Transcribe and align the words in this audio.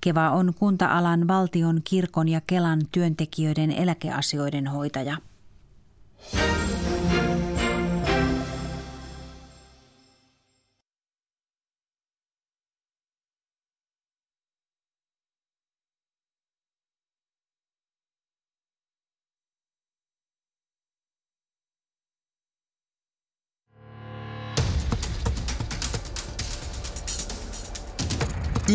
Keva 0.00 0.30
on 0.30 0.54
kunta-alan 0.54 1.28
valtion, 1.28 1.80
kirkon 1.84 2.28
ja 2.28 2.40
Kelan 2.46 2.80
työntekijöiden 2.92 3.72
eläkeasioiden 3.72 4.66
hoitaja. 4.66 5.16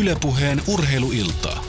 Ylepuheen 0.04 0.62
urheiluiltaa. 0.68 1.64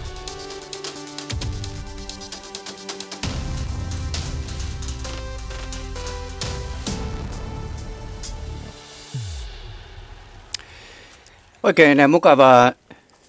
Oikein 11.64 12.10
mukavaa 12.10 12.72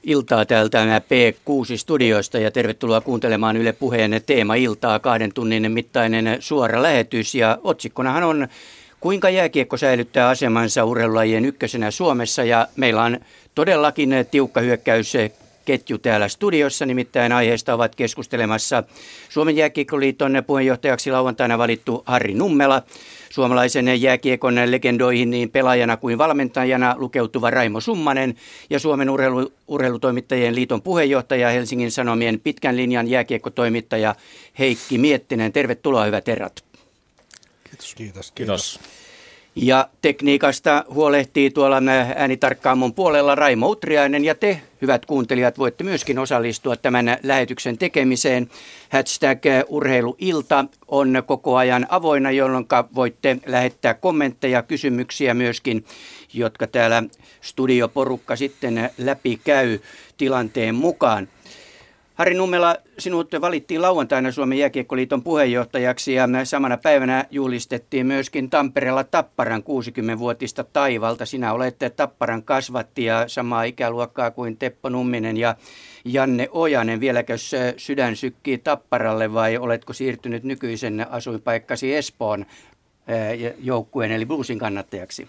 iltaa 0.03 0.45
täältä 0.45 0.99
P6-studioista 0.99 2.39
ja 2.39 2.51
tervetuloa 2.51 3.01
kuuntelemaan 3.01 3.57
Yle 3.57 3.73
Puheen 3.73 4.21
teema-iltaa, 4.27 4.99
kahden 4.99 5.33
tunnin 5.33 5.73
mittainen 5.73 6.37
suora 6.41 6.83
lähetys. 6.83 7.35
Ja 7.35 7.59
otsikkonahan 7.65 8.23
on 8.23 8.49
Kuinka 9.01 9.31
jääkiekko 9.31 9.77
säilyttää 9.77 10.29
asemansa 10.29 10.85
urheilulajien 10.85 11.45
ykkösenä 11.45 11.91
Suomessa 11.91 12.45
ja 12.45 12.69
meillä 12.77 13.03
on 13.03 13.19
todellakin 13.57 14.11
tiukka 14.31 14.61
hyökkäys 14.61 15.13
ketju 15.65 15.99
täällä 15.99 16.29
studiossa, 16.29 16.87
nimittäin 16.87 17.33
aiheesta 17.33 17.75
ovat 17.75 17.95
keskustelemassa 17.95 18.83
Suomen 19.29 19.57
jääkiekkoliiton 19.57 20.43
puheenjohtajaksi 20.47 21.11
lauantaina 21.11 21.59
valittu 21.59 22.03
Harri 22.07 22.35
Nummela, 22.35 22.83
suomalaisen 23.31 24.03
jääkiekon 24.03 24.55
legendoihin 24.65 25.31
niin 25.31 25.51
pelaajana 25.51 25.97
kuin 25.97 26.19
valmentajana 26.19 26.95
lukeutuva 26.99 27.51
Raimo 27.51 27.81
Summanen 27.81 28.35
ja 28.71 28.79
Suomen 28.79 29.11
urheilu, 29.11 29.53
urheilutoimittajien 29.69 30.55
liiton 30.55 30.83
puheenjohtaja 30.83 31.51
Helsingin 31.51 31.91
Sanomien 31.91 32.41
pitkän 32.41 32.77
linjan 32.77 33.09
jääkiekkotoimittaja 33.09 34.15
Heikki 34.59 34.99
Miettinen. 34.99 35.53
Tervetuloa 35.53 36.05
hyvät 36.05 36.27
herrat. 36.27 36.65
Kiitos. 37.65 37.95
Kiitos. 37.95 38.33
Kiitos. 38.33 38.81
Ja 39.59 39.89
tekniikasta 40.03 40.85
huolehtii 40.91 41.51
tuolla 41.51 41.83
äänitarkkaamon 42.17 42.95
puolella 42.95 43.35
Raimo 43.35 43.69
Utriainen 43.69 44.25
ja 44.25 44.35
te, 44.35 44.61
hyvät 44.83 45.07
kuuntelijat, 45.07 45.59
voitte 45.59 45.85
myöskin 45.85 46.19
osallistua 46.19 46.77
tämän 46.77 47.19
lähetyksen 47.23 47.79
tekemiseen. 47.79 48.51
Hashtag 48.89 49.39
urheiluilta 49.69 50.65
on 50.89 51.23
koko 51.27 51.57
ajan 51.57 51.87
avoinna, 51.89 52.31
jolloin 52.31 52.67
voitte 52.95 53.37
lähettää 53.47 53.95
kommentteja, 53.95 54.63
kysymyksiä 54.63 55.35
myöskin, 55.35 55.85
jotka 56.35 56.67
täällä 56.67 57.03
studioporukka 57.41 58.37
sitten 58.37 58.91
läpi 58.99 59.41
käy 59.45 59.79
tilanteen 60.17 60.75
mukaan. 60.75 61.29
Harri 62.17 62.35
Nummela, 62.35 62.77
sinut 62.99 63.31
valittiin 63.41 63.83
lauantaina 63.83 64.33
Suomen 64.33 64.59
jääkiekkoliiton 64.59 65.23
puheenjohtajaksi 65.23 66.15
ja 66.15 66.29
samana 66.45 66.77
päivänä 66.77 67.25
juhlistettiin 67.31 68.07
myöskin 68.07 68.51
Tampereella 68.51 69.05
Tapparan 69.05 69.63
60-vuotista 69.63 70.65
taivalta. 70.65 71.27
Sinä 71.27 71.53
olet 71.53 71.77
Tapparan 71.97 72.43
kasvatti 72.43 73.05
ja 73.05 73.25
samaa 73.29 73.63
ikäluokkaa 73.63 74.31
kuin 74.31 74.57
Teppo 74.57 74.89
Numminen 74.89 75.37
ja 75.37 75.55
Janne 76.05 76.49
Ojanen. 76.51 77.01
Vieläkö 77.01 77.35
sydän 77.77 78.17
sykkii 78.17 78.59
Tapparalle 78.59 79.33
vai 79.33 79.57
oletko 79.57 79.93
siirtynyt 79.93 80.45
nykyisen 80.45 81.07
asuinpaikkasi 81.11 81.95
Espoon 81.95 82.47
joukkueen 83.59 84.13
eli 84.13 84.27
Bluesin 84.27 84.59
kannattajaksi? 84.59 85.29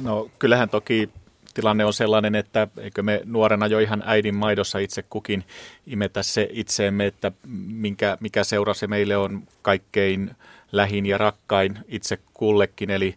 No 0.00 0.30
kyllähän 0.38 0.68
toki 0.68 1.08
tilanne 1.56 1.84
on 1.84 1.92
sellainen, 1.92 2.34
että 2.34 2.68
eikö 2.78 3.02
me 3.02 3.20
nuorena 3.24 3.66
jo 3.66 3.78
ihan 3.78 4.02
äidin 4.06 4.34
maidossa 4.34 4.78
itse 4.78 5.02
kukin 5.02 5.44
imetä 5.86 6.22
se 6.22 6.48
itseemme, 6.52 7.06
että 7.06 7.32
minkä, 7.66 8.18
mikä 8.20 8.44
seura 8.44 8.74
se 8.74 8.86
meille 8.86 9.16
on 9.16 9.42
kaikkein 9.62 10.30
lähin 10.72 11.06
ja 11.06 11.18
rakkain 11.18 11.78
itse 11.88 12.18
kullekin. 12.34 12.90
Eli 12.90 13.14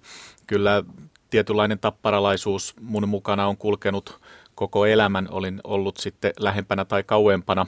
kyllä 0.47 0.83
tietynlainen 1.29 1.79
tapparalaisuus 1.79 2.73
mun 2.81 3.09
mukana 3.09 3.47
on 3.47 3.57
kulkenut 3.57 4.19
koko 4.55 4.85
elämän. 4.85 5.27
Olin 5.31 5.61
ollut 5.63 5.97
sitten 5.97 6.33
lähempänä 6.39 6.85
tai 6.85 7.03
kauempana 7.03 7.65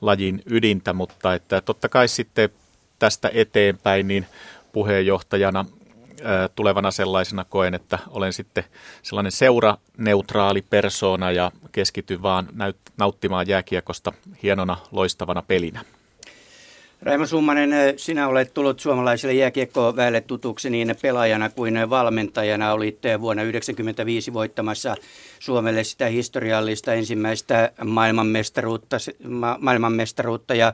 lajin 0.00 0.42
ydintä, 0.46 0.92
mutta 0.92 1.34
että 1.34 1.60
totta 1.60 1.88
kai 1.88 2.08
sitten 2.08 2.48
tästä 2.98 3.30
eteenpäin 3.34 4.08
niin 4.08 4.26
puheenjohtajana 4.72 5.64
tulevana 6.54 6.90
sellaisena 6.90 7.44
koen, 7.44 7.74
että 7.74 7.98
olen 8.08 8.32
sitten 8.32 8.64
sellainen 9.02 9.32
seuraneutraali 9.32 10.62
persona 10.62 11.30
ja 11.30 11.52
keskityn 11.72 12.22
vaan 12.22 12.48
nauttimaan 12.98 13.48
jääkiekosta 13.48 14.12
hienona, 14.42 14.76
loistavana 14.92 15.42
pelinä. 15.42 15.84
Raimo 17.02 17.26
Summanen, 17.26 17.70
sinä 17.96 18.28
olet 18.28 18.54
tullut 18.54 18.80
suomalaiselle 18.80 19.34
jääkiekkoväelle 19.34 20.20
tutuksi 20.20 20.70
niin 20.70 20.94
pelaajana 21.02 21.50
kuin 21.50 21.90
valmentajana. 21.90 22.72
Olit 22.72 22.98
vuonna 23.20 23.42
1995 23.42 24.32
voittamassa 24.32 24.96
Suomelle 25.38 25.84
sitä 25.84 26.06
historiallista 26.06 26.94
ensimmäistä 26.94 27.72
maailmanmestaruutta, 27.84 28.96
maailmanmestaruutta 29.58 30.54
ja 30.54 30.72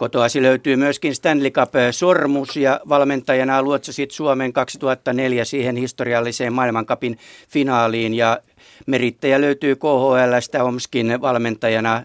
Kotoasi 0.00 0.42
löytyy 0.42 0.76
myöskin 0.76 1.14
Stanley 1.14 1.50
Cup-sormus 1.50 2.56
ja 2.56 2.80
valmentajana 2.88 3.62
luotsasit 3.62 4.10
Suomen 4.10 4.52
2004 4.52 5.44
siihen 5.44 5.76
historialliseen 5.76 6.52
maailmankapin 6.52 7.18
finaaliin 7.48 8.14
ja 8.14 8.40
merittäjä 8.86 9.40
löytyy 9.40 9.76
KHLstä 9.76 10.64
Omskin 10.64 11.20
valmentajana 11.20 12.02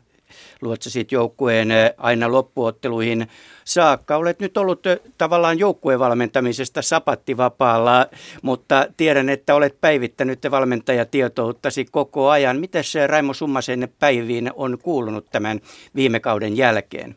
luotsasit 0.61 1.11
joukkueen 1.11 1.69
aina 1.97 2.31
loppuotteluihin 2.31 3.27
saakka. 3.65 4.17
Olet 4.17 4.39
nyt 4.39 4.57
ollut 4.57 4.83
tavallaan 5.17 5.59
joukkueen 5.59 5.99
valmentamisesta 5.99 6.81
sapattivapaalla, 6.81 8.07
mutta 8.41 8.87
tiedän, 8.97 9.29
että 9.29 9.55
olet 9.55 9.81
päivittänyt 9.81 10.39
valmentajatietouttasi 10.51 11.85
koko 11.91 12.29
ajan. 12.29 12.59
Miten 12.59 12.83
Raimo 13.07 13.33
Summasen 13.33 13.89
päiviin 13.99 14.51
on 14.55 14.77
kuulunut 14.83 15.25
tämän 15.31 15.59
viime 15.95 16.19
kauden 16.19 16.57
jälkeen? 16.57 17.15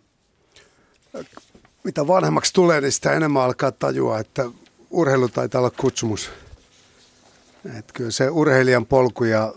Mitä 1.84 2.06
vanhemmaksi 2.06 2.54
tulee, 2.54 2.80
niin 2.80 2.92
sitä 2.92 3.12
enemmän 3.12 3.42
alkaa 3.42 3.72
tajua, 3.72 4.19
että 4.19 4.50
urheilu 4.91 5.28
taitaa 5.28 5.58
olla 5.58 5.70
kutsumus. 5.70 6.30
Että 7.78 7.92
kyllä 7.92 8.10
se 8.10 8.30
urheilijan 8.30 8.86
polku 8.86 9.24
ja 9.24 9.54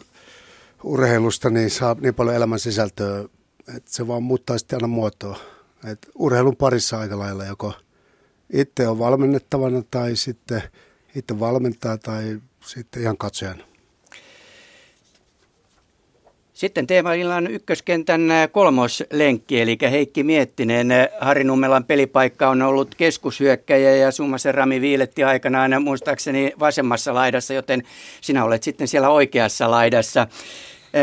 urheilusta 0.84 1.50
niin 1.50 1.69
saa 1.69 1.95
niin 2.00 2.16
paljon 2.16 2.35
elämän 2.35 2.59
sisältöä, 2.59 3.23
että 3.75 3.91
se 3.91 4.07
vaan 4.07 4.23
muuttaa 4.23 4.57
sitten 4.57 4.78
aina 4.78 4.88
muotoa. 4.88 5.39
Et 5.91 6.09
urheilun 6.16 6.56
parissa 6.56 7.00
aika 7.00 7.19
lailla 7.19 7.45
joko 7.45 7.73
itse 8.53 8.88
on 8.88 9.00
valmennettavana 9.00 9.83
tai 9.91 10.16
sitten 10.16 10.63
itse 11.16 11.39
valmentaa 11.39 11.97
tai 11.97 12.41
sitten 12.66 13.01
ihan 13.01 13.18
katsojana. 13.18 13.63
Sitten 16.62 16.88
teemaillan 16.88 17.48
ykköskentän 17.48 18.22
kolmoslenkki, 18.52 19.62
eli 19.62 19.78
Heikki 19.92 20.24
Miettinen. 20.24 20.88
Harri 21.20 21.44
Nummelan 21.44 21.86
pelipaikka 21.86 22.50
on 22.50 22.62
ollut 22.62 22.96
keskushyökkäjä 22.96 23.96
ja 23.96 24.12
Summasen 24.12 24.56
Rami 24.56 24.82
Viiletti 24.82 25.24
aikanaan 25.24 25.84
muistaakseni 25.84 26.54
vasemmassa 26.60 27.14
laidassa, 27.14 27.54
joten 27.54 27.84
sinä 28.22 28.46
olet 28.46 28.64
sitten 28.64 28.88
siellä 28.88 29.10
oikeassa 29.10 29.72
laidassa. 29.72 30.28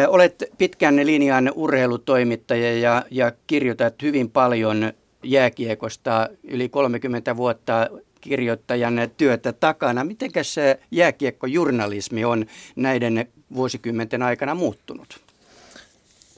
Olet 0.09 0.45
pitkän 0.59 1.07
linjan 1.07 1.53
urheilutoimittaja 1.55 2.79
ja, 2.79 3.05
ja 3.11 3.33
kirjoitat 3.47 4.03
hyvin 4.03 4.31
paljon 4.31 4.93
jääkiekosta 5.23 6.29
yli 6.45 6.69
30 6.69 7.37
vuotta 7.37 7.91
kirjoittajan 8.21 9.11
työtä 9.17 9.53
takana. 9.53 10.05
Mitenkäs 10.05 10.57
jääkiekkojournalismi 10.91 12.25
on 12.25 12.47
näiden 12.77 13.29
vuosikymmenten 13.55 14.23
aikana 14.23 14.55
muuttunut? 14.55 15.28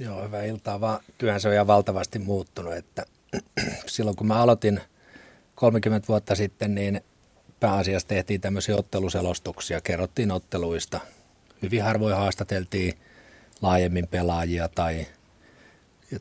Joo, 0.01 0.25
hyvää 0.25 0.45
iltaa 0.45 0.81
vaan. 0.81 1.01
Työhän 1.19 1.41
se 1.41 1.49
on 1.49 1.55
ihan 1.55 1.67
valtavasti 1.67 2.19
muuttunut, 2.19 2.75
että 2.75 3.05
silloin 3.87 4.17
kun 4.17 4.27
mä 4.27 4.43
aloitin 4.43 4.81
30 5.55 6.09
vuotta 6.09 6.35
sitten, 6.35 6.75
niin 6.75 7.01
pääasiassa 7.61 8.09
tehtiin 8.09 8.41
tämmöisiä 8.41 8.77
otteluselostuksia, 8.77 9.81
kerrottiin 9.81 10.31
otteluista. 10.31 11.01
Hyvin 11.63 11.83
harvoin 11.83 12.17
haastateltiin 12.17 12.99
laajemmin 13.63 14.09
pelaajia 14.09 14.69
tai, 14.69 15.07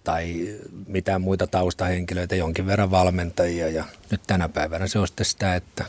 tai 0.04 0.58
mitään 0.88 1.22
muita 1.22 1.48
taustahenkilöitä, 1.48 2.36
jonkin 2.36 2.66
verran 2.66 2.92
valmentajia. 2.92 3.68
Ja 3.68 3.86
nyt 4.12 4.22
tänä 4.28 4.50
päivänä 4.50 4.88
se 4.88 5.00
on 5.00 5.08
sitten 5.08 5.26
sitä, 5.26 5.56
että 5.56 5.86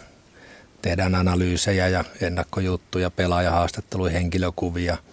tehdään 0.82 1.14
analyysejä 1.14 1.88
ja 1.88 2.04
ennakkojuttuja, 2.20 3.10
pelaajahaastatteluja, 3.10 4.12
henkilökuvia– 4.12 4.96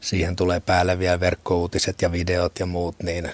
siihen 0.00 0.36
tulee 0.36 0.60
päälle 0.60 0.98
vielä 0.98 1.20
verkkouutiset 1.20 2.02
ja 2.02 2.12
videot 2.12 2.58
ja 2.58 2.66
muut, 2.66 2.94
niin 3.02 3.30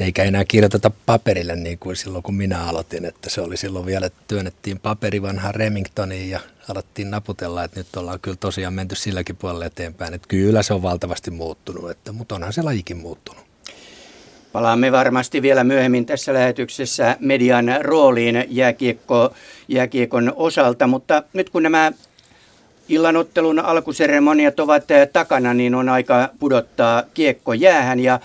eikä 0.00 0.24
enää 0.24 0.44
kirjoiteta 0.44 0.90
paperille 1.06 1.56
niin 1.56 1.78
kuin 1.78 1.96
silloin, 1.96 2.22
kun 2.22 2.34
minä 2.34 2.64
aloitin. 2.64 3.04
Että 3.04 3.30
se 3.30 3.40
oli 3.40 3.56
silloin 3.56 3.86
vielä, 3.86 4.06
että 4.06 4.22
työnnettiin 4.28 4.80
paperi 4.80 5.22
vanhaan 5.22 5.54
Remingtoniin 5.54 6.30
ja 6.30 6.40
alettiin 6.68 7.10
naputella, 7.10 7.64
että 7.64 7.80
nyt 7.80 7.96
ollaan 7.96 8.20
kyllä 8.20 8.36
tosiaan 8.40 8.74
menty 8.74 8.94
silläkin 8.94 9.36
puolella 9.36 9.64
eteenpäin. 9.64 10.14
Että 10.14 10.28
kyllä 10.28 10.62
se 10.62 10.74
on 10.74 10.82
valtavasti 10.82 11.30
muuttunut, 11.30 11.90
että, 11.90 12.12
mutta 12.12 12.34
onhan 12.34 12.52
se 12.52 12.62
lajikin 12.62 12.96
muuttunut. 12.96 13.46
Palaamme 14.52 14.92
varmasti 14.92 15.42
vielä 15.42 15.64
myöhemmin 15.64 16.06
tässä 16.06 16.34
lähetyksessä 16.34 17.16
median 17.20 17.66
rooliin 17.80 18.44
jääkiekko, 18.48 19.34
jääkiekon 19.68 20.32
osalta, 20.36 20.86
mutta 20.86 21.22
nyt 21.32 21.50
kun 21.50 21.62
nämä 21.62 21.92
illanottelun 22.88 23.58
alkuseremoniat 23.58 24.60
ovat 24.60 24.84
takana, 25.12 25.54
niin 25.54 25.74
on 25.74 25.88
aika 25.88 26.28
pudottaa 26.38 27.02
kiekko 27.14 27.52
jäähän 27.52 28.00
ja 28.00 28.20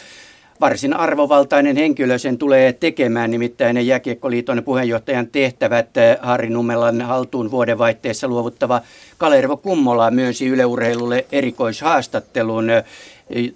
varsin 0.61 0.93
arvovaltainen 0.93 1.75
henkilö 1.75 2.17
sen 2.17 2.37
tulee 2.37 2.73
tekemään, 2.73 3.31
nimittäin 3.31 3.87
Jääkiekkoliiton 3.87 4.63
puheenjohtajan 4.63 5.27
tehtävät 5.27 5.89
Harri 6.21 6.49
Nummelan 6.49 7.01
haltuun 7.01 7.51
vuodenvaihteessa 7.51 8.27
luovuttava 8.27 8.81
Kalervo 9.17 9.57
Kummola 9.57 10.11
myönsi 10.11 10.47
yleurheilulle 10.47 11.25
erikoishaastattelun 11.31 12.67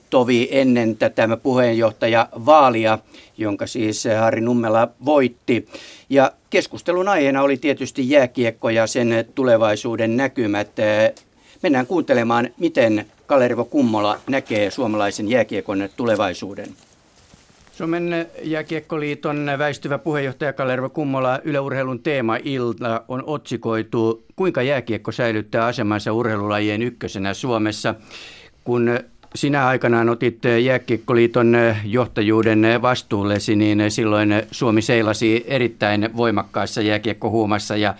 tovi 0.09 0.47
ennen 0.51 0.97
tätä 0.97 1.37
puheenjohtaja 1.43 2.29
vaalia, 2.45 2.99
jonka 3.37 3.67
siis 3.67 4.07
Harri 4.19 4.41
Nummela 4.41 4.87
voitti. 5.05 5.67
Ja 6.09 6.31
keskustelun 6.49 7.07
aiheena 7.07 7.41
oli 7.41 7.57
tietysti 7.57 8.09
jääkiekko 8.09 8.69
ja 8.69 8.87
sen 8.87 9.25
tulevaisuuden 9.35 10.17
näkymät. 10.17 10.71
Mennään 11.63 11.87
kuuntelemaan, 11.87 12.49
miten 12.57 13.05
Kalervo 13.25 13.65
Kummola 13.65 14.19
näkee 14.27 14.71
suomalaisen 14.71 15.29
jääkiekon 15.29 15.89
tulevaisuuden. 15.97 16.67
Suomen 17.71 18.27
jääkiekkoliiton 18.43 19.49
väistyvä 19.57 19.97
puheenjohtaja 19.97 20.53
Kalervo 20.53 20.89
Kummola 20.89 21.39
yleurheilun 21.43 21.99
teema-ilta 21.99 23.03
on 23.07 23.23
otsikoitu 23.25 24.25
Kuinka 24.35 24.61
jääkiekko 24.61 25.11
säilyttää 25.11 25.65
asemansa 25.65 26.13
urheilulajien 26.13 26.81
ykkösenä 26.81 27.33
Suomessa, 27.33 27.95
kun 28.63 28.99
sinä 29.35 29.67
aikanaan 29.67 30.09
otit 30.09 30.39
Jääkiekkoliiton 30.63 31.57
johtajuuden 31.85 32.65
vastuullesi, 32.81 33.55
niin 33.55 33.83
silloin 33.89 34.43
Suomi 34.51 34.81
seilasi 34.81 35.43
erittäin 35.47 36.09
voimakkaassa 36.17 36.81
jääkiekkohuumassa 36.81 37.77
ja 37.77 37.95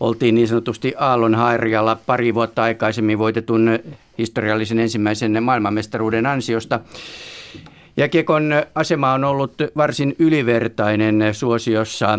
oltiin 0.00 0.34
niin 0.34 0.48
sanotusti 0.48 0.94
Aallon 0.98 1.34
Hairialla 1.34 1.98
pari 2.06 2.34
vuotta 2.34 2.62
aikaisemmin 2.62 3.18
voitetun 3.18 3.78
historiallisen 4.18 4.78
ensimmäisen 4.78 5.42
maailmanmestaruuden 5.42 6.26
ansiosta. 6.26 6.80
Jääkiekon 7.96 8.52
asema 8.74 9.12
on 9.12 9.24
ollut 9.24 9.54
varsin 9.76 10.16
ylivertainen 10.18 11.24
suosiossa 11.32 12.18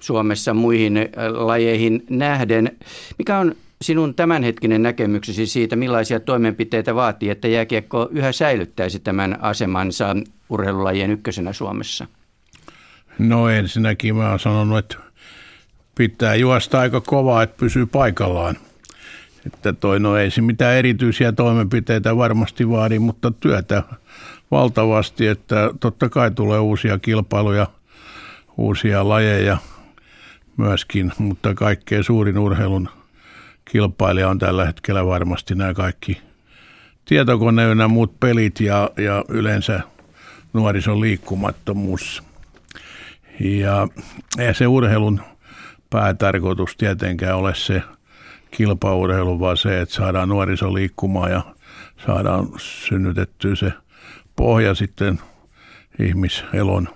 Suomessa 0.00 0.54
muihin 0.54 1.08
lajeihin 1.34 2.04
nähden. 2.10 2.76
Mikä 3.18 3.38
on 3.38 3.54
sinun 3.82 4.14
tämänhetkinen 4.14 4.82
näkemyksesi 4.82 5.46
siitä, 5.46 5.76
millaisia 5.76 6.20
toimenpiteitä 6.20 6.94
vaatii, 6.94 7.30
että 7.30 7.48
jääkiekko 7.48 8.08
yhä 8.10 8.32
säilyttäisi 8.32 8.98
tämän 9.00 9.38
asemansa 9.40 10.16
urheilulajien 10.48 11.10
ykkösenä 11.10 11.52
Suomessa? 11.52 12.06
No 13.18 13.48
ensinnäkin 13.48 14.16
mä 14.16 14.30
oon 14.30 14.40
sanonut, 14.40 14.78
että 14.78 14.96
pitää 15.94 16.34
juosta 16.34 16.80
aika 16.80 17.00
kovaa, 17.00 17.42
että 17.42 17.56
pysyy 17.60 17.86
paikallaan. 17.86 18.56
Että 19.46 19.72
toi, 19.72 20.00
no 20.00 20.16
ei 20.16 20.30
se 20.30 20.40
mitään 20.40 20.74
erityisiä 20.74 21.32
toimenpiteitä 21.32 22.16
varmasti 22.16 22.68
vaadi, 22.70 22.98
mutta 22.98 23.30
työtä 23.30 23.82
valtavasti, 24.50 25.26
että 25.26 25.70
totta 25.80 26.08
kai 26.08 26.30
tulee 26.30 26.58
uusia 26.58 26.98
kilpailuja, 26.98 27.66
uusia 28.56 29.08
lajeja 29.08 29.58
myöskin, 30.56 31.12
mutta 31.18 31.54
kaikkein 31.54 32.04
suurin 32.04 32.38
urheilun 32.38 32.88
kilpailija 33.70 34.28
on 34.28 34.38
tällä 34.38 34.64
hetkellä 34.66 35.06
varmasti 35.06 35.54
nämä 35.54 35.74
kaikki 35.74 36.22
tietokone 37.04 37.62
ja 37.62 37.88
muut 37.88 38.20
pelit 38.20 38.60
ja, 38.60 38.90
ja 38.96 39.24
yleensä 39.28 39.80
nuorison 40.52 41.00
liikkumattomuus. 41.00 42.22
Ja 43.40 43.88
ei 44.38 44.54
se 44.54 44.66
urheilun 44.66 45.20
päätarkoitus 45.90 46.76
tietenkään 46.76 47.36
ole 47.36 47.54
se 47.54 47.82
kilpaurheilu, 48.50 49.40
vaan 49.40 49.56
se, 49.56 49.80
että 49.80 49.94
saadaan 49.94 50.28
nuoriso 50.28 50.74
liikkumaan 50.74 51.30
ja 51.30 51.42
saadaan 52.06 52.48
synnytettyä 52.58 53.54
se 53.54 53.72
pohja 54.36 54.74
sitten 54.74 55.20
ihmiselon 55.98 56.88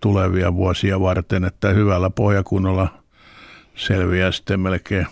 tulevia 0.00 0.54
vuosia 0.54 1.00
varten, 1.00 1.44
että 1.44 1.68
hyvällä 1.68 2.10
pohjakunnolla 2.10 3.02
selviää 3.76 4.32
sitten 4.32 4.60
melkein 4.60 5.06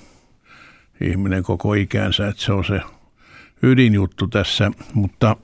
ihminen 1.00 1.42
koko 1.42 1.74
ikänsä, 1.74 2.28
että 2.28 2.42
se 2.42 2.52
on 2.52 2.64
se 2.64 2.80
ydinjuttu 3.62 4.28
tässä, 4.28 4.70
mutta 4.94 5.36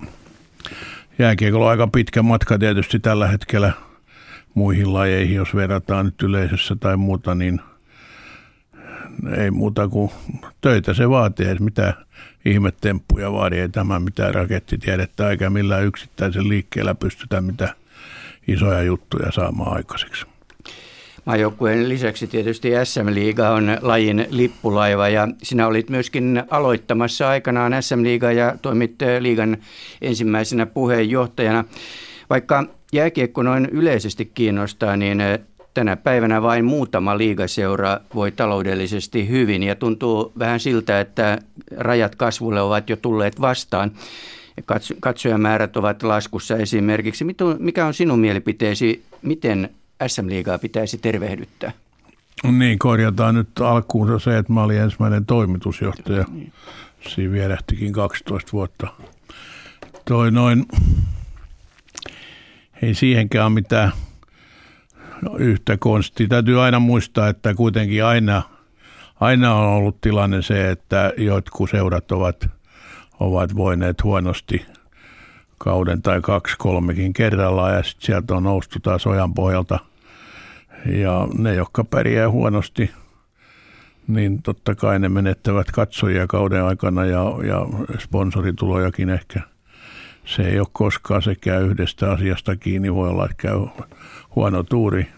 jääkiekolla 1.18 1.64
on 1.64 1.70
aika 1.70 1.86
pitkä 1.86 2.22
matka 2.22 2.58
tietysti 2.58 2.98
tällä 2.98 3.28
hetkellä 3.28 3.72
muihin 4.54 4.94
lajeihin, 4.94 5.36
jos 5.36 5.54
verrataan 5.54 6.06
nyt 6.06 6.22
yleisössä 6.22 6.76
tai 6.76 6.96
muuta, 6.96 7.34
niin 7.34 7.60
ei 9.36 9.50
muuta 9.50 9.88
kuin 9.88 10.10
töitä 10.60 10.94
se 10.94 11.10
vaatii, 11.10 11.46
ei 11.46 11.58
mitään 11.60 11.94
ihmetemppuja 12.44 13.32
vaadi, 13.32 13.58
ei 13.58 13.68
tämä 13.68 13.98
mitään 13.98 14.34
rakettitiedettä 14.34 15.30
eikä 15.30 15.50
millään 15.50 15.84
yksittäisen 15.84 16.48
liikkeellä 16.48 16.94
pystytä 16.94 17.40
mitään 17.40 17.74
isoja 18.48 18.82
juttuja 18.82 19.32
saamaan 19.32 19.76
aikaiseksi. 19.76 20.33
Maajoukkueen 21.24 21.88
lisäksi 21.88 22.26
tietysti 22.26 22.70
SM-liiga 22.84 23.50
on 23.50 23.78
lajin 23.82 24.26
lippulaiva 24.30 25.08
ja 25.08 25.28
sinä 25.42 25.66
olit 25.66 25.90
myöskin 25.90 26.42
aloittamassa 26.50 27.28
aikanaan 27.28 27.82
SM-liiga 27.82 28.32
ja 28.32 28.54
toimit 28.62 28.94
liigan 29.20 29.56
ensimmäisenä 30.02 30.66
puheenjohtajana. 30.66 31.64
Vaikka 32.30 32.64
jääkiekko 32.92 33.42
noin 33.42 33.68
yleisesti 33.72 34.30
kiinnostaa, 34.34 34.96
niin 34.96 35.22
tänä 35.74 35.96
päivänä 35.96 36.42
vain 36.42 36.64
muutama 36.64 37.18
liigaseura 37.18 38.00
voi 38.14 38.32
taloudellisesti 38.32 39.28
hyvin 39.28 39.62
ja 39.62 39.74
tuntuu 39.74 40.32
vähän 40.38 40.60
siltä, 40.60 41.00
että 41.00 41.38
rajat 41.76 42.14
kasvulle 42.14 42.60
ovat 42.60 42.90
jo 42.90 42.96
tulleet 42.96 43.40
vastaan. 43.40 43.90
Katsojamäärät 45.00 45.76
ovat 45.76 46.02
laskussa 46.02 46.56
esimerkiksi. 46.56 47.24
Mikä 47.58 47.86
on 47.86 47.94
sinun 47.94 48.18
mielipiteesi, 48.18 49.02
miten 49.22 49.70
SM-liigaa 50.06 50.58
pitäisi 50.58 50.98
tervehdyttää? 50.98 51.72
Niin, 52.52 52.78
korjataan 52.78 53.34
nyt 53.34 53.48
alkuun 53.60 54.20
se, 54.20 54.38
että 54.38 54.52
mä 54.52 54.62
olin 54.62 54.80
ensimmäinen 54.80 55.26
toimitusjohtaja. 55.26 56.24
Niin. 56.32 56.52
Siinä 57.08 57.32
vierähtikin 57.32 57.92
12 57.92 58.52
vuotta. 58.52 58.86
Toi 60.04 60.30
noin, 60.30 60.66
ei 62.82 62.94
siihenkään 62.94 63.46
ole 63.46 63.54
mitään 63.54 63.92
yhtä 65.38 65.76
konstia. 65.76 66.28
Täytyy 66.28 66.62
aina 66.62 66.78
muistaa, 66.78 67.28
että 67.28 67.54
kuitenkin 67.54 68.04
aina, 68.04 68.42
aina 69.20 69.54
on 69.54 69.66
ollut 69.66 70.00
tilanne 70.00 70.42
se, 70.42 70.70
että 70.70 71.12
jotkut 71.16 71.70
seurat 71.70 72.12
ovat, 72.12 72.48
ovat 73.20 73.56
voineet 73.56 74.02
huonosti 74.02 74.66
kauden 75.64 76.02
tai 76.02 76.20
kaksi 76.20 76.54
kolmekin 76.58 77.12
kerrallaan 77.12 77.74
ja 77.74 77.82
sitten 77.82 78.06
sieltä 78.06 78.34
on 78.34 78.42
noustu 78.42 78.80
taas 78.80 79.06
ojan 79.06 79.34
pohjalta. 79.34 79.78
Ja 80.86 81.28
ne, 81.38 81.54
jotka 81.54 81.84
pärjää 81.84 82.30
huonosti, 82.30 82.90
niin 84.06 84.42
totta 84.42 84.74
kai 84.74 84.98
ne 84.98 85.08
menettävät 85.08 85.70
katsojia 85.70 86.26
kauden 86.26 86.64
aikana 86.64 87.04
ja, 87.04 87.24
ja 87.46 87.66
sponsoritulojakin 87.98 89.10
ehkä. 89.10 89.40
Se 90.24 90.42
ei 90.42 90.58
ole 90.58 90.68
koskaan 90.72 91.22
sekään 91.22 91.62
yhdestä 91.62 92.10
asiasta 92.10 92.56
kiinni. 92.56 92.94
Voi 92.94 93.08
olla, 93.08 93.24
että 93.24 93.36
käy 93.36 93.66
huono 94.34 94.62
tuuri. 94.62 95.08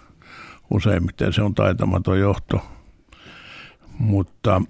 Useimmiten 0.70 1.32
se 1.32 1.42
on 1.42 1.54
taitamaton 1.54 2.18
johto. 2.18 2.66
Mutta 3.98 4.62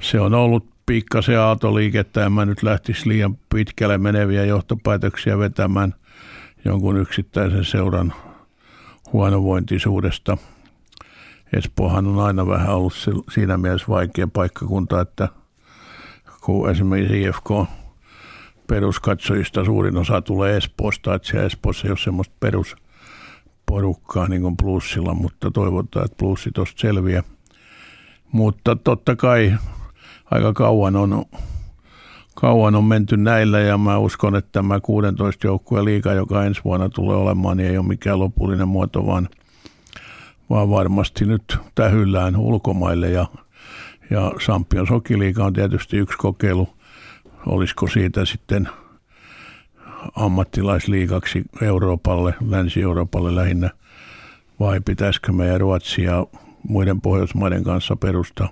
se 0.00 0.20
on 0.20 0.34
ollut 0.34 0.66
pikkasen 0.90 1.40
aatoliikettä, 1.40 2.26
en 2.26 2.32
mä 2.32 2.44
nyt 2.44 2.62
lähtisi 2.62 3.08
liian 3.08 3.38
pitkälle 3.54 3.98
meneviä 3.98 4.44
johtopäätöksiä 4.44 5.38
vetämään 5.38 5.94
jonkun 6.64 6.96
yksittäisen 6.96 7.64
seuran 7.64 8.12
huonovointisuudesta. 9.12 10.36
Espoohan 11.56 12.06
on 12.06 12.18
aina 12.18 12.46
vähän 12.46 12.68
ollut 12.68 12.92
siinä 13.32 13.56
mielessä 13.56 13.86
vaikea 13.88 14.26
paikkakunta, 14.26 15.00
että 15.00 15.28
kun 16.40 16.70
esimerkiksi 16.70 17.22
IFK 17.22 17.70
peruskatsojista 18.66 19.64
suurin 19.64 19.96
osa 19.96 20.22
tulee 20.22 20.56
Espoosta, 20.56 21.14
että 21.14 21.28
siellä 21.28 21.46
Espoossa 21.46 21.86
ei 21.86 21.90
ole 21.90 21.98
semmoista 21.98 22.34
perusporukkaa 22.40 24.28
niin 24.28 24.42
kuin 24.42 24.56
plussilla, 24.56 25.14
mutta 25.14 25.50
toivotaan, 25.50 26.04
että 26.04 26.16
plussi 26.18 26.50
tuosta 26.54 26.80
selviää. 26.80 27.22
Mutta 28.32 28.76
totta 28.76 29.16
kai 29.16 29.54
aika 30.30 30.52
kauan 30.52 30.96
on 30.96 31.24
kauan 32.34 32.74
on 32.74 32.84
menty 32.84 33.16
näillä 33.16 33.60
ja 33.60 33.78
mä 33.78 33.98
uskon, 33.98 34.36
että 34.36 34.52
tämä 34.52 34.80
16 34.80 35.46
joukkueen 35.46 35.84
liiga, 35.84 36.12
joka 36.12 36.44
ensi 36.44 36.60
vuonna 36.64 36.88
tulee 36.88 37.16
olemaan, 37.16 37.56
niin 37.56 37.70
ei 37.70 37.78
ole 37.78 37.86
mikään 37.86 38.18
lopullinen 38.18 38.68
muoto, 38.68 39.06
vaan, 39.06 39.28
vaan 40.50 40.70
varmasti 40.70 41.24
nyt 41.24 41.58
tähyllään 41.74 42.36
ulkomaille. 42.36 43.10
Ja, 43.10 43.26
ja 44.10 44.32
Sampion 44.46 44.86
Sokiliiga 44.86 45.44
on 45.44 45.52
tietysti 45.52 45.96
yksi 45.96 46.18
kokeilu. 46.18 46.68
Olisiko 47.46 47.86
siitä 47.86 48.24
sitten 48.24 48.68
ammattilaisliikaksi 50.16 51.42
Euroopalle, 51.62 52.34
Länsi-Euroopalle 52.48 53.34
lähinnä, 53.34 53.70
vai 54.60 54.80
pitäisikö 54.80 55.32
meidän 55.32 55.60
Ruotsi 55.60 56.02
ja 56.02 56.26
muiden 56.68 57.00
Pohjoismaiden 57.00 57.64
kanssa 57.64 57.96
perustaa 57.96 58.48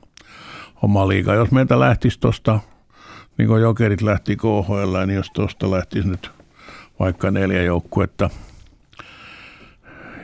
oma 0.83 1.09
liiga. 1.09 1.35
Jos 1.35 1.51
meiltä 1.51 1.81
lähtisi 1.81 2.21
tuosta, 2.21 2.61
niin 3.39 3.49
kuin 3.49 3.63
Jokerit 3.63 4.03
lähti 4.03 4.37
KHL, 4.37 5.07
niin 5.07 5.17
jos 5.17 5.31
tuosta 5.31 5.71
lähtisi 5.71 6.09
nyt 6.09 6.31
vaikka 7.01 7.31
neljä 7.31 7.63
joukkuetta 7.63 8.31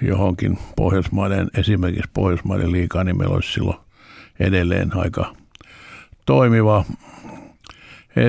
johonkin 0.03 0.59
Pohjoismaiden, 0.77 1.51
esimerkiksi 1.59 2.11
Pohjoismaiden 2.15 2.73
liikaa, 2.73 3.05
niin 3.05 3.19
meillä 3.19 3.35
olisi 3.35 3.53
silloin 3.53 3.79
edelleen 4.41 4.97
aika 4.97 5.35
toimiva 6.27 6.85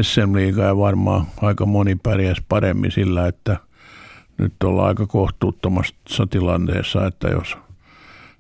SM-liiga 0.02 0.64
ja 0.64 0.78
varmaan 0.78 1.26
aika 1.42 1.66
moni 1.66 1.96
pärjäisi 1.96 2.44
paremmin 2.50 2.92
sillä, 2.92 3.28
että 3.28 3.58
nyt 4.38 4.54
ollaan 4.64 4.88
aika 4.88 5.08
kohtuuttomassa 5.08 6.28
tilanteessa, 6.30 7.08
että 7.08 7.28
jos 7.28 7.58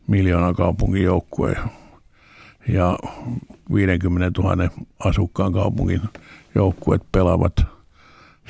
miljoona 0.07 0.53
kaupungin 0.53 1.03
joukkue 1.03 1.57
ja 2.67 2.97
50 3.73 4.41
000 4.41 4.69
asukkaan 4.99 5.53
kaupungin 5.53 6.01
joukkueet 6.55 7.01
pelaavat 7.11 7.55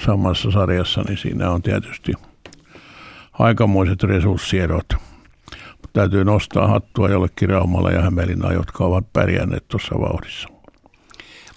samassa 0.06 0.52
sarjassa, 0.52 1.02
niin 1.08 1.18
siinä 1.18 1.52
on 1.52 1.62
tietysti 1.62 2.14
aikamoiset 3.34 4.04
resurssierot. 4.04 4.88
Täytyy 5.94 6.26
nostaa 6.26 6.68
hattua 6.68 7.10
jollekin 7.10 7.50
Raumalle 7.50 7.94
ja 7.94 8.02
Hämeenlinnaan, 8.02 8.54
jotka 8.54 8.86
ovat 8.86 9.14
pärjänneet 9.14 9.68
tuossa 9.68 9.96
vauhdissa 10.00 10.50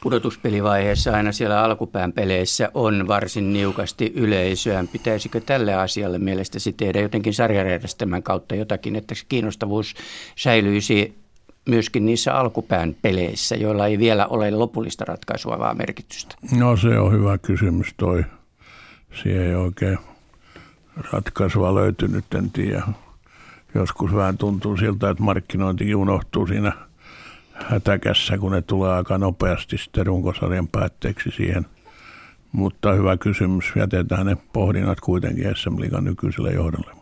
pudotuspelivaiheessa 0.02 1.14
aina 1.14 1.32
siellä 1.32 1.62
alkupään 1.62 2.12
peleissä 2.12 2.70
on 2.74 3.08
varsin 3.08 3.52
niukasti 3.52 4.12
yleisöä. 4.14 4.84
Pitäisikö 4.92 5.40
tälle 5.40 5.74
asialle 5.74 6.18
mielestäsi 6.18 6.72
tehdä 6.72 7.00
jotenkin 7.00 7.34
sarjajärjestelmän 7.34 8.22
kautta 8.22 8.54
jotakin, 8.54 8.96
että 8.96 9.14
se 9.14 9.24
kiinnostavuus 9.28 9.94
säilyisi 10.36 11.18
myöskin 11.68 12.06
niissä 12.06 12.34
alkupään 12.34 12.96
peleissä, 13.02 13.56
joilla 13.56 13.86
ei 13.86 13.98
vielä 13.98 14.26
ole 14.26 14.50
lopullista 14.50 15.04
ratkaisua 15.04 15.58
vaan 15.58 15.76
merkitystä? 15.76 16.34
No 16.58 16.76
se 16.76 16.98
on 16.98 17.12
hyvä 17.12 17.38
kysymys 17.38 17.94
toi. 17.96 18.24
Siihen 19.22 19.42
ei 19.42 19.54
oikein 19.54 19.98
ratkaisua 21.12 21.74
löytynyt, 21.74 22.34
en 22.34 22.50
tiedä. 22.50 22.82
Joskus 23.74 24.14
vähän 24.14 24.38
tuntuu 24.38 24.76
siltä, 24.76 25.10
että 25.10 25.22
markkinointikin 25.22 25.96
unohtuu 25.96 26.46
siinä– 26.46 26.72
hätäkässä, 27.66 28.38
kun 28.38 28.52
ne 28.52 28.62
tulee 28.62 28.92
aika 28.92 29.18
nopeasti 29.18 29.78
sitten 29.78 30.06
runkosarjan 30.06 30.68
päätteeksi 30.68 31.30
siihen. 31.30 31.66
Mutta 32.52 32.92
hyvä 32.92 33.16
kysymys. 33.16 33.72
Jätetään 33.76 34.26
ne 34.26 34.36
pohdinnat 34.52 35.00
kuitenkin 35.00 35.56
SM 35.56 35.80
Liigan 35.80 36.04
nykyiselle 36.04 36.50
johdolle. 36.50 36.97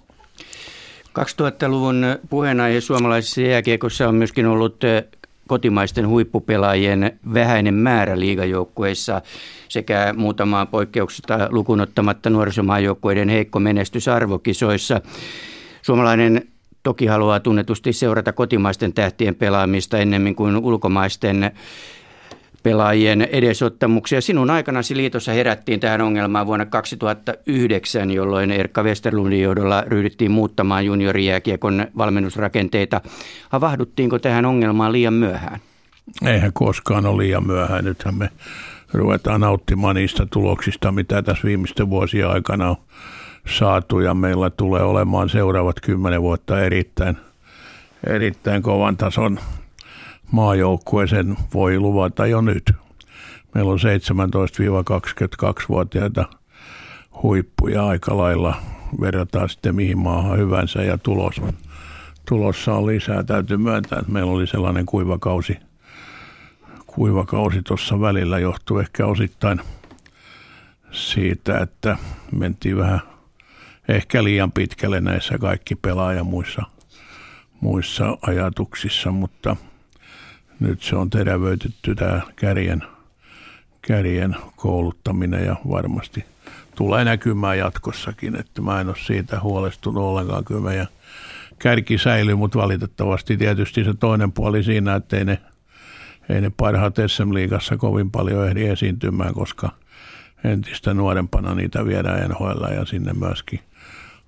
2000-luvun 1.18 2.04
puheenaihe 2.30 2.80
suomalaisessa 2.80 3.40
jääkiekossa 3.40 4.08
on 4.08 4.14
myöskin 4.14 4.46
ollut 4.46 4.84
eh, 4.84 5.04
kotimaisten 5.46 6.08
huippupelaajien 6.08 7.18
vähäinen 7.34 7.74
määrä 7.74 8.20
liigajoukkueissa 8.20 9.22
sekä 9.68 10.14
muutamaa 10.16 10.66
poikkeuksesta 10.66 11.48
lukunottamatta 11.50 12.30
nuorisomaajoukkueiden 12.30 13.28
heikko 13.28 13.60
menestys 13.60 14.08
arvokisoissa. 14.08 15.00
Suomalainen 15.82 16.48
toki 16.82 17.06
haluaa 17.06 17.40
tunnetusti 17.40 17.92
seurata 17.92 18.32
kotimaisten 18.32 18.92
tähtien 18.92 19.34
pelaamista 19.34 19.98
ennemmin 19.98 20.34
kuin 20.34 20.56
ulkomaisten 20.56 21.50
pelaajien 22.66 23.22
edesottamuksia. 23.22 24.20
Sinun 24.20 24.50
aikanasi 24.50 24.96
liitossa 24.96 25.32
herättiin 25.32 25.80
tähän 25.80 26.00
ongelmaan 26.00 26.46
vuonna 26.46 26.66
2009, 26.66 28.10
jolloin 28.10 28.50
Erkka 28.50 28.82
Westerlundin 28.82 29.42
johdolla 29.42 29.84
ryhdyttiin 29.86 30.30
muuttamaan 30.30 30.86
juniorijääkiekon 30.86 31.86
valmennusrakenteita. 31.98 33.00
Havahduttiinko 33.48 34.18
tähän 34.18 34.44
ongelmaan 34.44 34.92
liian 34.92 35.14
myöhään? 35.14 35.60
Eihän 36.26 36.52
koskaan 36.52 37.06
ole 37.06 37.22
liian 37.22 37.46
myöhään. 37.46 37.84
Nythän 37.84 38.14
me 38.14 38.28
ruvetaan 38.92 39.40
nauttimaan 39.40 39.96
niistä 39.96 40.26
tuloksista, 40.32 40.92
mitä 40.92 41.22
tässä 41.22 41.44
viimeisten 41.44 41.90
vuosien 41.90 42.28
aikana 42.28 42.70
on 42.70 42.76
saatu 43.58 44.00
ja 44.00 44.14
meillä 44.14 44.50
tulee 44.50 44.82
olemaan 44.82 45.28
seuraavat 45.28 45.80
kymmenen 45.80 46.22
vuotta 46.22 46.60
erittäin, 46.60 47.16
erittäin 48.06 48.62
kovan 48.62 48.96
tason 48.96 49.38
maajoukkue, 50.30 51.06
sen 51.06 51.36
voi 51.54 51.78
luvata 51.78 52.26
jo 52.26 52.40
nyt. 52.40 52.72
Meillä 53.54 53.72
on 53.72 53.78
17-22-vuotiaita 53.78 56.24
huippuja 57.22 57.86
aika 57.86 58.16
lailla, 58.16 58.54
verrataan 59.00 59.48
sitten 59.48 59.74
mihin 59.74 59.98
maahan 59.98 60.38
hyvänsä 60.38 60.82
ja 60.82 60.98
tulos, 60.98 61.42
tulossa 62.28 62.74
on 62.74 62.86
lisää. 62.86 63.22
Täytyy 63.22 63.56
myöntää, 63.56 63.98
että 63.98 64.12
meillä 64.12 64.32
oli 64.32 64.46
sellainen 64.46 64.86
kuivakausi, 64.86 65.56
kuivakausi 66.86 67.62
tuossa 67.62 68.00
välillä, 68.00 68.38
johtuu 68.38 68.78
ehkä 68.78 69.06
osittain 69.06 69.60
siitä, 70.92 71.58
että 71.58 71.96
mentiin 72.32 72.76
vähän– 72.76 73.00
ehkä 73.88 74.24
liian 74.24 74.52
pitkälle 74.52 75.00
näissä 75.00 75.38
kaikki 75.38 75.74
pelaaja 75.74 76.24
muissa, 76.24 76.62
muissa 77.60 78.18
ajatuksissa, 78.22 79.10
mutta 79.10 79.56
nyt 80.60 80.82
se 80.82 80.96
on 80.96 81.10
terävöitetty 81.10 81.94
tämä 81.94 82.20
kärjen, 82.36 82.82
kärjen 83.82 84.36
kouluttaminen 84.56 85.44
ja 85.44 85.56
varmasti 85.68 86.24
tulee 86.74 87.04
näkymään 87.04 87.58
jatkossakin, 87.58 88.36
että 88.36 88.62
mä 88.62 88.80
en 88.80 88.88
ole 88.88 88.96
siitä 89.06 89.40
huolestunut 89.40 90.04
ollenkaan. 90.04 90.44
Kyllä 90.44 90.60
meidän 90.60 90.86
kärki 91.58 91.98
säilyy, 91.98 92.34
mutta 92.34 92.58
valitettavasti 92.58 93.36
tietysti 93.36 93.84
se 93.84 93.94
toinen 93.94 94.32
puoli 94.32 94.62
siinä, 94.62 94.94
että 94.94 95.16
ei 95.16 95.24
ne, 95.24 95.40
ei 96.28 96.40
ne 96.40 96.50
parhaat 96.56 96.96
SM-liigassa 97.06 97.76
kovin 97.76 98.10
paljon 98.10 98.48
ehdi 98.48 98.66
esiintymään, 98.66 99.34
koska 99.34 99.70
entistä 100.44 100.94
nuorempana 100.94 101.54
niitä 101.54 101.86
viedään 101.86 102.30
NHL 102.30 102.74
ja 102.74 102.84
sinne 102.86 103.12
myöskin– 103.12 103.60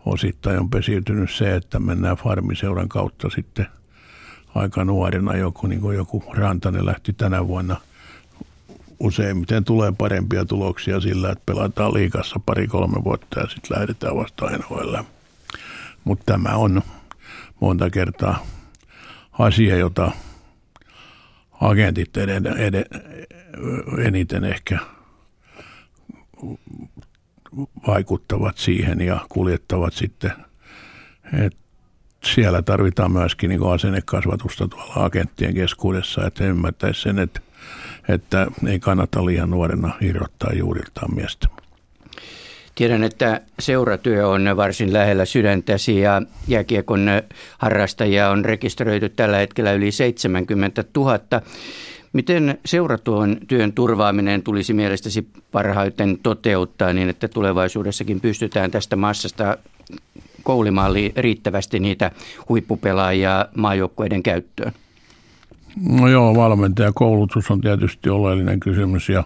osittain 0.08 0.58
on 0.58 0.70
pesiytynyt 0.70 1.30
se, 1.30 1.56
että 1.56 1.78
mennään 1.78 2.16
farmiseuran 2.16 2.88
kautta 2.88 3.30
sitten 3.30 3.66
aika 4.54 4.84
nuorena. 4.84 5.36
Joku, 5.36 5.66
niin 5.66 5.80
kuin 5.80 5.96
joku 5.96 6.24
Rantanen 6.32 6.86
lähti 6.86 7.12
tänä 7.12 7.46
vuonna 7.46 7.76
useimmiten 9.00 9.64
tulee 9.64 9.92
parempia 9.98 10.44
tuloksia 10.44 11.00
sillä, 11.00 11.30
että 11.30 11.42
pelataan 11.46 11.94
liikassa 11.94 12.40
pari-kolme 12.46 13.04
vuotta 13.04 13.40
ja 13.40 13.48
sitten 13.48 13.76
lähdetään 13.76 14.16
vasta 14.16 14.50
NHL. 14.58 14.96
Mutta 16.04 16.24
tämä 16.32 16.56
on 16.56 16.82
monta 17.60 17.90
kertaa 17.90 18.46
asia, 19.38 19.76
jota 19.76 20.12
agentit 21.60 22.16
ed- 22.16 22.46
ed- 22.46 22.84
eniten 24.06 24.44
ehkä 24.44 24.78
vaikuttavat 27.86 28.58
siihen 28.58 29.00
ja 29.00 29.26
kuljettavat 29.28 29.92
sitten. 29.92 30.32
Et 31.32 31.56
siellä 32.25 32.62
tarvitaan 32.62 33.12
myöskin 33.12 33.50
niin 33.50 33.72
asennekasvatusta 33.72 34.68
tuolla 34.68 35.04
agenttien 35.04 35.54
keskuudessa, 35.54 36.26
että 36.26 36.44
ymmärtäisi 36.44 37.02
sen, 37.02 37.18
että, 37.18 37.40
että 38.08 38.46
ei 38.66 38.80
kannata 38.80 39.26
liian 39.26 39.50
nuorena 39.50 39.94
irrottaa 40.00 40.52
juuriltaan 40.52 41.14
miestä. 41.14 41.48
Tiedän, 42.75 43.04
että 43.04 43.40
seuratyö 43.58 44.28
on 44.28 44.56
varsin 44.56 44.92
lähellä 44.92 45.25
sydäntäsi 45.25 46.00
ja 46.00 46.22
jääkiekon 46.48 47.06
harrastajia 47.58 48.30
on 48.30 48.44
rekisteröity 48.44 49.08
tällä 49.08 49.37
hetkellä 49.37 49.72
yli 49.72 49.92
70 49.92 50.84
000. 50.96 51.18
Miten 52.12 52.58
seuratuon 52.64 53.37
työn 53.48 53.72
turvaaminen 53.72 54.42
tulisi 54.42 54.75
mielestäsi 54.75 55.28
parhaiten 55.52 56.18
toteuttaa 56.22 56.92
niin, 56.92 57.08
että 57.08 57.28
tulevaisuudessakin 57.28 58.20
pystytään 58.20 58.70
tästä 58.70 58.96
massasta 58.96 59.58
koulimaan 60.42 60.92
riittävästi 61.16 61.80
niitä 61.80 62.11
huippupelaajia 62.49 63.47
maajoukkueiden 63.57 64.23
käyttöön? 64.23 64.73
No 65.90 66.09
joo, 66.09 66.37
valmentajakoulutus 66.37 67.50
on 67.50 67.61
tietysti 67.61 68.11
oleellinen 68.11 68.61
kysymys 68.61 69.09
ja, 69.09 69.25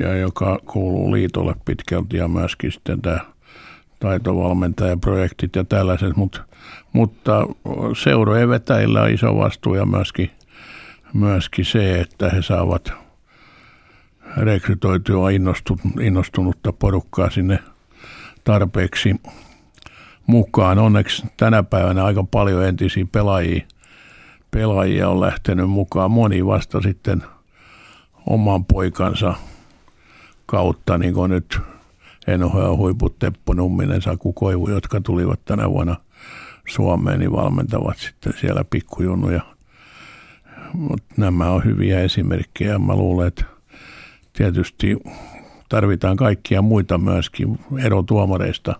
ja 0.00 0.16
joka 0.16 0.58
kuuluu 0.66 1.12
liitolle 1.12 1.54
pitkälti 1.64 2.16
ja 2.16 2.28
myöskin 2.28 2.72
sitten 2.72 3.02
tämä 3.02 3.20
taitovalmentajaprojektit 4.00 5.56
ja 5.56 5.64
tällaiset, 5.64 6.16
mutta, 6.16 6.40
mutta 6.92 7.46
seurojen 8.02 8.48
vetäjillä 8.48 9.02
on 9.02 9.10
iso 9.10 9.36
vastuu 9.36 9.74
ja 9.74 9.86
myöskin– 9.86 10.30
myöskin 11.16 11.64
se, 11.64 12.00
että 12.00 12.30
he 12.30 12.42
saavat 12.42 12.92
rekrytoitua 14.36 15.28
innostunutta 16.00 16.72
porukkaa 16.72 17.30
sinne 17.30 17.58
tarpeeksi 18.44 19.14
mukaan. 20.26 20.78
Onneksi 20.78 21.26
tänä 21.36 21.62
päivänä 21.62 22.04
aika 22.04 22.24
paljon 22.24 22.64
entisiä 22.64 23.06
pelaajia, 23.12 23.66
pelaajia 24.50 25.08
on 25.08 25.20
lähtenyt 25.20 25.70
mukaan. 25.70 26.10
Moni 26.10 26.46
vasta 26.46 26.80
sitten 26.80 27.22
oman 28.26 28.64
poikansa 28.64 29.34
kautta, 30.46 30.98
niin 30.98 31.14
kuin 31.14 31.30
nyt 31.30 31.58
NHL-huiput 32.38 33.18
Teppo 33.18 33.54
Numminen, 33.54 34.02
Saku 34.02 34.32
Koivu, 34.32 34.70
jotka 34.70 35.00
tulivat 35.00 35.44
tänä 35.44 35.70
vuonna 35.70 35.96
Suomeen, 36.68 37.18
niin 37.18 37.32
valmentavat 37.32 37.98
sitten 37.98 38.32
siellä 38.40 38.64
pikkujunnuja. 38.70 39.40
Mutta 40.72 41.14
nämä 41.16 41.50
on 41.50 41.64
hyviä 41.64 42.00
esimerkkejä. 42.00 42.78
Mä 42.78 42.96
luulen, 42.96 43.28
että 43.28 43.44
tietysti 44.32 44.96
tarvitaan 45.68 46.16
kaikkia 46.16 46.62
muita 46.62 46.98
myöskin. 46.98 47.58
Erotuomareista 47.78 48.74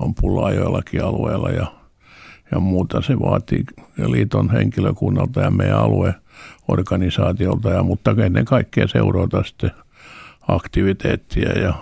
on 0.00 0.14
pulaa 0.14 0.52
joillakin 0.52 1.04
alueilla 1.04 1.50
ja, 1.50 1.66
ja 2.52 2.60
muuta. 2.60 3.02
Se 3.02 3.20
vaatii 3.20 3.64
liiton 4.06 4.50
henkilökunnalta 4.50 5.40
ja 5.40 5.50
meidän 5.50 5.78
alueorganisaatiolta, 5.78 7.70
ja, 7.70 7.82
mutta 7.82 8.14
ennen 8.24 8.44
kaikkea 8.44 8.88
seurata 8.88 9.44
sitten 9.44 9.70
aktiviteettia 10.48 11.58
ja 11.58 11.74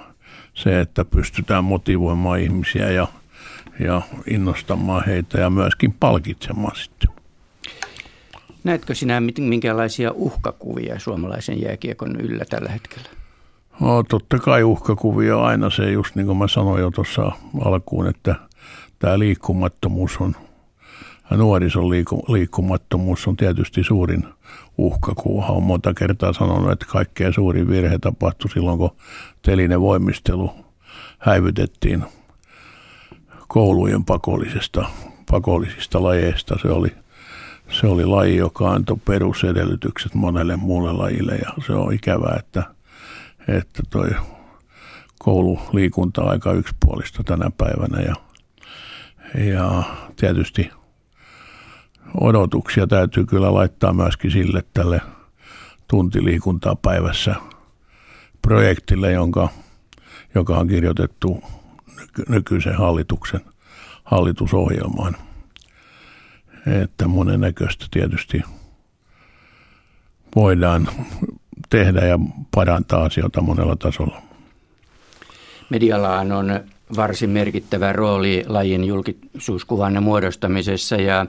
se, 0.54 0.80
että 0.80 1.04
pystytään 1.04 1.64
motivoimaan 1.64 2.40
ihmisiä 2.40 2.90
ja, 2.90 3.06
ja 3.80 4.02
innostamaan 4.30 5.04
heitä 5.06 5.40
ja 5.40 5.50
myöskin 5.50 5.94
palkitsemaan 6.00 6.76
sitten. 6.76 7.10
Näetkö 8.64 8.94
sinä 8.94 9.22
minkälaisia 9.38 10.12
uhkakuvia 10.14 10.98
suomalaisen 10.98 11.62
jääkiekon 11.62 12.20
yllä 12.20 12.44
tällä 12.44 12.70
hetkellä? 12.70 13.17
No, 13.80 14.02
totta 14.02 14.38
kai 14.38 14.62
uhkakuvia 14.62 15.36
on 15.36 15.44
aina 15.44 15.70
se, 15.70 15.90
just 15.90 16.14
niin 16.14 16.26
kuin 16.26 16.38
mä 16.38 16.48
sanoin 16.48 16.80
jo 16.80 16.90
tuossa 16.90 17.32
alkuun, 17.64 18.06
että 18.06 18.34
tämä 18.98 19.18
liikkumattomuus 19.18 20.16
on, 20.20 20.36
nuorison 21.30 21.90
liikkumattomuus 22.28 23.26
on 23.26 23.36
tietysti 23.36 23.84
suurin 23.84 24.24
uhkakuva. 24.78 25.46
Olen 25.46 25.62
monta 25.62 25.94
kertaa 25.94 26.32
sanonut, 26.32 26.72
että 26.72 26.86
kaikkein 26.88 27.34
suurin 27.34 27.68
virhe 27.68 27.98
tapahtui 27.98 28.50
silloin, 28.50 28.78
kun 28.78 28.96
telinen 29.42 29.80
voimistelu 29.80 30.50
häivytettiin 31.18 32.04
koulujen 33.48 34.04
pakollisesta, 34.04 34.84
pakollisista 35.30 36.02
lajeista. 36.02 36.58
Se 36.62 36.68
oli, 36.68 36.94
se 37.80 37.86
oli 37.86 38.04
laji, 38.04 38.36
joka 38.36 38.70
antoi 38.70 38.96
perusedellytykset 39.04 40.14
monelle 40.14 40.56
muulle 40.56 40.92
lajille 40.92 41.34
ja 41.34 41.52
se 41.66 41.72
on 41.72 41.92
ikävää, 41.92 42.36
että, 42.38 42.77
että 43.48 43.82
toi 43.90 44.10
koululiikunta 45.18 46.22
on 46.22 46.30
aika 46.30 46.52
yksipuolista 46.52 47.22
tänä 47.24 47.50
päivänä 47.58 48.00
ja, 48.02 48.14
ja 49.44 49.82
tietysti 50.16 50.70
odotuksia 52.20 52.86
täytyy 52.86 53.26
kyllä 53.26 53.54
laittaa 53.54 53.92
myöskin 53.92 54.30
sille 54.30 54.64
tälle 54.74 55.00
tuntiliikuntaa 55.88 56.76
päivässä 56.76 57.34
projektille, 58.42 59.12
jonka, 59.12 59.48
joka 60.34 60.56
on 60.58 60.68
kirjoitettu 60.68 61.42
nykyisen 62.28 62.74
hallituksen 62.74 63.40
hallitusohjelmaan. 64.04 65.16
Että 66.82 67.08
monennäköistä 67.08 67.86
tietysti 67.90 68.42
voidaan 70.36 70.88
tehdä 71.70 72.06
ja 72.06 72.18
parantaa 72.54 73.04
asioita 73.04 73.40
monella 73.40 73.76
tasolla. 73.76 74.22
Medialla 75.70 76.18
on 76.18 76.60
varsin 76.96 77.30
merkittävä 77.30 77.92
rooli 77.92 78.44
lajin 78.46 78.84
julkisuuskuvan 78.84 80.02
muodostamisessa 80.02 80.96
ja 80.96 81.26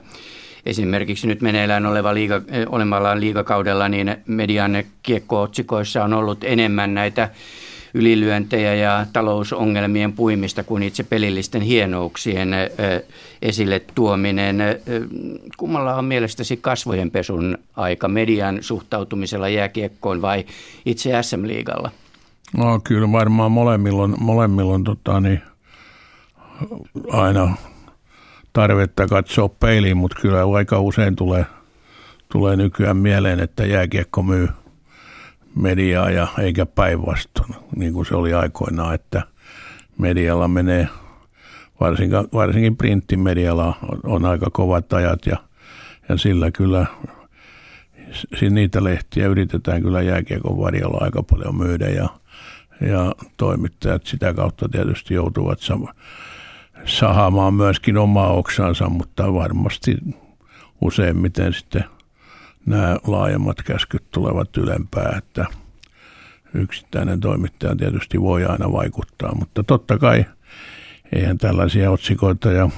esimerkiksi 0.66 1.26
nyt 1.26 1.40
meneillään 1.40 1.86
oleva 1.86 2.14
liiga, 2.14 2.40
olemallaan 2.68 3.20
liigakaudella, 3.20 3.88
niin 3.88 4.16
median 4.26 4.84
kiekkootsikoissa 5.02 6.04
on 6.04 6.12
ollut 6.12 6.44
enemmän 6.44 6.94
näitä 6.94 7.30
ylilyöntejä 7.94 8.74
ja 8.74 9.06
talousongelmien 9.12 10.12
puimista 10.12 10.64
kuin 10.64 10.82
itse 10.82 11.02
pelillisten 11.02 11.62
hienouksien 11.62 12.48
esille 13.42 13.82
tuominen. 13.94 14.58
Kummalla 15.56 15.94
on 15.94 16.04
mielestäsi 16.04 16.56
kasvojenpesun 16.56 17.58
aika 17.76 18.08
median 18.08 18.58
suhtautumisella 18.60 19.48
jääkiekkoon 19.48 20.22
vai 20.22 20.44
itse 20.86 21.22
SM-liigalla? 21.22 21.90
No 22.56 22.80
kyllä 22.84 23.12
varmaan 23.12 23.52
molemmilla 23.52 24.02
on, 24.02 24.14
molemmilla 24.20 24.74
on 24.74 24.84
tota, 24.84 25.20
niin, 25.20 25.42
aina 27.12 27.54
tarvetta 28.52 29.06
katsoa 29.06 29.48
peiliin, 29.48 29.96
mutta 29.96 30.20
kyllä 30.20 30.56
aika 30.56 30.80
usein 30.80 31.16
tulee, 31.16 31.46
tulee 32.32 32.56
nykyään 32.56 32.96
mieleen, 32.96 33.40
että 33.40 33.66
jääkiekko 33.66 34.22
myy 34.22 34.48
mediaa 35.54 36.10
ja 36.10 36.28
eikä 36.38 36.66
päinvastoin, 36.66 37.54
niin 37.76 37.92
kuin 37.92 38.06
se 38.06 38.16
oli 38.16 38.34
aikoinaan, 38.34 38.94
että 38.94 39.22
medialla 39.98 40.48
menee, 40.48 40.88
varsinkin, 41.80 42.18
varsinkin 42.32 42.76
printtimedialla 42.76 43.74
on, 43.82 44.00
on 44.04 44.24
aika 44.24 44.46
kovat 44.52 44.92
ajat 44.92 45.26
ja, 45.26 45.36
ja 46.08 46.16
sillä 46.16 46.50
kyllä 46.50 46.86
niitä 48.50 48.84
lehtiä 48.84 49.26
yritetään 49.26 49.82
kyllä 49.82 50.02
jääkiekon 50.02 50.58
varjolla 50.58 50.98
aika 51.04 51.22
paljon 51.22 51.56
myydä 51.56 51.88
ja, 51.88 52.08
ja 52.80 53.14
toimittajat 53.36 54.06
sitä 54.06 54.34
kautta 54.34 54.68
tietysti 54.68 55.14
joutuvat 55.14 55.60
sama, 55.60 55.94
sahamaan 56.84 57.54
myöskin 57.54 57.96
omaa 57.96 58.32
oksansa, 58.32 58.88
mutta 58.88 59.34
varmasti 59.34 59.96
useimmiten 60.80 61.52
sitten 61.54 61.84
nämä 62.66 62.96
laajemmat 63.06 63.62
käskyt 63.62 64.10
tulevat 64.10 64.56
ylempää, 64.56 65.14
että 65.18 65.46
yksittäinen 66.54 67.20
toimittaja 67.20 67.76
tietysti 67.76 68.20
voi 68.20 68.44
aina 68.44 68.72
vaikuttaa, 68.72 69.34
mutta 69.34 69.62
totta 69.62 69.98
kai 69.98 70.24
eihän 71.12 71.38
tällaisia 71.38 71.90
otsikoita 71.90 72.52
ja, 72.52 72.70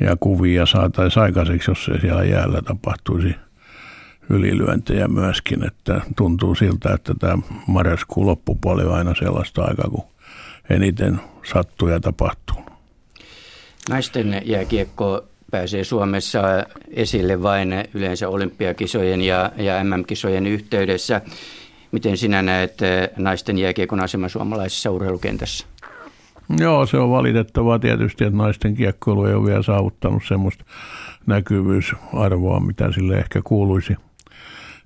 ja 0.00 0.16
kuvia 0.20 0.66
saataisi 0.66 1.20
aikaiseksi, 1.20 1.70
jos 1.70 1.88
ei 1.88 2.00
siellä 2.00 2.24
jäällä 2.24 2.62
tapahtuisi 2.62 3.34
ylilyöntejä 4.30 5.08
myöskin, 5.08 5.66
että 5.66 6.00
tuntuu 6.16 6.54
siltä, 6.54 6.94
että 6.94 7.14
tämä 7.18 7.38
marraskuun 7.66 8.26
loppupuoli 8.26 8.84
on 8.84 8.94
aina 8.94 9.14
sellaista 9.14 9.62
aikaa, 9.62 9.90
kun 9.90 10.04
eniten 10.70 11.20
sattuu 11.52 11.88
ja 11.88 12.00
tapahtuu. 12.00 12.56
Naisten 13.90 14.42
jääkiekko 14.44 15.29
pääsee 15.50 15.84
Suomessa 15.84 16.42
esille 16.90 17.42
vain 17.42 17.74
yleensä 17.94 18.28
olympiakisojen 18.28 19.20
ja, 19.20 19.52
ja 19.56 19.84
MM-kisojen 19.84 20.46
yhteydessä. 20.46 21.20
Miten 21.92 22.16
sinä 22.16 22.42
näet 22.42 22.78
naisten 23.16 23.58
jääkiekon 23.58 24.00
asema 24.00 24.28
suomalaisessa 24.28 24.90
urheilukentässä? 24.90 25.66
Joo, 26.58 26.86
se 26.86 26.96
on 26.96 27.10
valitettavaa 27.10 27.78
tietysti, 27.78 28.24
että 28.24 28.36
naisten 28.36 28.74
kiekkoilu 28.74 29.24
ei 29.24 29.34
ole 29.34 29.46
vielä 29.46 29.62
saavuttanut 29.62 30.22
semmoista 30.28 30.64
näkyvyysarvoa, 31.26 32.60
mitä 32.60 32.92
sille 32.92 33.16
ehkä 33.16 33.40
kuuluisi. 33.44 33.96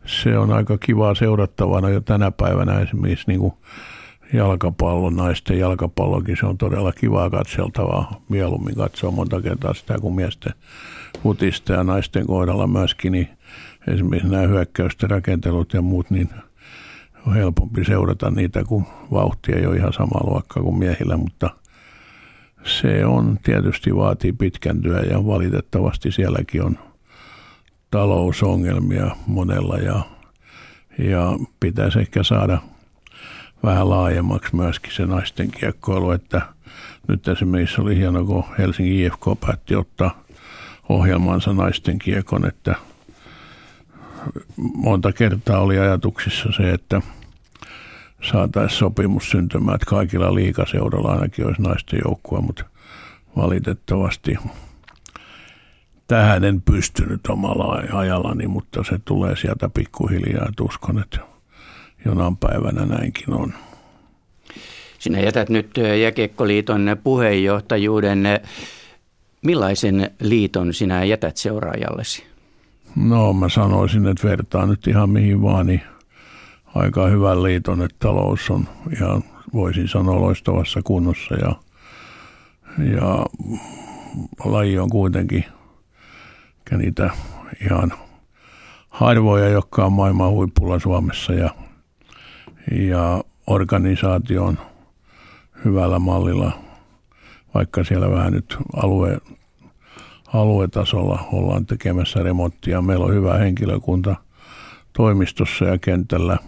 Se 0.06 0.38
on 0.38 0.52
aika 0.52 0.78
kivaa 0.78 1.14
seurattavana 1.14 1.88
jo 1.88 2.00
tänä 2.00 2.30
päivänä 2.30 2.80
esimerkiksi 2.80 3.24
niin 3.26 3.40
kuin 3.40 3.54
jalkapallo, 4.32 5.10
naisten 5.10 5.58
jalkapallokin, 5.58 6.36
se 6.36 6.46
on 6.46 6.58
todella 6.58 6.92
kivaa 6.92 7.30
katseltavaa. 7.30 8.20
Mieluummin 8.28 8.74
katsoa 8.74 9.10
monta 9.10 9.42
kertaa 9.42 9.74
sitä 9.74 9.98
kuin 9.98 10.14
miesten 10.14 10.52
futista 11.22 11.72
ja 11.72 11.84
naisten 11.84 12.26
kohdalla 12.26 12.66
myöskin, 12.66 13.12
niin 13.12 13.28
esimerkiksi 13.88 14.30
nämä 14.30 14.46
hyökkäysten 14.46 15.10
rakentelut 15.10 15.72
ja 15.72 15.82
muut, 15.82 16.10
niin 16.10 16.28
on 17.26 17.34
helpompi 17.34 17.84
seurata 17.84 18.30
niitä, 18.30 18.64
kun 18.64 18.84
vauhti 19.12 19.52
ei 19.52 19.66
ole 19.66 19.76
ihan 19.76 19.92
sama 19.92 20.30
luokka 20.30 20.60
kuin 20.60 20.78
miehillä, 20.78 21.16
mutta 21.16 21.50
se 22.64 23.06
on 23.06 23.38
tietysti 23.42 23.96
vaatii 23.96 24.32
pitkän 24.32 24.82
työn 24.82 25.10
ja 25.10 25.26
valitettavasti 25.26 26.12
sielläkin 26.12 26.62
on 26.62 26.78
talousongelmia 27.90 29.16
monella 29.26 29.76
ja, 29.76 30.00
ja 30.98 31.38
pitäisi 31.60 31.98
ehkä 31.98 32.22
saada– 32.22 32.58
vähän 33.64 33.90
laajemmaksi 33.90 34.56
myöskin 34.56 34.92
se 34.92 35.06
naisten 35.06 35.50
kiekkoilu, 35.50 36.10
että 36.10 36.42
nyt 37.08 37.28
esimerkiksi 37.28 37.80
oli 37.80 37.96
hieno, 37.96 38.24
kun 38.24 38.44
Helsingin 38.58 39.06
IFK 39.06 39.40
päätti 39.40 39.76
ottaa 39.76 40.24
ohjelmansa 40.88 41.52
naisten 41.52 41.98
kiekon, 41.98 42.46
että 42.46 42.74
monta 44.56 45.12
kertaa 45.12 45.60
oli 45.60 45.78
ajatuksissa 45.78 46.52
se, 46.56 46.70
että 46.70 47.02
saataisiin 48.22 48.78
sopimus 48.78 49.30
syntymään, 49.30 49.74
että 49.74 49.86
kaikilla 49.86 50.34
liikaseuroilla 50.34 51.12
ainakin 51.12 51.46
olisi 51.46 51.62
naisten 51.62 52.00
joukkue, 52.04 52.40
mutta 52.40 52.64
valitettavasti 53.36 54.36
tähän 56.06 56.44
en 56.44 56.62
pystynyt 56.62 57.26
omalla 57.28 57.82
ajallani, 57.92 58.46
mutta 58.46 58.84
se 58.84 58.98
tulee 59.04 59.36
sieltä 59.36 59.68
pikkuhiljaa, 59.68 60.46
että 60.48 60.62
uskon, 60.62 60.98
että 60.98 61.33
jonain 62.04 62.36
päivänä 62.36 62.86
näinkin 62.86 63.34
on. 63.34 63.54
Sinä 64.98 65.20
jätät 65.20 65.48
nyt 65.48 65.70
Jäkekkoliiton 66.02 66.96
puheenjohtajuuden. 67.04 68.24
Millaisen 69.42 70.10
liiton 70.20 70.74
sinä 70.74 71.04
jätät 71.04 71.36
seuraajallesi? 71.36 72.26
No 72.96 73.32
mä 73.32 73.48
sanoisin, 73.48 74.06
että 74.06 74.28
vertaa 74.28 74.66
nyt 74.66 74.86
ihan 74.86 75.10
mihin 75.10 75.42
vaan, 75.42 75.66
niin 75.66 75.82
aika 76.74 77.06
hyvän 77.06 77.42
liiton, 77.42 77.82
että 77.82 77.96
talous 77.98 78.50
on 78.50 78.68
ihan, 78.92 79.22
voisin 79.52 79.88
sanoa, 79.88 80.20
loistavassa 80.20 80.80
kunnossa 80.84 81.34
ja, 81.34 81.54
ja 82.78 83.26
laji 84.44 84.78
on 84.78 84.90
kuitenkin 84.90 85.44
niitä 86.70 87.10
ihan 87.60 87.92
harvoja, 88.88 89.48
jotka 89.48 89.84
on 89.84 89.92
maailman 89.92 90.30
huipulla 90.30 90.78
Suomessa 90.78 91.32
ja, 91.32 91.50
ja 92.72 93.24
organisaatio 93.46 94.44
on 94.44 94.58
hyvällä 95.64 95.98
mallilla, 95.98 96.52
vaikka 97.54 97.84
siellä 97.84 98.10
vähän 98.10 98.32
nyt 98.32 98.56
alue, 98.76 99.18
aluetasolla 100.26 101.28
ollaan 101.32 101.66
tekemässä 101.66 102.22
remonttia. 102.22 102.82
Meillä 102.82 103.04
on 103.04 103.14
hyvä 103.14 103.38
henkilökunta 103.38 104.16
toimistossa 104.92 105.64
ja 105.64 105.78
kentällä. 105.78 106.38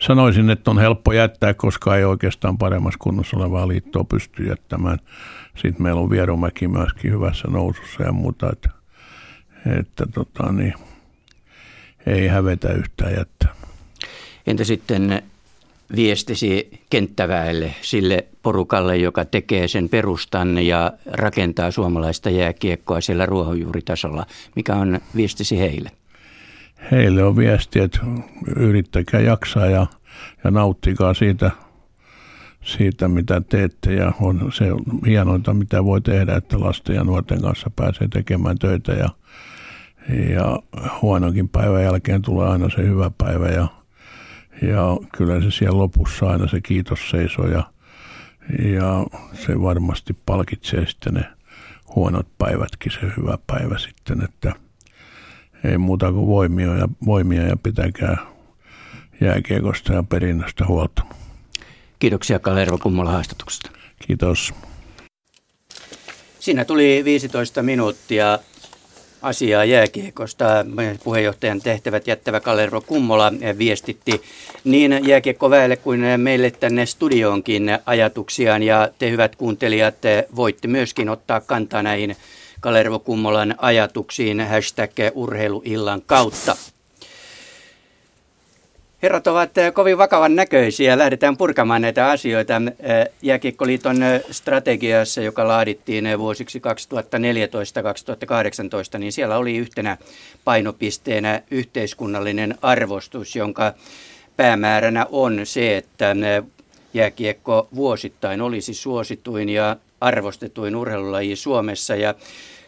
Sanoisin, 0.00 0.50
että 0.50 0.70
on 0.70 0.78
helppo 0.78 1.12
jättää, 1.12 1.54
koska 1.54 1.96
ei 1.96 2.04
oikeastaan 2.04 2.58
paremmassa 2.58 2.98
kunnossa 2.98 3.36
olevaa 3.36 3.68
liittoa 3.68 4.04
pysty 4.04 4.42
jättämään. 4.42 4.98
Sitten 5.56 5.82
meillä 5.82 6.00
on 6.00 6.10
Vierumäki 6.10 6.68
myöskin 6.68 7.12
hyvässä 7.12 7.48
nousussa 7.50 8.02
ja 8.02 8.12
muuta, 8.12 8.50
että, 8.52 8.70
että 9.80 10.06
tota, 10.14 10.52
niin, 10.52 10.74
ei 12.06 12.28
hävetä 12.28 12.72
yhtään 12.72 13.12
jättää. 13.12 13.55
Entä 14.46 14.64
sitten 14.64 15.22
viestisi 15.96 16.80
kenttäväelle, 16.90 17.74
sille 17.82 18.26
porukalle, 18.42 18.96
joka 18.96 19.24
tekee 19.24 19.68
sen 19.68 19.88
perustan 19.88 20.66
ja 20.66 20.92
rakentaa 21.06 21.70
suomalaista 21.70 22.30
jääkiekkoa 22.30 23.00
siellä 23.00 23.26
ruohonjuuritasolla. 23.26 24.26
Mikä 24.56 24.74
on 24.74 25.00
viestisi 25.16 25.58
heille? 25.58 25.90
Heille 26.90 27.24
on 27.24 27.36
viesti, 27.36 27.80
että 27.80 28.00
yrittäkää 28.56 29.20
jaksaa 29.20 29.66
ja, 29.66 29.86
ja 30.44 30.50
nauttikaa 30.50 31.14
siitä, 31.14 31.50
siitä, 32.62 33.08
mitä 33.08 33.40
teette. 33.40 33.94
Ja 33.94 34.12
on 34.20 34.52
se 34.52 34.64
hienointa, 35.06 35.54
mitä 35.54 35.84
voi 35.84 36.00
tehdä, 36.00 36.36
että 36.36 36.60
lasten 36.60 36.96
ja 36.96 37.04
nuorten 37.04 37.42
kanssa 37.42 37.70
pääsee 37.76 38.08
tekemään 38.08 38.58
töitä. 38.58 38.92
Ja, 38.92 39.08
ja 40.30 40.62
huonokin 41.02 41.48
päivän 41.48 41.82
jälkeen 41.82 42.22
tulee 42.22 42.48
aina 42.48 42.70
se 42.70 42.82
hyvä 42.82 43.10
päivä 43.18 43.48
ja 43.48 43.68
ja 44.62 44.96
kyllä 45.16 45.40
se 45.40 45.50
siellä 45.50 45.78
lopussa 45.78 46.26
aina 46.26 46.48
se 46.48 46.60
kiitos 46.60 47.10
seisoo 47.10 47.46
ja, 47.46 47.70
ja 48.58 49.06
se 49.46 49.62
varmasti 49.62 50.16
palkitsee 50.26 50.86
sitten 50.86 51.14
ne 51.14 51.24
huonot 51.94 52.26
päivätkin, 52.38 52.92
se 52.92 53.00
hyvä 53.16 53.38
päivä 53.46 53.78
sitten, 53.78 54.24
että 54.24 54.52
ei 55.64 55.78
muuta 55.78 56.12
kuin 56.12 56.26
voimia 56.26 56.74
ja, 56.74 56.88
voimia 57.04 57.42
ja 57.42 57.56
pitäkää 57.56 58.16
jääkiekosta 59.20 59.92
ja 59.92 60.02
perinnöstä 60.02 60.66
huolta. 60.66 61.02
Kiitoksia 61.98 62.38
Kalervo 62.38 62.78
Kummola 62.78 63.10
haastatuksesta. 63.10 63.70
Kiitos. 64.06 64.54
Siinä 66.38 66.64
tuli 66.64 67.02
15 67.04 67.62
minuuttia 67.62 68.38
asiaa 69.26 69.64
jääkiekosta. 69.64 70.66
Puheenjohtajan 71.04 71.60
tehtävät 71.60 72.06
jättävä 72.06 72.40
Kalervo 72.40 72.80
Kummola 72.80 73.32
viestitti 73.58 74.22
niin 74.64 75.00
jääkiekkoväelle 75.02 75.76
kuin 75.76 76.00
meille 76.16 76.50
tänne 76.50 76.86
studioonkin 76.86 77.78
ajatuksiaan. 77.86 78.62
Ja 78.62 78.88
te 78.98 79.10
hyvät 79.10 79.36
kuuntelijat 79.36 79.94
voitte 80.36 80.68
myöskin 80.68 81.08
ottaa 81.08 81.40
kantaa 81.40 81.82
näihin 81.82 82.16
Kalervo 82.60 82.98
Kummolan 82.98 83.54
ajatuksiin 83.58 84.40
hashtag 84.40 84.90
urheiluillan 85.14 86.02
kautta. 86.06 86.56
Herrat 89.02 89.26
ovat 89.26 89.58
eh, 89.58 89.72
kovin 89.72 89.98
vakavan 89.98 90.34
näköisiä. 90.34 90.98
Lähdetään 90.98 91.36
purkamaan 91.36 91.82
näitä 91.82 92.10
asioita. 92.10 92.54
Eh, 92.56 93.08
Jääkiekkoliiton 93.22 94.02
eh, 94.02 94.22
strategiassa, 94.30 95.20
joka 95.20 95.48
laadittiin 95.48 96.18
vuosiksi 96.18 96.62
2014-2018, 98.94 98.98
niin 98.98 99.12
siellä 99.12 99.36
oli 99.36 99.56
yhtenä 99.56 99.96
painopisteenä 100.44 101.42
yhteiskunnallinen 101.50 102.54
arvostus, 102.62 103.36
jonka 103.36 103.72
päämääränä 104.36 105.06
on 105.10 105.40
se, 105.44 105.76
että 105.76 106.16
jääkiekko 106.94 107.68
vuosittain 107.74 108.40
olisi 108.40 108.74
suosituin 108.74 109.48
ja 109.48 109.76
arvostetuin 110.00 110.76
urheilulaji 110.76 111.36
Suomessa. 111.36 111.96
Ja 111.96 112.14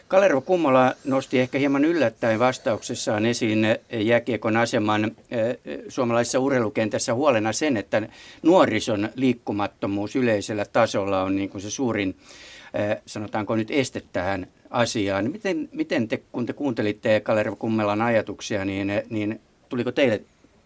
Kalervo 0.09 0.41
Kummola 0.41 0.95
nosti 1.05 1.39
ehkä 1.39 1.57
hieman 1.57 1.85
yllättäen 1.85 2.39
vastauksessaan 2.39 3.25
esiin 3.25 3.67
jääkiekon 3.91 4.57
aseman 4.57 5.03
eh, 5.31 5.57
suomalaisessa 5.89 6.39
urheilukentässä 6.39 7.13
huolena 7.13 7.53
sen, 7.53 7.77
että 7.77 8.09
nuorison 8.43 9.09
liikkumattomuus 9.15 10.15
yleisellä 10.15 10.65
tasolla 10.65 11.23
on 11.23 11.35
niin 11.35 11.49
kuin 11.49 11.61
se 11.61 11.69
suurin, 11.69 12.15
eh, 12.73 12.97
sanotaanko 13.05 13.55
nyt, 13.55 13.71
este 13.71 14.03
tähän 14.13 14.47
asiaan. 14.69 15.31
Miten, 15.31 15.69
miten 15.71 16.07
te, 16.07 16.21
kun 16.31 16.45
te 16.45 16.53
kuuntelitte 16.53 17.19
Kalervo 17.19 17.55
Kummelan 17.55 18.01
ajatuksia, 18.01 18.65
niin, 18.65 18.91
niin 19.09 19.41
tuliko 19.69 19.91
teille 19.91 20.21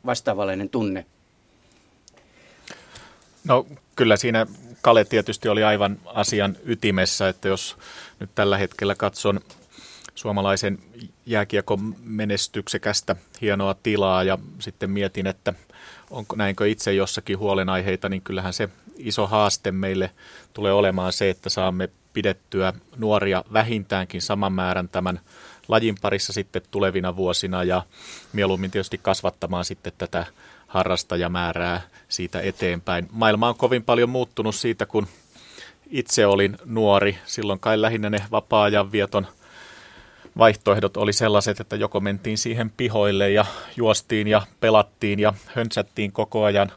vastaavallinen 0.05 0.69
tunne? 0.69 1.05
No 3.43 3.65
kyllä 3.95 4.17
siinä 4.17 4.47
Kale 4.83 5.05
tietysti 5.05 5.49
oli 5.49 5.63
aivan 5.63 5.99
asian 6.05 6.57
ytimessä, 6.65 7.29
että 7.29 7.47
jos 7.47 7.77
nyt 8.23 8.35
tällä 8.35 8.57
hetkellä 8.57 8.95
katson 8.95 9.39
suomalaisen 10.15 10.79
jääkiekon 11.25 11.95
menestyksekästä 12.03 13.15
hienoa 13.41 13.75
tilaa 13.83 14.23
ja 14.23 14.37
sitten 14.59 14.89
mietin, 14.89 15.27
että 15.27 15.53
onko 16.11 16.35
näinkö 16.35 16.67
itse 16.67 16.93
jossakin 16.93 17.37
huolenaiheita, 17.37 18.09
niin 18.09 18.21
kyllähän 18.21 18.53
se 18.53 18.69
iso 18.97 19.27
haaste 19.27 19.71
meille 19.71 20.11
tulee 20.53 20.73
olemaan 20.73 21.13
se, 21.13 21.29
että 21.29 21.49
saamme 21.49 21.89
pidettyä 22.13 22.73
nuoria 22.97 23.43
vähintäänkin 23.53 24.21
saman 24.21 24.53
määrän 24.53 24.89
tämän 24.89 25.19
lajin 25.67 25.95
parissa 26.01 26.33
sitten 26.33 26.61
tulevina 26.71 27.15
vuosina 27.15 27.63
ja 27.63 27.83
mieluummin 28.33 28.71
tietysti 28.71 28.97
kasvattamaan 28.97 29.65
sitten 29.65 29.93
tätä 29.97 30.25
harrastajamäärää 30.67 31.81
siitä 32.07 32.41
eteenpäin. 32.41 33.07
Maailma 33.11 33.49
on 33.49 33.55
kovin 33.55 33.83
paljon 33.83 34.09
muuttunut 34.09 34.55
siitä, 34.55 34.85
kun 34.85 35.07
itse 35.93 36.25
olin 36.25 36.57
nuori. 36.65 37.17
Silloin 37.25 37.59
kai 37.59 37.81
lähinnä 37.81 38.09
ne 38.09 38.21
vapaa-ajan 38.31 38.91
vieton 38.91 39.27
vaihtoehdot 40.37 40.97
oli 40.97 41.13
sellaiset, 41.13 41.59
että 41.59 41.75
joko 41.75 41.99
mentiin 41.99 42.37
siihen 42.37 42.69
pihoille 42.77 43.31
ja 43.31 43.45
juostiin 43.77 44.27
ja 44.27 44.41
pelattiin 44.59 45.19
ja 45.19 45.33
höntsättiin 45.45 46.11
koko 46.11 46.43
ajan 46.43 46.71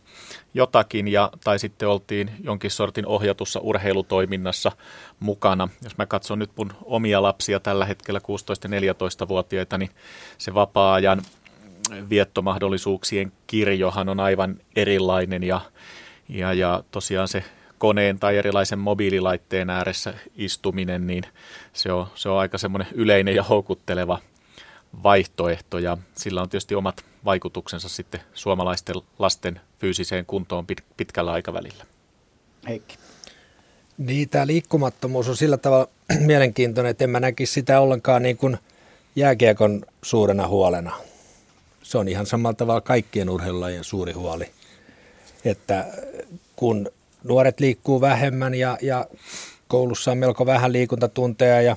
jotakin 0.54 1.08
ja, 1.08 1.30
tai 1.44 1.58
sitten 1.58 1.88
oltiin 1.88 2.30
jonkin 2.44 2.70
sortin 2.70 3.06
ohjatussa 3.06 3.60
urheilutoiminnassa 3.60 4.72
mukana. 5.20 5.68
Jos 5.84 5.96
mä 5.96 6.06
katson 6.06 6.38
nyt 6.38 6.50
mun 6.56 6.72
omia 6.84 7.22
lapsia 7.22 7.60
tällä 7.60 7.84
hetkellä 7.84 8.20
16-14-vuotiaita, 8.20 9.78
niin 9.78 9.90
se 10.38 10.54
vapaa-ajan 10.54 11.22
viettomahdollisuuksien 12.10 13.32
kirjohan 13.46 14.08
on 14.08 14.20
aivan 14.20 14.56
erilainen 14.76 15.42
ja, 15.42 15.60
ja, 16.28 16.52
ja 16.52 16.84
tosiaan 16.90 17.28
se 17.28 17.44
koneen 17.78 18.18
tai 18.18 18.36
erilaisen 18.36 18.78
mobiililaitteen 18.78 19.70
ääressä 19.70 20.14
istuminen, 20.36 21.06
niin 21.06 21.24
se 21.72 21.92
on, 21.92 22.06
se 22.14 22.28
on 22.28 22.38
aika 22.38 22.58
semmoinen 22.58 22.88
yleinen 22.92 23.34
ja 23.34 23.42
houkutteleva 23.42 24.18
vaihtoehto 25.02 25.78
ja 25.78 25.96
sillä 26.14 26.42
on 26.42 26.48
tietysti 26.48 26.74
omat 26.74 27.04
vaikutuksensa 27.24 27.88
sitten 27.88 28.20
suomalaisten 28.34 28.96
lasten 29.18 29.60
fyysiseen 29.78 30.26
kuntoon 30.26 30.66
pitkällä 30.96 31.32
aikavälillä. 31.32 31.84
Heikki. 32.68 32.96
Niin, 33.98 34.28
tämä 34.28 34.46
liikkumattomuus 34.46 35.28
on 35.28 35.36
sillä 35.36 35.56
tavalla 35.56 35.88
mielenkiintoinen, 36.18 36.90
että 36.90 37.04
en 37.04 37.10
mä 37.10 37.20
näkisi 37.20 37.52
sitä 37.52 37.80
ollenkaan 37.80 38.22
niin 38.22 38.36
kuin 38.36 38.58
jääkiekon 39.16 39.82
suurena 40.02 40.48
huolena 40.48 40.92
se 41.86 41.98
on 41.98 42.08
ihan 42.08 42.26
samalla 42.26 42.54
tavalla 42.54 42.80
kaikkien 42.80 43.30
urheilulajien 43.30 43.84
suuri 43.84 44.12
huoli. 44.12 44.50
Että 45.44 45.86
kun 46.56 46.90
nuoret 47.28 47.60
liikkuu 47.60 48.00
vähemmän 48.00 48.54
ja, 48.54 48.78
ja 48.82 49.06
koulussa 49.68 50.10
on 50.10 50.18
melko 50.18 50.46
vähän 50.46 50.72
liikuntatunteja 50.72 51.62
ja, 51.62 51.76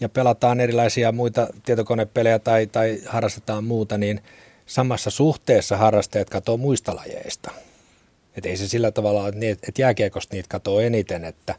ja 0.00 0.08
pelataan 0.08 0.60
erilaisia 0.60 1.12
muita 1.12 1.48
tietokonepelejä 1.64 2.38
tai, 2.38 2.66
tai 2.66 3.00
harrastetaan 3.06 3.64
muuta, 3.64 3.98
niin 3.98 4.20
samassa 4.66 5.10
suhteessa 5.10 5.76
harrastajat 5.76 6.30
katoo 6.30 6.56
muista 6.56 6.96
lajeista. 6.96 7.50
Että 8.36 8.48
ei 8.48 8.56
se 8.56 8.68
sillä 8.68 8.90
tavalla 8.90 9.22
ole, 9.22 9.28
että, 9.28 9.66
että 9.68 9.82
jääkiekosta 9.82 10.34
niitä 10.34 10.48
katoo 10.48 10.80
eniten, 10.80 11.24
että 11.24 11.54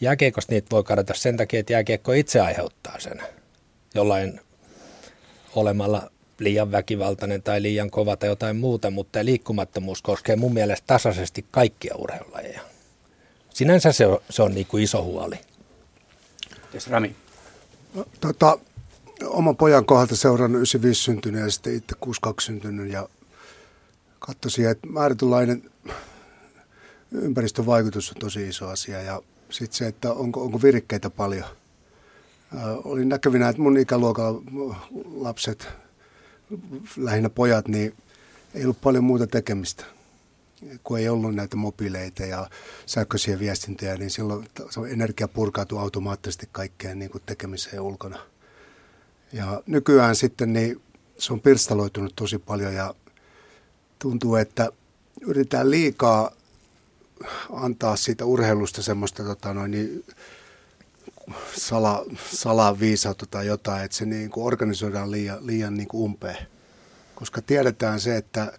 jääkiekosta 0.00 0.52
niitä 0.52 0.70
voi 0.70 0.84
kadota 0.84 1.14
sen 1.14 1.36
takia, 1.36 1.60
että 1.60 1.72
jääkiekko 1.72 2.12
itse 2.12 2.40
aiheuttaa 2.40 3.00
sen 3.00 3.22
jollain 3.94 4.40
olemalla 5.54 6.10
liian 6.38 6.72
väkivaltainen 6.72 7.42
tai 7.42 7.62
liian 7.62 7.90
kova 7.90 8.16
tai 8.16 8.28
jotain 8.28 8.56
muuta, 8.56 8.90
mutta 8.90 9.24
liikkumattomuus 9.24 10.02
koskee 10.02 10.36
mun 10.36 10.54
mielestä 10.54 10.86
tasaisesti 10.86 11.44
kaikkia 11.50 11.94
urheilulajeja. 11.96 12.60
Sinänsä 13.60 13.92
se 13.92 14.06
on, 14.06 14.18
se 14.30 14.42
on 14.42 14.54
niin 14.54 14.66
kuin 14.66 14.82
iso 14.82 15.02
huoli. 15.02 15.36
Yes, 16.74 16.88
Rami? 16.88 17.16
No, 17.94 18.06
tota, 18.20 18.58
oman 19.24 19.56
pojan 19.56 19.84
kohdalta 19.84 20.16
seurannut 20.16 20.58
95 20.58 21.02
syntynyt 21.02 21.40
ja 21.40 21.50
sitten 21.50 21.74
itse 21.74 21.94
62 22.00 22.46
syntynyt 22.46 22.92
ja 22.92 23.08
katsoisin, 24.18 24.68
että 24.68 24.86
määrätynlainen 24.86 25.70
ympäristövaikutus 27.12 28.10
on 28.10 28.16
tosi 28.20 28.48
iso 28.48 28.68
asia 28.68 29.02
ja 29.02 29.22
sitten 29.50 29.78
se, 29.78 29.86
että 29.86 30.12
onko, 30.12 30.42
onko 30.42 30.62
virikkeitä 30.62 31.10
paljon. 31.10 31.48
olin 32.84 33.08
näkevinä, 33.08 33.48
että 33.48 33.62
mun 33.62 33.78
ikäluokan 33.78 34.34
lapset, 35.14 35.68
lähinnä 36.96 37.30
pojat, 37.30 37.68
niin 37.68 37.94
ei 38.54 38.64
ollut 38.64 38.80
paljon 38.80 39.04
muuta 39.04 39.26
tekemistä. 39.26 39.84
Kun 40.84 40.98
ei 40.98 41.08
ollut 41.08 41.34
näitä 41.34 41.56
mobiileita 41.56 42.22
ja 42.22 42.50
sähköisiä 42.86 43.38
viestintöjä, 43.38 43.96
niin 43.96 44.10
silloin 44.10 44.48
energia 44.90 45.28
purkautuu 45.28 45.78
automaattisesti 45.78 46.48
kaikkeen 46.52 46.98
niin 46.98 47.10
kuin 47.10 47.22
tekemiseen 47.26 47.80
ulkona. 47.80 48.18
Ja 49.32 49.62
nykyään 49.66 50.16
sitten 50.16 50.52
niin 50.52 50.82
se 51.18 51.32
on 51.32 51.40
pirstaloitunut 51.40 52.12
tosi 52.16 52.38
paljon 52.38 52.74
ja 52.74 52.94
tuntuu, 53.98 54.36
että 54.36 54.70
yritetään 55.20 55.70
liikaa 55.70 56.30
antaa 57.52 57.96
siitä 57.96 58.24
urheilusta 58.24 58.82
semmoista 58.82 59.24
tota 59.24 59.54
noin, 59.54 59.70
niin, 59.70 60.04
sala, 61.56 62.04
salaviisautta 62.30 63.26
tai 63.26 63.46
jotain, 63.46 63.84
että 63.84 63.96
se 63.96 64.06
niin 64.06 64.30
kuin 64.30 64.46
organisoidaan 64.46 65.10
liian, 65.10 65.46
liian 65.46 65.74
niin 65.74 65.88
kuin 65.88 66.02
umpeen. 66.02 66.46
Koska 67.14 67.42
tiedetään 67.42 68.00
se, 68.00 68.16
että 68.16 68.58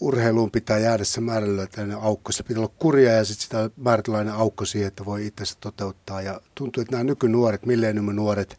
urheiluun 0.00 0.50
pitää 0.50 0.78
jäädä 0.78 1.04
se 1.04 1.20
määrätynlainen 1.20 1.98
aukko. 1.98 2.32
Se 2.32 2.42
pitää 2.42 2.60
olla 2.60 2.74
kurja 2.78 3.12
ja 3.12 3.24
sitten 3.24 3.42
sitä 3.42 3.70
määrätynlainen 3.76 4.34
aukko 4.34 4.64
siihen, 4.64 4.88
että 4.88 5.04
voi 5.04 5.26
itse 5.26 5.44
toteuttaa. 5.60 6.22
Ja 6.22 6.40
tuntuu, 6.54 6.80
että 6.80 6.92
nämä 6.92 7.04
nykynuoret, 7.04 7.66
millenniumin 7.66 8.16
nuoret, 8.16 8.58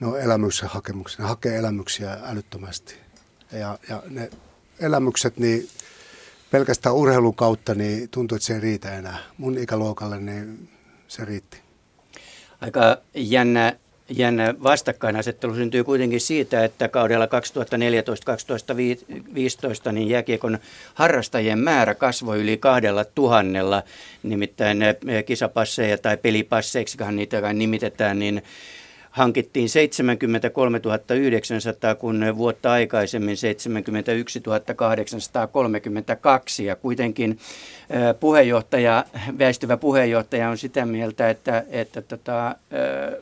ne 0.00 0.06
on 0.06 0.20
elämyksen 0.20 0.68
hakemuksia. 0.68 1.22
Ne 1.22 1.28
hakee 1.28 1.56
elämyksiä 1.56 2.18
älyttömästi. 2.22 2.94
Ja, 3.52 3.78
ja 3.88 4.02
ne 4.08 4.30
elämykset, 4.80 5.38
niin 5.38 5.68
pelkästään 6.50 6.94
urheilun 6.94 7.34
kautta, 7.34 7.74
niin 7.74 8.08
tuntuu, 8.08 8.36
että 8.36 8.46
se 8.46 8.54
ei 8.54 8.60
riitä 8.60 8.98
enää. 8.98 9.18
Mun 9.38 9.58
ikäluokalle 9.58 10.20
niin 10.20 10.68
se 11.08 11.24
riitti. 11.24 11.58
Aika 12.60 12.98
jännä, 13.14 13.76
jännä 14.18 14.54
vastakkainasettelu 14.62 15.54
syntyy 15.54 15.84
kuitenkin 15.84 16.20
siitä, 16.20 16.64
että 16.64 16.88
kaudella 16.88 17.26
2014-2015 17.26 17.28
niin 19.92 20.08
jääkiekon 20.08 20.58
harrastajien 20.94 21.58
määrä 21.58 21.94
kasvoi 21.94 22.40
yli 22.40 22.56
kahdella 22.56 23.04
tuhannella. 23.04 23.82
Nimittäin 24.22 24.82
eh, 24.82 24.96
kisapasseja 25.26 25.98
tai 25.98 26.16
pelipasseiksi 26.16 26.98
niitä 27.12 27.52
nimitetään, 27.52 28.18
niin 28.18 28.42
hankittiin 29.12 29.68
73 29.68 30.80
900, 31.16 31.94
kun 31.94 32.24
vuotta 32.36 32.72
aikaisemmin 32.72 33.36
71 33.36 34.42
832. 34.76 36.64
Ja 36.64 36.76
kuitenkin 36.76 37.38
puheenjohtaja, 38.20 39.04
väistyvä 39.38 39.76
puheenjohtaja 39.76 40.50
on 40.50 40.58
sitä 40.58 40.86
mieltä, 40.86 41.30
että, 41.30 41.64
että 41.68 42.02
tota, 42.02 42.56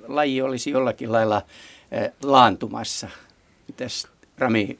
laji 0.09 0.43
olisi 0.43 0.71
jollakin 0.71 1.13
lailla 1.13 1.43
laantumassa. 2.23 3.09
Mitäs 3.69 4.09
Rami? 4.39 4.79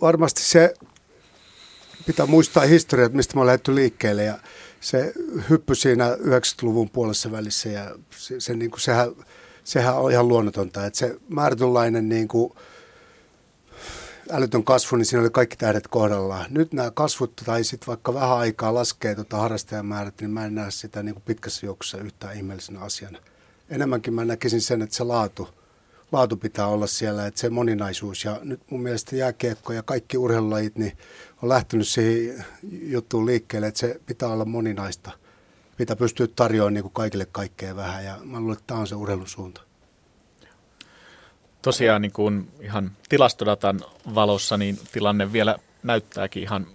Varmasti 0.00 0.42
se 0.42 0.74
pitää 2.06 2.26
muistaa 2.26 2.64
historia, 2.64 3.06
että 3.06 3.16
mistä 3.16 3.34
me 3.34 3.40
on 3.40 3.46
lähdetty 3.46 3.74
liikkeelle 3.74 4.24
ja 4.24 4.38
se 4.80 5.12
hyppy 5.50 5.74
siinä 5.74 6.14
90-luvun 6.14 6.90
puolessa 6.90 7.32
välissä 7.32 7.68
ja 7.68 7.94
se, 8.16 8.40
se 8.40 8.54
niin 8.54 8.70
kuin 8.70 8.80
sehän 8.80 9.08
sehän 9.64 9.96
on 9.96 10.12
ihan 10.12 10.28
luonnotonta. 10.28 10.86
Että 10.86 10.98
se 10.98 11.16
määrätynlainen 11.28 12.08
niin 12.08 12.28
kuin 12.28 12.52
älytön 14.30 14.64
kasvu, 14.64 14.96
niin 14.96 15.06
siinä 15.06 15.22
oli 15.22 15.30
kaikki 15.30 15.56
tähdet 15.56 15.88
kohdallaan. 15.88 16.46
Nyt 16.50 16.72
nämä 16.72 16.90
kasvut 16.90 17.32
tai 17.44 17.64
sitten 17.64 17.86
vaikka 17.86 18.14
vähän 18.14 18.38
aikaa 18.38 18.74
laskee 18.74 19.14
tota 19.14 19.36
harrastajamäärät, 19.36 20.14
niin 20.20 20.30
mä 20.30 20.44
en 20.44 20.54
näe 20.54 20.70
sitä 20.70 21.02
niin 21.02 21.14
kuin 21.14 21.24
pitkässä 21.26 21.66
juoksussa 21.66 21.98
yhtään 21.98 22.36
ihmeellisenä 22.36 22.80
asiana. 22.80 23.18
Enemmänkin 23.70 24.14
mä 24.14 24.24
näkisin 24.24 24.60
sen, 24.60 24.82
että 24.82 24.96
se 24.96 25.04
laatu, 25.04 25.48
laatu 26.12 26.36
pitää 26.36 26.66
olla 26.66 26.86
siellä, 26.86 27.26
että 27.26 27.40
se 27.40 27.50
moninaisuus. 27.50 28.24
Ja 28.24 28.40
nyt 28.42 28.60
mun 28.70 28.82
mielestä 28.82 29.16
jääkiekko 29.16 29.72
ja 29.72 29.82
kaikki 29.82 30.18
urheilulajit 30.18 30.76
niin 30.76 30.98
on 31.42 31.48
lähtenyt 31.48 31.88
siihen 31.88 32.44
juttuun 32.62 33.26
liikkeelle, 33.26 33.66
että 33.66 33.80
se 33.80 34.00
pitää 34.06 34.28
olla 34.28 34.44
moninaista– 34.44 35.10
pitää 35.76 35.96
pystyä 35.96 36.26
tarjoamaan 36.36 36.74
niin 36.74 36.82
kuin 36.82 36.92
kaikille 36.92 37.26
kaikkea 37.32 37.76
vähän 37.76 38.04
ja 38.04 38.18
mä 38.24 38.40
luulen, 38.40 38.52
että 38.52 38.66
tämä 38.66 38.80
on 38.80 38.86
se 38.86 38.94
urheilun 38.94 39.28
suunta. 39.28 39.60
Tosiaan 41.62 42.02
niin 42.02 42.12
kuin 42.12 42.50
ihan 42.60 42.90
tilastodatan 43.08 43.80
valossa 44.14 44.56
niin 44.56 44.78
tilanne 44.92 45.32
vielä 45.32 45.56
näyttääkin 45.82 46.42
ihan 46.42 46.66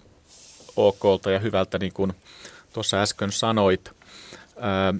okolta 0.76 1.30
ja 1.30 1.38
hyvältä, 1.38 1.78
niin 1.78 1.92
kuin 1.92 2.12
tuossa 2.72 3.02
äsken 3.02 3.32
sanoit. 3.32 3.90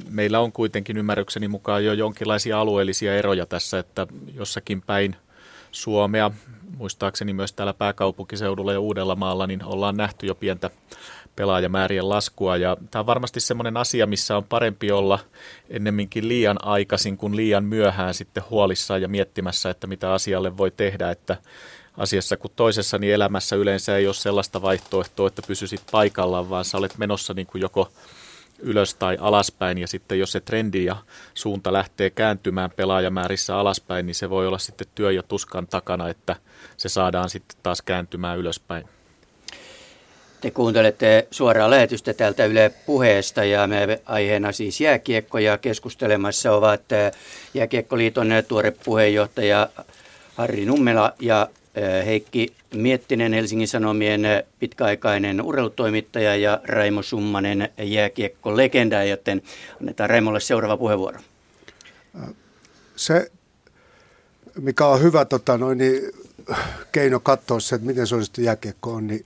Meillä 0.08 0.40
on 0.40 0.52
kuitenkin 0.52 0.96
ymmärrykseni 0.96 1.48
mukaan 1.48 1.84
jo 1.84 1.92
jonkinlaisia 1.92 2.60
alueellisia 2.60 3.16
eroja 3.16 3.46
tässä, 3.46 3.78
että 3.78 4.06
jossakin 4.34 4.82
päin 4.82 5.16
Suomea, 5.72 6.30
muistaakseni 6.76 7.32
myös 7.32 7.52
täällä 7.52 7.74
pääkaupunkiseudulla 7.74 8.72
ja 8.72 8.80
Uudellamaalla, 8.80 9.46
niin 9.46 9.64
ollaan 9.64 9.96
nähty 9.96 10.26
jo 10.26 10.34
pientä 10.34 10.70
pelaajamäärien 11.36 12.08
laskua. 12.08 12.56
Ja 12.56 12.76
tämä 12.90 13.00
on 13.00 13.06
varmasti 13.06 13.40
semmoinen 13.40 13.76
asia, 13.76 14.06
missä 14.06 14.36
on 14.36 14.44
parempi 14.44 14.92
olla 14.92 15.18
ennemminkin 15.70 16.28
liian 16.28 16.64
aikaisin 16.64 17.16
kuin 17.16 17.36
liian 17.36 17.64
myöhään 17.64 18.14
sitten 18.14 18.42
huolissaan 18.50 19.02
ja 19.02 19.08
miettimässä, 19.08 19.70
että 19.70 19.86
mitä 19.86 20.12
asialle 20.12 20.56
voi 20.56 20.70
tehdä, 20.70 21.10
että 21.10 21.36
asiassa 21.96 22.36
kuin 22.36 22.52
toisessa 22.56 22.98
niin 22.98 23.14
elämässä 23.14 23.56
yleensä 23.56 23.96
ei 23.96 24.06
ole 24.06 24.14
sellaista 24.14 24.62
vaihtoehtoa, 24.62 25.26
että 25.26 25.42
pysyisit 25.46 25.82
paikallaan, 25.92 26.50
vaan 26.50 26.64
sä 26.64 26.78
olet 26.78 26.98
menossa 26.98 27.34
niin 27.34 27.46
kuin 27.46 27.62
joko 27.62 27.88
ylös 28.58 28.94
tai 28.94 29.16
alaspäin 29.20 29.78
ja 29.78 29.88
sitten 29.88 30.18
jos 30.18 30.32
se 30.32 30.40
trendi 30.40 30.84
ja 30.84 30.96
suunta 31.34 31.72
lähtee 31.72 32.10
kääntymään 32.10 32.70
pelaajamäärissä 32.70 33.56
alaspäin, 33.56 34.06
niin 34.06 34.14
se 34.14 34.30
voi 34.30 34.46
olla 34.46 34.58
sitten 34.58 34.86
työ 34.94 35.12
ja 35.12 35.22
tuskan 35.22 35.66
takana, 35.66 36.08
että 36.08 36.36
se 36.76 36.88
saadaan 36.88 37.30
sitten 37.30 37.58
taas 37.62 37.82
kääntymään 37.82 38.38
ylöspäin. 38.38 38.99
Te 40.40 40.50
kuuntelette 40.50 41.28
suoraa 41.30 41.70
lähetystä 41.70 42.14
täältä 42.14 42.46
Yle 42.46 42.72
puheesta 42.86 43.44
ja 43.44 43.66
me 43.66 44.00
aiheena 44.06 44.52
siis 44.52 44.80
jääkiekko 44.80 45.38
ja 45.38 45.58
keskustelemassa 45.58 46.52
ovat 46.52 46.92
äh, 46.92 47.12
Jääkiekkoliiton 47.54 48.28
tuore 48.48 48.70
puheenjohtaja 48.84 49.68
Harri 50.34 50.64
Nummela 50.64 51.12
ja 51.20 51.42
äh, 51.42 52.06
Heikki 52.06 52.52
Miettinen, 52.74 53.32
Helsingin 53.32 53.68
Sanomien 53.68 54.22
pitkäaikainen 54.58 55.42
urheilutoimittaja 55.42 56.36
ja 56.36 56.60
Raimo 56.64 57.02
Summanen, 57.02 57.68
jääkiekko-legenda, 57.78 59.04
joten 59.04 59.42
annetaan 59.80 60.10
Raimolle 60.10 60.40
seuraava 60.40 60.76
puheenvuoro. 60.76 61.20
Se, 62.96 63.30
mikä 64.60 64.86
on 64.86 65.02
hyvä 65.02 65.24
tota, 65.24 65.58
noin, 65.58 65.78
niin, 65.78 66.02
keino 66.92 67.20
katsoa 67.20 67.60
se, 67.60 67.74
että 67.74 67.86
miten 67.86 68.06
suosittu 68.06 68.40
jääkiekko 68.40 68.92
on, 68.92 69.06
niin 69.06 69.24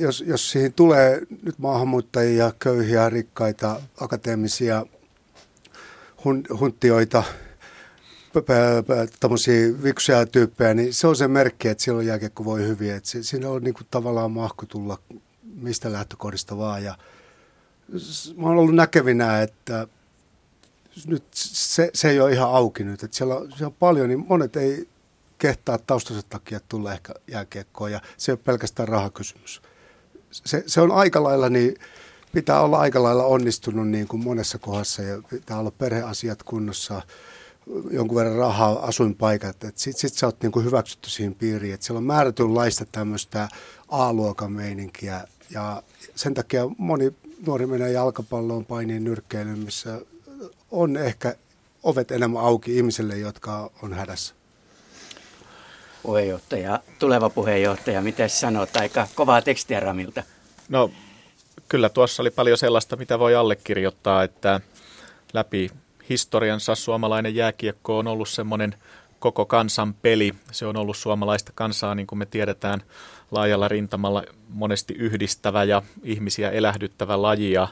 jos, 0.00 0.24
jos 0.26 0.50
siihen 0.50 0.72
tulee 0.72 1.20
nyt 1.42 1.58
maahanmuuttajia, 1.58 2.52
köyhiä, 2.58 3.10
rikkaita, 3.10 3.80
akateemisia 4.00 4.86
hun, 6.24 6.44
hunttioita, 6.60 7.22
tämmöisiä 9.20 9.82
viksuja 9.82 10.26
tyyppejä, 10.26 10.74
niin 10.74 10.94
se 10.94 11.06
on 11.06 11.16
se 11.16 11.28
merkki, 11.28 11.68
että 11.68 11.84
silloin 11.84 12.06
jääkiekko 12.06 12.44
voi 12.44 12.66
hyvin. 12.66 12.92
Että 12.92 13.08
siinä 13.22 13.48
on 13.48 13.62
niin 13.62 13.74
kuin 13.74 13.86
tavallaan 13.90 14.30
mahku 14.30 14.66
tulla 14.66 14.98
mistä 15.54 15.92
lähtökohdista 15.92 16.56
vaan. 16.56 16.84
Ja 16.84 16.98
mä 18.36 18.46
oon 18.46 18.56
ollut 18.56 18.74
näkevinä, 18.74 19.42
että 19.42 19.86
nyt 21.06 21.24
se, 21.34 21.90
se 21.94 22.10
ei 22.10 22.20
ole 22.20 22.32
ihan 22.32 22.50
auki 22.50 22.84
nyt. 22.84 23.02
Että 23.02 23.16
siellä, 23.16 23.36
on, 23.36 23.48
siellä 23.48 23.66
on 23.66 23.76
paljon, 23.78 24.08
niin 24.08 24.24
monet 24.28 24.56
ei 24.56 24.88
kehtaa 25.42 25.78
taustansa 25.78 26.22
takia 26.28 26.60
tulla 26.68 26.92
ehkä 26.92 27.14
jääkiekkoon 27.28 27.92
ja 27.92 28.00
se 28.16 28.32
ei 28.32 28.34
ole 28.34 28.40
pelkästään 28.44 28.88
rahakysymys. 28.88 29.62
Se, 30.30 30.64
se 30.66 30.80
on 30.80 30.92
aika 30.92 31.22
lailla, 31.22 31.48
niin 31.48 31.74
pitää 32.32 32.60
olla 32.60 32.78
aika 32.78 33.02
lailla 33.02 33.24
onnistunut 33.24 33.88
niin 33.88 34.08
kuin 34.08 34.24
monessa 34.24 34.58
kohdassa 34.58 35.02
ja 35.02 35.22
pitää 35.30 35.58
olla 35.58 35.70
perheasiat 35.70 36.42
kunnossa, 36.42 37.02
jonkun 37.90 38.16
verran 38.16 38.36
rahaa, 38.36 38.86
asuinpaikat, 38.86 39.56
sitten 39.74 40.00
sit 40.00 40.14
sä 40.14 40.26
oot 40.26 40.42
niin 40.42 40.52
kuin 40.52 40.64
hyväksytty 40.64 41.10
siihen 41.10 41.34
piiriin, 41.34 41.74
että 41.74 41.86
siellä 41.86 41.98
on 41.98 42.04
määrätynlaista 42.04 42.84
tämmöistä 42.92 43.48
A-luokan 43.88 44.52
meininkiä 44.52 45.24
ja 45.50 45.82
sen 46.14 46.34
takia 46.34 46.62
moni 46.78 47.12
nuori 47.46 47.66
menee 47.66 47.92
jalkapalloon, 47.92 48.64
painiin 48.64 49.04
nyrkkeilyyn, 49.04 49.58
missä 49.58 50.00
on 50.70 50.96
ehkä 50.96 51.34
ovet 51.82 52.10
enemmän 52.10 52.42
auki 52.42 52.76
ihmisille, 52.76 53.18
jotka 53.18 53.70
on 53.82 53.92
hädässä. 53.92 54.34
Puheenjohtaja, 56.02 56.80
tuleva 56.98 57.30
puheenjohtaja, 57.30 58.02
miten 58.02 58.30
sanot? 58.30 58.76
Aika 58.76 59.08
kovaa 59.14 59.42
tekstiä 59.42 59.80
Ramilta. 59.80 60.22
No 60.68 60.90
kyllä 61.68 61.88
tuossa 61.88 62.22
oli 62.22 62.30
paljon 62.30 62.58
sellaista, 62.58 62.96
mitä 62.96 63.18
voi 63.18 63.34
allekirjoittaa, 63.34 64.22
että 64.22 64.60
läpi 65.32 65.70
historiansa 66.08 66.74
suomalainen 66.74 67.34
jääkiekko 67.34 67.98
on 67.98 68.06
ollut 68.06 68.28
semmoinen 68.28 68.74
koko 69.18 69.46
kansan 69.46 69.94
peli. 69.94 70.34
Se 70.52 70.66
on 70.66 70.76
ollut 70.76 70.96
suomalaista 70.96 71.52
kansaa, 71.54 71.94
niin 71.94 72.06
kuin 72.06 72.18
me 72.18 72.26
tiedetään, 72.26 72.82
laajalla 73.30 73.68
rintamalla 73.68 74.22
monesti 74.48 74.94
yhdistävä 74.94 75.64
ja 75.64 75.82
ihmisiä 76.02 76.50
elähdyttävä 76.50 77.22
laji. 77.22 77.52
Ja, 77.52 77.68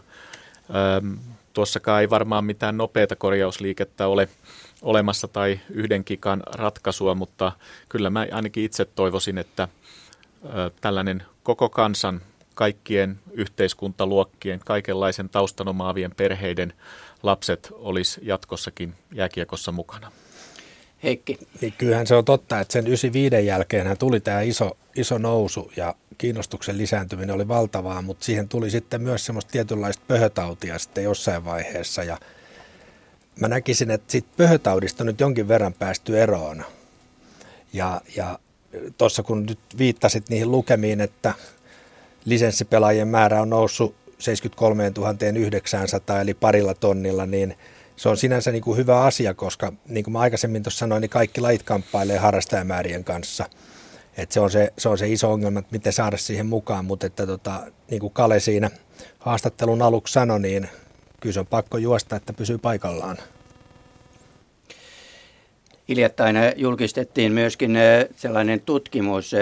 ähm, 0.75 1.14
tuossakaan 1.53 2.01
ei 2.01 2.11
varmaan 2.11 2.45
mitään 2.45 2.77
nopeata 2.77 3.16
korjausliikettä 3.16 4.07
ole 4.07 4.29
olemassa 4.83 5.29
tai 5.29 5.61
yhden 5.71 6.05
kikan 6.05 6.43
ratkaisua, 6.47 7.14
mutta 7.14 7.53
kyllä 7.88 8.11
mä 8.11 8.27
ainakin 8.33 8.64
itse 8.64 8.85
toivoisin, 8.85 9.38
että 9.38 9.69
tällainen 10.81 11.23
koko 11.43 11.69
kansan, 11.69 12.21
kaikkien 12.55 13.19
yhteiskuntaluokkien, 13.33 14.61
kaikenlaisen 14.64 15.29
taustanomaavien 15.29 16.11
perheiden 16.16 16.73
lapset 17.23 17.69
olisi 17.73 18.21
jatkossakin 18.25 18.95
jääkiekossa 19.14 19.73
mukana. 19.73 20.12
Heikki. 21.03 21.38
Niin 21.61 21.73
kyllähän 21.79 22.07
se 22.07 22.14
on 22.14 22.25
totta, 22.25 22.61
että 22.61 22.73
sen 22.73 22.87
95 22.87 23.47
jälkeen 23.47 23.99
tuli 23.99 24.21
tämä 24.21 24.40
iso, 24.40 24.77
iso 24.97 25.19
nousu 25.19 25.73
ja 25.77 25.95
kiinnostuksen 26.19 26.79
lisääntyminen 26.79 27.35
oli 27.35 27.49
valtavaa, 27.49 28.03
mutta 28.03 28.25
siihen 28.25 28.49
tuli 28.49 28.71
sitten 28.71 29.03
myös 29.03 29.27
semmoista 29.27 29.51
tietynlaista 29.51 30.03
pöhötautia 30.09 30.79
sitten 30.79 31.05
jossain 31.05 31.45
vaiheessa 31.45 32.05
ja 32.05 32.19
mä 33.40 33.48
näkisin, 33.48 33.90
että 33.90 34.12
siitä 34.12 34.29
pöhötaudista 34.37 35.05
nyt 35.05 35.20
jonkin 35.20 35.48
verran 35.48 35.74
päästy 35.74 36.20
eroon. 36.20 36.64
Ja, 37.72 38.00
ja 38.16 38.38
tuossa 38.98 39.22
kun 39.22 39.46
nyt 39.46 39.59
viittasit 39.79 40.29
niihin 40.29 40.50
lukemiin, 40.50 41.00
että 41.00 41.35
lisenssipelaajien 42.24 43.09
määrä 43.09 43.42
on 43.42 43.50
noussut 43.50 43.94
73 44.18 44.92
900 45.37 46.20
eli 46.20 46.35
parilla 46.35 46.74
tonnilla, 46.74 47.26
niin 47.26 47.57
se 47.96 48.09
on 48.09 48.16
sinänsä 48.16 48.53
niin 48.53 48.62
kuin 48.62 48.76
hyvä 48.76 49.03
asia, 49.03 49.35
koska 49.35 49.72
niin 49.88 50.05
kuin 50.05 50.12
mä 50.12 50.18
aikaisemmin 50.18 50.62
tuossa 50.62 50.79
sanoin, 50.79 51.00
niin 51.00 51.11
kaikki 51.11 51.40
lait 51.40 51.62
kamppailee 51.62 52.18
harrastajamäärien 52.18 53.05
kanssa. 53.05 53.46
Et 54.16 54.33
se, 54.33 54.40
on 54.40 54.50
se, 54.50 54.72
se 54.79 54.88
on 54.88 54.98
se 54.98 55.09
iso 55.09 55.33
ongelma, 55.33 55.59
että 55.59 55.72
miten 55.72 55.92
saada 55.92 56.16
siihen 56.16 56.46
mukaan, 56.46 56.85
mutta 56.85 57.07
että 57.07 57.26
tota, 57.26 57.61
niin 57.90 58.00
kuin 58.00 58.12
Kale 58.12 58.40
siinä 58.40 58.70
haastattelun 59.18 59.83
aluksi 59.83 60.12
sanoi, 60.12 60.40
niin 60.40 60.68
kyllä 61.20 61.33
se 61.33 61.40
on 61.40 61.46
pakko 61.46 61.78
juosta, 61.78 62.16
että 62.16 62.33
pysyy 62.33 62.59
paikallaan. 62.59 63.16
Hiljattain 65.88 66.37
julkistettiin 66.56 67.33
myöskin 67.33 67.78
sellainen 68.16 68.61
tutkimus, 68.61 69.33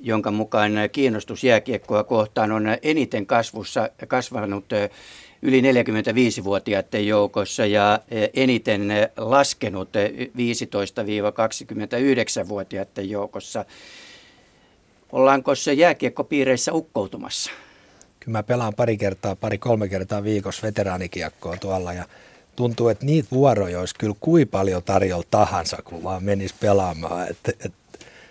jonka 0.00 0.30
mukaan 0.30 0.72
kiinnostus 0.92 1.44
jääkiekkoa 1.44 2.04
kohtaan 2.04 2.52
on 2.52 2.64
eniten 2.82 3.26
kasvussa, 3.26 3.90
kasvanut 4.08 4.64
yli 5.42 5.60
45-vuotiaiden 5.60 7.06
joukossa 7.06 7.66
ja 7.66 8.00
eniten 8.34 8.88
laskenut 9.16 9.88
15-29-vuotiaiden 12.38 13.10
joukossa. 13.10 13.64
Ollaanko 15.12 15.54
se 15.54 15.72
jääkiekkopiireissä 15.72 16.72
ukkoutumassa? 16.72 17.50
Mä 18.28 18.42
pelaan 18.42 18.74
pari 18.74 18.96
kertaa, 18.96 19.36
pari-kolme 19.36 19.88
kertaa 19.88 20.22
viikossa 20.24 20.66
veteraanikiekkoa 20.66 21.56
tuolla 21.56 21.92
ja 21.92 22.04
tuntuu, 22.56 22.88
että 22.88 23.06
niitä 23.06 23.28
vuoroja 23.32 23.80
olisi 23.80 23.94
kyllä 23.98 24.14
kuin 24.20 24.48
paljon 24.48 24.82
tarjolla 24.82 25.26
tahansa, 25.30 25.76
kun 25.84 26.02
vaan 26.02 26.24
menisi 26.24 26.54
pelaamaan. 26.60 27.28
Et, 27.28 27.38
et, 27.64 27.72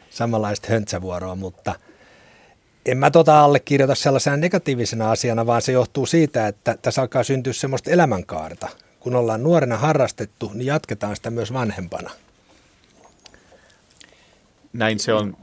samanlaista 0.10 0.67
höntsävuoroa, 0.69 1.36
mutta 1.36 1.75
en 2.86 2.97
mä 2.97 3.12
tota 3.12 3.41
allekirjoita 3.41 3.95
sellaisena 3.95 4.38
negatiivisena 4.38 5.12
asiana, 5.12 5.45
vaan 5.45 5.62
se 5.62 5.71
johtuu 5.71 6.05
siitä, 6.05 6.47
että 6.47 6.77
tässä 6.81 7.01
alkaa 7.01 7.23
syntyä 7.23 7.53
semmoista 7.53 7.91
elämänkaarta. 7.91 8.67
Kun 8.99 9.15
ollaan 9.15 9.43
nuorena 9.43 9.77
harrastettu, 9.77 10.51
niin 10.53 10.65
jatketaan 10.65 11.15
sitä 11.15 11.29
myös 11.29 11.53
vanhempana. 11.53 12.10
Näin 14.73 14.99
se 14.99 15.13
on. 15.13 15.38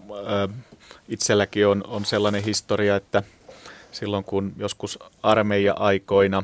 Itselläkin 1.08 1.66
on, 1.66 1.84
on 1.86 2.04
sellainen 2.04 2.44
historia, 2.44 2.96
että 2.96 3.22
silloin 3.94 4.24
kun 4.24 4.52
joskus 4.56 4.98
armeija-aikoina 5.22 6.42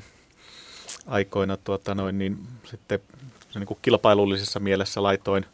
aikoina 1.06 1.56
tuota 1.56 1.94
noin, 1.94 2.18
niin 2.18 2.38
sitten 2.64 3.00
niin 3.54 3.66
kuin 3.66 3.78
kilpailullisessa 3.82 4.60
mielessä 4.60 5.02
laitoin 5.02 5.46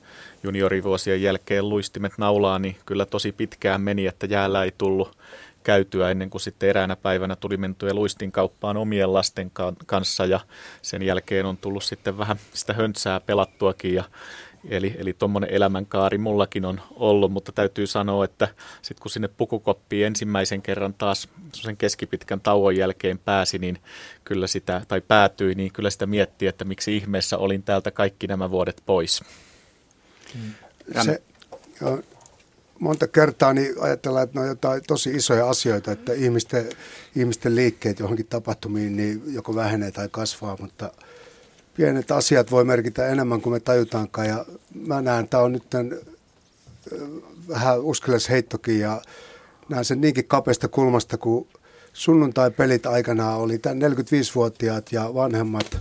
juniorivuosien 0.43 1.23
jälkeen 1.23 1.69
luistimet 1.69 2.13
naulaan, 2.19 2.63
niin 2.63 2.77
kyllä 2.87 3.07
tosi 3.07 3.33
pitkään 3.33 3.81
meni, 3.81 4.07
että 4.07 4.27
jäällä 4.27 4.65
ei 4.65 4.73
tullut 4.79 5.17
käytyä 5.65 6.11
ennen 6.11 6.31
kuin 6.31 6.41
sitten 6.41 6.69
eräänä 6.69 6.97
päivänä 6.97 7.37
tuli 7.37 7.57
mentyä 7.57 7.95
luistin 7.95 8.33
kauppaan 8.33 8.77
omien 8.77 9.13
lasten 9.13 9.51
kanssa 9.87 10.25
ja 10.25 10.41
sen 10.83 11.03
jälkeen 11.03 11.47
on 11.47 11.57
tullut 11.57 11.85
sitten 11.85 12.19
vähän 12.19 12.37
sitä 12.55 12.73
höntsää 12.73 13.21
pelattuakin 13.21 13.95
ja 13.95 14.05
Eli, 14.69 14.97
eli 14.99 15.13
tuommoinen 15.13 15.51
elämänkaari 15.51 16.19
mullakin 16.19 16.65
on 16.65 16.81
ollut, 16.91 17.33
mutta 17.33 17.53
täytyy 17.53 17.87
sanoa, 17.87 18.25
että 18.25 18.49
sitten 18.83 19.03
kun 19.03 19.11
sinne 19.11 19.29
pukukoppiin 19.29 20.07
ensimmäisen 20.07 20.63
kerran 20.63 20.95
taas 20.95 21.29
sen 21.53 21.77
keskipitkän 21.77 22.41
tauon 22.41 22.77
jälkeen 22.77 23.19
pääsi, 23.19 23.59
niin 23.59 23.79
kyllä 24.25 24.47
sitä, 24.47 24.83
tai 24.89 25.01
päätyi, 25.01 25.55
niin 25.55 25.73
kyllä 25.73 25.91
sitä 25.91 26.07
miettii, 26.07 26.49
että 26.49 26.65
miksi 26.65 26.97
ihmeessä 26.97 27.39
olin 27.39 27.63
täältä 27.63 27.91
kaikki 27.91 28.27
nämä 28.27 28.51
vuodet 28.51 28.83
pois. 28.87 29.23
Se, 31.05 31.23
jo, 31.81 32.03
monta 32.79 33.09
kertaa 33.09 33.53
niin 33.53 33.75
ajatellaan, 33.81 34.25
että 34.25 34.39
ne 34.39 34.43
on 34.43 34.49
jotain 34.49 34.83
tosi 34.87 35.11
isoja 35.11 35.49
asioita, 35.49 35.93
että 35.93 36.13
ihmisten, 36.13 36.69
ihmisten 37.17 37.57
liikkeet 37.57 37.99
johonkin 37.99 38.27
tapahtumiin 38.27 38.97
niin 38.97 39.23
joko 39.27 39.55
vähenee 39.55 39.91
tai 39.91 40.09
kasvaa, 40.11 40.57
mutta– 40.61 40.93
pienet 41.77 42.11
asiat 42.11 42.51
voi 42.51 42.65
merkitä 42.65 43.07
enemmän 43.07 43.41
kuin 43.41 43.53
me 43.53 43.61
tajutaankaan. 43.61 44.29
Ja 44.29 44.45
mä 44.87 45.03
näen, 45.03 45.29
tämä 45.29 45.43
on 45.43 45.53
nyt 45.53 45.71
tämän, 45.71 45.97
vähän 47.49 47.81
uskelles 47.81 48.29
heittokin 48.29 48.81
ja 48.81 49.03
näen 49.69 49.85
sen 49.85 50.01
niinkin 50.01 50.25
kapeasta 50.25 50.69
kulmasta, 50.69 51.19
kun 51.19 51.47
sunnuntai-pelit 51.93 52.87
aikanaan 52.87 53.39
oli 53.39 53.59
tämän 53.59 53.93
45-vuotiaat 53.93 54.93
ja 54.93 55.15
vanhemmat, 55.15 55.79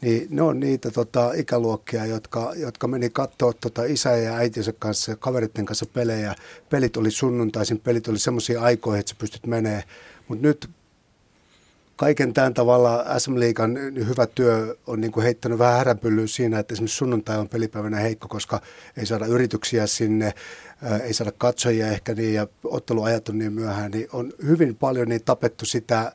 niin 0.00 0.26
ne 0.30 0.42
on 0.42 0.60
niitä 0.60 0.90
tota, 0.90 1.32
ikäluokkia, 1.32 2.06
jotka, 2.06 2.52
jotka 2.56 2.88
meni 2.88 3.10
katsoa 3.10 3.52
tota, 3.52 3.84
isä 3.84 4.16
ja 4.16 4.36
äitinsä 4.36 4.72
kanssa 4.78 5.12
ja 5.12 5.16
kaveritten 5.16 5.66
kanssa 5.66 5.86
pelejä. 5.86 6.34
Pelit 6.70 6.96
oli 6.96 7.10
sunnuntaisin, 7.10 7.80
pelit 7.80 8.08
oli 8.08 8.18
semmoisia 8.18 8.62
aikoja, 8.62 9.00
että 9.00 9.10
sä 9.10 9.16
pystyt 9.18 9.46
menee. 9.46 9.84
Mutta 10.28 10.46
nyt 10.46 10.70
kaiken 11.96 12.32
tämän 12.32 12.54
tavalla 12.54 13.18
SM 13.18 13.40
Liikan 13.40 13.78
hyvä 13.94 14.26
työ 14.26 14.76
on 14.86 15.00
niin 15.00 15.12
kuin 15.12 15.24
heittänyt 15.24 15.58
vähän 15.58 15.78
häränpyllyä 15.78 16.26
siinä, 16.26 16.58
että 16.58 16.74
esimerkiksi 16.74 16.96
sunnuntai 16.96 17.38
on 17.38 17.48
pelipäivänä 17.48 17.96
heikko, 17.96 18.28
koska 18.28 18.60
ei 18.96 19.06
saada 19.06 19.26
yrityksiä 19.26 19.86
sinne, 19.86 20.34
ei 21.02 21.14
saada 21.14 21.32
katsojia 21.32 21.88
ehkä 21.88 22.14
niin 22.14 22.34
ja 22.34 22.46
otteluajat 22.64 23.28
on 23.28 23.38
niin 23.38 23.52
myöhään, 23.52 23.90
niin 23.90 24.08
on 24.12 24.32
hyvin 24.46 24.76
paljon 24.76 25.08
niin 25.08 25.24
tapettu 25.24 25.66
sitä, 25.66 26.12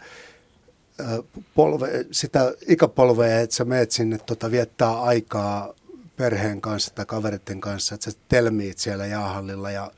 polve, 1.56 2.06
sitä 2.12 2.54
ikäpolvea, 2.68 3.40
että 3.40 3.56
sä 3.56 3.66
meet 3.66 3.92
sinne 3.92 4.18
tota, 4.18 4.52
viettää 4.52 5.02
aikaa 5.02 5.74
perheen 6.18 6.62
kanssa 6.62 6.96
tai 6.96 7.06
kaveritten 7.06 7.62
kanssa, 7.62 7.96
että 7.96 8.12
sä 8.12 8.18
telmiit 8.28 8.78
siellä 8.78 9.06
jaahallilla 9.06 9.72
ja 9.72 9.92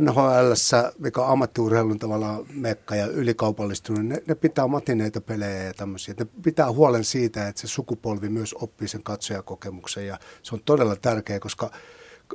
NHL, 0.00 0.52
mikä 0.98 1.20
on 1.20 1.28
ammattiurheilun 1.28 1.98
tavallaan 1.98 2.44
mekka 2.54 2.96
ja 2.96 3.06
ylikaupallistunut, 3.06 4.06
ne, 4.06 4.22
ne 4.26 4.34
pitää 4.34 4.66
matineita 4.66 5.20
pelejä 5.20 5.62
ja 5.62 5.74
tämmöisiä. 5.74 6.14
Ne 6.18 6.26
pitää 6.42 6.72
huolen 6.72 7.04
siitä, 7.04 7.48
että 7.48 7.60
se 7.60 7.66
sukupolvi 7.66 8.28
myös 8.28 8.54
oppii 8.54 8.88
sen 8.88 9.02
katsojakokemuksen 9.02 10.06
ja 10.06 10.18
se 10.42 10.54
on 10.54 10.60
todella 10.64 10.96
tärkeää, 10.96 11.40
koska 11.40 11.70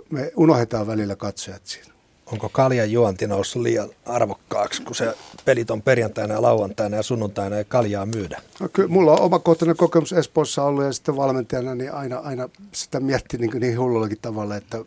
me 0.10 0.32
unohdetaan 0.36 0.88
välillä 0.88 1.16
katsojat 1.16 1.66
siinä 1.66 1.97
onko 2.32 2.50
kaljan 2.50 2.92
juonti 2.92 3.28
noussut 3.28 3.62
liian 3.62 3.90
arvokkaaksi, 4.06 4.82
kun 4.82 4.96
se 4.96 5.14
pelit 5.46 5.72
on 5.72 5.82
perjantaina 5.82 6.34
ja 6.34 6.42
lauantaina 6.42 6.98
ja 6.98 7.04
sunnuntaina 7.04 7.56
ja 7.56 7.64
kaljaa 7.64 8.06
myydä? 8.06 8.42
No, 8.60 8.70
kyllä, 8.74 8.90
mulla 8.90 9.12
on 9.12 9.22
omakohtainen 9.22 9.78
kokemus 9.78 10.14
Espoossa 10.14 10.64
ollut 10.64 10.84
ja 10.84 10.94
sitten 10.94 11.16
valmentajana 11.16 11.76
niin 11.76 11.94
aina, 11.94 12.18
aina 12.18 12.50
sitä 12.72 13.00
mietti 13.00 13.38
niin, 13.38 13.52
niin 13.60 13.80
hullullakin 13.80 14.18
tavalla, 14.22 14.56
että 14.56 14.78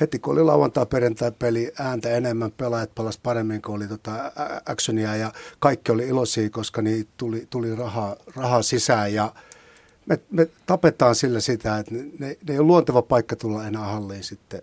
heti 0.00 0.18
kun 0.18 0.32
oli 0.32 0.42
lauantai 0.42 0.86
perjantai 0.86 1.32
peli 1.38 1.72
ääntä 1.78 2.10
enemmän, 2.10 2.52
pelaajat 2.56 2.94
palas 2.94 3.18
paremmin, 3.18 3.62
kun 3.62 3.74
oli 3.74 3.88
tota 3.88 4.32
actionia 4.66 5.16
ja 5.16 5.32
kaikki 5.58 5.92
oli 5.92 6.08
iloisia, 6.08 6.50
koska 6.50 6.82
niin 6.82 7.08
tuli, 7.16 7.46
tuli 7.50 7.76
rahaa, 7.76 8.16
rahaa 8.36 8.62
sisään 8.62 9.14
ja 9.14 9.32
me, 10.06 10.20
me 10.30 10.48
tapetaan 10.66 11.14
sillä 11.14 11.40
sitä, 11.40 11.78
että 11.78 11.94
ne, 11.94 12.02
ne 12.18 12.36
ei 12.48 12.58
ole 12.58 12.66
luonteva 12.66 13.02
paikka 13.02 13.36
tulla 13.36 13.66
enää 13.66 13.84
halliin 13.84 14.24
sitten 14.24 14.62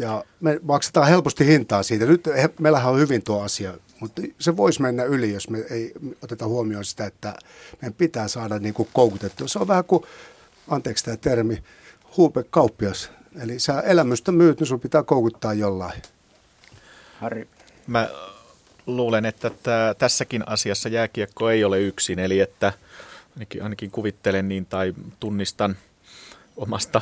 ja 0.00 0.24
me 0.40 0.60
maksetaan 0.62 1.08
helposti 1.08 1.46
hintaa 1.46 1.82
siitä. 1.82 2.06
Nyt 2.06 2.28
meillähän 2.60 2.92
on 2.92 2.98
hyvin 2.98 3.22
tuo 3.22 3.42
asia, 3.42 3.74
mutta 4.00 4.22
se 4.38 4.56
voisi 4.56 4.82
mennä 4.82 5.04
yli, 5.04 5.32
jos 5.32 5.50
me 5.50 5.58
ei 5.70 5.92
oteta 6.22 6.46
huomioon 6.46 6.84
sitä, 6.84 7.06
että 7.06 7.34
meidän 7.82 7.94
pitää 7.94 8.28
saada 8.28 8.58
niin 8.58 8.74
kuin 8.74 8.88
koukutettua. 8.92 9.48
Se 9.48 9.58
on 9.58 9.68
vähän 9.68 9.84
kuin, 9.84 10.02
anteeksi 10.68 11.04
tämä 11.04 11.16
termi, 11.16 11.62
huupe 12.16 12.44
kauppias. 12.50 13.10
Eli 13.42 13.58
sä 13.58 13.80
elämystä 13.80 14.32
myyt, 14.32 14.60
niin 14.60 14.66
sun 14.66 14.80
pitää 14.80 15.02
koukuttaa 15.02 15.54
jollain. 15.54 16.02
Harri. 17.18 17.48
Mä 17.86 18.08
luulen, 18.86 19.24
että 19.24 19.50
tämä, 19.62 19.94
tässäkin 19.98 20.48
asiassa 20.48 20.88
jääkiekko 20.88 21.50
ei 21.50 21.64
ole 21.64 21.80
yksin, 21.80 22.18
eli 22.18 22.40
että 22.40 22.72
ainakin, 23.34 23.62
ainakin 23.62 23.90
kuvittelen 23.90 24.48
niin 24.48 24.66
tai 24.66 24.94
tunnistan 25.20 25.76
omasta 26.56 27.00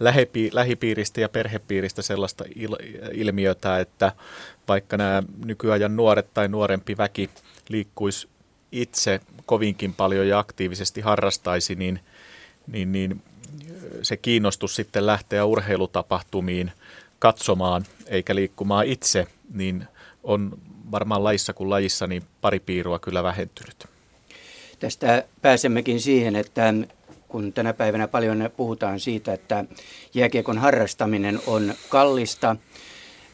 lähipi, 0.00 0.50
lähipiiristä 0.52 1.20
ja 1.20 1.28
perhepiiristä 1.28 2.02
sellaista 2.02 2.44
il, 2.56 2.76
ilmiötä, 3.12 3.80
että 3.80 4.12
vaikka 4.68 4.96
nämä 4.96 5.22
nykyajan 5.44 5.96
nuoret 5.96 6.34
tai 6.34 6.48
nuorempi 6.48 6.96
väki 6.96 7.30
liikkuisi 7.68 8.28
itse 8.72 9.20
kovinkin 9.46 9.94
paljon 9.94 10.28
ja 10.28 10.38
aktiivisesti 10.38 11.00
harrastaisi, 11.00 11.74
niin, 11.74 12.00
niin, 12.66 12.92
niin 12.92 13.22
se 14.02 14.16
kiinnostus 14.16 14.76
sitten 14.76 15.06
lähteä 15.06 15.44
urheilutapahtumiin 15.44 16.72
katsomaan 17.18 17.84
eikä 18.06 18.34
liikkumaan 18.34 18.86
itse, 18.86 19.26
niin 19.54 19.86
on 20.24 20.58
varmaan 20.90 21.24
lajissa 21.24 21.52
kuin 21.52 21.70
lajissa 21.70 22.06
niin 22.06 22.22
pari 22.40 22.60
piirua 22.60 22.98
kyllä 22.98 23.22
vähentynyt. 23.22 23.86
Tästä 24.78 25.24
pääsemmekin 25.42 26.00
siihen, 26.00 26.36
että 26.36 26.74
kun 27.28 27.52
tänä 27.52 27.72
päivänä 27.72 28.08
paljon 28.08 28.50
puhutaan 28.56 29.00
siitä, 29.00 29.32
että 29.32 29.64
jääkiekon 30.14 30.58
harrastaminen 30.58 31.40
on 31.46 31.74
kallista 31.88 32.56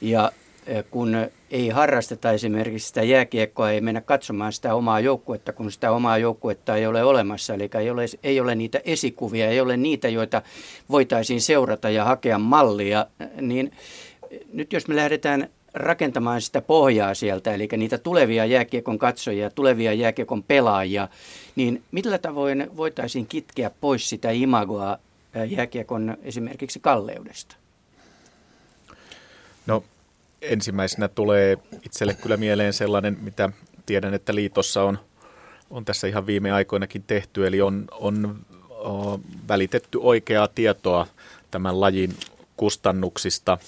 ja 0.01 0.33
eh, 0.67 0.85
kun 0.91 1.17
ei 1.51 1.69
harrasteta 1.69 2.33
esimerkiksi 2.33 2.89
sitä 2.89 3.03
jääkiekkoa, 3.03 3.71
ei 3.71 3.81
mennä 3.81 4.01
katsomaan 4.01 4.53
sitä 4.53 4.75
omaa 4.75 5.01
joukkuetta, 5.01 5.53
kun 5.53 5.73
sitä 5.73 5.93
omaa 5.93 6.19
joukkuetta 6.19 6.77
ei 6.77 6.87
ole 6.87 7.05
olemassa. 7.05 7.55
Eli 7.55 7.71
ei 7.81 7.91
ole, 7.91 8.05
ei 8.23 8.41
ole 8.41 8.55
niitä 8.55 8.81
esikuvia, 8.85 9.49
ei 9.49 9.61
ole 9.61 9.77
niitä, 9.77 10.09
joita 10.09 10.43
voitaisiin 10.91 11.41
seurata 11.41 11.91
ja 11.91 12.05
hakea 12.05 12.39
mallia. 12.39 13.07
Niin 13.41 13.73
nyt 14.53 14.73
jos 14.73 14.89
me 14.89 14.97
lähdetään 14.97 15.49
rakentamaan 15.75 16.41
sitä 16.41 16.61
pohjaa 16.61 17.15
sieltä, 17.15 17.55
eli 17.55 17.69
niitä 17.77 17.99
tulevia 17.99 18.45
jääkiekon 18.45 18.99
katsojia, 18.99 19.51
tulevia 19.51 19.93
jääkiekon 19.93 20.43
pelaajia, 20.43 21.09
niin 21.57 21.83
millä 21.93 22.19
tavoin 22.19 22.71
voitaisiin 22.77 23.27
kitkeä 23.27 23.71
pois 23.81 24.09
sitä 24.09 24.31
imagoa 24.31 24.99
jääkiekon 25.51 26.17
esimerkiksi 26.23 26.81
kalleudesta? 26.81 27.57
No 29.67 29.85
ensimmäisenä 30.43 31.09
tulee 31.09 31.59
itselle 31.83 32.15
kyllä 32.15 32.37
mieleen 32.37 32.73
sellainen, 32.73 33.19
mitä 33.21 33.51
tiedän, 33.87 34.15
että 34.15 34.35
liitossa 34.35 34.83
on, 34.83 34.99
on 35.71 35.85
tässä 35.85 36.07
ihan 36.07 36.27
viime 36.27 36.53
aikoinakin 36.53 37.05
tehty, 37.07 37.47
eli 37.47 37.61
on, 37.61 37.85
on 37.91 38.45
välitetty 39.49 39.99
oikeaa 40.03 40.49
tietoa 40.49 41.07
tämän 41.51 41.81
lajin 41.81 42.15
kustannuksista. 42.57 43.59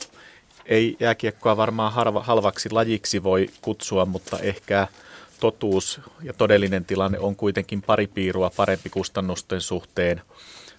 Ei 0.69 0.97
jääkiekkoa 1.01 1.57
varmaan 1.57 1.93
harva, 1.93 2.23
halvaksi 2.23 2.71
lajiksi 2.71 3.23
voi 3.23 3.51
kutsua, 3.63 4.07
mutta 4.07 4.39
ehkä 4.39 4.89
totuus 5.41 6.01
ja 6.23 6.33
todellinen 6.33 6.85
tilanne 6.85 7.19
on 7.19 7.37
kuitenkin 7.37 7.83
pari 7.83 8.07
piirua 8.07 8.51
parempi 8.57 8.91
kustannusten 8.91 9.61
suhteen 9.61 10.23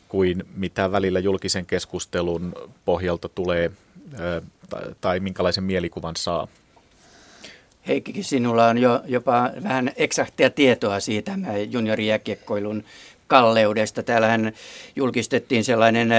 kuin 0.07 0.43
mitä 0.55 0.91
välillä 0.91 1.19
julkisen 1.19 1.65
keskustelun 1.65 2.53
pohjalta 2.85 3.29
tulee 3.29 3.71
tai, 5.01 5.19
minkälaisen 5.19 5.63
mielikuvan 5.63 6.15
saa. 6.15 6.47
Heikkikin, 7.87 8.23
sinulla 8.23 8.67
on 8.67 8.77
jo 8.77 9.01
jopa 9.05 9.49
vähän 9.63 9.91
eksaktia 9.95 10.49
tietoa 10.49 10.99
siitä 10.99 11.31
juniorijääkiekkoilun 11.69 12.83
kalleudesta. 13.27 14.03
Täällähän 14.03 14.53
julkistettiin 14.95 15.63
sellainen 15.63 16.09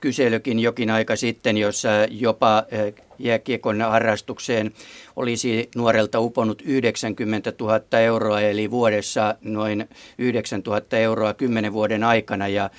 kyselykin 0.00 0.58
jokin 0.58 0.90
aika 0.90 1.16
sitten, 1.16 1.58
jossa 1.58 1.88
jopa 2.10 2.64
jääkiekon 3.18 3.80
harrastukseen 3.80 4.72
olisi 5.16 5.68
nuorelta 5.76 6.20
uponut 6.20 6.62
90 6.64 7.52
000 7.60 7.80
euroa, 8.00 8.40
eli 8.40 8.70
vuodessa 8.70 9.34
noin 9.42 9.88
9 10.18 10.62
000 10.66 10.82
euroa 10.92 11.34
kymmenen 11.34 11.72
vuoden 11.72 12.04
aikana. 12.04 12.48
Ja 12.48 12.70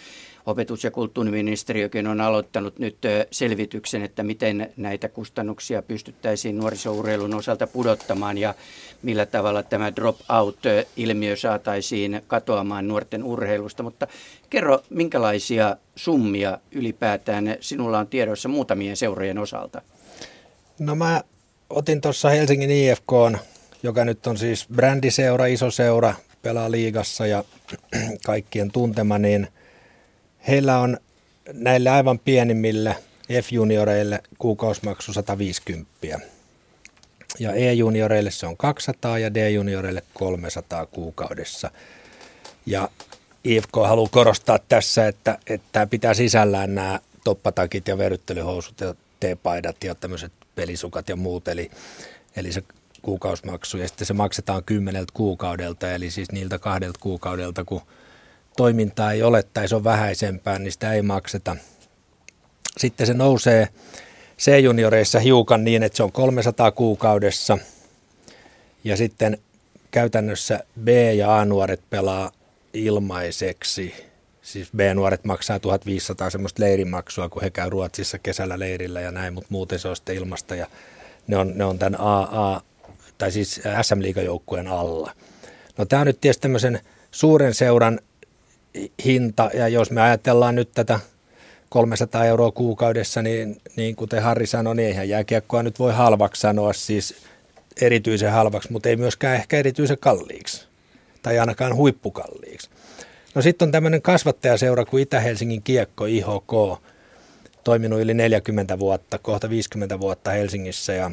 Opetus- 0.50 0.84
ja 0.84 0.92
kulttuuriministeriökin 0.92 2.08
on 2.08 2.22
aloittanut 2.22 2.80
nyt 2.80 2.98
selvityksen, 3.32 4.04
että 4.04 4.24
miten 4.24 4.74
näitä 4.78 5.10
kustannuksia 5.10 5.82
pystyttäisiin 5.82 6.58
nuorisourheilun 6.58 7.36
osalta 7.36 7.68
pudottamaan 7.68 8.38
ja 8.38 8.54
millä 9.02 9.26
tavalla 9.26 9.64
tämä 9.64 9.96
drop-out-ilmiö 9.96 11.36
saataisiin 11.36 12.22
katoamaan 12.28 12.88
nuorten 12.88 13.24
urheilusta. 13.24 13.84
Mutta 13.84 14.08
kerro, 14.50 14.80
minkälaisia 14.90 15.78
summia 15.96 16.58
ylipäätään 16.72 17.56
sinulla 17.62 18.00
on 18.00 18.08
tiedossa 18.08 18.50
muutamien 18.50 18.98
seurojen 18.98 19.38
osalta? 19.38 19.82
No 20.80 20.96
mä 20.96 21.24
otin 21.70 22.02
tuossa 22.02 22.30
Helsingin 22.30 22.72
IFK, 22.72 23.12
joka 23.84 24.06
nyt 24.06 24.28
on 24.28 24.38
siis 24.38 24.68
brändiseura, 24.76 25.46
iso 25.46 25.72
seura, 25.72 26.14
pelaa 26.42 26.72
liigassa 26.72 27.28
ja 27.28 27.44
kaikkien 28.26 28.72
tuntema, 28.72 29.18
niin– 29.18 29.48
Heillä 30.48 30.80
on 30.80 30.98
näille 31.54 31.90
aivan 31.90 32.20
pienimmille 32.20 32.96
F-junioreille 33.32 34.24
kuukausimaksu 34.38 35.14
150. 35.14 35.90
Ja 37.40 37.54
E-junioreille 37.54 38.32
se 38.32 38.48
on 38.48 38.58
200 38.58 39.20
ja 39.20 39.34
D-junioreille 39.34 40.04
300 40.14 40.86
kuukaudessa. 40.86 41.72
Ja 42.66 42.90
IFK 43.44 43.76
haluaa 43.76 44.10
korostaa 44.12 44.60
tässä, 44.60 45.08
että, 45.08 45.38
että 45.48 45.68
tämä 45.72 45.88
pitää 45.88 46.14
sisällään 46.14 46.76
nämä 46.76 47.00
toppatakit 47.24 47.88
ja 47.88 47.98
verryttelyhousut 47.98 48.80
ja 48.80 48.96
T-paidat 49.20 49.84
ja 49.84 49.96
tämmöiset 49.96 50.32
pelisukat 50.56 51.10
ja 51.10 51.16
muut. 51.16 51.48
Eli, 51.48 51.72
eli 52.36 52.52
se 52.52 52.64
kuukausimaksu 53.02 53.78
ja 53.78 53.88
sitten 53.88 54.08
se 54.08 54.14
maksetaan 54.14 54.64
kymmeneltä 54.64 55.12
kuukaudelta, 55.14 55.92
eli 55.92 56.12
siis 56.12 56.32
niiltä 56.32 56.60
kahdelta 56.60 57.00
kuukaudelta, 57.00 57.64
kun– 57.66 57.82
toimintaa 58.58 59.12
ei 59.12 59.24
ole 59.24 59.44
tai 59.44 59.68
se 59.68 59.76
on 59.76 59.84
vähäisempää, 59.84 60.60
niin 60.60 60.72
sitä 60.72 60.94
ei 60.94 61.02
makseta. 61.02 61.56
Sitten 62.78 63.08
se 63.08 63.14
nousee 63.14 63.68
C-junioreissa 64.40 65.20
hiukan 65.20 65.64
niin, 65.64 65.84
että 65.84 65.98
se 65.98 66.04
on 66.04 66.12
300 66.12 66.72
kuukaudessa 66.72 67.58
ja 68.84 68.98
sitten 68.98 69.38
käytännössä 69.92 70.64
B- 70.84 71.16
ja 71.16 71.40
A-nuoret 71.40 71.82
pelaa 71.90 72.32
ilmaiseksi. 72.74 73.94
Siis 74.42 74.70
B-nuoret 74.76 75.26
maksaa 75.26 75.60
1500 75.60 76.30
semmoista 76.30 76.64
leirimaksua, 76.64 77.30
kun 77.30 77.42
he 77.42 77.50
käy 77.50 77.70
Ruotsissa 77.70 78.20
kesällä 78.20 78.60
leirillä 78.60 79.02
ja 79.02 79.12
näin, 79.12 79.34
mutta 79.34 79.48
muuten 79.52 79.80
se 79.80 79.88
on 79.88 79.96
sitten 79.96 80.16
ilmasta 80.16 80.56
ja 80.56 80.68
ne 81.28 81.38
on, 81.38 81.52
ne 81.56 81.66
on 81.66 81.80
tämän 81.80 82.00
AA, 82.00 82.62
tai 83.18 83.32
siis 83.32 83.62
SM-liigajoukkueen 83.82 84.68
alla. 84.68 85.12
No 85.78 85.86
tämä 85.86 86.00
on 86.00 86.08
nyt 86.08 86.22
tietysti 86.22 86.42
tämmöisen 86.42 86.80
suuren 87.12 87.54
seuran 87.54 88.00
hinta, 89.06 89.50
ja 89.54 89.68
jos 89.68 89.92
me 89.92 90.02
ajatellaan 90.02 90.56
nyt 90.56 90.70
tätä 90.76 91.00
300 91.70 92.26
euroa 92.26 92.52
kuukaudessa, 92.52 93.22
niin, 93.22 93.62
niin 93.76 93.96
kuten 93.96 94.24
Harri 94.24 94.48
sanoi, 94.48 94.76
niin 94.76 94.88
eihän 94.88 95.10
jääkiekkoa 95.10 95.64
nyt 95.64 95.80
voi 95.80 95.94
halvaksi 95.94 96.42
sanoa, 96.42 96.74
siis 96.74 97.16
erityisen 97.82 98.32
halvaksi, 98.32 98.72
mutta 98.72 98.90
ei 98.90 98.96
myöskään 98.96 99.36
ehkä 99.36 99.58
erityisen 99.58 99.98
kalliiksi, 100.00 100.68
tai 101.22 101.40
ainakaan 101.40 101.76
huippukalliiksi. 101.76 102.70
No 103.36 103.42
sitten 103.42 103.66
on 103.66 103.72
tämmöinen 103.72 104.02
kasvattajaseura 104.02 104.86
kuin 104.86 105.04
Itä-Helsingin 105.04 105.64
kiekko, 105.64 106.06
IHK, 106.06 106.82
toiminut 107.64 108.00
yli 108.00 108.14
40 108.14 108.80
vuotta, 108.80 109.18
kohta 109.18 109.50
50 109.50 110.00
vuotta 110.00 110.32
Helsingissä, 110.32 110.94
ja 110.94 111.12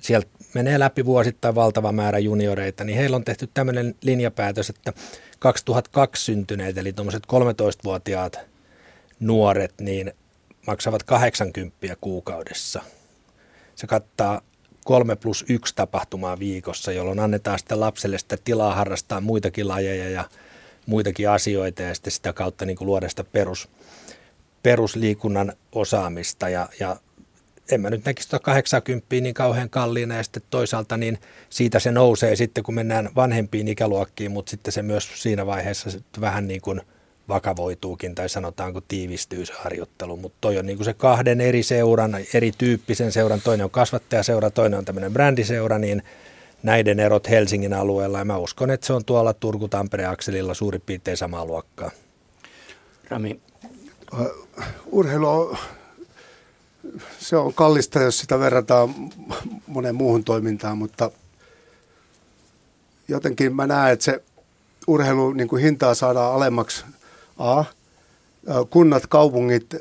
sieltä 0.00 0.28
menee 0.54 0.78
läpi 0.78 1.04
vuosittain 1.04 1.54
valtava 1.54 1.92
määrä 1.92 2.18
junioreita, 2.18 2.84
niin 2.84 2.98
heillä 2.98 3.16
on 3.16 3.24
tehty 3.24 3.48
tämmöinen 3.54 3.94
linjapäätös, 4.02 4.70
että 4.70 4.92
2002 5.38 6.24
syntyneet, 6.24 6.78
eli 6.78 6.92
tuommoiset 6.92 7.22
13-vuotiaat 7.26 8.38
nuoret, 9.20 9.74
niin 9.80 10.12
maksavat 10.66 11.02
80 11.02 11.96
kuukaudessa. 12.00 12.82
Se 13.74 13.86
kattaa 13.86 14.40
kolme 14.84 15.16
plus 15.16 15.44
yksi 15.48 15.74
tapahtumaa 15.74 16.38
viikossa, 16.38 16.92
jolloin 16.92 17.18
annetaan 17.18 17.58
sitten 17.58 17.80
lapselle 17.80 18.18
sitä 18.18 18.36
tilaa 18.44 18.74
harrastaa 18.74 19.20
muitakin 19.20 19.68
lajeja 19.68 20.10
ja 20.10 20.24
muitakin 20.86 21.30
asioita 21.30 21.82
ja 21.82 21.94
sitten 21.94 22.12
sitä 22.12 22.32
kautta 22.32 22.66
niin 22.66 22.76
kuin 22.76 22.86
luoda 22.86 23.08
sitä 23.08 23.24
perus, 23.24 23.68
perusliikunnan 24.62 25.52
osaamista 25.72 26.48
ja, 26.48 26.68
ja 26.80 26.96
en 27.70 27.80
mä 27.80 27.90
nyt 27.90 28.04
näkisi 28.04 28.28
tuota 28.28 28.44
80 28.44 29.06
niin 29.10 29.34
kauhean 29.34 29.70
kalliina 29.70 30.16
ja 30.16 30.22
sitten 30.22 30.42
toisaalta 30.50 30.96
niin 30.96 31.18
siitä 31.50 31.78
se 31.78 31.90
nousee 31.90 32.36
sitten, 32.36 32.64
kun 32.64 32.74
mennään 32.74 33.08
vanhempiin 33.16 33.68
ikäluokkiin, 33.68 34.30
mutta 34.30 34.50
sitten 34.50 34.72
se 34.72 34.82
myös 34.82 35.08
siinä 35.14 35.46
vaiheessa 35.46 35.90
vähän 36.20 36.48
niin 36.48 36.60
kuin 36.60 36.80
vakavoituukin 37.28 38.14
tai 38.14 38.28
sanotaanko 38.28 38.80
tiivistyy 38.80 39.46
se 39.46 39.52
harjoittelu, 39.56 40.16
mutta 40.16 40.38
toi 40.40 40.58
on 40.58 40.66
niin 40.66 40.76
kuin 40.76 40.84
se 40.84 40.94
kahden 40.94 41.40
eri 41.40 41.62
seuran, 41.62 42.16
erityyppisen 42.34 43.12
seuran, 43.12 43.40
toinen 43.40 43.64
on 43.64 43.70
kasvattajaseura, 43.70 44.50
toinen 44.50 44.78
on 44.78 44.84
tämmöinen 44.84 45.12
brändiseura, 45.12 45.78
niin 45.78 46.02
näiden 46.62 47.00
erot 47.00 47.30
Helsingin 47.30 47.74
alueella 47.74 48.18
ja 48.18 48.24
mä 48.24 48.36
uskon, 48.36 48.70
että 48.70 48.86
se 48.86 48.92
on 48.92 49.04
tuolla 49.04 49.32
Turku-Tampere-akselilla 49.32 50.54
suurin 50.54 50.82
piirtein 50.86 51.16
samaa 51.16 51.46
luokkaa. 51.46 51.90
Rami, 53.08 53.40
urheilu 54.86 55.28
on, 55.28 55.58
se 57.18 57.36
on 57.36 57.54
kallista, 57.54 58.02
jos 58.02 58.18
sitä 58.18 58.38
verrataan 58.38 58.94
moneen 59.66 59.94
muuhun 59.94 60.24
toimintaan, 60.24 60.78
mutta 60.78 61.10
jotenkin 63.08 63.56
mä 63.56 63.66
näen, 63.66 63.92
että 63.92 64.04
se 64.04 64.22
urheilu 64.86 65.32
niin 65.32 65.48
kuin 65.48 65.62
hintaa 65.62 65.94
saadaan 65.94 66.34
alemmaksi. 66.34 66.84
A, 67.38 67.64
kunnat, 68.70 69.06
kaupungit, 69.06 69.74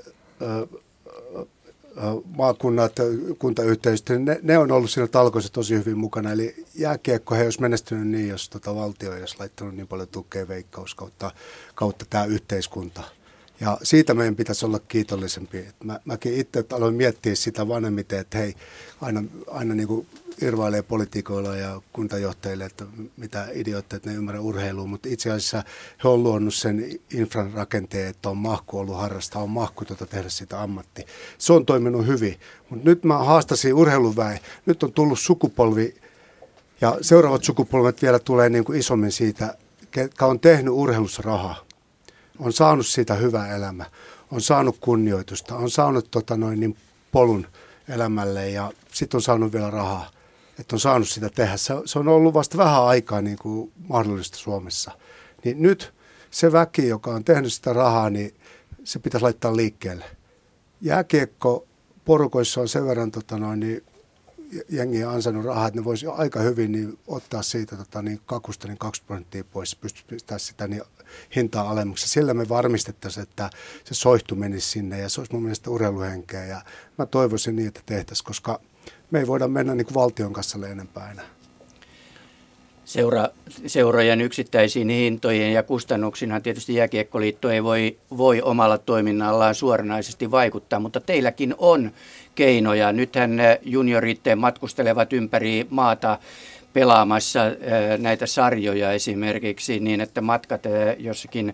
maakunnat, 2.37 2.93
kuntayhteisöt, 3.39 4.09
ne, 4.19 4.39
ne 4.41 4.57
on 4.57 4.71
ollut 4.71 4.91
siinä 4.91 5.07
talkoissa 5.07 5.53
tosi 5.53 5.75
hyvin 5.75 5.97
mukana. 5.97 6.31
Eli 6.31 6.65
jääkiekko 6.75 7.35
he 7.35 7.43
olisi 7.43 7.61
menestynyt 7.61 8.07
niin, 8.07 8.27
jos 8.27 8.49
tota 8.49 8.75
valtio 8.75 9.13
ei 9.13 9.19
olisi 9.19 9.35
laittanut 9.39 9.75
niin 9.75 9.87
paljon 9.87 10.07
tukea 10.07 10.47
veikkaus 10.47 10.95
kautta, 10.95 11.31
kautta 11.75 12.05
tämä 12.09 12.25
yhteiskunta. 12.25 13.03
Ja 13.59 13.77
siitä 13.83 14.13
meidän 14.13 14.35
pitäisi 14.35 14.65
olla 14.65 14.79
kiitollisempi. 14.79 15.65
Mä, 15.83 15.99
mäkin 16.05 16.33
itse 16.33 16.65
aloin 16.73 16.95
miettiä 16.95 17.35
sitä 17.35 17.67
vanhemmiten, 17.67 18.19
että 18.19 18.37
hei, 18.37 18.55
aina, 19.01 19.23
aina 19.47 19.75
niin 19.75 19.87
kuin 19.87 20.07
irvailee 20.41 20.81
politiikoilla 20.81 21.55
ja 21.55 21.81
kuntajohtajille, 21.93 22.65
että 22.65 22.85
mitä 23.17 23.47
idiootteja, 23.53 23.97
että 23.97 24.09
ne 24.09 24.15
ymmärrä 24.15 24.41
urheilua, 24.41 24.85
mutta 24.85 25.09
itse 25.09 25.31
asiassa 25.31 25.63
he 26.03 26.09
on 26.09 26.23
luonut 26.23 26.53
sen 26.53 26.99
infran 27.13 27.53
rakenteen, 27.53 28.07
että 28.07 28.29
on 28.29 28.37
mahku 28.37 28.79
ollut 28.79 28.97
harrastaa, 28.97 29.41
on 29.41 29.49
mahku 29.49 29.85
tuota 29.85 30.05
tehdä 30.05 30.29
sitä 30.29 30.61
ammatti. 30.61 31.05
Se 31.37 31.53
on 31.53 31.65
toiminut 31.65 32.07
hyvin, 32.07 32.39
mutta 32.69 32.89
nyt 32.89 33.03
mä 33.03 33.17
haastasin 33.17 33.73
urheiluväen. 33.73 34.39
Nyt 34.65 34.83
on 34.83 34.91
tullut 34.91 35.19
sukupolvi 35.19 35.95
ja 36.81 36.97
seuraavat 37.01 37.43
sukupolvet 37.43 38.01
vielä 38.01 38.19
tulee 38.19 38.49
niin 38.49 38.63
kuin 38.63 38.79
isommin 38.79 39.11
siitä, 39.11 39.57
ketkä 39.91 40.25
on 40.25 40.39
tehnyt 40.39 40.73
urheilussa 40.73 41.21
rahaa. 41.25 41.65
On 42.39 42.53
saanut 42.53 42.87
siitä 42.87 43.13
hyvää 43.13 43.55
elämä, 43.55 43.85
on 44.31 44.41
saanut 44.41 44.77
kunnioitusta, 44.79 45.55
on 45.55 45.69
saanut 45.69 46.11
tota 46.11 46.37
noin, 46.37 46.59
niin 46.59 46.77
polun 47.11 47.47
elämälle 47.89 48.49
ja 48.49 48.71
sitten 48.93 49.17
on 49.17 49.21
saanut 49.21 49.53
vielä 49.53 49.71
rahaa 49.71 50.15
että 50.59 50.75
on 50.75 50.79
saanut 50.79 51.09
sitä 51.09 51.29
tehdä. 51.29 51.57
Se, 51.57 51.73
se 51.85 51.99
on 51.99 52.07
ollut 52.07 52.33
vasta 52.33 52.57
vähän 52.57 52.83
aikaa 52.83 53.21
niin 53.21 53.37
kuin 53.37 53.71
mahdollista 53.87 54.37
Suomessa. 54.37 54.91
Niin 55.43 55.61
nyt 55.61 55.93
se 56.31 56.51
väki, 56.51 56.87
joka 56.87 57.11
on 57.11 57.23
tehnyt 57.23 57.53
sitä 57.53 57.73
rahaa, 57.73 58.09
niin 58.09 58.35
se 58.83 58.99
pitäisi 58.99 59.23
laittaa 59.23 59.55
liikkeelle. 59.55 60.05
Jääkiekko 60.81 61.67
porukoissa 62.05 62.61
on 62.61 62.67
sen 62.67 62.85
verran 62.85 63.11
tota 63.11 63.37
noin, 63.37 63.59
niin 63.59 63.83
jengi 64.69 65.03
on 65.03 65.13
ansainnut 65.13 65.45
rahaa, 65.45 65.67
että 65.67 65.79
ne 65.79 65.85
voisi 65.85 66.07
aika 66.07 66.39
hyvin 66.39 66.71
niin 66.71 66.99
ottaa 67.07 67.41
siitä 67.41 67.75
tota, 67.75 68.01
niin 68.01 68.21
kakusta 68.25 68.67
niin 68.67 68.77
2 68.77 69.03
prosenttia 69.07 69.43
pois, 69.43 69.75
pystyisi 69.75 70.25
sitä 70.37 70.67
niin 70.67 70.81
hintaa 71.35 71.69
alemmaksi. 71.69 72.07
Sillä 72.07 72.33
me 72.33 72.49
varmistettaisiin, 72.49 73.23
että 73.23 73.49
se 73.83 73.93
soihtu 73.93 74.35
menisi 74.35 74.69
sinne 74.69 74.99
ja 74.99 75.09
se 75.09 75.21
olisi 75.21 75.33
mun 75.33 75.43
mielestä 75.43 75.69
urheiluhenkeä. 75.69 76.45
Ja 76.45 76.61
mä 76.97 77.05
toivoisin 77.05 77.55
niin, 77.55 77.67
että 77.67 77.81
tehtäisiin, 77.85 78.25
koska– 78.25 78.59
me 79.11 79.19
ei 79.19 79.27
voida 79.27 79.47
mennä 79.47 79.75
niin 79.75 79.85
kuin 79.85 79.95
valtion 79.95 80.33
kassalle 80.33 80.71
enempää 80.71 81.11
enää. 81.11 81.25
Seura, 82.85 83.27
seurojen 83.67 84.21
yksittäisiin 84.21 84.89
hintojen 84.89 85.53
ja 85.53 85.63
kustannuksiin 85.63 86.31
tietysti 86.43 86.75
Jääkiekkoliitto 86.75 87.49
ei 87.49 87.63
voi, 87.63 87.97
voi 88.17 88.41
omalla 88.41 88.77
toiminnallaan 88.77 89.55
suoranaisesti 89.55 90.31
vaikuttaa, 90.31 90.79
mutta 90.79 90.99
teilläkin 90.99 91.55
on 91.57 91.91
keinoja. 92.35 92.91
Nythän 92.91 93.31
juniorit 93.61 94.21
matkustelevat 94.35 95.13
ympäri 95.13 95.67
maata 95.69 96.19
pelaamassa 96.75 97.39
näitä 97.97 98.25
sarjoja 98.25 98.91
esimerkiksi 98.91 99.79
niin, 99.79 100.01
että 100.01 100.21
matkat 100.21 100.63
jossakin 100.97 101.53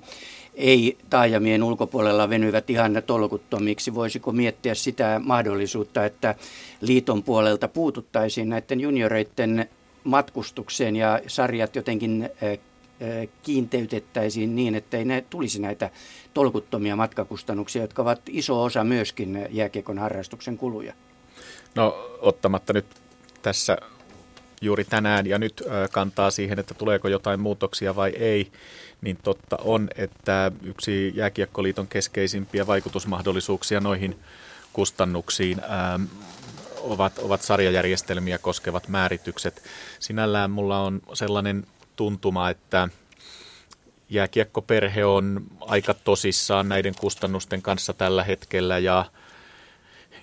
ei 0.55 0.97
taajamien 1.09 1.63
ulkopuolella 1.63 2.29
venyvät 2.29 2.69
ihan 2.69 3.03
tolkuttomiksi. 3.05 3.95
Voisiko 3.95 4.31
miettiä 4.31 4.75
sitä 4.75 5.21
mahdollisuutta, 5.23 6.05
että 6.05 6.35
liiton 6.81 7.23
puolelta 7.23 7.67
puututtaisiin 7.67 8.49
näiden 8.49 8.79
junioreiden 8.79 9.69
matkustukseen 10.03 10.95
ja 10.95 11.19
sarjat 11.27 11.75
jotenkin 11.75 12.29
kiinteytettäisiin 13.43 14.55
niin, 14.55 14.75
että 14.75 14.97
ei 14.97 15.05
ne 15.05 15.25
tulisi 15.29 15.61
näitä 15.61 15.89
tolkuttomia 16.33 16.95
matkakustannuksia, 16.95 17.81
jotka 17.81 18.01
ovat 18.01 18.21
iso 18.29 18.63
osa 18.63 18.83
myöskin 18.83 19.47
jääkiekon 19.49 19.97
harrastuksen 19.97 20.57
kuluja? 20.57 20.93
No 21.75 22.17
ottamatta 22.21 22.73
nyt 22.73 22.85
tässä 23.41 23.77
juuri 24.61 24.83
tänään 24.83 25.27
ja 25.27 25.37
nyt 25.37 25.63
kantaa 25.91 26.31
siihen, 26.31 26.59
että 26.59 26.73
tuleeko 26.73 27.07
jotain 27.07 27.39
muutoksia 27.39 27.95
vai 27.95 28.09
ei, 28.09 28.51
niin 29.01 29.17
totta 29.23 29.57
on, 29.63 29.89
että 29.95 30.51
yksi 30.63 31.11
Jääkiekkoliiton 31.15 31.87
keskeisimpiä 31.87 32.67
vaikutusmahdollisuuksia 32.67 33.79
noihin 33.79 34.19
kustannuksiin 34.73 35.61
ähm, 35.63 36.03
ovat, 36.77 37.17
ovat 37.17 37.41
sarjajärjestelmiä 37.41 38.37
koskevat 38.37 38.87
määritykset. 38.87 39.63
Sinällään 39.99 40.51
mulla 40.51 40.79
on 40.79 41.01
sellainen 41.13 41.67
tuntuma, 41.95 42.49
että 42.49 42.89
jääkiekkoperhe 44.09 45.05
on 45.05 45.43
aika 45.59 45.93
tosissaan 45.93 46.69
näiden 46.69 46.93
kustannusten 46.99 47.61
kanssa 47.61 47.93
tällä 47.93 48.23
hetkellä 48.23 48.77
ja, 48.77 49.05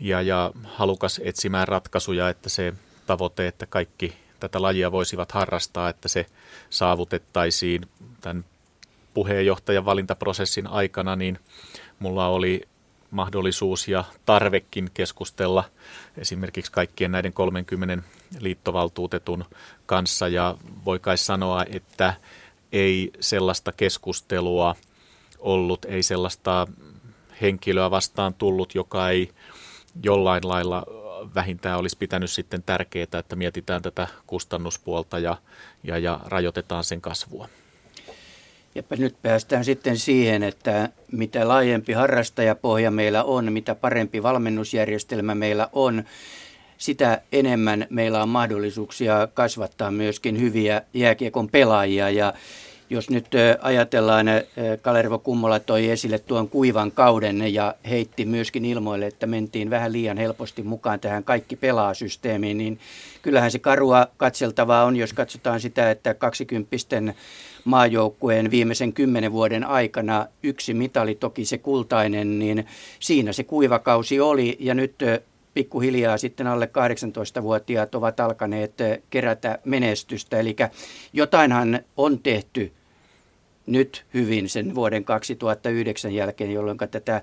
ja, 0.00 0.22
ja 0.22 0.52
halukas 0.64 1.20
etsimään 1.24 1.68
ratkaisuja, 1.68 2.28
että 2.28 2.48
se 2.48 2.74
tavoite, 3.06 3.46
että 3.46 3.66
kaikki 3.66 4.27
tätä 4.40 4.62
lajia 4.62 4.92
voisivat 4.92 5.32
harrastaa, 5.32 5.88
että 5.88 6.08
se 6.08 6.26
saavutettaisiin 6.70 7.86
tämän 8.20 8.44
puheenjohtajan 9.14 9.84
valintaprosessin 9.84 10.66
aikana, 10.66 11.16
niin 11.16 11.38
mulla 11.98 12.26
oli 12.26 12.62
mahdollisuus 13.10 13.88
ja 13.88 14.04
tarvekin 14.26 14.90
keskustella 14.94 15.64
esimerkiksi 16.16 16.72
kaikkien 16.72 17.12
näiden 17.12 17.32
30 17.32 18.08
liittovaltuutetun 18.40 19.44
kanssa. 19.86 20.28
Ja 20.28 20.56
voi 20.84 20.98
kai 20.98 21.18
sanoa, 21.18 21.64
että 21.70 22.14
ei 22.72 23.10
sellaista 23.20 23.72
keskustelua 23.72 24.74
ollut, 25.38 25.84
ei 25.84 26.02
sellaista 26.02 26.66
henkilöä 27.40 27.90
vastaan 27.90 28.34
tullut, 28.34 28.74
joka 28.74 29.10
ei 29.10 29.30
jollain 30.02 30.48
lailla 30.48 30.84
vähintään 31.34 31.78
olisi 31.78 31.96
pitänyt 31.96 32.30
sitten 32.30 32.62
tärkeää, 32.62 33.18
että 33.18 33.36
mietitään 33.36 33.82
tätä 33.82 34.08
kustannuspuolta 34.26 35.18
ja, 35.18 35.36
ja, 35.84 35.98
ja 35.98 36.20
rajoitetaan 36.26 36.84
sen 36.84 37.00
kasvua. 37.00 37.48
Ja 38.74 38.82
nyt 38.98 39.16
päästään 39.22 39.64
sitten 39.64 39.98
siihen, 39.98 40.42
että 40.42 40.88
mitä 41.12 41.48
laajempi 41.48 41.92
harrastajapohja 41.92 42.90
meillä 42.90 43.24
on, 43.24 43.52
mitä 43.52 43.74
parempi 43.74 44.22
valmennusjärjestelmä 44.22 45.34
meillä 45.34 45.68
on, 45.72 46.04
sitä 46.78 47.22
enemmän 47.32 47.86
meillä 47.90 48.22
on 48.22 48.28
mahdollisuuksia 48.28 49.28
kasvattaa 49.34 49.90
myöskin 49.90 50.40
hyviä 50.40 50.82
jääkiekon 50.94 51.48
pelaajia. 51.48 52.10
Ja 52.10 52.34
jos 52.90 53.10
nyt 53.10 53.26
ajatellaan, 53.60 54.26
Kalervo 54.82 55.18
Kummola 55.18 55.60
toi 55.60 55.90
esille 55.90 56.18
tuon 56.18 56.48
kuivan 56.48 56.92
kauden 56.92 57.54
ja 57.54 57.74
heitti 57.88 58.24
myöskin 58.24 58.64
ilmoille, 58.64 59.06
että 59.06 59.26
mentiin 59.26 59.70
vähän 59.70 59.92
liian 59.92 60.18
helposti 60.18 60.62
mukaan 60.62 61.00
tähän 61.00 61.24
kaikki 61.24 61.56
pelaasysteemiin, 61.56 62.58
niin 62.58 62.78
kyllähän 63.22 63.50
se 63.50 63.58
karua 63.58 64.06
katseltavaa 64.16 64.84
on, 64.84 64.96
jos 64.96 65.12
katsotaan 65.12 65.60
sitä, 65.60 65.90
että 65.90 66.14
20 66.14 66.76
maajoukkueen 67.64 68.50
viimeisen 68.50 68.92
kymmenen 68.92 69.32
vuoden 69.32 69.64
aikana 69.64 70.26
yksi 70.42 70.74
mitali, 70.74 71.14
toki 71.14 71.44
se 71.44 71.58
kultainen, 71.58 72.38
niin 72.38 72.66
siinä 73.00 73.32
se 73.32 73.44
kuivakausi 73.44 74.20
oli 74.20 74.56
ja 74.60 74.74
nyt 74.74 74.94
pikkuhiljaa 75.54 76.18
sitten 76.18 76.46
alle 76.46 76.70
18-vuotiaat 77.38 77.94
ovat 77.94 78.20
alkaneet 78.20 78.74
kerätä 79.10 79.58
menestystä. 79.64 80.38
Eli 80.38 80.56
jotainhan 81.12 81.80
on 81.96 82.18
tehty 82.18 82.72
nyt 83.68 84.04
hyvin 84.14 84.48
sen 84.48 84.74
vuoden 84.74 85.04
2009 85.04 86.14
jälkeen, 86.14 86.52
jolloin 86.52 86.78
tätä 86.90 87.22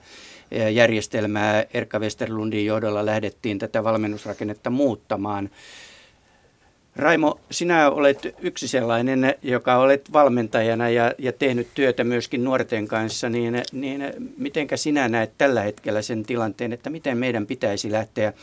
järjestelmää 0.73 1.65
Erkka 1.73 1.99
Westerlundin 1.99 2.65
johdolla 2.65 3.05
lähdettiin 3.05 3.59
tätä 3.59 3.83
valmennusrakennetta 3.83 4.69
muuttamaan. 4.69 5.49
Raimo, 6.95 7.39
sinä 7.51 7.89
olet 7.89 8.35
yksi 8.39 8.67
sellainen, 8.67 9.35
joka 9.43 9.77
olet 9.77 10.13
valmentajana 10.13 10.89
ja, 10.89 11.13
ja 11.17 11.31
tehnyt 11.31 11.67
työtä 11.73 12.03
myöskin 12.03 12.43
nuorten 12.43 12.87
kanssa, 12.87 13.29
niin, 13.29 13.61
niin 13.71 14.03
mitenkä 14.37 14.77
sinä 14.77 15.07
näet 15.07 15.31
tällä 15.37 15.61
hetkellä 15.61 16.01
sen 16.01 16.23
tilanteen, 16.23 16.73
että 16.73 16.89
miten 16.89 17.17
meidän 17.17 17.47
pitäisi 17.47 17.91
lähteä 17.91 18.33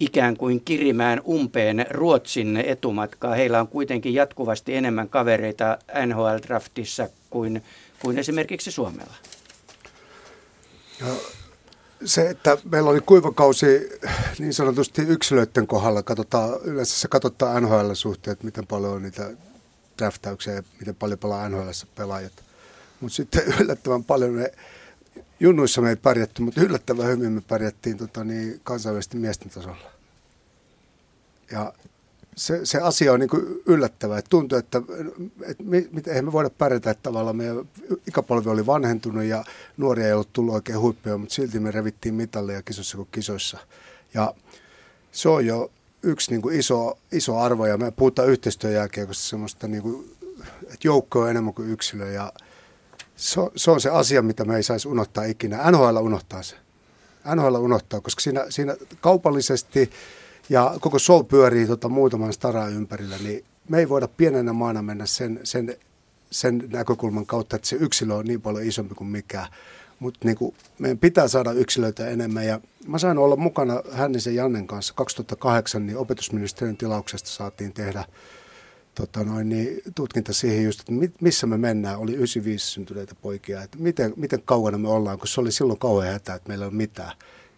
ikään 0.00 0.36
kuin 0.36 0.60
kirimään 0.64 1.20
umpeen 1.28 1.86
Ruotsin 1.90 2.56
etumatkaa. 2.56 3.34
Heillä 3.34 3.60
on 3.60 3.68
kuitenkin 3.68 4.14
jatkuvasti 4.14 4.74
enemmän 4.74 5.08
kavereita 5.08 5.78
NHL-draftissa 6.06 7.08
kuin, 7.30 7.62
kuin 8.02 8.18
esimerkiksi 8.18 8.70
Suomella. 8.70 9.14
Se, 12.04 12.30
että 12.30 12.58
meillä 12.70 12.90
oli 12.90 13.00
kuivakausi 13.00 13.66
niin 14.38 14.54
sanotusti 14.54 15.02
yksilöiden 15.02 15.66
kohdalla, 15.66 16.02
katsotaan, 16.02 16.60
yleensä 16.64 17.00
se 17.00 17.08
katsotaan 17.08 17.62
NHL 17.62 17.92
suhteen, 17.92 18.32
että 18.32 18.44
miten 18.44 18.66
paljon 18.66 18.92
on 18.92 19.02
niitä 19.02 19.30
draftauksia 19.98 20.54
ja 20.54 20.62
miten 20.78 20.94
paljon 20.94 21.18
pelaa 21.18 21.48
NHL 21.48 21.70
pelaajat. 21.94 22.32
Mutta 23.00 23.16
sitten 23.16 23.42
yllättävän 23.60 24.04
paljon 24.04 24.36
ne 24.36 24.52
junnuissa 25.40 25.80
me 25.80 25.90
ei 25.90 25.96
pärjätty, 25.96 26.42
mutta 26.42 26.60
yllättävän 26.60 27.06
hyvin 27.06 27.32
me 27.32 27.40
pärjättiin 27.40 27.96
tota, 27.96 28.24
niin, 28.24 28.60
kansainvälisesti 28.64 29.16
miesten 29.16 29.50
tasolla. 29.50 29.90
Ja 31.52 31.72
se, 32.36 32.66
se 32.66 32.78
asia 32.78 33.12
on 33.12 33.20
niin 33.20 33.30
kuin 33.30 33.62
yllättävä. 33.66 34.18
Että 34.18 34.28
tuntuu, 34.28 34.58
että, 34.58 34.82
että 35.42 35.64
me, 35.64 35.84
eihän 36.06 36.24
me 36.24 36.32
voida 36.32 36.50
pärjätä, 36.50 36.90
että 36.90 37.02
tavallaan 37.02 37.36
meidän 37.36 37.68
ikäpolvi 38.08 38.50
oli 38.50 38.66
vanhentunut 38.66 39.24
ja 39.24 39.44
nuoria 39.76 40.06
ei 40.06 40.12
ollut 40.12 40.32
tullut 40.32 40.54
oikein 40.54 40.78
huippuja, 40.80 41.18
mutta 41.18 41.34
silti 41.34 41.60
me 41.60 41.70
revittiin 41.70 42.14
mitalleja 42.14 42.62
kisoissa 42.62 42.96
kuin 42.96 43.08
kisoissa. 43.12 43.58
Ja 44.14 44.34
se 45.12 45.28
on 45.28 45.46
jo 45.46 45.70
yksi 46.02 46.30
niin 46.30 46.42
kuin 46.42 46.58
iso, 46.58 46.98
iso 47.12 47.38
arvo 47.38 47.66
ja 47.66 47.78
me 47.78 47.90
puhutaan 47.90 48.28
yhteistyön 48.28 48.74
jälkeen, 48.74 49.06
koska 49.06 49.28
semmoista 49.28 49.68
niin 49.68 49.82
kuin, 49.82 50.16
että 50.62 50.78
joukko 50.84 51.20
on 51.20 51.30
enemmän 51.30 51.54
kuin 51.54 51.70
yksilö 51.70 52.12
ja 52.12 52.32
se 53.20 53.40
on, 53.40 53.50
se 53.56 53.70
on 53.70 53.80
se 53.80 53.90
asia, 53.90 54.22
mitä 54.22 54.44
me 54.44 54.56
ei 54.56 54.62
saisi 54.62 54.88
unohtaa 54.88 55.24
ikinä. 55.24 55.70
NHL 55.70 55.96
unohtaa 55.96 56.42
se. 56.42 56.56
NHL 57.34 57.54
unohtaa, 57.54 58.00
koska 58.00 58.20
siinä, 58.20 58.46
siinä 58.48 58.76
kaupallisesti 59.00 59.90
ja 60.48 60.74
koko 60.80 60.98
show 60.98 61.26
pyörii 61.26 61.66
tota 61.66 61.88
muutaman 61.88 62.32
staraa 62.32 62.68
ympärillä, 62.68 63.16
niin 63.18 63.44
me 63.68 63.78
ei 63.78 63.88
voida 63.88 64.08
pienenä 64.08 64.52
maana 64.52 64.82
mennä 64.82 65.06
sen, 65.06 65.40
sen, 65.44 65.76
sen 66.30 66.64
näkökulman 66.72 67.26
kautta, 67.26 67.56
että 67.56 67.68
se 67.68 67.76
yksilö 67.76 68.14
on 68.14 68.24
niin 68.24 68.40
paljon 68.40 68.64
isompi 68.64 68.94
kuin 68.94 69.08
mikään. 69.08 69.46
Mutta 69.98 70.18
niin 70.24 70.54
meidän 70.78 70.98
pitää 70.98 71.28
saada 71.28 71.52
yksilöitä 71.52 72.08
enemmän. 72.08 72.46
Ja 72.46 72.60
mä 72.86 72.98
sain 72.98 73.18
olla 73.18 73.36
mukana 73.36 73.82
Hännisen 73.92 74.34
Jannen 74.34 74.66
kanssa 74.66 74.94
2008, 74.94 75.86
niin 75.86 75.98
opetusministeriön 75.98 76.76
tilauksesta 76.76 77.30
saatiin 77.30 77.72
tehdä 77.72 78.04
tota 79.00 79.24
noin, 79.24 79.48
niin 79.48 79.80
tutkinta 79.94 80.32
siihen 80.32 80.64
just, 80.64 80.80
että 80.80 80.92
missä 81.20 81.46
me 81.46 81.58
mennään. 81.58 81.98
Oli 81.98 82.12
95 82.12 82.66
syntyneitä 82.66 83.14
poikia, 83.22 83.62
että 83.62 83.78
miten, 83.80 84.12
miten 84.16 84.42
kaukana 84.44 84.78
me 84.78 84.88
ollaan, 84.88 85.18
kun 85.18 85.28
se 85.28 85.40
oli 85.40 85.52
silloin 85.52 85.78
kauhean 85.78 86.12
hätä, 86.12 86.34
että 86.34 86.48
meillä 86.48 86.64
ei 86.64 86.68
ole 86.68 86.76
mitään. 86.76 87.12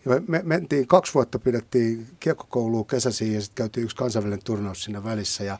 Ja 0.04 0.10
me, 0.10 0.22
me 0.28 0.40
mentiin, 0.44 0.86
kaksi 0.86 1.14
vuotta 1.14 1.38
pidettiin 1.38 2.06
kiekkokoulua 2.20 2.84
kesäisiin 2.84 3.34
ja 3.34 3.40
sitten 3.40 3.54
käytiin 3.54 3.84
yksi 3.84 3.96
kansainvälinen 3.96 4.44
turnaus 4.44 4.84
siinä 4.84 5.04
välissä. 5.04 5.44
Ja 5.44 5.58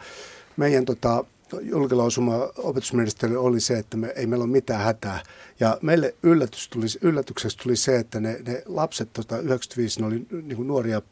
meidän 0.57 0.85
tota, 0.85 1.25
julkilausuma 1.61 2.35
opetusministeri 2.57 3.37
oli 3.37 3.61
se, 3.61 3.79
että 3.79 3.97
me, 3.97 4.13
ei 4.17 4.27
meillä 4.27 4.45
ole 4.45 4.53
mitään 4.53 4.85
hätää. 4.85 5.23
Ja 5.61 5.79
meille 5.83 6.15
yllätys 6.23 6.69
tuli, 6.69 6.87
yllätykseksi 7.03 7.59
tuli 7.59 7.77
se, 7.77 7.99
että 7.99 8.21
ne, 8.21 8.41
ne 8.47 8.63
lapset, 8.67 9.13
tota, 9.13 9.39
95, 9.39 10.01
ne 10.01 10.07
oli 10.07 10.27
niin 10.43 10.67
nuoria 10.67 11.03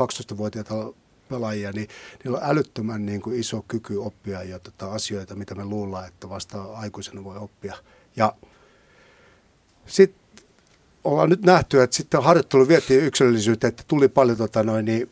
12-vuotiaita 0.00 0.92
pelaajia, 1.28 1.72
niin 1.72 1.88
niillä 2.24 2.38
on 2.38 2.50
älyttömän 2.50 3.06
niin 3.06 3.20
kuin 3.20 3.40
iso 3.40 3.64
kyky 3.68 3.96
oppia 3.96 4.42
jo 4.42 4.58
tota, 4.58 4.92
asioita, 4.92 5.34
mitä 5.34 5.54
me 5.54 5.64
luullaan, 5.64 6.08
että 6.08 6.28
vasta 6.28 6.62
aikuisena 6.62 7.24
voi 7.24 7.36
oppia. 7.36 7.74
Ja 8.16 8.34
sitten 9.86 10.20
ollaan 11.04 11.30
nyt 11.30 11.42
nähty, 11.42 11.82
että 11.82 11.96
sitten 11.96 12.22
harjoittelu 12.22 12.68
vietiin 12.68 13.04
yksilöllisyyteen, 13.04 13.68
että 13.68 13.82
tuli 13.88 14.08
paljon 14.08 14.38
tota 14.38 14.62
noin, 14.62 14.84
niin, 14.84 15.10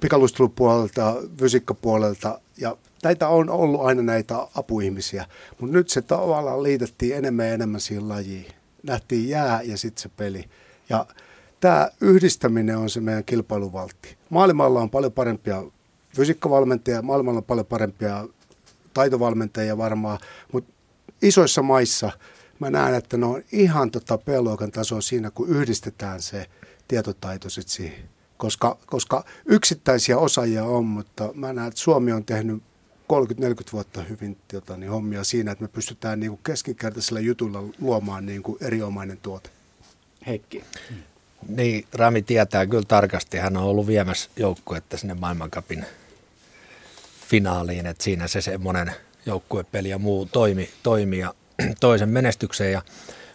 pikaluistelupuolelta, 0.00 1.16
fysiikkapuolelta 1.38 2.40
ja 2.56 2.76
näitä 3.02 3.28
on 3.28 3.50
ollut 3.50 3.80
aina 3.80 4.02
näitä 4.02 4.48
apuihmisiä, 4.54 5.26
mutta 5.60 5.76
nyt 5.76 5.88
se 5.88 6.02
tavallaan 6.02 6.62
liitettiin 6.62 7.16
enemmän 7.16 7.46
ja 7.46 7.54
enemmän 7.54 7.80
siihen 7.80 8.08
lajiin. 8.08 8.46
Nähtiin 8.82 9.28
jää 9.28 9.62
ja 9.62 9.78
sitten 9.78 10.02
se 10.02 10.08
peli. 10.08 10.44
Ja 10.88 11.06
tämä 11.60 11.90
yhdistäminen 12.00 12.76
on 12.76 12.90
se 12.90 13.00
meidän 13.00 13.24
kilpailuvaltti. 13.24 14.17
Maailmalla 14.30 14.80
on 14.80 14.90
paljon 14.90 15.12
parempia 15.12 15.62
fysiikkavalmentajia, 16.16 17.02
maailmalla 17.02 17.38
on 17.38 17.44
paljon 17.44 17.66
parempia 17.66 18.24
taitovalmentajia 18.94 19.78
varmaan, 19.78 20.18
mutta 20.52 20.72
isoissa 21.22 21.62
maissa– 21.62 22.10
mä 22.58 22.70
näen, 22.70 22.94
että 22.94 23.16
ne 23.16 23.26
on 23.26 23.42
ihan 23.52 23.90
tota 23.90 24.18
B-luokan 24.18 24.70
tasoa 24.70 25.00
siinä, 25.00 25.30
kun 25.30 25.48
yhdistetään 25.48 26.22
se 26.22 26.46
tietotaito 26.88 27.50
sit 27.50 27.68
siihen. 27.68 28.08
Koska, 28.36 28.78
koska 28.86 29.24
yksittäisiä 29.46 30.18
osaajia 30.18 30.64
on, 30.64 30.84
mutta 30.84 31.30
mä 31.34 31.52
näen, 31.52 31.68
että 31.68 31.80
Suomi 31.80 32.12
on 32.12 32.24
tehnyt 32.24 32.62
30-40 33.12 33.72
vuotta 33.72 34.02
hyvin 34.02 34.38
tota, 34.52 34.76
niin 34.76 34.90
hommia 34.90 35.24
siinä, 35.24 35.52
että 35.52 35.64
me 35.64 35.68
pystytään 35.68 36.20
niin 36.20 36.30
kuin 36.30 36.40
keskinkertaisella 36.44 37.20
jutulla 37.20 37.62
luomaan 37.80 38.26
niin 38.26 38.42
kuin 38.42 38.58
erinomainen 38.60 39.18
tuote. 39.22 39.50
Heikki. 40.26 40.64
Niin, 41.48 41.84
Rami 41.92 42.22
tietää 42.22 42.66
kyllä 42.66 42.84
tarkasti. 42.88 43.38
Hän 43.38 43.56
on 43.56 43.64
ollut 43.64 43.86
viemässä 43.86 44.30
joukkuetta 44.36 44.96
sinne 44.96 45.14
maailmankapin 45.14 45.84
finaaliin, 47.28 47.86
että 47.86 48.04
siinä 48.04 48.28
se 48.28 48.40
semmoinen 48.40 48.92
joukkuepeli 49.26 49.88
ja 49.88 49.98
muu 49.98 50.26
toimi, 50.26 50.70
toimi 50.82 51.18
ja 51.18 51.34
toisen 51.80 52.08
menestykseen. 52.08 52.72
Ja, 52.72 52.82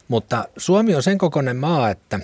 mutta 0.08 0.48
Suomi 0.58 0.96
on 0.96 1.04
sen 1.04 1.18
kokoinen 1.18 1.58
maa, 1.58 1.90
että 1.90 2.20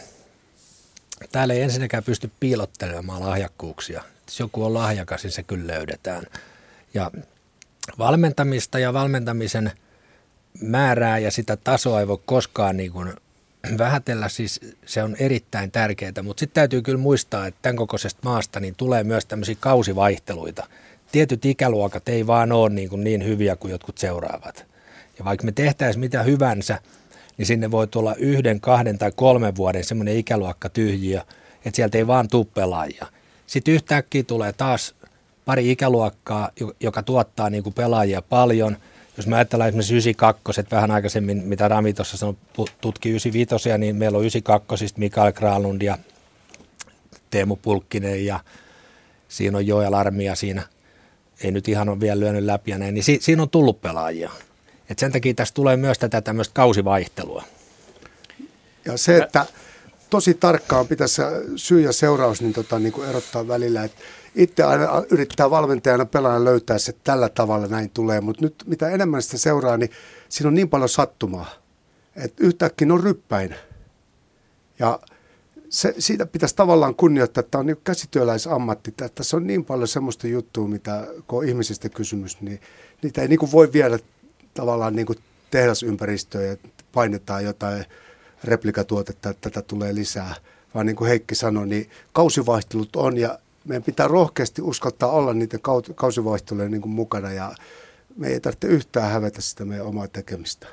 täällä 1.32 1.54
ei 1.54 1.62
ensinnäkään 1.62 2.04
pysty 2.04 2.32
piilottelemaan 2.40 3.26
lahjakkuuksia. 3.26 4.04
Jos 4.28 4.40
joku 4.40 4.66
on 4.66 4.74
lahjakas, 4.74 5.24
niin 5.24 5.32
se 5.32 5.44
kyllä 5.44 5.74
löydetään. 5.74 6.24
Ja 6.94 7.12
valmentamista 7.98 8.80
ja 8.80 8.94
valmentamisen 8.94 9.72
määrää 10.62 11.18
ja 11.18 11.32
sitä 11.32 11.58
tasoa 11.58 12.00
ei 12.00 12.08
voi 12.08 12.20
koskaan 12.26 12.78
niin 12.78 12.92
kuin 12.92 13.14
vähätellä, 13.78 14.30
siis 14.30 14.60
se 14.86 15.03
on 15.03 15.16
erittäin 15.20 15.72
tärkeää, 15.72 16.24
mutta 16.24 16.39
sitten 16.39 16.55
täytyy 16.55 16.82
kyllä 16.82 16.97
muistaa, 16.97 17.47
että 17.47 17.60
tämän 17.62 17.76
kokoisesta 17.76 18.20
maasta 18.24 18.60
niin 18.60 18.76
tulee 18.76 19.03
myös 19.03 19.26
tämmöisiä 19.26 19.55
kausivaihteluita. 19.60 20.68
Tietyt 21.12 21.45
ikäluokat 21.45 22.10
ei 22.10 22.28
vaan 22.28 22.51
ole 22.51 22.70
niin, 22.70 22.89
kuin 22.89 23.03
niin 23.03 23.26
hyviä 23.26 23.55
kuin 23.55 23.72
jotkut 23.72 23.97
seuraavat. 23.97 24.66
Ja 25.20 25.26
vaikka 25.26 25.45
me 25.45 25.51
tehtäisiin 25.51 25.99
mitä 25.99 26.24
hyvänsä, 26.24 26.80
niin 27.38 27.45
sinne 27.45 27.72
voi 27.72 27.88
tulla 27.88 28.16
yhden, 28.16 28.62
kahden 28.62 28.97
tai 28.97 29.12
kolmen 29.16 29.55
vuoden 29.55 29.84
semmoinen 29.84 30.18
ikäluokka 30.18 30.70
tyhjiä, 30.70 31.26
että 31.66 31.76
sieltä 31.76 31.97
ei 31.97 32.07
vaan 32.07 32.28
tule 32.28 32.45
pelaajia. 32.53 33.07
Sitten 33.47 33.74
yhtäkkiä 33.74 34.24
tulee 34.24 34.53
taas 34.53 34.95
pari 35.45 35.72
ikäluokkaa, 35.72 36.49
joka 36.80 37.03
tuottaa 37.03 37.49
niin 37.49 37.64
kuin 37.64 37.74
pelaajia 37.74 38.22
paljon. 38.22 38.78
Jos 39.20 39.28
me 39.28 39.36
ajatellaan 39.36 39.68
esimerkiksi 39.68 39.94
92, 39.94 40.62
vähän 40.72 40.92
aikaisemmin, 40.92 41.44
mitä 41.44 41.68
Rami 41.68 41.94
tuossa 41.94 42.18
sanoi, 42.18 42.36
tutki 42.82 43.10
95, 43.10 43.78
niin 43.78 43.96
meillä 43.96 44.18
on 44.18 44.24
92, 44.24 44.86
Mikael 44.98 45.32
Kralund 45.32 45.82
ja 45.82 45.98
Teemu 47.30 47.56
Pulkkinen 47.56 48.26
ja 48.26 48.40
siinä 49.28 49.58
on 49.58 49.68
Joel 49.68 49.94
Armia 49.94 50.36
siinä. 50.36 50.64
Ei 51.44 51.52
nyt 51.52 51.68
ihan 51.68 51.90
ole 51.90 52.00
vielä 52.00 52.20
lyönyt 52.20 52.44
läpi 52.44 52.72
ja 52.72 52.78
näin, 52.78 52.94
niin 52.94 53.04
si- 53.04 53.20
siinä 53.22 53.42
on 53.42 53.50
tullut 53.50 53.82
pelaajia. 53.82 54.32
Et 54.90 55.00
sen 55.00 55.12
takia 55.12 55.34
tässä 55.34 55.54
tulee 55.54 55.78
myös 55.78 56.00
tätä 56.00 56.22
tämmöistä 56.22 56.54
kausivaihtelua. 56.54 57.44
Ja 58.86 58.98
se, 58.98 59.18
että 59.18 59.46
tosi 60.10 60.34
tarkkaan 60.34 60.88
pitäisi 60.88 61.22
syy 61.56 61.82
ja 61.82 61.94
seuraus 61.94 62.42
niin 62.42 62.54
tota, 62.54 62.80
niin 62.80 62.94
kuin 62.94 63.10
erottaa 63.10 63.48
välillä. 63.48 63.84
Että 63.84 64.02
itse 64.36 64.64
aina 64.64 65.04
yrittää 65.12 65.50
valmentajana 65.50 66.06
pelaajan 66.06 66.46
löytää 66.46 66.78
se, 66.78 66.90
että 66.90 67.02
tällä 67.04 67.30
tavalla 67.30 67.68
näin 67.68 67.90
tulee, 67.90 68.22
mutta 68.22 68.46
nyt 68.46 68.64
mitä 68.68 68.90
enemmän 68.90 69.22
sitä 69.22 69.38
seuraa, 69.38 69.78
niin 69.78 69.92
siinä 70.30 70.48
on 70.48 70.54
niin 70.54 70.70
paljon 70.70 70.90
sattumaa, 70.90 71.50
että 72.16 72.44
yhtäkkiä 72.44 72.94
on 72.94 73.04
ryppäin. 73.04 73.56
Ja 74.80 75.00
se, 75.70 75.96
siitä 76.00 76.26
pitäisi 76.26 76.56
tavallaan 76.56 76.96
kunnioittaa, 76.96 77.40
että 77.40 77.52
tämä 77.52 77.60
on 77.60 77.66
niin 77.66 77.78
käsityöläisammatti. 77.84 78.94
Tässä 79.16 79.38
on 79.38 79.48
niin 79.48 79.66
paljon 79.66 79.88
semmoista 79.88 80.28
juttua, 80.28 80.68
mitä 80.68 81.08
kun 81.28 81.40
on 81.40 81.48
ihmisistä 81.48 81.90
kysymys, 81.90 82.42
niin 82.42 82.62
niitä 83.02 83.22
ei 83.22 83.28
niin 83.28 83.40
kuin 83.40 83.52
voi 83.52 83.74
viedä 83.74 84.00
tavallaan 84.54 84.96
niin 84.96 85.06
kuin 85.06 85.20
tehdasympäristöön 85.52 86.48
ja 86.48 86.58
painetaan 86.92 87.44
jotain 87.44 87.86
replikatuotetta, 88.44 89.30
että 89.30 89.50
tätä 89.50 89.68
tulee 89.68 89.96
lisää. 89.96 90.36
Vaan 90.76 90.86
niin 90.86 90.96
kuin 90.96 91.08
Heikki 91.08 91.36
sanoi, 91.36 91.68
niin 91.68 91.90
kausivaihtelut 92.14 92.96
on 92.96 93.18
ja 93.18 93.40
meidän 93.70 93.84
pitää 93.84 94.08
rohkeasti 94.08 94.62
uskaltaa 94.62 95.12
olla 95.12 95.34
niiden 95.34 95.60
kausivaihtelujen 95.96 96.72
niin 96.72 96.90
mukana 96.90 97.32
ja 97.32 97.52
me 98.16 98.28
ei 98.28 98.40
tarvitse 98.40 98.68
yhtään 98.68 99.12
hävetä 99.12 99.42
sitä 99.42 99.66
meidän 99.66 99.86
omaa 99.86 100.08
tekemistä. 100.08 100.68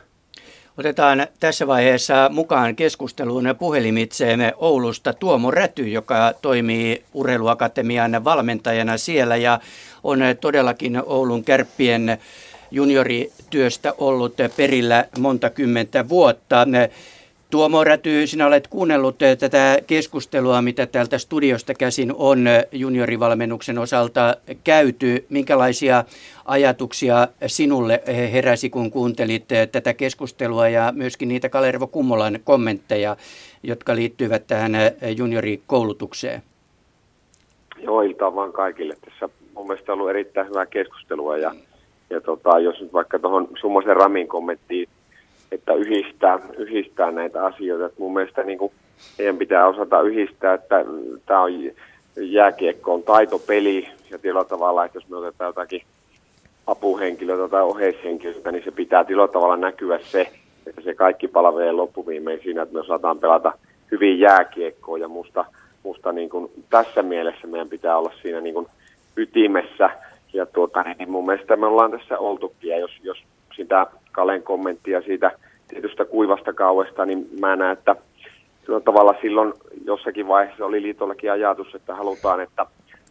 Otetaan 0.78 1.26
tässä 1.40 1.66
vaiheessa 1.66 2.30
mukaan 2.32 2.76
keskusteluun 2.76 3.54
puhelimitseemme 3.58 4.52
Oulusta 4.56 5.12
Tuomo 5.12 5.50
Räty, 5.50 5.88
joka 5.88 6.32
toimii 6.42 7.04
Urheiluakatemian 7.14 8.24
valmentajana 8.24 8.96
siellä 8.96 9.36
ja 9.36 9.60
on 10.04 10.20
todellakin 10.40 11.02
Oulun 11.06 11.44
kärppien 11.44 12.18
juniorityöstä 12.70 13.94
ollut 13.98 14.34
perillä 14.56 15.04
monta 15.18 15.50
kymmentä 15.50 16.08
vuotta. 16.08 16.66
Tuomo 17.50 17.84
Räty, 17.84 18.26
sinä 18.26 18.46
olet 18.46 18.68
kuunnellut 18.68 19.18
tätä 19.38 19.78
keskustelua, 19.86 20.62
mitä 20.62 20.86
täältä 20.86 21.18
studiosta 21.18 21.74
käsin 21.74 22.12
on 22.16 22.44
juniorivalmennuksen 22.72 23.78
osalta 23.78 24.36
käyty. 24.64 25.26
Minkälaisia 25.28 26.04
ajatuksia 26.44 27.28
sinulle 27.46 28.02
heräsi, 28.32 28.70
kun 28.70 28.90
kuuntelit 28.90 29.44
tätä 29.72 29.94
keskustelua 29.94 30.68
ja 30.68 30.92
myöskin 30.96 31.28
niitä 31.28 31.48
Kalervo 31.48 31.86
Kummolan 31.86 32.38
kommentteja, 32.44 33.16
jotka 33.62 33.96
liittyvät 33.96 34.46
tähän 34.46 34.72
juniorikoulutukseen? 35.16 36.42
Joo, 37.78 38.02
iltaa 38.02 38.34
vaan 38.34 38.52
kaikille. 38.52 38.94
Tässä 39.04 39.28
mun 39.54 39.66
mielestä 39.66 39.92
on 39.92 39.98
ollut 39.98 40.10
erittäin 40.10 40.48
hyvää 40.48 40.66
keskustelua 40.66 41.36
ja 41.36 41.50
mm 41.50 41.60
ja 42.10 42.20
tota, 42.20 42.58
jos 42.58 42.80
nyt 42.80 42.92
vaikka 42.92 43.18
tuohon 43.18 43.48
Summosen 43.60 43.96
Ramin 43.96 44.28
kommenttiin, 44.28 44.88
että 45.52 45.74
yhdistää, 45.74 46.38
yhdistää 46.58 47.10
näitä 47.10 47.44
asioita. 47.44 47.86
Et 47.86 47.98
mun 47.98 48.12
mielestä 48.14 48.42
niin 48.42 48.58
kuin 48.58 48.72
meidän 49.18 49.36
pitää 49.36 49.66
osata 49.66 50.00
yhdistää, 50.00 50.54
että 50.54 50.84
tämä 51.26 51.42
on 51.42 51.52
jääkiekko 52.16 52.94
on 52.94 53.02
taitopeli 53.02 53.88
ja 54.10 54.18
tietyllä 54.18 54.44
tavalla, 54.44 54.84
että 54.84 54.98
jos 54.98 55.08
me 55.08 55.16
otetaan 55.16 55.48
jotakin 55.48 55.82
apuhenkilöitä 56.66 57.48
tai 57.48 57.62
oheishenkilöitä, 57.62 58.52
niin 58.52 58.64
se 58.64 58.70
pitää 58.70 59.04
tietyllä 59.04 59.28
tavalla 59.28 59.56
näkyä 59.56 59.98
se, 59.98 60.32
että 60.66 60.80
se 60.80 60.94
kaikki 60.94 61.28
palvelee 61.28 61.72
loppuviimein 61.72 62.40
siinä, 62.42 62.62
että 62.62 62.74
me 62.74 62.80
osataan 62.80 63.18
pelata 63.18 63.52
hyvin 63.90 64.20
jääkiekkoa 64.20 64.98
ja 64.98 65.08
musta, 65.08 65.44
musta 65.82 66.12
niin 66.12 66.28
kuin 66.30 66.50
tässä 66.70 67.02
mielessä 67.02 67.46
meidän 67.46 67.68
pitää 67.68 67.98
olla 67.98 68.12
siinä 68.22 68.40
niin 68.40 68.54
kuin 68.54 68.66
ytimessä 69.16 69.90
ja 70.32 70.46
tuota, 70.46 70.82
niin 70.82 71.10
mun 71.10 71.26
mielestä 71.26 71.56
me 71.56 71.66
ollaan 71.66 71.90
tässä 71.90 72.18
oltukin 72.18 72.70
ja 72.70 72.78
jos, 72.78 72.90
jos 73.02 73.18
sitä 73.56 73.86
Kalen 74.16 74.42
kommenttia 74.42 75.02
siitä 75.02 75.30
tietystä 75.68 76.04
kuivasta 76.04 76.52
kauesta, 76.52 77.06
niin 77.06 77.28
mä 77.40 77.56
näen, 77.56 77.72
että 77.72 77.96
sillä 78.66 78.80
tavalla 78.80 79.14
silloin 79.20 79.52
jossakin 79.84 80.28
vaiheessa 80.28 80.66
oli 80.66 80.82
liitollakin 80.82 81.32
ajatus, 81.32 81.74
että 81.74 81.94
halutaan, 81.94 82.40
että 82.40 82.66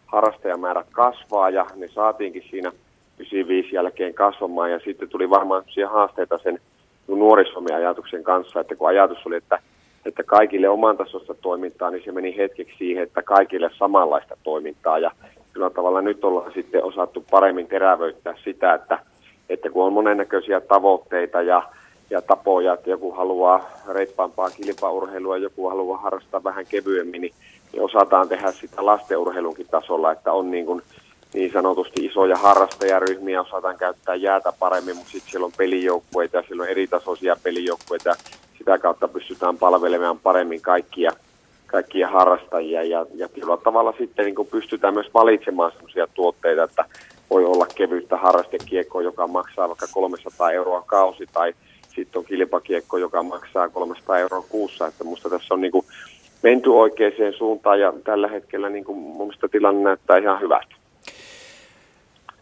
harrastajamäärät 0.05 0.87
kasvaa 0.91 1.49
ja 1.49 1.65
ne 1.75 1.87
saatiinkin 1.87 2.43
siinä 2.49 2.71
95 3.19 3.75
jälkeen 3.75 4.13
kasvamaan. 4.13 4.71
Ja 4.71 4.79
sitten 4.79 5.09
tuli 5.09 5.29
varmaan 5.29 5.63
haasteita 5.89 6.39
sen 6.43 6.59
nuorisomi-ajatuksen 7.07 8.23
kanssa, 8.23 8.59
että 8.59 8.75
kun 8.75 8.87
ajatus 8.87 9.25
oli, 9.25 9.35
että, 9.35 9.59
että 10.05 10.23
kaikille 10.23 10.69
oman 10.69 10.97
tasosta 10.97 11.33
toimintaa, 11.33 11.91
niin 11.91 12.03
se 12.05 12.11
meni 12.11 12.37
hetkeksi 12.37 12.77
siihen, 12.77 13.03
että 13.03 13.21
kaikille 13.21 13.69
samanlaista 13.77 14.37
toimintaa. 14.43 14.99
Ja 14.99 15.11
kyllä 15.53 15.69
tavalla 15.69 16.01
nyt 16.01 16.23
ollaan 16.23 16.53
sitten 16.53 16.83
osattu 16.83 17.25
paremmin 17.31 17.67
terävöittää 17.67 18.35
sitä, 18.43 18.73
että, 18.73 18.99
että 19.49 19.69
kun 19.69 19.85
on 19.85 19.93
monennäköisiä 19.93 20.61
tavoitteita 20.61 21.41
ja 21.41 21.63
ja 22.09 22.21
tapoja, 22.21 22.73
että 22.73 22.89
joku 22.89 23.11
haluaa 23.11 23.69
reippaampaa 23.87 24.49
kilpaurheilua, 24.49 25.37
joku 25.37 25.69
haluaa 25.69 25.97
harrastaa 25.97 26.43
vähän 26.43 26.65
kevyemmin, 26.65 27.21
niin, 27.21 27.33
niin 27.73 27.83
osataan 27.83 28.29
tehdä 28.29 28.51
sitä 28.51 28.85
lastenurheilunkin 28.85 29.67
tasolla, 29.71 30.11
että 30.11 30.31
on 30.31 30.51
niin, 30.51 30.65
kuin 30.65 30.81
niin 31.33 31.51
sanotusti 31.51 32.05
isoja 32.05 32.37
harrastajaryhmiä, 32.37 33.41
osataan 33.41 33.77
käyttää 33.77 34.15
jäätä 34.15 34.53
paremmin, 34.59 34.95
mutta 34.95 35.11
sitten 35.11 35.31
siellä 35.31 35.45
on 35.45 35.51
pelijoukkueita 35.57 36.37
ja 36.37 36.43
siellä 36.47 36.63
on 36.63 36.69
eritasoisia 36.69 37.37
pelijoukkueita. 37.43 38.15
Sitä 38.57 38.77
kautta 38.77 39.07
pystytään 39.07 39.57
palvelemaan 39.57 40.19
paremmin 40.19 40.61
kaikkia, 40.61 41.11
kaikkia 41.67 42.07
harrastajia 42.07 42.83
ja, 42.83 43.05
ja 43.15 43.29
tavalla 43.63 43.93
sitten 43.97 44.25
niin 44.25 44.47
pystytään 44.51 44.93
myös 44.93 45.13
valitsemaan 45.13 45.71
sellaisia 45.71 46.07
tuotteita, 46.13 46.63
että 46.63 46.85
voi 47.29 47.45
olla 47.45 47.64
kevyttä 47.75 48.17
harrastekiekkoa, 48.17 49.01
joka 49.01 49.27
maksaa 49.27 49.67
vaikka 49.67 49.87
300 49.91 50.51
euroa 50.51 50.81
kausi 50.81 51.23
tai 51.33 51.53
sitten 51.95 52.19
on 52.19 52.25
kilpakiekko, 52.25 52.97
joka 52.97 53.23
maksaa 53.23 53.69
300 53.69 54.17
euroa 54.17 54.45
kuussa, 54.49 54.87
että 54.87 55.03
musta 55.03 55.29
tässä 55.29 55.53
on 55.53 55.61
niin 55.61 55.71
kuin 55.71 55.85
menty 56.43 56.69
oikeaan 56.69 57.33
suuntaan 57.37 57.79
ja 57.79 57.93
tällä 58.03 58.27
hetkellä 58.27 58.69
niin 58.69 58.83
kuin 58.83 58.97
mun 58.97 59.27
mielestä 59.27 59.47
tilanne 59.47 59.83
näyttää 59.83 60.17
ihan 60.17 60.41
hyvältä. 60.41 60.75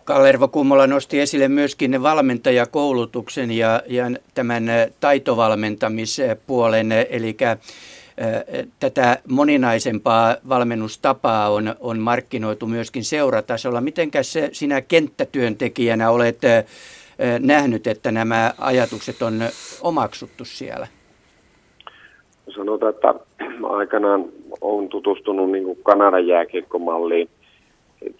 Kallervo 0.03 0.47
Kummola 0.47 0.88
nosti 0.88 1.19
esille 1.19 1.47
myöskin 1.47 2.03
valmentajakoulutuksen 2.03 3.51
ja, 3.51 3.81
ja 3.88 4.05
tämän 4.34 4.63
taitovalmentamispuolen, 4.99 6.91
eli 6.91 7.38
tätä 8.80 9.18
moninaisempaa 9.30 10.36
valmennustapaa 10.49 11.49
on, 11.49 11.76
on 11.80 11.99
markkinoitu 11.99 12.68
myöskin 12.68 13.03
seuratasolla. 13.03 13.82
Mitenkäs 13.82 14.34
sinä 14.51 14.82
kenttätyöntekijänä 14.82 16.09
olet 16.09 16.41
nähnyt, 17.39 17.88
että 17.88 18.11
nämä 18.11 18.53
ajatukset 18.57 19.22
on 19.22 19.39
omaksuttu 19.82 20.45
siellä? 20.45 20.88
Sanotaan, 22.55 22.93
että 22.93 23.16
aikanaan 23.64 24.26
olen 24.61 24.89
tutustunut 24.89 25.51
niin 25.51 25.78
Kanadan 25.84 26.28
jääkiekkomalliin, 26.28 27.30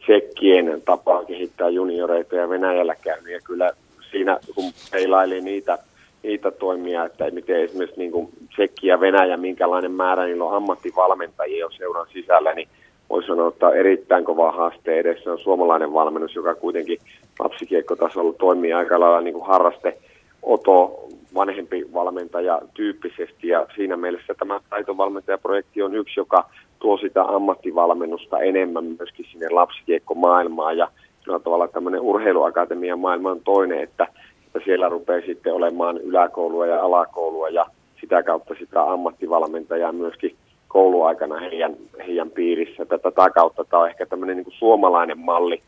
tsekkien 0.04 0.82
tapaa 0.86 1.26
kehittää 1.26 1.70
junioreita 1.70 2.36
ja 2.36 2.50
Venäjällä 2.50 2.96
käynyt. 2.96 3.34
Ja 3.34 3.40
kyllä 3.44 3.72
siinä, 4.12 4.40
kun 4.56 4.72
peilaili 4.92 5.42
niitä, 5.42 5.78
niitä 6.24 6.52
toimia, 6.52 7.06
että 7.06 7.32
miten 7.32 7.64
esimerkiksi 7.64 8.00
niin 8.00 8.12
kuin 8.12 8.30
Tsekki 8.54 8.88
ja 8.88 9.00
Venäjä, 9.00 9.38
minkälainen 9.38 9.92
määrä 9.92 10.26
niillä 10.26 10.44
on 10.44 10.56
ammattivalmentajia 10.56 11.66
on 11.66 11.72
seuran 11.72 12.08
sisällä, 12.14 12.54
niin 12.54 12.68
voi 13.10 13.24
sanoa, 13.24 13.48
että 13.48 13.70
erittäin 13.70 14.26
kova 14.26 14.52
haaste 14.52 15.00
edessä. 15.00 15.32
On 15.32 15.40
suomalainen 15.40 15.94
valmennus, 15.94 16.36
joka 16.36 16.56
kuitenkin 16.56 16.98
lapsikiekkotasolla 17.40 18.34
toimii 18.34 18.74
aika 18.74 19.00
lailla 19.00 19.22
niin 19.22 19.34
kuin 19.34 19.48
harraste 19.48 19.98
oto 20.44 21.06
vanhempi 21.36 21.86
valmentaja 21.94 22.62
tyyppisesti. 22.74 23.48
Ja 23.48 23.68
siinä 23.76 23.98
mielessä 23.98 24.34
tämä 24.34 24.60
taitovalmentajaprojekti 24.70 25.82
on 25.82 25.96
yksi, 25.96 26.20
joka 26.20 26.50
tuo 26.80 26.98
sitä 26.98 27.24
ammattivalmennusta 27.24 28.40
enemmän 28.40 28.86
myöskin 28.86 29.26
sinne 29.32 29.50
lapsikiekkomaailmaan 29.50 30.78
ja 30.78 30.88
sillä 31.24 31.40
tavalla 31.40 31.68
tämmöinen 31.68 32.02
urheiluakatemian 32.02 33.00
maailma 33.00 33.32
on 33.32 33.42
toinen, 33.44 33.80
että, 33.80 34.08
että 34.56 34.66
siellä 34.66 34.90
rupeaa 34.90 35.22
sitten 35.26 35.54
olemaan 35.54 35.98
yläkoulua 35.98 36.68
ja 36.68 36.84
alakoulua 36.84 37.50
ja 37.50 37.66
sitä 38.02 38.24
kautta 38.24 38.56
sitä 38.60 38.84
ammattivalmentajaa 38.84 39.92
myöskin 39.92 40.36
kouluaikana 40.68 41.40
heidän, 41.40 41.76
heidän 42.08 42.32
piirissä. 42.32 42.86
Tätä 42.86 43.30
kautta 43.30 43.64
tämä 43.64 43.84
on 43.84 43.90
ehkä 43.90 44.06
tämmöinen 44.06 44.38
niin 44.38 44.58
suomalainen 44.58 45.20
malli, 45.20 45.62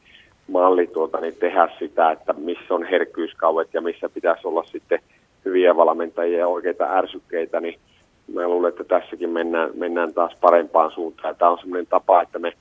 malli 0.47 0.88
tuota, 0.88 1.21
niin 1.21 1.36
tehdä 1.39 1.69
sitä, 1.79 2.11
että 2.11 2.33
missä 2.33 2.73
on 2.73 2.83
herkkyyskauet 2.83 3.73
ja 3.73 3.81
missä 3.81 4.09
pitäisi 4.09 4.47
olla 4.47 4.63
sitten 4.63 4.99
hyviä 5.45 5.75
valmentajia 5.75 6.39
ja 6.39 6.47
oikeita 6.47 6.83
ärsykkeitä, 6.83 7.59
niin 7.59 7.79
mä 8.33 8.47
luulen, 8.47 8.69
että 8.69 8.83
tässäkin 8.83 9.29
mennään, 9.29 9.69
mennään 9.73 10.13
taas 10.13 10.36
parempaan 10.41 10.91
suuntaan. 10.91 11.36
Tämä 11.36 11.51
on 11.51 11.59
semmoinen 11.59 11.88
tapa, 11.88 12.21
että 12.21 12.39
me 12.39 12.53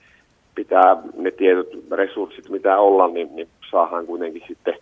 pitää 0.54 0.96
ne 1.16 1.30
tietyt 1.30 1.68
resurssit, 1.90 2.48
mitä 2.48 2.78
olla, 2.78 3.08
niin, 3.08 3.36
niin 3.36 3.48
saadaan 3.70 4.06
kuitenkin 4.06 4.42
sitten 4.48 4.74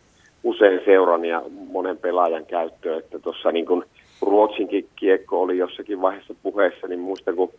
usein 0.44 0.80
seuran 0.84 1.24
ja 1.24 1.42
monen 1.72 1.98
pelaajan 1.98 2.46
käyttöön. 2.46 2.98
Että 2.98 3.18
tuossa 3.18 3.52
niin 3.52 3.66
kuin 3.66 3.84
Ruotsinkin 4.22 4.88
kiekko 4.96 5.42
oli 5.42 5.58
jossakin 5.58 6.02
vaiheessa 6.02 6.34
puheessa, 6.42 6.86
niin 6.88 7.00
muistan 7.00 7.36
kun 7.36 7.52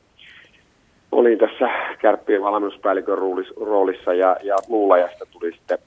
olin 1.11 1.37
tässä 1.37 1.69
kärppien 1.99 2.41
valmennuspäällikön 2.41 3.17
roolissa 3.57 4.13
ja, 4.13 4.37
ja 4.43 4.55
Luulajasta 4.67 5.25
tuli 5.31 5.51
sitten 5.51 5.77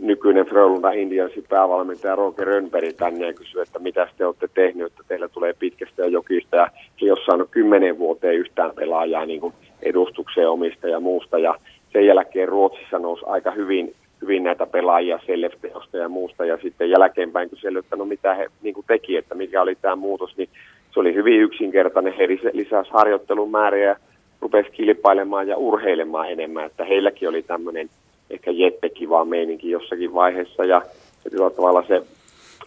nykyinen 0.00 0.46
Frölunda 0.46 0.90
Indiansin 0.90 1.44
päävalmentaja 1.48 2.16
Roger 2.16 2.46
Rönnberg 2.46 2.96
tänne 2.96 3.26
ja 3.26 3.32
kysyi, 3.32 3.62
että 3.62 3.78
mitä 3.78 4.08
te 4.16 4.26
olette 4.26 4.48
tehnyt, 4.54 4.86
että 4.86 5.02
teillä 5.08 5.28
tulee 5.28 5.52
pitkästä 5.52 6.06
jokista 6.06 6.56
ja 6.56 6.70
se 6.72 7.04
ei 7.04 7.10
ole 7.10 7.24
saanut 7.26 7.50
kymmenen 7.50 7.98
vuoteen 7.98 8.34
yhtään 8.34 8.70
pelaajaa 8.74 9.26
niin 9.26 9.40
kuin 9.40 9.54
edustukseen 9.82 10.50
omista 10.50 10.88
ja 10.88 11.00
muusta 11.00 11.38
ja 11.38 11.54
sen 11.92 12.06
jälkeen 12.06 12.48
Ruotsissa 12.48 12.98
nousi 12.98 13.22
aika 13.26 13.50
hyvin 13.50 13.94
hyvin 14.22 14.44
näitä 14.44 14.66
pelaajia 14.66 15.20
Selefteosta 15.26 15.96
ja 15.96 16.08
muusta, 16.08 16.44
ja 16.44 16.58
sitten 16.62 16.90
jälkeenpäin 16.90 17.50
että 17.78 17.96
no 17.96 18.04
mitä 18.04 18.34
he 18.34 18.50
niin 18.62 18.74
kuin 18.74 18.86
teki, 18.88 19.16
että 19.16 19.34
mikä 19.34 19.62
oli 19.62 19.74
tämä 19.74 19.96
muutos, 19.96 20.36
niin 20.36 20.48
se 20.94 21.00
oli 21.00 21.14
hyvin 21.14 21.40
yksinkertainen. 21.40 22.12
He 22.12 22.28
lisäsi 22.52 22.90
harjoittelun 22.90 23.50
määriä 23.50 23.88
ja 23.88 23.96
rupesi 24.40 24.70
kilpailemaan 24.70 25.48
ja 25.48 25.56
urheilemaan 25.56 26.30
enemmän, 26.30 26.66
että 26.66 26.84
heilläkin 26.84 27.28
oli 27.28 27.42
tämmöinen 27.42 27.88
ehkä 28.30 28.50
jettekiva 28.50 29.24
meininki 29.24 29.70
jossakin 29.70 30.14
vaiheessa, 30.14 30.64
ja 30.64 30.82
sillä 31.30 31.50
tavalla 31.50 31.84
se 31.88 32.02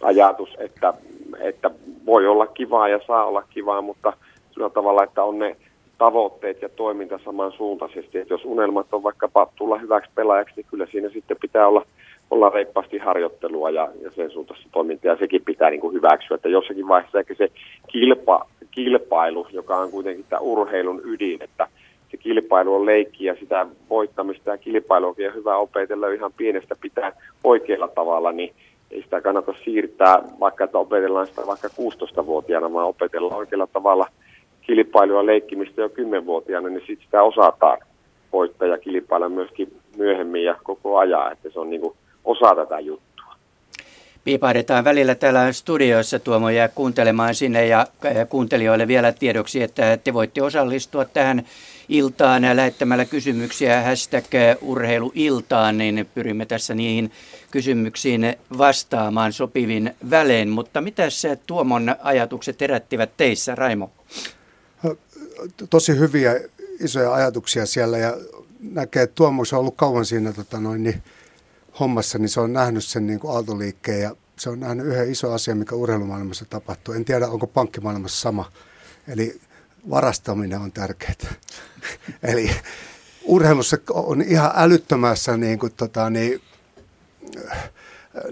ajatus, 0.02 0.56
että, 0.58 0.94
että 1.40 1.70
voi 2.06 2.26
olla 2.26 2.46
kivaa 2.46 2.88
ja 2.88 3.00
saa 3.06 3.24
olla 3.24 3.42
kivaa, 3.50 3.82
mutta 3.82 4.12
sillä 4.50 4.70
tavalla, 4.70 5.04
että 5.04 5.22
on 5.22 5.38
ne 5.38 5.56
tavoitteet 5.98 6.62
ja 6.62 6.68
toiminta 6.68 7.20
samansuuntaisesti. 7.24 8.18
Että 8.18 8.34
jos 8.34 8.44
unelmat 8.44 8.86
on 8.92 9.02
vaikkapa 9.02 9.48
tulla 9.56 9.78
hyväksi 9.78 10.10
pelaajaksi, 10.14 10.54
niin 10.56 10.66
kyllä 10.70 10.86
siinä 10.90 11.08
sitten 11.08 11.36
pitää 11.40 11.68
olla, 11.68 11.86
olla 12.30 12.50
reippaasti 12.50 12.98
harjoittelua 12.98 13.70
ja, 13.70 13.88
ja 14.00 14.10
sen 14.10 14.30
suuntaista 14.30 14.68
toimintaa. 14.72 15.12
Ja 15.12 15.18
sekin 15.18 15.44
pitää 15.44 15.70
niin 15.70 15.80
kuin 15.80 15.94
hyväksyä, 15.94 16.34
että 16.34 16.48
jossakin 16.48 16.88
vaiheessa 16.88 17.18
ehkä 17.18 17.34
se 17.34 17.48
kilpa, 17.88 18.46
kilpailu, 18.70 19.46
joka 19.52 19.76
on 19.76 19.90
kuitenkin 19.90 20.24
tämä 20.28 20.40
urheilun 20.40 21.00
ydin, 21.04 21.42
että 21.42 21.68
se 22.10 22.16
kilpailu 22.16 22.74
on 22.74 22.86
leikki 22.86 23.24
ja 23.24 23.36
sitä 23.40 23.66
voittamista 23.90 24.50
ja 24.50 24.58
kilpailua 24.58 25.08
on 25.08 25.34
hyvä 25.34 25.56
opetella 25.56 26.08
ihan 26.08 26.32
pienestä 26.36 26.76
pitää 26.80 27.12
oikealla 27.44 27.88
tavalla, 27.88 28.32
niin 28.32 28.54
ei 28.90 29.02
sitä 29.02 29.20
kannata 29.20 29.54
siirtää, 29.64 30.22
vaikka 30.40 30.64
että 30.64 30.78
opetellaan 30.78 31.26
sitä 31.26 31.46
vaikka 31.46 31.68
16-vuotiaana, 31.68 32.72
vaan 32.72 32.86
opetellaan 32.86 33.38
oikealla 33.38 33.66
tavalla– 33.66 34.06
kilpailua 34.66 35.26
leikkimistä 35.26 35.80
jo 35.80 35.88
kymmenvuotiaana, 35.88 36.68
niin 36.68 36.82
sitten 36.86 37.04
sitä 37.04 37.22
osataan 37.22 37.78
voittaa 38.32 38.68
ja 38.68 38.78
kilpailla 38.78 39.28
myöskin 39.28 39.80
myöhemmin 39.96 40.44
ja 40.44 40.56
koko 40.62 40.98
ajan, 40.98 41.32
että 41.32 41.50
se 41.50 41.60
on 41.60 41.70
niin 41.70 41.82
osa 42.24 42.54
tätä 42.54 42.80
juttua. 42.80 43.04
Piipahdetaan 44.24 44.84
välillä 44.84 45.14
täällä 45.14 45.52
studioissa, 45.52 46.18
Tuomo 46.18 46.50
jää 46.50 46.68
kuuntelemaan 46.68 47.34
sinne 47.34 47.66
ja 47.66 47.86
kuuntelijoille 48.28 48.88
vielä 48.88 49.12
tiedoksi, 49.12 49.62
että 49.62 49.98
te 50.04 50.14
voitte 50.14 50.42
osallistua 50.42 51.04
tähän 51.04 51.42
iltaan 51.88 52.42
lähettämällä 52.54 53.04
kysymyksiä 53.04 53.82
hashtag 53.82 54.24
urheiluiltaan, 54.62 55.78
niin 55.78 56.06
pyrimme 56.14 56.46
tässä 56.46 56.74
niihin 56.74 57.10
kysymyksiin 57.50 58.34
vastaamaan 58.58 59.32
sopivin 59.32 59.94
välein. 60.10 60.48
Mutta 60.48 60.80
mitä 60.80 61.10
se 61.10 61.38
Tuomon 61.46 61.96
ajatukset 62.02 62.60
herättivät 62.60 63.10
teissä, 63.16 63.54
Raimo? 63.54 63.90
Tosi 65.70 65.98
hyviä 65.98 66.40
isoja 66.80 67.14
ajatuksia 67.14 67.66
siellä 67.66 67.98
ja 67.98 68.16
näkee, 68.60 69.02
että 69.02 69.14
Tuomo 69.14 69.42
on 69.52 69.58
ollut 69.58 69.76
kauan 69.76 70.04
siinä 70.04 70.32
tota 70.32 70.60
noin, 70.60 70.82
niin, 70.82 71.02
hommassa, 71.80 72.18
niin 72.18 72.28
se 72.28 72.40
on 72.40 72.52
nähnyt 72.52 72.84
sen 72.84 73.06
niin 73.06 73.20
kuin 73.20 73.34
aaltoliikkeen 73.34 74.00
ja 74.00 74.16
se 74.38 74.50
on 74.50 74.60
nähnyt 74.60 74.86
yhden 74.86 75.12
iso 75.12 75.32
asia, 75.32 75.54
mikä 75.54 75.74
urheilumaailmassa 75.74 76.44
tapahtuu. 76.44 76.94
En 76.94 77.04
tiedä, 77.04 77.28
onko 77.28 77.46
pankkimaailmassa 77.46 78.20
sama. 78.20 78.52
Eli 79.08 79.40
varastaminen 79.90 80.60
on 80.60 80.72
tärkeää. 80.72 81.14
Eli 82.22 82.50
urheilussa 83.24 83.78
on 83.90 84.22
ihan 84.22 84.50
älyttömässä 84.54 85.36
niin 85.36 85.58
kuin, 85.58 85.72
tota, 85.76 86.10
niin, 86.10 86.40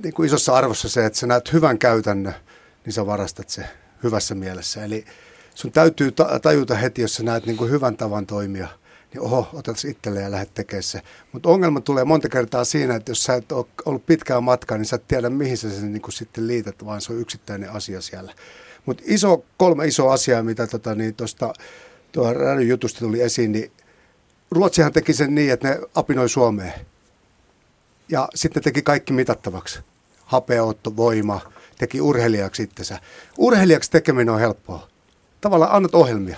niin 0.02 0.14
kuin 0.14 0.26
isossa 0.26 0.54
arvossa 0.54 0.88
se, 0.88 1.06
että 1.06 1.18
sä 1.18 1.26
näet 1.26 1.52
hyvän 1.52 1.78
käytännön, 1.78 2.34
niin 2.84 2.92
sä 2.92 3.06
varastat 3.06 3.48
se 3.48 3.64
hyvässä 4.02 4.34
mielessä. 4.34 4.84
Eli 4.84 5.04
sun 5.54 5.72
täytyy 5.72 6.12
tajuta 6.42 6.74
heti, 6.74 7.02
jos 7.02 7.14
sä 7.14 7.22
näet 7.22 7.46
niin 7.46 7.56
kuin 7.56 7.70
hyvän 7.70 7.96
tavan 7.96 8.26
toimia– 8.26 8.68
niin 9.12 9.22
oho, 9.22 9.48
otat 9.52 9.78
se 9.78 9.88
itselleen 9.88 10.24
ja 10.24 10.30
lähdet 10.30 10.54
tekemään 10.54 10.82
se. 10.82 11.02
Mutta 11.32 11.48
ongelma 11.48 11.80
tulee 11.80 12.04
monta 12.04 12.28
kertaa 12.28 12.64
siinä, 12.64 12.94
että 12.94 13.10
jos 13.10 13.24
sä 13.24 13.34
et 13.34 13.52
ole 13.52 13.66
ollut 13.84 14.06
pitkään 14.06 14.44
matkaa, 14.44 14.78
niin 14.78 14.86
sä 14.86 14.96
et 14.96 15.08
tiedä, 15.08 15.30
mihin 15.30 15.56
sä 15.56 15.70
sen 15.70 15.92
niin 15.92 16.02
sitten 16.08 16.46
liität, 16.46 16.84
vaan 16.84 17.00
se 17.00 17.12
on 17.12 17.18
yksittäinen 17.18 17.70
asia 17.70 18.00
siellä. 18.00 18.34
Mutta 18.86 19.02
iso, 19.06 19.44
kolme 19.56 19.86
isoa 19.86 20.12
asiaa, 20.12 20.42
mitä 20.42 20.66
tuosta 20.66 20.94
niin 20.94 22.36
rädyn 22.36 22.68
jutusta 22.68 22.98
tuli 22.98 23.20
esiin, 23.20 23.52
niin 23.52 23.72
Ruotsihan 24.50 24.92
teki 24.92 25.12
sen 25.12 25.34
niin, 25.34 25.52
että 25.52 25.68
ne 25.68 25.80
apinoi 25.94 26.28
Suomeen. 26.28 26.72
Ja 28.08 28.28
sitten 28.34 28.62
teki 28.62 28.82
kaikki 28.82 29.12
mitattavaksi. 29.12 29.80
Hapeotto, 30.24 30.96
voima, 30.96 31.40
teki 31.78 32.00
urheilijaksi 32.00 32.62
itsensä. 32.62 33.00
Urheilijaksi 33.38 33.90
tekeminen 33.90 34.34
on 34.34 34.40
helppoa. 34.40 34.91
Tavallaan 35.42 35.72
annat 35.72 35.94
ohjelmia 35.94 36.36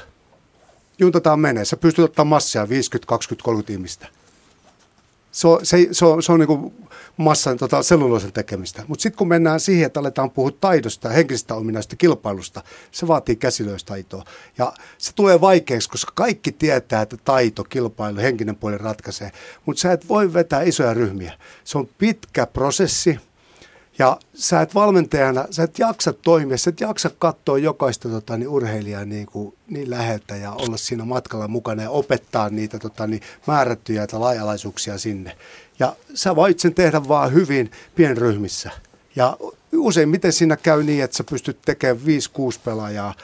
juntataan 0.98 1.40
menee. 1.40 1.64
Sä 1.64 1.76
pystyt 1.76 2.04
ottaa 2.04 2.24
massia 2.24 2.68
50, 2.68 3.08
20, 3.08 3.44
30 3.44 3.72
ihmistä. 3.72 4.08
Se 5.32 5.48
on, 5.48 5.66
se, 5.66 5.88
se 5.92 6.04
on, 6.04 6.22
se 6.22 6.32
on 6.32 6.40
niin 6.40 6.72
massan 7.16 7.56
tota, 7.56 7.82
selluloosen 7.82 8.32
tekemistä. 8.32 8.82
Mutta 8.88 9.02
sitten 9.02 9.18
kun 9.18 9.28
mennään 9.28 9.60
siihen, 9.60 9.86
että 9.86 10.00
aletaan 10.00 10.30
puhua 10.30 10.50
taidosta 10.50 11.08
ja 11.08 11.14
henkisestä 11.14 11.54
ominaista 11.54 11.96
kilpailusta, 11.96 12.62
se 12.90 13.08
vaatii 13.08 13.36
käsilöistaitoa. 13.36 14.24
Ja 14.58 14.72
se 14.98 15.12
tulee 15.14 15.40
vaikeaksi, 15.40 15.90
koska 15.90 16.12
kaikki 16.14 16.52
tietää, 16.52 17.02
että 17.02 17.16
taito, 17.16 17.64
kilpailu, 17.64 18.18
henkinen 18.18 18.56
puoli 18.56 18.78
ratkaisee. 18.78 19.32
Mutta 19.66 19.80
sä 19.80 19.92
et 19.92 20.08
voi 20.08 20.32
vetää 20.32 20.62
isoja 20.62 20.94
ryhmiä. 20.94 21.32
Se 21.64 21.78
on 21.78 21.88
pitkä 21.98 22.46
prosessi 22.46 23.18
ja 23.98 24.18
sä 24.34 24.60
et 24.60 24.74
valmentajana, 24.74 25.46
sä 25.50 25.62
et 25.62 25.78
jaksa 25.78 26.12
toimia, 26.12 26.58
sä 26.58 26.70
et 26.70 26.80
jaksa 26.80 27.10
katsoa 27.18 27.58
jokaista 27.58 28.08
tota, 28.08 28.36
niin 28.36 28.48
urheilijaa 28.48 29.04
niin, 29.04 29.26
kuin, 29.26 29.54
niin 29.68 29.90
läheltä 29.90 30.36
ja 30.36 30.52
olla 30.52 30.76
siinä 30.76 31.04
matkalla 31.04 31.48
mukana 31.48 31.82
ja 31.82 31.90
opettaa 31.90 32.50
niitä 32.50 32.78
tota, 32.78 33.06
niin 33.06 33.22
määrättyjä 33.46 34.06
tai 34.06 34.20
laajalaisuuksia 34.20 34.98
sinne. 34.98 35.36
Ja 35.78 35.96
sä 36.14 36.36
voit 36.36 36.60
sen 36.60 36.74
tehdä 36.74 37.08
vaan 37.08 37.32
hyvin 37.32 37.70
pienryhmissä. 37.94 38.70
Ja 39.16 39.36
useimmiten 39.72 40.32
siinä 40.32 40.56
käy 40.56 40.82
niin, 40.82 41.04
että 41.04 41.16
sä 41.16 41.24
pystyt 41.24 41.58
tekemään 41.64 42.04
5-6 42.06 42.08
pelaajaa, 42.64 43.14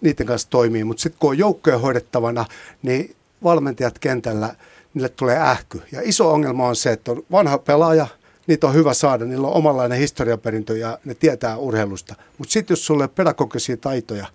niiden 0.00 0.26
kanssa 0.26 0.50
toimii. 0.50 0.84
Mutta 0.84 1.00
sitten 1.02 1.20
kun 1.20 1.30
on 1.30 1.38
joukkoja 1.38 1.78
hoidettavana, 1.78 2.44
niin 2.82 3.16
valmentajat 3.42 3.98
kentällä, 3.98 4.54
niille 4.94 5.08
tulee 5.08 5.40
ähky. 5.40 5.82
Ja 5.92 6.00
iso 6.04 6.32
ongelma 6.32 6.68
on 6.68 6.76
se, 6.76 6.92
että 6.92 7.12
on 7.12 7.22
vanha 7.30 7.58
pelaaja– 7.58 8.06
niitä 8.46 8.66
on 8.66 8.74
hyvä 8.74 8.94
saada, 8.94 9.24
niillä 9.24 9.46
on 9.46 9.54
omanlainen 9.54 9.98
historiaperintö 9.98 10.76
ja 10.76 10.98
ne 11.04 11.14
tietää 11.14 11.56
urheilusta. 11.56 12.14
Mutta 12.38 12.52
sitten 12.52 12.72
jos 12.72 12.86
sulle 12.86 13.04
on 13.04 13.10
pedagogisia 13.10 13.76
taitoja, 13.76 14.26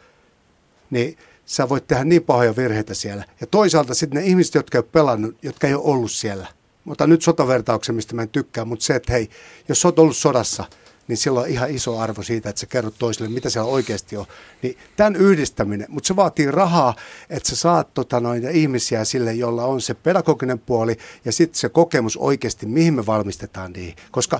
niin 0.89 1.17
sä 1.45 1.69
voit 1.69 1.87
tehdä 1.87 2.03
niin 2.03 2.23
pahoja 2.23 2.55
virheitä 2.55 2.93
siellä. 2.93 3.25
Ja 3.41 3.47
toisaalta 3.47 3.93
sitten 3.93 4.21
ne 4.21 4.27
ihmiset, 4.27 4.55
jotka 4.55 4.77
ei 4.77 4.79
ole 4.79 4.89
pelannut, 4.91 5.35
jotka 5.41 5.67
ei 5.67 5.73
ole 5.73 5.83
ollut 5.83 6.11
siellä. 6.11 6.47
Mutta 6.83 7.07
nyt 7.07 7.21
sotavertauksen, 7.21 7.95
mistä 7.95 8.15
mä 8.15 8.21
en 8.21 8.29
tykkää, 8.29 8.65
mutta 8.65 8.85
se, 8.85 8.95
että 8.95 9.13
hei, 9.13 9.29
jos 9.69 9.81
sä 9.81 9.87
oot 9.87 9.99
ollut 9.99 10.17
sodassa– 10.17 10.65
niin 11.11 11.17
sillä 11.17 11.39
on 11.39 11.47
ihan 11.47 11.69
iso 11.69 11.99
arvo 11.99 12.23
siitä, 12.23 12.49
että 12.49 12.59
sä 12.59 12.65
kerrot 12.65 12.93
toiselle, 12.99 13.29
mitä 13.29 13.49
siellä 13.49 13.71
oikeasti 13.71 14.17
on. 14.17 14.25
Niin 14.61 14.77
tämän 14.95 15.15
yhdistäminen, 15.15 15.87
mutta 15.89 16.07
se 16.07 16.15
vaatii 16.15 16.51
rahaa, 16.51 16.95
että 17.29 17.49
sä 17.49 17.55
saat 17.55 17.93
tota, 17.93 18.19
noin, 18.19 18.49
ihmisiä 18.49 19.05
sille, 19.05 19.33
jolla 19.33 19.65
on 19.65 19.81
se 19.81 19.93
pedagoginen 19.93 20.59
puoli 20.59 20.97
ja 21.25 21.31
sitten 21.31 21.59
se 21.59 21.69
kokemus 21.69 22.17
oikeasti, 22.17 22.65
mihin 22.65 22.93
me 22.93 23.05
valmistetaan 23.05 23.73
niihin. 23.73 23.95
Koska 24.11 24.39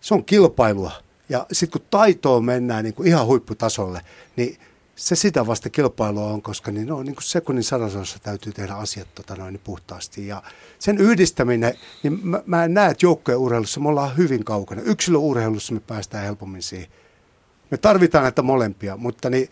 se 0.00 0.14
on 0.14 0.24
kilpailua. 0.24 0.92
Ja 1.28 1.46
sitten 1.52 1.80
kun 1.80 1.88
taitoon 1.90 2.44
mennään 2.44 2.84
niin 2.84 2.94
kuin 2.94 3.08
ihan 3.08 3.26
huipputasolle, 3.26 4.00
niin 4.36 4.58
se 4.98 5.16
sitä 5.16 5.46
vasta 5.46 5.70
kilpailua 5.70 6.24
on, 6.24 6.42
koska 6.42 6.70
niin, 6.70 6.86
no, 6.86 7.02
niin 7.02 7.14
kuin 7.14 7.24
sekunnin 7.24 7.64
sadasosassa 7.64 8.18
täytyy 8.18 8.52
tehdä 8.52 8.74
asiat 8.74 9.08
tota 9.14 9.36
noin, 9.36 9.52
niin 9.52 9.60
puhtaasti. 9.64 10.26
Ja 10.26 10.42
sen 10.78 10.98
yhdistäminen, 10.98 11.74
niin 12.02 12.20
mä, 12.22 12.42
mä 12.46 12.64
en 12.64 12.74
näe, 12.74 12.90
että 12.90 13.06
joukkojen 13.06 13.38
urheilussa 13.38 13.80
me 13.80 13.88
ollaan 13.88 14.16
hyvin 14.16 14.44
kaukana. 14.44 14.82
Yksilöurheilussa 14.82 15.74
me 15.74 15.80
päästään 15.80 16.24
helpommin 16.24 16.62
siihen. 16.62 16.88
Me 17.70 17.76
tarvitaan 17.76 18.22
näitä 18.22 18.42
molempia, 18.42 18.96
mutta 18.96 19.30
niin, 19.30 19.48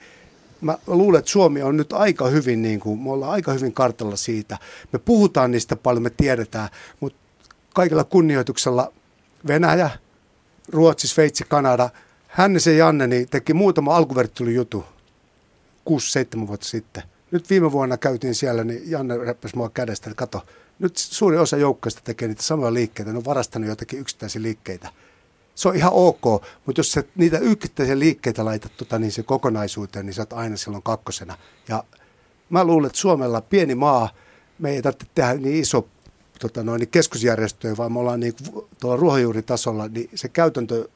mä 0.61 0.79
luulen, 0.87 1.19
että 1.19 1.31
Suomi 1.31 1.63
on 1.63 1.77
nyt 1.77 1.93
aika 1.93 2.27
hyvin, 2.27 2.63
niin 2.63 2.81
kuin, 2.81 3.01
me 3.01 3.11
ollaan 3.11 3.33
aika 3.33 3.53
hyvin 3.53 3.73
kartalla 3.73 4.17
siitä. 4.17 4.59
Me 4.93 4.99
puhutaan 4.99 5.51
niistä 5.51 5.77
paljon, 5.77 6.03
me 6.03 6.11
tiedetään, 6.11 6.69
mutta 7.01 7.19
kaikilla 7.75 8.05
kunnioituksella 8.05 8.93
Venäjä, 9.47 9.91
Ruotsi, 10.69 11.09
Sveitsi, 11.09 11.45
Kanada, 11.49 11.91
Hännisen 12.27 12.79
Janne 12.79 13.07
niin 13.07 13.29
teki 13.29 13.55
muutama 13.55 13.97
alkuverttelujuttu 13.97 14.85
6-7 15.91 16.47
vuotta 16.47 16.67
sitten. 16.67 17.03
Nyt 17.31 17.51
viime 17.51 17.73
vuonna 17.73 17.97
käytiin 17.97 18.35
siellä, 18.35 18.65
niin 18.65 18.91
Janne 18.91 19.17
räppäsi 19.17 19.57
mua 19.57 19.71
kädestä, 19.71 20.11
että 20.11 20.19
kato, 20.19 20.47
nyt 20.79 20.97
suuri 20.97 21.37
osa 21.37 21.57
joukkoista 21.57 22.01
tekee 22.05 22.29
niitä 22.29 22.43
samoja 22.43 22.75
liikkeitä, 22.75 23.13
ne 23.13 23.19
on 23.19 23.25
varastanut 23.25 23.69
jotakin 23.69 23.99
yksittäisiä 23.99 24.43
liikkeitä. 24.43 24.89
Se 25.55 25.69
on 25.69 25.77
ihan 25.77 25.93
ok, 25.93 26.25
mutta 26.67 26.81
jos 26.81 26.93
sä 26.93 27.05
niitä 27.17 27.39
yksittäisiä 27.39 27.99
liikkeitä 27.99 28.45
laitat 28.45 28.73
tota, 28.77 28.99
niin 28.99 29.13
se 29.13 29.23
kokonaisuuteen, 29.23 30.07
niin 30.07 30.15
sä 30.15 30.23
oot 30.23 30.33
aina 30.33 30.57
silloin 30.57 30.83
kakkosena. 30.83 31.39
Ja 31.69 31.85
mä 32.51 32.65
luulen, 32.65 32.87
että 32.87 32.99
Suomella 32.99 33.41
pieni 33.41 33.75
maa, 33.75 34.09
me 34.59 34.71
ei 34.71 34.83
tarvitse 34.83 35.07
tehdä 35.15 35.35
niin 35.35 35.57
iso 35.57 35.89
tota, 36.39 36.63
noin, 36.63 36.81
niin 36.81 36.89
keskusjärjestöjä, 36.89 37.77
vaan 37.77 37.93
me 37.93 37.99
ollaan 37.99 38.21
niin, 38.21 38.35
tuolla 38.81 38.97
ruohonjuuritasolla, 38.97 39.89
niin 39.89 40.11
se 40.15 40.29
käytäntö 40.29 40.89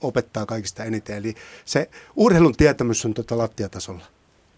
opettaa 0.00 0.46
kaikista 0.46 0.84
eniten. 0.84 1.16
Eli 1.16 1.34
se 1.64 1.90
urheilun 2.16 2.56
tietämys 2.56 3.04
on 3.04 3.14
tuota 3.14 3.38
lattiatasolla. 3.38 4.04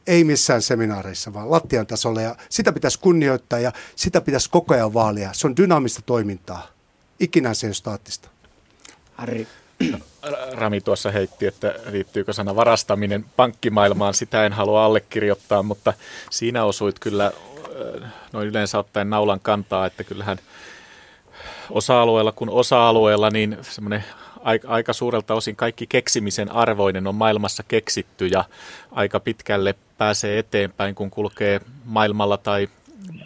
Ei 0.07 0.25
missään 0.25 0.63
seminaareissa, 0.63 1.35
vaan 1.35 1.51
lattian 1.51 1.87
tasolla. 1.87 2.21
Ja 2.21 2.37
sitä 2.49 2.73
pitäisi 2.73 2.99
kunnioittaa 2.99 3.59
ja 3.59 3.73
sitä 3.97 4.21
pitäisi 4.21 4.51
koko 4.51 4.75
ajan 4.75 4.95
vaalia. 4.95 5.33
Se 5.33 5.47
on 5.47 5.57
dynaamista 5.57 6.03
toimintaa. 6.07 6.67
Ikinä 7.21 7.55
se 7.55 7.67
ei 7.67 7.69
ole 7.69 7.75
staattista. 7.75 8.29
Harri. 9.15 9.47
Rami 10.53 10.81
tuossa 10.81 11.11
heitti, 11.11 11.47
että 11.47 11.75
liittyykö 11.91 12.33
sana 12.33 12.57
varastaminen 12.57 13.25
pankkimaailmaan. 13.37 14.15
Sitä 14.15 14.47
en 14.47 14.53
halua 14.53 14.85
allekirjoittaa, 14.85 15.63
mutta 15.63 15.93
siinä 16.31 16.65
osuit 16.65 16.99
kyllä 16.99 17.33
noin 18.33 18.49
yleensä 18.49 18.79
ottaen 18.79 19.11
naulan 19.11 19.41
kantaa, 19.41 19.87
että 19.87 20.05
kyllähän 20.05 20.39
osa-alueella 21.71 22.33
kuin 22.33 22.51
osa-alueella, 22.51 23.31
niin 23.31 23.59
semmoinen 23.63 24.05
aika 24.67 24.93
suurelta 24.93 25.35
osin 25.35 25.57
kaikki 25.57 25.87
keksimisen 25.87 26.53
arvoinen 26.53 27.07
on 27.07 27.15
maailmassa 27.15 27.63
keksitty 27.69 28.27
ja 28.27 28.45
aika 28.93 29.21
pitkälle 29.21 29.75
pääsee 29.99 30.39
eteenpäin, 30.39 30.95
kun 30.95 31.11
kulkee 31.11 31.61
maailmalla 31.85 32.37
tai 32.37 32.69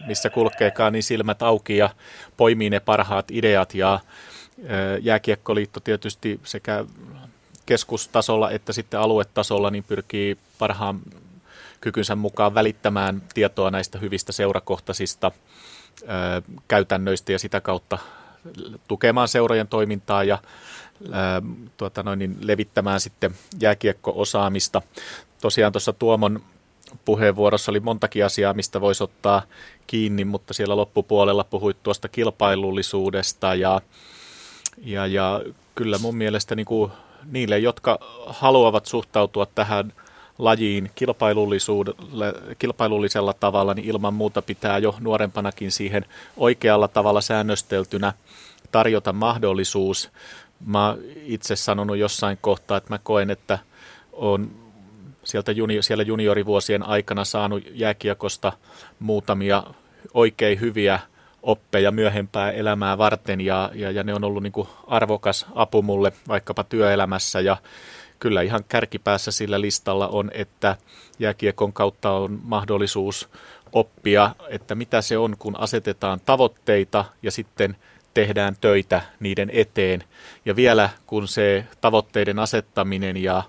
missä 0.06 0.30
kulkeekaan, 0.30 0.92
niin 0.92 1.02
silmät 1.02 1.42
auki 1.42 1.76
ja 1.76 1.90
poimii 2.36 2.70
ne 2.70 2.80
parhaat 2.80 3.30
ideat. 3.30 3.74
Ja 3.74 4.00
Jääkiekkoliitto 5.00 5.80
tietysti 5.80 6.40
sekä 6.44 6.84
keskustasolla 7.66 8.50
että 8.50 8.72
sitten 8.72 9.00
aluetasolla 9.00 9.70
niin 9.70 9.84
pyrkii 9.84 10.36
parhaan 10.58 11.00
kykynsä 11.80 12.16
mukaan 12.16 12.54
välittämään 12.54 13.22
tietoa 13.34 13.70
näistä 13.70 13.98
hyvistä 13.98 14.32
seurakohtaisista 14.32 15.32
käytännöistä 16.68 17.32
ja 17.32 17.38
sitä 17.38 17.60
kautta 17.60 17.98
tukemaan 18.88 19.28
seurojen 19.28 19.68
toimintaa 19.68 20.24
ja 20.24 20.38
tuota 21.76 22.02
noin, 22.02 22.18
niin 22.18 22.36
levittämään 22.40 23.00
sitten 23.00 23.34
jääkiekko-osaamista. 23.60 24.82
Tosiaan 25.40 25.72
tuossa 25.72 25.92
Tuomon 25.92 26.40
puheenvuorossa 27.04 27.72
oli 27.72 27.80
montakin 27.80 28.24
asiaa, 28.24 28.54
mistä 28.54 28.80
voisi 28.80 29.04
ottaa 29.04 29.42
kiinni, 29.86 30.24
mutta 30.24 30.54
siellä 30.54 30.76
loppupuolella 30.76 31.44
puhuit 31.44 31.82
tuosta 31.82 32.08
kilpailullisuudesta 32.08 33.54
ja, 33.54 33.80
ja, 34.84 35.06
ja 35.06 35.42
kyllä 35.74 35.98
mun 35.98 36.16
mielestä 36.16 36.54
niin 36.54 36.66
kuin 36.66 36.92
niille, 37.24 37.58
jotka 37.58 37.98
haluavat 38.26 38.86
suhtautua 38.86 39.46
tähän 39.46 39.92
lajiin 40.38 40.90
kilpailullisella 42.58 43.32
tavalla, 43.32 43.74
niin 43.74 43.88
ilman 43.88 44.14
muuta 44.14 44.42
pitää 44.42 44.78
jo 44.78 44.94
nuorempanakin 45.00 45.72
siihen 45.72 46.04
oikealla 46.36 46.88
tavalla 46.88 47.20
säännösteltynä 47.20 48.12
tarjota 48.72 49.12
mahdollisuus. 49.12 50.10
Mä 50.66 50.96
itse 51.24 51.56
sanonut 51.56 51.96
jossain 51.96 52.38
kohtaa, 52.40 52.76
että 52.76 52.94
mä 52.94 52.98
koen, 52.98 53.30
että 53.30 53.58
on 54.12 54.50
sieltä 55.24 55.52
juni, 55.52 55.82
siellä 55.82 56.04
juniorivuosien 56.04 56.82
aikana 56.82 57.24
saanut 57.24 57.62
jääkiekosta 57.72 58.52
muutamia 58.98 59.64
oikein 60.14 60.60
hyviä 60.60 61.00
oppeja 61.42 61.90
myöhempää 61.90 62.50
elämää 62.50 62.98
varten 62.98 63.40
ja, 63.40 63.70
ja, 63.74 63.90
ja 63.90 64.02
ne 64.02 64.14
on 64.14 64.24
ollut 64.24 64.42
niin 64.42 64.52
kuin 64.52 64.68
arvokas 64.86 65.46
apu 65.54 65.82
mulle 65.82 66.12
vaikkapa 66.28 66.64
työelämässä 66.64 67.40
ja 67.40 67.56
kyllä 68.18 68.42
ihan 68.42 68.64
kärkipäässä 68.68 69.30
sillä 69.30 69.60
listalla 69.60 70.08
on, 70.08 70.30
että 70.34 70.76
jääkiekon 71.18 71.72
kautta 71.72 72.10
on 72.10 72.40
mahdollisuus 72.42 73.28
oppia, 73.72 74.34
että 74.48 74.74
mitä 74.74 75.02
se 75.02 75.18
on, 75.18 75.36
kun 75.38 75.60
asetetaan 75.60 76.20
tavoitteita 76.24 77.04
ja 77.22 77.30
sitten 77.30 77.76
tehdään 78.18 78.56
töitä 78.60 79.02
niiden 79.20 79.50
eteen. 79.52 80.04
Ja 80.44 80.56
vielä 80.56 80.90
kun 81.06 81.28
se 81.28 81.64
tavoitteiden 81.80 82.38
asettaminen 82.38 83.16
ja 83.16 83.42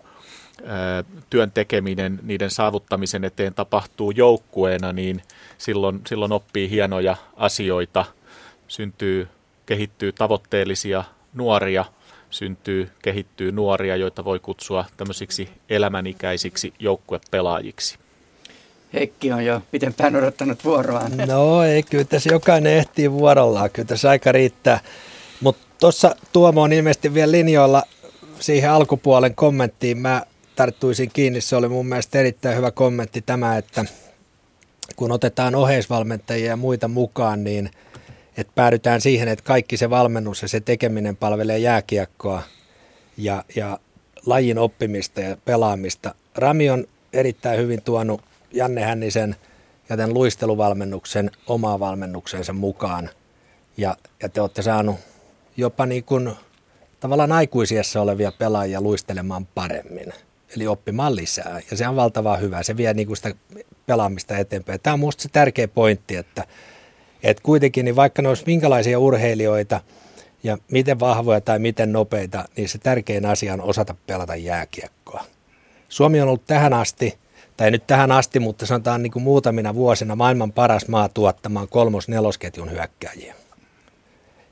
työn 1.30 1.52
tekeminen 1.52 2.20
niiden 2.24 2.50
saavuttamisen 2.50 3.24
eteen 3.24 3.54
tapahtuu 3.54 4.12
joukkueena, 4.12 4.94
niin 4.94 5.22
silloin, 5.58 6.02
silloin 6.08 6.32
oppii 6.32 6.70
hienoja 6.70 7.16
asioita, 7.38 8.06
syntyy, 8.68 9.28
kehittyy 9.66 10.12
tavoitteellisia 10.12 11.04
nuoria, 11.34 11.86
syntyy, 12.30 12.90
kehittyy 13.02 13.52
nuoria, 13.52 13.96
joita 13.96 14.26
voi 14.26 14.40
kutsua 14.40 14.86
tämmöisiksi 14.98 15.50
elämänikäisiksi 15.70 16.74
joukkuepelaajiksi. 16.80 18.00
Heikki 18.94 19.32
on 19.32 19.46
jo 19.46 19.62
pitempään 19.72 20.16
odottanut 20.16 20.66
vuoroaan. 20.66 21.12
No 21.28 21.64
ei, 21.64 21.84
kyllä 21.84 22.04
tässä 22.04 22.30
jokainen 22.30 22.74
ehtii 22.74 23.12
vuorollaan, 23.12 23.70
kyllä 23.70 23.88
tässä 23.88 24.10
aika 24.10 24.32
riittää. 24.32 24.80
Mutta 25.42 25.68
tuossa 25.80 26.16
Tuomo 26.34 26.62
on 26.62 26.74
ilmeisesti 26.74 27.14
vielä 27.14 27.32
linjoilla 27.32 27.84
siihen 28.40 28.72
alkupuolen 28.72 29.36
kommenttiin. 29.36 29.98
Mä 29.98 30.24
tarttuisin 30.56 31.10
kiinni, 31.14 31.42
se 31.42 31.56
oli 31.56 31.70
mun 31.70 31.86
mielestä 31.86 32.20
erittäin 32.20 32.58
hyvä 32.58 32.72
kommentti 32.72 33.22
tämä, 33.22 33.58
että 33.58 33.86
kun 34.96 35.12
otetaan 35.12 35.56
oheisvalmentajia 35.56 36.48
ja 36.48 36.58
muita 36.58 36.88
mukaan, 36.88 37.44
niin 37.44 37.70
että 38.38 38.54
päädytään 38.56 39.02
siihen, 39.02 39.28
että 39.28 39.46
kaikki 39.46 39.78
se 39.78 39.90
valmennus 39.90 40.42
ja 40.42 40.48
se 40.48 40.60
tekeminen 40.60 41.16
palvelee 41.16 41.58
jääkiekkoa 41.58 42.42
ja, 43.18 43.44
ja 43.56 43.80
lajin 44.26 44.58
oppimista 44.58 45.22
ja 45.22 45.38
pelaamista. 45.46 46.16
Rami 46.36 46.70
on 46.70 46.86
erittäin 47.14 47.60
hyvin 47.60 47.82
tuonut 47.82 48.22
Janne 48.54 48.82
Hännisen 48.82 49.36
ja 49.90 49.98
tämän 49.98 50.14
luisteluvalmennuksen 50.14 51.32
omaa 51.48 51.80
valmennuksensa 51.80 52.54
mukaan. 52.54 53.10
Ja, 53.78 53.96
ja 54.24 54.30
te 54.30 54.42
olette 54.42 54.62
saanut 54.62 54.96
jopa 55.58 55.86
niin 55.86 56.04
kuin 56.04 56.32
tavallaan 57.00 57.32
aikuisiassa 57.32 58.02
olevia 58.02 58.32
pelaajia 58.32 58.82
luistelemaan 58.82 59.46
paremmin 59.46 60.14
eli 60.56 60.68
oppimaan 60.68 61.16
lisää. 61.16 61.60
Ja 61.72 61.78
se 61.78 61.88
on 61.88 61.96
valtavan 61.96 62.42
hyvä. 62.42 62.64
Se 62.64 62.78
vie 62.78 62.94
niin 62.94 63.08
kuin 63.08 63.18
sitä 63.18 63.36
pelaamista 63.86 64.38
eteenpäin. 64.38 64.80
Tämä 64.80 64.94
on 64.94 65.00
minusta 65.00 65.24
se 65.24 65.30
tärkeä 65.30 65.68
pointti, 65.68 66.16
että, 66.16 66.46
että 67.24 67.44
kuitenkin 67.44 67.86
niin 67.86 67.96
vaikka 67.96 68.22
ne 68.22 68.30
olisi 68.30 68.44
minkälaisia 68.46 69.00
urheilijoita 69.00 69.82
ja 70.44 70.58
miten 70.72 71.00
vahvoja 71.00 71.42
tai 71.42 71.60
miten 71.60 71.92
nopeita, 71.92 72.46
niin 72.58 72.70
se 72.70 72.78
tärkein 72.78 73.26
asia 73.26 73.54
on 73.54 73.62
osata 73.62 73.96
pelata 74.08 74.36
jääkiekkoa. 74.36 75.24
Suomi 75.90 76.22
on 76.22 76.28
ollut 76.28 76.46
tähän 76.46 76.74
asti, 76.74 77.19
tai 77.60 77.72
nyt 77.72 77.88
tähän 77.88 78.12
asti, 78.12 78.40
mutta 78.40 78.66
sanotaan 78.66 79.04
niin 79.04 79.12
kuin 79.12 79.24
muutamina 79.24 79.76
vuosina 79.76 80.16
maailman 80.16 80.52
paras 80.52 80.88
maa 80.88 81.10
tuottamaan 81.10 81.68
kolmos-nelosketjun 81.68 82.72
hyökkääjiä. 82.72 83.36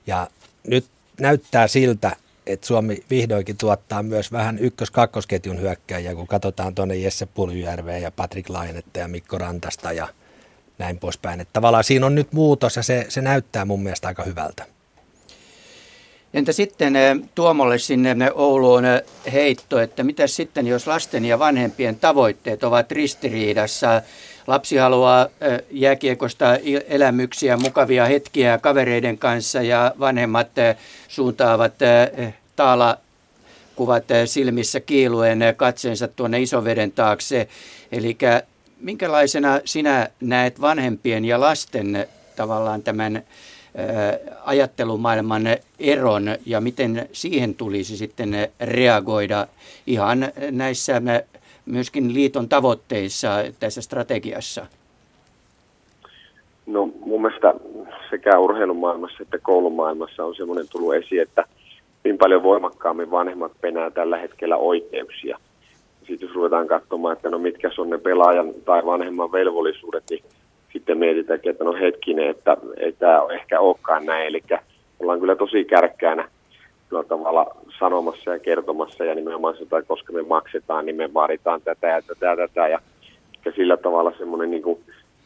Ja 0.07 0.27
nyt 0.67 0.85
näyttää 1.19 1.67
siltä, 1.67 2.15
että 2.45 2.67
Suomi 2.67 3.03
vihdoinkin 3.09 3.57
tuottaa 3.57 4.03
myös 4.03 4.31
vähän 4.31 4.59
ykkös-kakkosketjun 4.59 5.61
hyökkäjiä, 5.61 6.15
kun 6.15 6.27
katsotaan 6.27 6.75
tuonne 6.75 6.95
Jesse 6.95 7.25
Puljujärveä 7.25 7.97
ja 7.97 8.11
Patrick 8.11 8.49
Lainetta 8.49 8.99
ja 8.99 9.07
Mikko 9.07 9.37
Rantasta 9.37 9.91
ja 9.91 10.07
näin 10.77 10.99
poispäin. 10.99 11.39
Että 11.41 11.53
tavallaan 11.53 11.83
siinä 11.83 12.05
on 12.05 12.15
nyt 12.15 12.33
muutos 12.33 12.75
ja 12.75 12.83
se, 12.83 13.05
se 13.09 13.21
näyttää 13.21 13.65
mun 13.65 13.83
mielestä 13.83 14.07
aika 14.07 14.23
hyvältä. 14.23 14.65
Entä 16.33 16.51
sitten 16.51 16.95
eh, 16.95 17.17
Tuomolle 17.35 17.79
sinne 17.79 18.31
Ouluun 18.33 18.85
eh, 18.85 19.01
heitto, 19.33 19.79
että 19.79 20.03
mitä 20.03 20.27
sitten 20.27 20.67
jos 20.67 20.87
lasten 20.87 21.25
ja 21.25 21.39
vanhempien 21.39 21.95
tavoitteet 21.95 22.63
ovat 22.63 22.91
ristiriidassa? 22.91 24.01
Lapsi 24.47 24.77
haluaa 24.77 25.27
eh, 25.41 25.61
jääkiekosta 25.71 26.57
elämyksiä, 26.87 27.57
mukavia 27.57 28.05
hetkiä 28.05 28.57
kavereiden 28.57 29.17
kanssa 29.17 29.61
ja 29.61 29.93
vanhemmat 29.99 30.47
suuntaavat 31.07 31.73
taala 32.55 32.97
kuvat 33.75 34.03
silmissä 34.25 34.79
kiiluen 34.79 35.39
katseensa 35.57 36.07
tuonne 36.07 36.41
isoveden 36.41 36.91
taakse. 36.91 37.47
Eli 37.91 38.17
minkälaisena 38.79 39.59
sinä 39.65 40.07
näet 40.21 40.61
vanhempien 40.61 41.25
ja 41.25 41.39
lasten 41.39 42.07
tavallaan 42.35 42.83
tämän 42.83 43.23
ajattelumaailman 44.45 45.43
eron 45.79 46.25
ja 46.45 46.61
miten 46.61 47.09
siihen 47.11 47.55
tulisi 47.55 47.97
sitten 47.97 48.29
reagoida 48.59 49.47
ihan 49.87 50.19
näissä 50.51 51.01
myöskin 51.65 52.13
liiton 52.13 52.49
tavoitteissa 52.49 53.29
tässä 53.59 53.81
strategiassa? 53.81 54.65
No 56.65 56.89
mun 57.05 57.21
mielestä 57.21 57.53
sekä 58.09 58.39
urheilumaailmassa 58.39 59.17
että 59.23 59.37
koulumaailmassa 59.41 60.25
on 60.25 60.35
semmoinen 60.35 60.65
tullut 60.69 60.95
esiin, 60.95 61.21
että 61.21 61.43
niin 62.03 62.17
paljon 62.17 62.43
voimakkaammin 62.43 63.11
vanhemmat 63.11 63.51
penää 63.61 63.89
tällä 63.89 64.17
hetkellä 64.17 64.57
oikeuksia. 64.57 65.39
Sitten 66.07 66.27
jos 66.27 66.35
ruvetaan 66.35 66.67
katsomaan, 66.67 67.13
että 67.13 67.29
no 67.29 67.39
mitkä 67.39 67.69
on 67.77 67.89
ne 67.89 67.97
pelaajan 67.97 68.53
tai 68.65 68.85
vanhemman 68.85 69.31
velvollisuudet, 69.31 70.03
niin 70.09 70.23
sitten 70.73 70.97
mietitään, 70.97 71.39
että 71.43 71.63
no 71.63 71.73
hetkinen, 71.73 72.29
että 72.29 72.57
ei 72.77 72.91
tämä 72.91 73.19
ehkä 73.29 73.59
olekaan 73.59 74.05
näin. 74.05 74.27
Eli 74.27 74.43
ollaan 74.99 75.19
kyllä 75.19 75.35
tosi 75.35 75.65
kärkkäänä 75.65 76.29
kyllä 76.89 77.03
tavalla 77.03 77.55
sanomassa 77.79 78.31
ja 78.31 78.39
kertomassa 78.39 79.05
ja 79.05 79.15
nimenomaan 79.15 79.57
sitä, 79.57 79.81
koska 79.81 80.13
me 80.13 80.21
maksetaan, 80.21 80.85
niin 80.85 80.95
me 80.95 81.13
vaaditaan 81.13 81.61
tätä 81.61 81.87
ja 81.87 82.01
tätä 82.01 82.25
ja 82.25 82.35
tätä. 82.35 82.67
Ja, 82.67 82.79
ja 83.45 83.51
sillä 83.55 83.77
tavalla 83.77 84.13
semmoinen 84.17 84.51
niin 84.51 84.63
kuin 84.63 84.79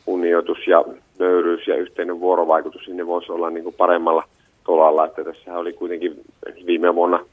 kunnioitus 0.05 0.67
ja 0.67 0.85
nöyryys 1.19 1.67
ja 1.67 1.75
yhteinen 1.75 2.19
vuorovaikutus 2.19 2.85
sinne 2.85 3.07
voisi 3.07 3.31
olla 3.31 3.49
niin 3.49 3.63
kuin 3.63 3.75
paremmalla 3.75 4.23
tolalla. 4.63 5.05
Että 5.05 5.23
tässä 5.23 5.57
oli 5.57 5.73
kuitenkin 5.73 6.21
viime 6.65 6.95
vuonna 6.95 7.25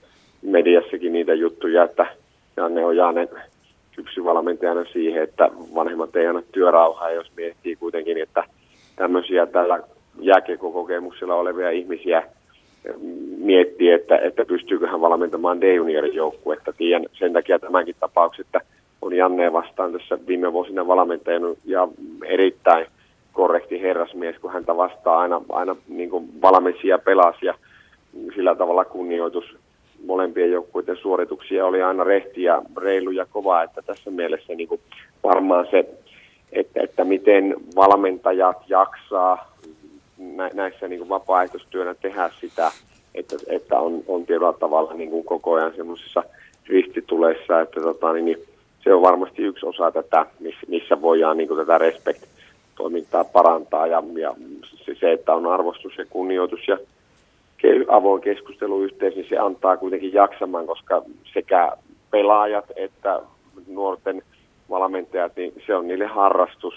mediassakin 0.42 1.12
niitä 1.12 1.34
juttuja, 1.34 1.84
että 1.84 2.06
Janne 2.56 2.84
on 2.84 2.96
Janne 3.98 4.04
kypsy 4.04 4.24
valmentajana 4.24 4.84
siihen, 4.92 5.22
että 5.22 5.50
vanhemmat 5.74 6.16
ei 6.16 6.26
anna 6.26 6.42
työrauhaa, 6.52 7.10
jos 7.10 7.32
miettii 7.36 7.76
kuitenkin, 7.76 8.18
että 8.22 8.44
tämmöisiä 8.96 9.46
tällä 9.46 9.80
jääkiekokokemuksella 10.20 11.34
olevia 11.34 11.70
ihmisiä 11.70 12.22
miettii, 13.38 13.90
että, 13.90 14.18
että 14.18 14.44
pystyykö 14.44 14.86
hän 14.86 15.00
valmentamaan 15.00 15.60
D-juniorin 15.60 16.14
joukkuetta. 16.14 16.72
Tiedän 16.72 17.06
sen 17.12 17.32
takia 17.32 17.58
tämänkin 17.58 17.96
tapauksen, 18.00 18.44
että 18.44 18.60
on 19.02 19.14
Janne 19.14 19.52
vastaan 19.52 19.92
tässä 19.92 20.18
viime 20.26 20.52
vuosina 20.52 20.86
valmentajana 20.86 21.48
ja 21.64 21.88
erittäin 22.24 22.86
korrekti 23.32 23.82
herrasmies, 23.82 24.36
kun 24.38 24.52
häntä 24.52 24.76
vastaa 24.76 25.18
aina, 25.18 25.40
aina 25.48 25.76
niin 25.88 26.10
kuin 26.10 26.42
valmisia 26.42 26.98
pelasi 26.98 27.46
ja 27.46 27.54
sillä 28.34 28.54
tavalla 28.54 28.84
kunnioitus 28.84 29.44
molempien 30.06 30.50
joukkueiden 30.50 30.96
suorituksia 30.96 31.66
oli 31.66 31.82
aina 31.82 32.04
rehti 32.04 32.42
ja 32.42 32.62
reilu 32.76 33.10
ja 33.10 33.26
kova, 33.26 33.62
että 33.62 33.82
tässä 33.82 34.10
mielessä 34.10 34.54
niin 34.54 34.68
kuin 34.68 34.80
varmaan 35.24 35.66
se, 35.70 35.88
että, 36.52 36.82
että 36.82 37.04
miten 37.04 37.54
valmentajat 37.76 38.56
jaksaa 38.68 39.56
näissä 40.52 40.88
niin 40.88 40.98
kuin 40.98 41.08
vapaaehtoistyönä 41.08 41.94
tehdä 41.94 42.30
sitä, 42.40 42.72
että, 43.14 43.36
että 43.46 43.78
on, 43.80 44.02
on 44.08 44.26
tietyllä 44.26 44.52
tavalla 44.52 44.94
niin 44.94 45.10
kuin 45.10 45.24
koko 45.24 45.54
ajan 45.54 45.72
semmoisessa 45.76 46.22
ristituleissa, 46.66 47.60
että 47.60 47.80
tota, 47.80 48.12
niin, 48.12 48.24
niin, 48.24 48.44
se 48.84 48.94
on 48.94 49.02
varmasti 49.02 49.42
yksi 49.42 49.66
osa 49.66 49.90
tätä, 49.90 50.26
missä, 50.40 50.60
missä 50.68 51.02
voidaan 51.02 51.36
niin 51.36 51.48
kuin 51.48 51.60
tätä 51.60 51.78
respect-toimintaa 51.78 53.24
parantaa 53.24 53.86
ja, 53.86 54.02
ja 54.18 54.34
se, 55.00 55.12
että 55.12 55.34
on 55.34 55.46
arvostus 55.46 55.98
ja 55.98 56.04
kunnioitus 56.10 56.68
ja 56.68 56.78
avoin 57.88 58.22
keskusteluyhteys, 58.22 59.14
niin 59.14 59.28
se 59.28 59.38
antaa 59.38 59.76
kuitenkin 59.76 60.12
jaksamaan, 60.12 60.66
koska 60.66 61.02
sekä 61.32 61.72
pelaajat 62.10 62.64
että 62.76 63.20
nuorten 63.66 64.22
valmentajat, 64.70 65.36
niin 65.36 65.52
se 65.66 65.74
on 65.74 65.88
niille 65.88 66.06
harrastus. 66.06 66.74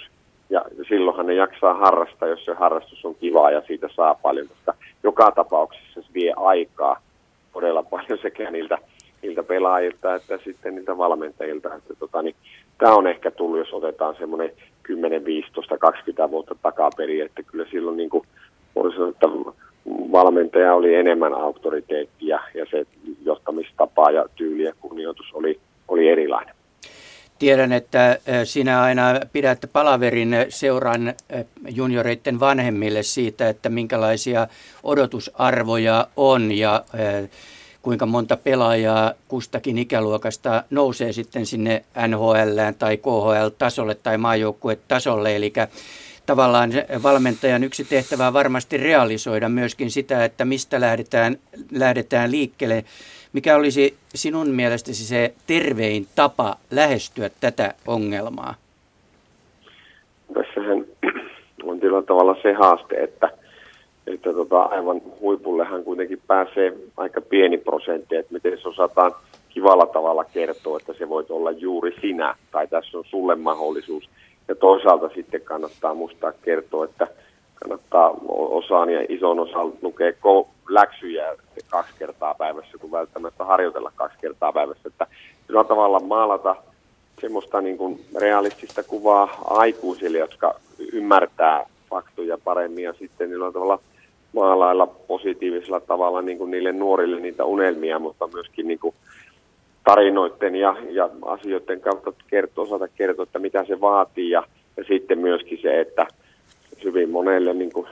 Ja 0.49 0.65
silloinhan 0.87 1.25
ne 1.25 1.33
jaksaa 1.33 1.73
harrastaa, 1.73 2.27
jos 2.27 2.45
se 2.45 2.53
harrastus 2.53 3.05
on 3.05 3.15
kivaa 3.15 3.51
ja 3.51 3.61
siitä 3.67 3.89
saa 3.95 4.15
paljon, 4.15 4.47
koska 4.47 4.73
joka 5.03 5.31
tapauksessa 5.31 6.01
se 6.01 6.07
vie 6.13 6.33
aikaa 6.37 6.99
todella 7.53 7.83
paljon 7.83 8.19
sekä 8.21 8.51
niiltä 8.51 8.77
niiltä 9.21 9.43
pelaajilta 9.43 10.15
että 10.15 10.39
sitten 10.43 10.75
niiltä 10.75 10.97
valmentajilta. 10.97 11.75
Että 11.75 11.93
tota, 11.99 12.21
niin, 12.21 12.35
tämä 12.77 12.93
on 12.93 13.07
ehkä 13.07 13.31
tullut, 13.31 13.59
jos 13.59 13.73
otetaan 13.73 14.15
semmoinen 14.15 14.51
10, 14.83 15.25
15, 15.25 15.77
20 15.77 16.31
vuotta 16.31 16.55
takaperin, 16.61 17.25
että 17.25 17.43
kyllä 17.43 17.65
silloin 17.71 17.97
niin 17.97 18.09
kuin, 18.09 18.23
voisi 18.75 18.95
sanoa, 18.95 19.09
että 19.09 19.27
valmentaja 19.87 20.73
oli 20.73 20.95
enemmän 20.95 21.33
auktoriteettia 21.33 22.39
ja 22.53 22.65
se 22.71 22.85
johtamistapa 23.25 24.11
ja 24.11 24.25
tyyli 24.35 24.63
ja 24.63 24.73
kunnioitus 24.81 25.33
oli, 25.33 25.59
oli 25.87 26.07
erilainen. 26.07 26.55
Tiedän, 27.39 27.71
että 27.71 28.19
sinä 28.43 28.81
aina 28.81 29.03
pidät 29.33 29.65
palaverin 29.73 30.35
seuran 30.49 31.13
junioreiden 31.69 32.39
vanhemmille 32.39 33.03
siitä, 33.03 33.49
että 33.49 33.69
minkälaisia 33.69 34.47
odotusarvoja 34.83 36.07
on 36.17 36.51
ja 36.51 36.83
kuinka 37.81 38.05
monta 38.05 38.37
pelaajaa 38.37 39.13
kustakin 39.27 39.77
ikäluokasta 39.77 40.63
nousee 40.69 41.13
sitten 41.13 41.45
sinne 41.45 41.83
NHL 42.07 42.59
tai 42.79 42.97
KHL-tasolle 42.97 43.95
tai 43.95 44.17
maajoukkuetasolle. 44.17 45.35
Eli 45.35 45.53
tavallaan 46.25 46.69
valmentajan 47.03 47.63
yksi 47.63 47.83
tehtävä 47.83 48.27
on 48.27 48.33
varmasti 48.33 48.77
realisoida 48.77 49.49
myöskin 49.49 49.91
sitä, 49.91 50.25
että 50.25 50.45
mistä 50.45 50.81
lähdetään, 50.81 51.37
lähdetään 51.71 52.31
liikkeelle. 52.31 52.83
Mikä 53.33 53.55
olisi 53.55 53.97
sinun 54.15 54.49
mielestäsi 54.49 55.05
se 55.05 55.33
tervein 55.47 56.07
tapa 56.15 56.55
lähestyä 56.71 57.29
tätä 57.39 57.73
ongelmaa? 57.87 58.55
Tässähän 60.33 60.85
on 61.63 61.79
tietyllä 61.79 62.01
tavalla 62.01 62.35
se 62.41 62.53
haaste, 62.53 62.95
että, 62.95 63.29
että 64.07 64.33
tota, 64.33 64.61
aivan 64.61 65.01
huipullehan 65.19 65.83
kuitenkin 65.83 66.21
pääsee 66.27 66.73
aika 66.97 67.21
pieni 67.21 67.57
prosentti, 67.57 68.15
että 68.15 68.33
miten 68.33 68.61
se 68.61 68.67
osataan 68.67 69.11
kivalla 69.49 69.85
tavalla 69.85 70.23
kertoa, 70.23 70.77
että 70.77 70.93
se 70.93 71.09
voit 71.09 71.31
olla 71.31 71.51
juuri 71.51 71.95
sinä, 72.01 72.35
tai 72.51 72.67
tässä 72.67 72.97
on 72.97 73.03
sulle 73.09 73.35
mahdollisuus– 73.35 74.09
ja 74.47 74.55
toisaalta 74.55 75.09
sitten 75.15 75.41
kannattaa 75.41 75.93
muistaa 75.93 76.31
kertoa, 76.31 76.85
että 76.85 77.07
kannattaa 77.55 78.11
osaan 78.29 78.89
ja 78.89 79.05
ison 79.09 79.39
osan 79.39 79.73
lukea 79.81 80.11
läksyjä 80.69 81.35
kaksi 81.69 81.93
kertaa 81.99 82.33
päivässä, 82.33 82.77
kun 82.77 82.91
välttämättä 82.91 83.45
harjoitella 83.45 83.91
kaksi 83.95 84.17
kertaa 84.21 84.53
päivässä. 84.53 84.87
Että 84.87 85.07
sillä 85.47 85.63
tavalla 85.63 85.99
maalata 85.99 86.55
semmoista 87.21 87.61
niin 87.61 87.77
kuin 87.77 88.05
realistista 88.19 88.83
kuvaa 88.83 89.37
aikuisille, 89.49 90.17
jotka 90.17 90.55
ymmärtää 90.93 91.65
faktoja 91.89 92.37
paremmin 92.43 92.83
ja 92.83 92.93
sitten 92.93 93.29
niillä 93.29 93.51
tavalla 93.51 93.79
maalailla 94.33 94.87
positiivisella 94.87 95.79
tavalla 95.79 96.21
niin 96.21 96.37
kuin 96.37 96.51
niille 96.51 96.71
nuorille 96.71 97.19
niitä 97.19 97.45
unelmia, 97.45 97.99
mutta 97.99 98.27
myöskin 98.27 98.67
niin 98.67 98.79
kuin 98.79 98.95
tarinoiden 99.83 100.55
ja, 100.55 100.75
ja 100.89 101.09
asioiden 101.21 101.81
kautta 101.81 102.13
kertoo, 102.27 102.63
osata 102.63 102.87
kertoa, 102.87 103.23
että 103.23 103.39
mitä 103.39 103.65
se 103.65 103.81
vaatii 103.81 104.29
ja, 104.29 104.43
ja 104.77 104.83
sitten 104.83 105.19
myöskin 105.19 105.59
se, 105.61 105.79
että 105.79 106.07
hyvin 106.83 107.09
monelle 107.09 107.53
niin 107.53 107.73
kuin, 107.73 107.87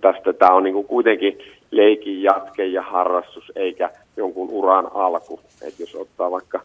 tästä 0.00 0.32
tämä 0.32 0.54
on 0.54 0.64
niin 0.64 0.74
kuin 0.74 0.86
kuitenkin 0.86 1.38
leikin 1.70 2.22
jatke 2.22 2.66
ja 2.66 2.82
harrastus 2.82 3.52
eikä 3.56 3.90
jonkun 4.16 4.48
uran 4.50 4.90
alku. 4.94 5.40
Et 5.62 5.80
jos 5.80 5.94
ottaa 5.94 6.30
vaikka 6.30 6.60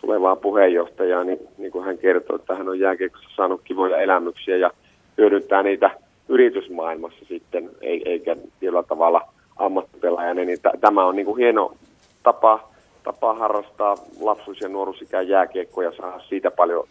tulevaa 0.00 0.36
puheenjohtajaa, 0.36 1.24
niin, 1.24 1.38
niin 1.58 1.72
kuin 1.72 1.84
hän 1.84 1.98
kertoo, 1.98 2.36
että 2.36 2.54
hän 2.54 2.68
on 2.68 2.80
jääkiekossa 2.80 3.28
saanut 3.36 3.60
kivoja 3.64 3.96
elämyksiä 3.96 4.56
ja 4.56 4.70
hyödyntää 5.18 5.62
niitä 5.62 5.90
yritysmaailmassa 6.28 7.24
sitten, 7.28 7.70
eikä 7.82 8.36
tietyllä 8.60 8.82
tavalla 8.82 9.28
ammattipelaajana, 9.56 10.44
niin 10.44 10.58
tämä 10.80 11.04
on 11.04 11.16
niin 11.16 11.26
kuin 11.26 11.38
hieno 11.38 11.74
tapa 12.22 12.73
tapa 13.04 13.34
harrastaa 13.34 13.96
lapsuus- 14.20 14.60
ja 14.60 14.68
nuoruusikään 14.68 15.28
jääkiekkoa 15.28 15.84
ja 15.84 15.92
saada 15.96 16.20
siitä 16.28 16.50
paljon 16.50 16.88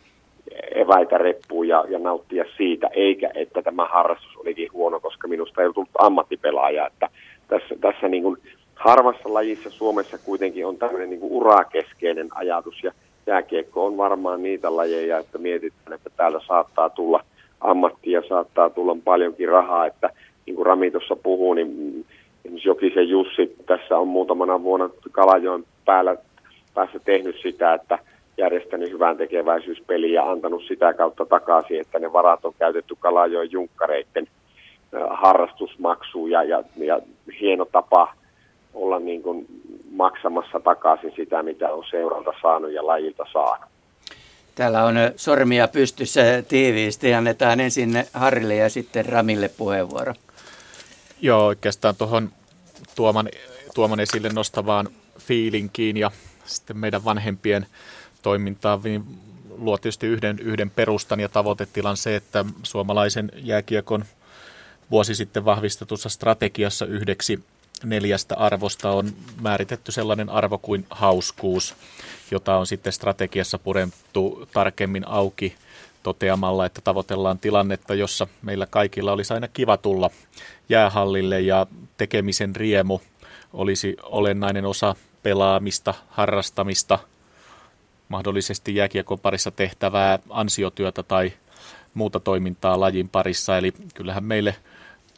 eväitä 0.75 1.17
reppuun 1.17 1.67
ja, 1.67 1.85
ja 1.89 1.99
nauttia 1.99 2.45
siitä, 2.57 2.87
eikä 2.87 3.31
että 3.35 3.61
tämä 3.61 3.85
harrastus 3.85 4.37
olikin 4.37 4.69
huono, 4.73 4.99
koska 4.99 5.27
minusta 5.27 5.61
ei 5.61 5.67
ole 5.67 5.73
tullut 5.73 5.89
ammattipelaaja. 5.99 6.87
Että 6.87 7.09
tässä, 7.47 7.75
tässä 7.81 8.07
niin 8.07 8.23
kuin 8.23 8.37
harvassa 8.75 9.33
lajissa 9.33 9.69
Suomessa 9.69 10.17
kuitenkin 10.17 10.67
on 10.67 10.77
tämmöinen 10.77 11.09
niin 11.09 11.19
kuin 11.19 11.31
urakeskeinen 11.31 12.29
ajatus 12.35 12.83
ja 12.83 12.91
jääkiekko 13.27 13.85
on 13.85 13.97
varmaan 13.97 14.43
niitä 14.43 14.75
lajeja, 14.75 15.17
että 15.17 15.37
mietitään, 15.37 15.93
että 15.93 16.09
täällä 16.17 16.39
saattaa 16.47 16.89
tulla 16.89 17.23
ammattia, 17.61 18.23
saattaa 18.29 18.69
tulla 18.69 18.97
paljonkin 19.03 19.49
rahaa, 19.49 19.85
että 19.85 20.09
niin 20.45 20.55
kuin 20.55 20.65
Rami 20.65 20.91
tuossa 20.91 21.15
puhuu, 21.15 21.53
niin 21.53 22.05
esimerkiksi 22.45 22.69
Jokisen 22.69 23.09
Jussi 23.09 23.55
tässä 23.65 23.97
on 23.97 24.07
muutamana 24.07 24.63
vuonna 24.63 24.89
Kalajoen 25.11 25.63
päällä 25.85 26.15
päässä 26.73 26.99
tehnyt 26.99 27.35
sitä, 27.41 27.73
että 27.73 27.99
järjestänyt 28.37 28.91
hyvän 28.91 29.17
tekeväisyyspeliä 29.17 30.21
ja 30.21 30.31
antanut 30.31 30.63
sitä 30.67 30.93
kautta 30.93 31.25
takaisin, 31.25 31.81
että 31.81 31.99
ne 31.99 32.13
varat 32.13 32.45
on 32.45 32.53
käytetty 32.59 32.95
Kalajoen 32.99 33.51
junkkareiden 33.51 34.27
harrastusmaksuun 35.09 36.31
ja, 36.31 36.43
ja, 36.43 36.63
ja 36.77 36.99
hieno 37.39 37.65
tapa 37.65 38.13
olla 38.73 38.99
niin 38.99 39.23
kuin 39.23 39.45
maksamassa 39.91 40.59
takaisin 40.59 41.13
sitä, 41.15 41.43
mitä 41.43 41.69
on 41.73 41.83
seuralta 41.91 42.33
saanut 42.41 42.71
ja 42.71 42.87
lajilta 42.87 43.25
saanut. 43.33 43.69
Täällä 44.55 44.83
on 44.83 44.95
sormia 45.15 45.67
pystyssä 45.67 46.21
tiiviisti. 46.47 47.13
Annetaan 47.13 47.59
ensin 47.59 48.03
Harrille 48.13 48.55
ja 48.55 48.69
sitten 48.69 49.05
Ramille 49.05 49.49
puheenvuoro. 49.57 50.13
Joo, 51.21 51.45
oikeastaan 51.45 51.95
tuohon 51.95 52.29
Tuoman, 52.95 53.29
Tuoman 53.75 53.99
esille 53.99 54.29
nostavaan 54.29 54.87
fiilinkiin 55.27 55.97
ja 55.97 56.11
sitten 56.45 56.77
meidän 56.77 57.05
vanhempien 57.05 57.65
toimintaan 58.21 58.81
niin 58.83 59.03
luo 59.57 59.77
tietysti 59.77 60.07
yhden, 60.07 60.39
yhden 60.39 60.69
perustan 60.69 61.19
ja 61.19 61.29
tavoitetilan 61.29 61.97
se, 61.97 62.15
että 62.15 62.45
suomalaisen 62.63 63.31
jääkiekon 63.35 64.05
vuosi 64.91 65.15
sitten 65.15 65.45
vahvistetussa 65.45 66.09
strategiassa 66.09 66.85
yhdeksi 66.85 67.39
neljästä 67.83 68.35
arvosta 68.35 68.91
on 68.91 69.13
määritetty 69.41 69.91
sellainen 69.91 70.29
arvo 70.29 70.57
kuin 70.57 70.85
hauskuus, 70.89 71.75
jota 72.31 72.57
on 72.57 72.67
sitten 72.67 72.93
strategiassa 72.93 73.59
puremtu 73.59 74.49
tarkemmin 74.53 75.07
auki 75.07 75.55
toteamalla, 76.03 76.65
että 76.65 76.81
tavoitellaan 76.81 77.39
tilannetta, 77.39 77.93
jossa 77.93 78.27
meillä 78.41 78.65
kaikilla 78.65 79.11
olisi 79.11 79.33
aina 79.33 79.47
kiva 79.47 79.77
tulla 79.77 80.09
jäähallille 80.69 81.41
ja 81.41 81.67
tekemisen 81.97 82.55
riemu 82.55 82.99
olisi 83.53 83.97
olennainen 84.03 84.65
osa 84.65 84.95
pelaamista, 85.23 85.93
harrastamista, 86.09 86.99
mahdollisesti 88.09 88.75
jääkiekon 88.75 89.19
parissa 89.19 89.51
tehtävää 89.51 90.19
ansiotyötä 90.29 91.03
tai 91.03 91.33
muuta 91.93 92.19
toimintaa 92.19 92.79
lajin 92.79 93.09
parissa. 93.09 93.57
Eli 93.57 93.73
kyllähän 93.93 94.23
meille 94.23 94.55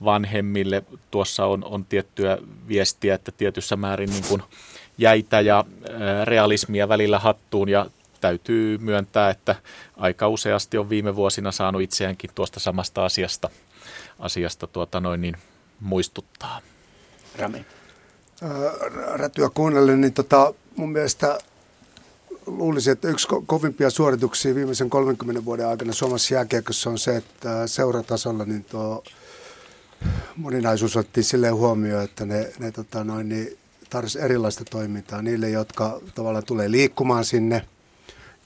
vanhemmille 0.03 0.83
tuossa 1.11 1.45
on, 1.45 1.63
on 1.63 1.85
tiettyä 1.85 2.37
viestiä, 2.67 3.15
että 3.15 3.31
tietyssä 3.31 3.75
määrin 3.75 4.09
niin 4.09 4.25
kuin 4.29 4.43
jäitä 4.97 5.41
ja 5.41 5.65
realismia 6.23 6.89
välillä 6.89 7.19
hattuun 7.19 7.69
ja 7.69 7.85
täytyy 8.21 8.77
myöntää, 8.77 9.29
että 9.29 9.55
aika 9.97 10.27
useasti 10.27 10.77
on 10.77 10.89
viime 10.89 11.15
vuosina 11.15 11.51
saanut 11.51 11.81
itseäänkin 11.81 12.29
tuosta 12.35 12.59
samasta 12.59 13.05
asiasta, 13.05 13.49
asiasta 14.19 14.67
tuota 14.67 14.99
noin 14.99 15.21
niin 15.21 15.37
muistuttaa. 15.79 16.61
Rami. 17.37 17.65
Rätyä 19.13 19.49
kuunnellen, 19.53 20.01
niin 20.01 20.13
tota, 20.13 20.53
mun 20.75 20.91
mielestä 20.91 21.39
luulisin, 22.45 22.93
että 22.93 23.07
yksi 23.07 23.27
ko- 23.27 23.43
kovimpia 23.45 23.89
suorituksia 23.89 24.55
viimeisen 24.55 24.89
30 24.89 25.45
vuoden 25.45 25.67
aikana 25.67 25.93
Suomessa 25.93 26.33
jääkiekossa 26.33 26.89
on 26.89 26.99
se, 26.99 27.15
että 27.15 27.67
seuratasolla 27.67 28.45
niin 28.45 28.63
tuo 28.63 29.03
moninaisuus 30.35 30.97
otettiin 30.97 31.23
silleen 31.23 31.55
huomioon, 31.55 32.03
että 32.03 32.25
ne, 32.25 32.53
ne 32.59 32.71
tota 32.71 33.03
noin, 33.03 33.29
niin 33.29 33.57
tarvitsisi 33.89 34.25
erilaista 34.25 34.63
toimintaa 34.69 35.21
niille, 35.21 35.49
jotka 35.49 36.01
tavallaan 36.15 36.45
tulee 36.45 36.71
liikkumaan 36.71 37.25
sinne, 37.25 37.65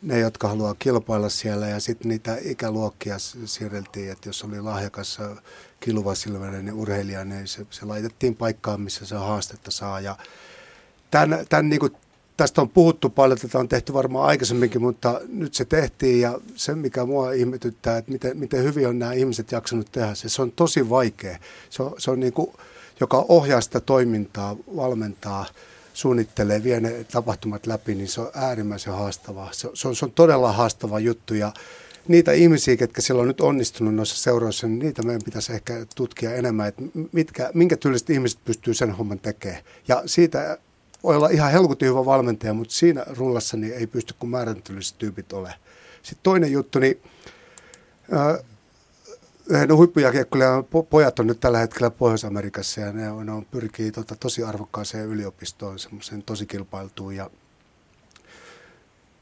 ne, 0.02 0.20
jotka 0.20 0.48
haluaa 0.48 0.76
kilpailla 0.80 1.30
siellä 1.30 1.68
ja 1.68 1.80
sitten 1.80 2.10
niitä 2.10 2.38
ikäluokkia 2.42 3.16
siirreltiin, 3.46 4.12
että 4.12 4.30
jos 4.30 4.44
oli 4.44 4.62
lahjakas 4.62 5.20
kilvasilmäinen 5.80 6.74
urheilija, 6.74 7.26
niin 7.26 7.48
se, 7.48 7.66
se 7.70 7.86
laitettiin 7.86 8.36
paikkaan, 8.36 8.82
missä 8.82 9.06
se 9.06 9.16
haastetta 9.16 9.72
saa. 9.72 10.00
Ja 10.00 10.16
tämän, 11.12 11.46
tämän 11.50 11.70
niin 11.70 11.80
kuin, 11.80 11.94
tästä 12.38 12.62
on 12.62 12.70
puhuttu 12.70 13.10
paljon, 13.10 13.40
tätä 13.40 13.60
on 13.60 13.68
tehty 13.68 13.94
varmaan 13.94 14.28
aikaisemminkin, 14.28 14.82
mutta 14.82 15.22
nyt 15.28 15.54
se 15.54 15.66
tehtiin 15.66 16.22
ja 16.22 16.40
se, 16.56 16.76
mikä 16.76 17.06
mua 17.06 17.32
ihmetyttää, 17.32 17.98
että 17.98 18.12
miten, 18.12 18.38
miten 18.38 18.64
hyvin 18.64 18.88
on 18.88 19.00
nämä 19.00 19.14
ihmiset 19.14 19.52
jaksanut 19.52 19.92
tehdä 19.92 20.16
se, 20.16 20.30
se 20.30 20.42
on 20.42 20.52
tosi 20.52 20.90
vaikea. 20.90 21.38
Se 21.70 21.84
on, 21.84 21.94
se 21.98 22.12
on 22.12 22.20
niin 22.20 22.34
kuin, 22.34 22.52
joka 23.00 23.26
ohjaa 23.28 23.62
sitä 23.62 23.80
toimintaa, 23.80 24.56
valmentaa, 24.76 25.46
suunnittelee, 25.94 26.64
vie 26.64 26.80
ne 26.80 27.06
tapahtumat 27.12 27.68
läpi, 27.68 27.96
niin 27.96 28.08
se 28.08 28.22
on 28.22 28.32
äärimmäisen 28.34 28.94
haastavaa. 28.94 29.50
Se, 29.52 29.70
se, 29.74 29.88
on, 29.88 29.96
se 29.96 30.06
on 30.06 30.12
todella 30.12 30.52
haastava 30.52 31.00
juttu 31.00 31.34
ja 31.34 31.54
niitä 32.08 32.32
ihmisiä, 32.32 32.78
ketkä 32.78 33.02
siellä 33.02 33.22
on 33.22 33.28
nyt 33.28 33.42
onnistunut 33.42 33.96
noissa 33.96 34.18
seuroissa, 34.18 34.68
niin 34.68 34.80
niitä 34.80 35.04
meidän 35.04 35.22
pitäisi 35.26 35.54
ehkä 35.54 35.86
tutkia 35.96 36.36
enemmän, 36.36 36.68
että 36.68 36.82
mitkä, 37.12 37.52
minkä 37.54 37.78
tyyliset 37.78 38.10
ihmiset 38.10 38.40
pystyy 38.46 38.74
sen 38.74 38.92
homman 38.92 39.20
tekemään. 39.20 39.64
Ja 39.88 40.04
siitä 40.06 40.58
voi 41.04 41.16
olla 41.16 41.30
ihan 41.30 41.52
helkutin 41.52 41.90
hyvä 41.90 42.06
valmentaja, 42.06 42.54
mutta 42.54 42.74
siinä 42.74 43.06
rullassa 43.08 43.58
niin 43.58 43.74
ei 43.74 43.88
pysty 43.88 44.14
kuin 44.20 44.30
määräntylliset 44.30 44.98
tyypit 44.98 45.34
ole. 45.34 45.54
Sitten 46.04 46.24
toinen 46.24 46.52
juttu, 46.52 46.80
niin 46.80 47.02
no 49.68 49.76
huippujakiekkoilijan 49.76 50.66
pojat 50.90 51.20
on 51.20 51.28
nyt 51.28 51.40
tällä 51.40 51.58
hetkellä 51.58 51.90
Pohjois-Amerikassa 51.90 52.82
ja 52.82 52.92
ne, 52.92 53.12
on, 53.12 53.26
ne 53.26 53.32
on 53.32 53.46
pyrkii 53.46 53.92
tota, 53.92 54.16
tosi 54.16 54.44
arvokkaaseen 54.44 55.08
yliopistoon, 55.08 55.80
semmoiseen 55.80 56.24
tosi 56.24 56.46
kilpailtuun 56.46 57.16
ja 57.16 57.30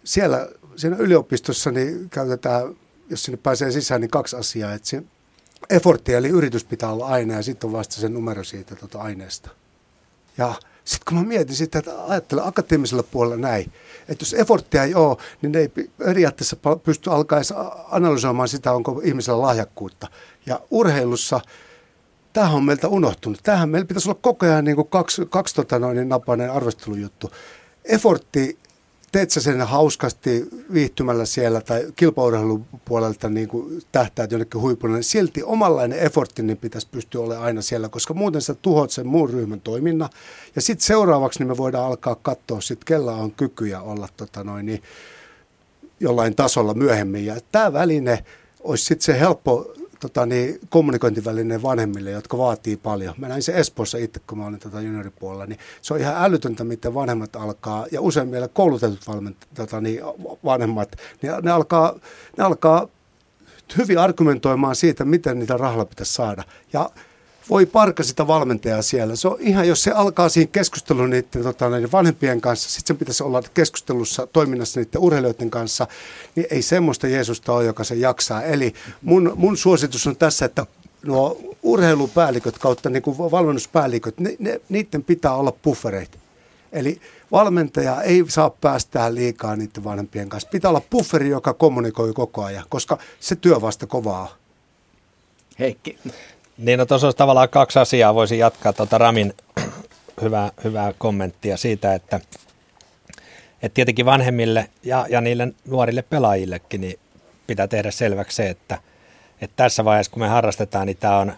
siellä 0.07 0.47
siinä 0.75 0.95
yliopistossa 0.99 1.71
niin 1.71 2.09
käytetään, 2.09 2.75
jos 3.09 3.23
sinne 3.23 3.37
pääsee 3.37 3.71
sisään, 3.71 4.01
niin 4.01 4.11
kaksi 4.11 4.35
asiaa. 4.35 4.73
Että 4.73 4.87
se 4.87 5.03
effortti 5.69 6.13
eli 6.13 6.27
yritys 6.27 6.63
pitää 6.63 6.91
olla 6.91 7.07
aina 7.07 7.33
ja 7.33 7.43
sitten 7.43 7.67
on 7.67 7.73
vasta 7.73 7.95
se 7.95 8.09
numero 8.09 8.43
siitä 8.43 8.75
tuota 8.75 8.99
aineesta. 8.99 9.49
Ja 10.37 10.53
sitten 10.85 11.05
kun 11.05 11.17
mä 11.17 11.23
mietin 11.23 11.55
sitä, 11.55 11.79
että 11.79 12.03
ajattelen 12.03 12.45
akateemisella 12.45 13.03
puolella 13.03 13.37
näin, 13.37 13.71
että 14.09 14.21
jos 14.21 14.33
efforttia 14.33 14.83
ei 14.83 14.95
ole, 14.95 15.17
niin 15.41 15.51
ne 15.51 15.59
ei 15.59 15.69
periaatteessa 15.97 16.57
pysty 16.83 17.11
alkaa 17.11 17.41
analysoimaan 17.91 18.47
sitä, 18.47 18.71
onko 18.73 19.01
ihmisellä 19.03 19.41
lahjakkuutta. 19.41 20.07
Ja 20.45 20.59
urheilussa 20.71 21.39
tämähän 22.33 22.55
on 22.55 22.63
meiltä 22.63 22.87
unohtunut. 22.87 23.39
Tämähän 23.43 23.69
meillä 23.69 23.87
pitäisi 23.87 24.09
olla 24.09 24.19
koko 24.21 24.45
ajan 24.45 24.65
niin 24.65 24.75
kuin 24.75 24.87
kaksi, 24.87 25.21
kaksi 25.29 25.55
tota 25.55 25.79
noin, 25.79 26.09
napainen 26.09 26.51
arvostelujuttu. 26.51 27.31
Effortti 27.85 28.57
teet 29.11 29.31
sä 29.31 29.41
sen 29.41 29.61
hauskasti 29.61 30.47
viihtymällä 30.73 31.25
siellä 31.25 31.61
tai 31.61 31.87
kilpaurheilupuolelta 31.95 33.29
niin 33.29 33.47
kuin 33.47 33.81
tähtäät 33.91 34.31
jonnekin 34.31 34.61
huipulle, 34.61 34.95
niin 34.95 35.03
silti 35.03 35.43
omanlainen 35.43 35.99
effortti 35.99 36.43
niin 36.43 36.57
pitäisi 36.57 36.87
pystyä 36.91 37.21
olemaan 37.21 37.45
aina 37.45 37.61
siellä, 37.61 37.89
koska 37.89 38.13
muuten 38.13 38.41
sä 38.41 38.53
tuhot 38.53 38.91
sen 38.91 39.07
muun 39.07 39.29
ryhmän 39.29 39.61
toiminnan. 39.61 40.09
Ja 40.55 40.61
sitten 40.61 40.85
seuraavaksi 40.85 41.39
niin 41.39 41.47
me 41.47 41.57
voidaan 41.57 41.85
alkaa 41.85 42.15
katsoa, 42.15 42.61
sit, 42.61 42.83
kella 42.83 43.13
on 43.13 43.31
kykyjä 43.31 43.81
olla 43.81 44.09
tota 44.17 44.43
noin, 44.43 44.65
niin 44.65 44.83
jollain 45.99 46.35
tasolla 46.35 46.73
myöhemmin. 46.73 47.25
Ja 47.25 47.35
tämä 47.51 47.73
väline 47.73 48.23
olisi 48.63 48.85
sitten 48.85 49.05
se 49.05 49.19
helppo 49.19 49.73
tota, 49.99 50.25
niin, 50.25 50.59
kommunikointiväline 50.69 51.61
vanhemmille, 51.61 52.11
jotka 52.11 52.37
vaatii 52.37 52.77
paljon. 52.77 53.15
Mä 53.17 53.27
näin 53.27 53.43
se 53.43 53.59
Espoossa 53.59 53.97
itse, 53.97 54.19
kun 54.27 54.37
mä 54.37 54.45
olin 54.45 54.59
tota 54.59 54.81
junioripuolella, 54.81 55.45
niin 55.45 55.59
se 55.81 55.93
on 55.93 55.99
ihan 55.99 56.15
älytöntä, 56.17 56.63
miten 56.63 56.93
vanhemmat 56.93 57.35
alkaa, 57.35 57.85
ja 57.91 58.01
usein 58.01 58.29
meillä 58.29 58.47
koulutetut 58.47 59.07
valment, 59.07 59.37
tota, 59.53 59.81
niin, 59.81 60.01
vanhemmat, 60.45 60.95
niin 61.21 61.33
ne 61.41 61.51
alkaa, 61.51 61.93
ne 62.37 62.43
alkaa 62.43 62.87
hyvin 63.77 63.99
argumentoimaan 63.99 64.75
siitä, 64.75 65.05
miten 65.05 65.39
niitä 65.39 65.57
rahalla 65.57 65.85
pitäisi 65.85 66.13
saada. 66.13 66.43
Ja 66.73 66.89
voi 67.49 67.65
parka 67.65 68.03
sitä 68.03 68.27
valmentajaa 68.27 68.81
siellä. 68.81 69.15
Se 69.15 69.27
on 69.27 69.37
ihan, 69.39 69.67
jos 69.67 69.83
se 69.83 69.91
alkaa 69.91 70.29
siihen 70.29 70.47
keskusteluun 70.47 71.09
niiden, 71.09 71.43
tota, 71.43 71.69
näiden 71.69 71.91
vanhempien 71.91 72.41
kanssa, 72.41 72.69
sitten 72.69 72.87
sen 72.87 72.97
pitäisi 72.97 73.23
olla 73.23 73.43
keskustelussa, 73.53 74.27
toiminnassa 74.27 74.79
niiden 74.79 75.01
urheilijoiden 75.01 75.49
kanssa, 75.49 75.87
niin 76.35 76.47
ei 76.51 76.61
semmoista 76.61 77.07
Jeesusta 77.07 77.53
ole, 77.53 77.65
joka 77.65 77.83
se 77.83 77.95
jaksaa. 77.95 78.43
Eli 78.43 78.73
mun, 79.01 79.33
mun 79.35 79.57
suositus 79.57 80.07
on 80.07 80.15
tässä, 80.15 80.45
että 80.45 80.65
nuo 81.05 81.39
urheilupäälliköt 81.63 82.57
kautta 82.57 82.89
niin 82.89 83.03
kuin 83.03 83.17
valmennuspäälliköt, 83.17 84.19
ne, 84.19 84.35
ne, 84.39 84.61
niiden 84.69 85.03
pitää 85.03 85.33
olla 85.33 85.51
puffereita. 85.51 86.17
Eli 86.71 87.01
valmentaja 87.31 88.01
ei 88.01 88.23
saa 88.27 88.49
päästää 88.49 89.15
liikaa 89.15 89.55
niiden 89.55 89.83
vanhempien 89.83 90.29
kanssa. 90.29 90.49
Pitää 90.49 90.69
olla 90.69 90.81
pufferi, 90.89 91.29
joka 91.29 91.53
kommunikoi 91.53 92.13
koko 92.13 92.43
ajan, 92.43 92.65
koska 92.69 92.97
se 93.19 93.35
työ 93.35 93.61
vasta 93.61 93.87
kovaa. 93.87 94.35
Heikki. 95.59 95.97
Niin, 96.57 96.79
no 96.79 96.85
tuossa 96.85 97.07
olisi 97.07 97.17
tavallaan 97.17 97.49
kaksi 97.49 97.79
asiaa. 97.79 98.15
Voisin 98.15 98.39
jatkaa 98.39 98.73
tuota 98.73 98.97
Ramin 98.97 99.33
hyvää, 100.21 100.51
hyvää 100.63 100.93
kommenttia 100.97 101.57
siitä, 101.57 101.93
että, 101.93 102.19
että 103.61 103.73
tietenkin 103.73 104.05
vanhemmille 104.05 104.69
ja, 104.83 105.05
ja 105.09 105.21
niille 105.21 105.47
nuorille 105.65 106.01
pelaajillekin 106.01 106.81
niin 106.81 106.99
pitää 107.47 107.67
tehdä 107.67 107.91
selväksi 107.91 108.35
se, 108.35 108.49
että, 108.49 108.77
että 109.41 109.55
tässä 109.55 109.85
vaiheessa 109.85 110.11
kun 110.11 110.21
me 110.21 110.27
harrastetaan, 110.27 110.87
niin 110.87 110.97
tämä 110.97 111.17
on, 111.17 111.33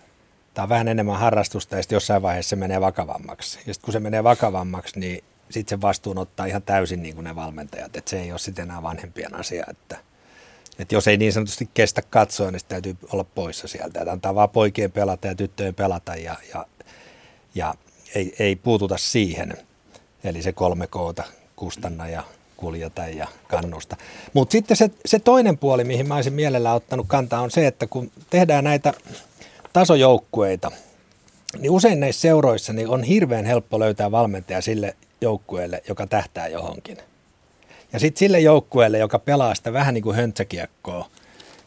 tämä 0.53 0.63
on 0.63 0.69
vähän 0.69 0.87
enemmän 0.87 1.19
harrastusta 1.19 1.75
ja 1.75 1.83
sitten 1.83 1.95
jossain 1.95 2.21
vaiheessa 2.21 2.49
se 2.49 2.55
menee 2.55 2.81
vakavammaksi. 2.81 3.59
Ja 3.67 3.73
sitten 3.73 3.85
kun 3.85 3.93
se 3.93 3.99
menee 3.99 4.23
vakavammaksi, 4.23 4.99
niin 4.99 5.23
sitten 5.49 5.77
se 5.77 5.81
vastuun 5.81 6.17
ottaa 6.17 6.45
ihan 6.45 6.61
täysin 6.61 7.01
niin 7.01 7.15
kuin 7.15 7.23
ne 7.23 7.35
valmentajat, 7.35 7.95
että 7.95 8.09
se 8.09 8.21
ei 8.21 8.31
ole 8.31 8.39
sitten 8.39 8.63
enää 8.63 8.83
vanhempien 8.83 9.35
asia, 9.35 9.65
että– 9.69 9.97
että 10.79 10.95
jos 10.95 11.07
ei 11.07 11.17
niin 11.17 11.33
sanotusti 11.33 11.69
kestä 11.73 12.01
katsoa, 12.01 12.51
niin 12.51 12.61
täytyy 12.67 12.97
olla 13.13 13.23
poissa 13.23 13.67
sieltä. 13.67 13.99
Että 13.99 14.11
antaa 14.11 14.35
vaan 14.35 14.49
poikien 14.49 14.91
pelata 14.91 15.27
ja 15.27 15.35
tyttöjen 15.35 15.75
pelata 15.75 16.15
ja, 16.15 16.35
ja, 16.53 16.65
ja 17.55 17.75
ei, 18.15 18.35
ei 18.39 18.55
puututa 18.55 18.97
siihen. 18.97 19.57
Eli 20.23 20.41
se 20.41 20.51
kolme 20.51 20.87
koota, 20.87 21.23
kustanna 21.55 22.07
ja 22.07 22.23
kuljeta 22.57 23.07
ja 23.07 23.27
kannusta. 23.47 23.97
Mutta 24.33 24.51
sitten 24.51 24.77
se, 24.77 24.91
se 25.05 25.19
toinen 25.19 25.57
puoli, 25.57 25.83
mihin 25.83 26.07
mä 26.07 26.15
olisin 26.15 26.33
mielellä 26.33 26.73
ottanut 26.73 27.07
kantaa, 27.07 27.41
on 27.41 27.51
se, 27.51 27.67
että 27.67 27.87
kun 27.87 28.11
tehdään 28.29 28.63
näitä 28.63 28.93
tasojoukkueita, 29.73 30.71
niin 31.57 31.71
usein 31.71 31.99
näissä 31.99 32.21
seuroissa 32.21 32.73
niin 32.73 32.89
on 32.89 33.03
hirveän 33.03 33.45
helppo 33.45 33.79
löytää 33.79 34.11
valmentaja 34.11 34.61
sille 34.61 34.95
joukkueelle, 35.21 35.83
joka 35.87 36.07
tähtää 36.07 36.47
johonkin. 36.47 36.97
Ja 37.93 37.99
sitten 37.99 38.19
sille 38.19 38.39
joukkueelle, 38.39 38.97
joka 38.97 39.19
pelaa 39.19 39.55
sitä 39.55 39.73
vähän 39.73 39.93
niin 39.93 40.03
kuin 40.03 40.15
höntsäkiekkoa 40.15 41.09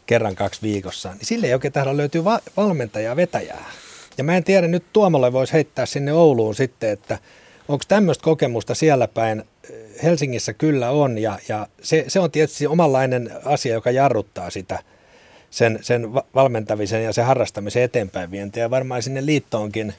kerran 0.05 0.35
kaksi 0.35 0.61
viikossa, 0.61 1.09
niin 1.13 1.25
sille 1.25 1.47
ei 1.47 1.53
oikein 1.53 1.73
tahdo 1.73 1.97
löytyy 1.97 2.23
va- 2.23 2.39
valmentajaa 2.57 3.15
vetäjää. 3.15 3.65
Ja 4.17 4.23
mä 4.23 4.37
en 4.37 4.43
tiedä, 4.43 4.67
nyt 4.67 4.83
Tuomolle 4.93 5.33
voisi 5.33 5.53
heittää 5.53 5.85
sinne 5.85 6.13
Ouluun 6.13 6.55
sitten, 6.55 6.89
että 6.89 7.17
onko 7.67 7.83
tämmöistä 7.87 8.23
kokemusta 8.23 8.75
siellä 8.75 9.07
päin. 9.07 9.43
Helsingissä 10.03 10.53
kyllä 10.53 10.89
on 10.89 11.17
ja, 11.17 11.39
ja 11.49 11.67
se, 11.81 12.05
se 12.07 12.19
on 12.19 12.31
tietysti 12.31 12.67
omanlainen 12.67 13.31
asia, 13.45 13.73
joka 13.73 13.91
jarruttaa 13.91 14.49
sitä 14.49 14.79
sen, 15.49 15.79
sen 15.81 16.13
valmentavisen 16.13 17.03
ja 17.03 17.13
sen 17.13 17.25
harrastamisen 17.25 17.83
eteenpäin 17.83 18.31
vientiä. 18.31 18.69
Varmaan 18.69 19.03
sinne 19.03 19.25
liittoonkin 19.25 19.93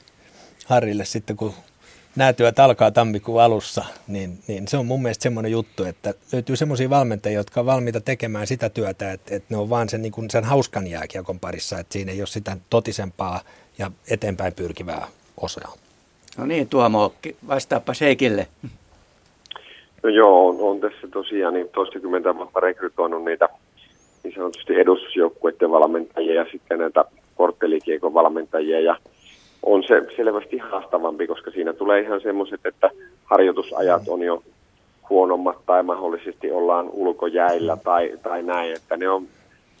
Harrille 0.65 1.05
sitten, 1.05 1.37
kun 1.37 1.53
nämä 2.15 2.33
työt 2.33 2.59
alkaa 2.59 2.91
tammikuun 2.91 3.41
alussa, 3.41 3.85
niin, 4.07 4.39
niin 4.47 4.67
se 4.67 4.77
on 4.77 4.85
mun 4.85 5.01
mielestä 5.01 5.23
semmoinen 5.23 5.51
juttu, 5.51 5.83
että 5.83 6.13
löytyy 6.33 6.55
semmoisia 6.55 6.89
valmentajia, 6.89 7.39
jotka 7.39 7.59
on 7.59 7.65
valmiita 7.65 8.01
tekemään 8.01 8.47
sitä 8.47 8.69
työtä, 8.69 9.11
että, 9.11 9.35
että 9.35 9.47
ne 9.49 9.57
on 9.57 9.69
vaan 9.69 9.89
sen, 9.89 10.01
niin 10.01 10.11
kuin 10.11 10.29
sen 10.29 10.43
hauskan 10.43 10.87
jääkiekon 10.87 11.39
parissa, 11.39 11.79
että 11.79 11.93
siinä 11.93 12.11
ei 12.11 12.21
ole 12.21 12.27
sitä 12.27 12.57
totisempaa 12.69 13.39
ja 13.77 13.91
eteenpäin 14.11 14.53
pyrkivää 14.53 15.07
osaa. 15.41 15.73
No 16.37 16.45
niin, 16.45 16.69
Tuomo, 16.69 17.13
vastaappa 17.47 17.93
Seikille. 17.93 18.47
No 20.03 20.09
joo, 20.09 20.49
on, 20.49 20.57
on 20.59 20.79
tässä 20.79 21.07
tosiaan 21.13 21.53
niin 21.53 21.69
toistakymmentä 21.69 22.35
vuotta 22.35 22.59
rekrytoinut 22.59 23.23
niitä 23.23 23.49
niin 24.23 24.35
sanotusti 24.35 24.73
edustusjoukkueiden 24.75 25.71
valmentajia 25.71 26.33
ja 26.33 26.45
sitten 26.51 26.79
näitä 26.79 27.05
korttelikiekon 27.35 28.13
valmentajia 28.13 28.81
ja 28.81 28.97
on 29.65 29.83
se 29.83 30.01
selvästi 30.15 30.57
haastavampi, 30.57 31.27
koska 31.27 31.51
siinä 31.51 31.73
tulee 31.73 32.01
ihan 32.01 32.21
semmoiset, 32.21 32.65
että 32.65 32.89
harjoitusajat 33.23 34.07
on 34.07 34.21
jo 34.21 34.43
huonommat 35.09 35.57
tai 35.65 35.83
mahdollisesti 35.83 36.51
ollaan 36.51 36.89
ulkojäillä 36.91 37.77
tai, 37.83 38.11
tai 38.23 38.43
näin, 38.43 38.73
että 38.73 38.97
ne 38.97 39.09
on 39.09 39.27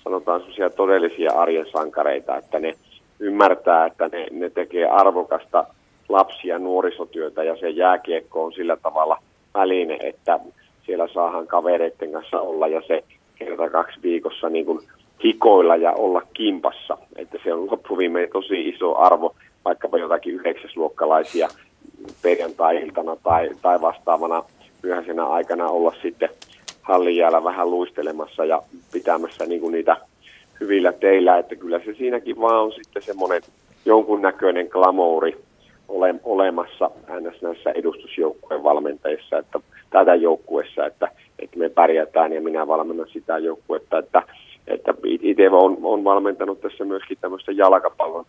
sanotaan 0.03 0.39
sellaisia 0.39 0.69
todellisia 0.69 1.31
arjen 1.31 1.65
sankareita, 1.71 2.37
että 2.37 2.59
ne 2.59 2.75
ymmärtää, 3.19 3.85
että 3.85 4.09
ne, 4.11 4.27
ne 4.31 4.49
tekee 4.49 4.85
arvokasta 4.85 5.65
lapsia 6.09 6.55
ja 6.55 6.59
nuorisotyötä 6.59 7.43
ja 7.43 7.57
se 7.57 7.69
jääkiekko 7.69 8.43
on 8.45 8.53
sillä 8.53 8.77
tavalla 8.77 9.17
väline, 9.53 9.97
että 10.03 10.39
siellä 10.85 11.07
saahan 11.13 11.47
kavereiden 11.47 12.11
kanssa 12.11 12.39
olla 12.39 12.67
ja 12.67 12.81
se 12.87 13.03
kerta 13.35 13.69
kaksi 13.69 13.99
viikossa 14.03 14.49
niin 14.49 14.65
kuin 14.65 14.79
hikoilla 15.23 15.75
ja 15.75 15.93
olla 15.93 16.21
kimpassa. 16.33 16.97
Että 17.15 17.37
se 17.43 17.53
on 17.53 17.71
loppuviimein 17.71 18.29
tosi 18.33 18.69
iso 18.69 18.97
arvo 18.97 19.35
vaikkapa 19.65 19.97
jotakin 19.97 20.33
yhdeksäsluokkalaisia 20.33 21.47
perjantai-iltana 22.21 23.15
tai, 23.23 23.49
tai 23.61 23.81
vastaavana 23.81 24.43
myöhäisenä 24.83 25.25
aikana 25.25 25.69
olla 25.69 25.93
sitten 26.01 26.29
hallin 26.81 27.15
jäällä 27.15 27.43
vähän 27.43 27.71
luistelemassa 27.71 28.45
ja 28.45 28.61
pitämässä 28.91 29.45
niin 29.45 29.61
kuin 29.61 29.71
niitä 29.71 29.97
hyvillä 30.59 30.93
teillä, 30.93 31.37
että 31.37 31.55
kyllä 31.55 31.79
se 31.79 31.93
siinäkin 31.93 32.41
vaan 32.41 32.61
on 32.61 32.71
sitten 32.71 33.01
semmoinen 33.01 33.41
jonkunnäköinen 33.85 34.67
glamouri 34.67 35.37
ole, 35.87 36.15
olemassa 36.23 36.91
ns. 37.21 37.41
näissä 37.41 37.71
edustusjoukkueen 37.71 38.63
valmentajissa, 38.63 39.37
että 39.37 39.59
tätä 39.89 40.15
joukkuessa, 40.15 40.85
että, 40.85 41.07
että 41.39 41.59
me 41.59 41.69
pärjätään 41.69 42.33
ja 42.33 42.41
minä 42.41 42.67
valmennan 42.67 43.07
sitä 43.13 43.37
joukkuetta, 43.37 43.97
että, 43.97 44.23
että 44.67 44.93
itse 45.05 45.49
on, 45.49 45.77
on 45.83 46.03
valmentanut 46.03 46.61
tässä 46.61 46.85
myöskin 46.85 47.17
tämmöistä 47.21 47.51
jalkapallon 47.51 48.25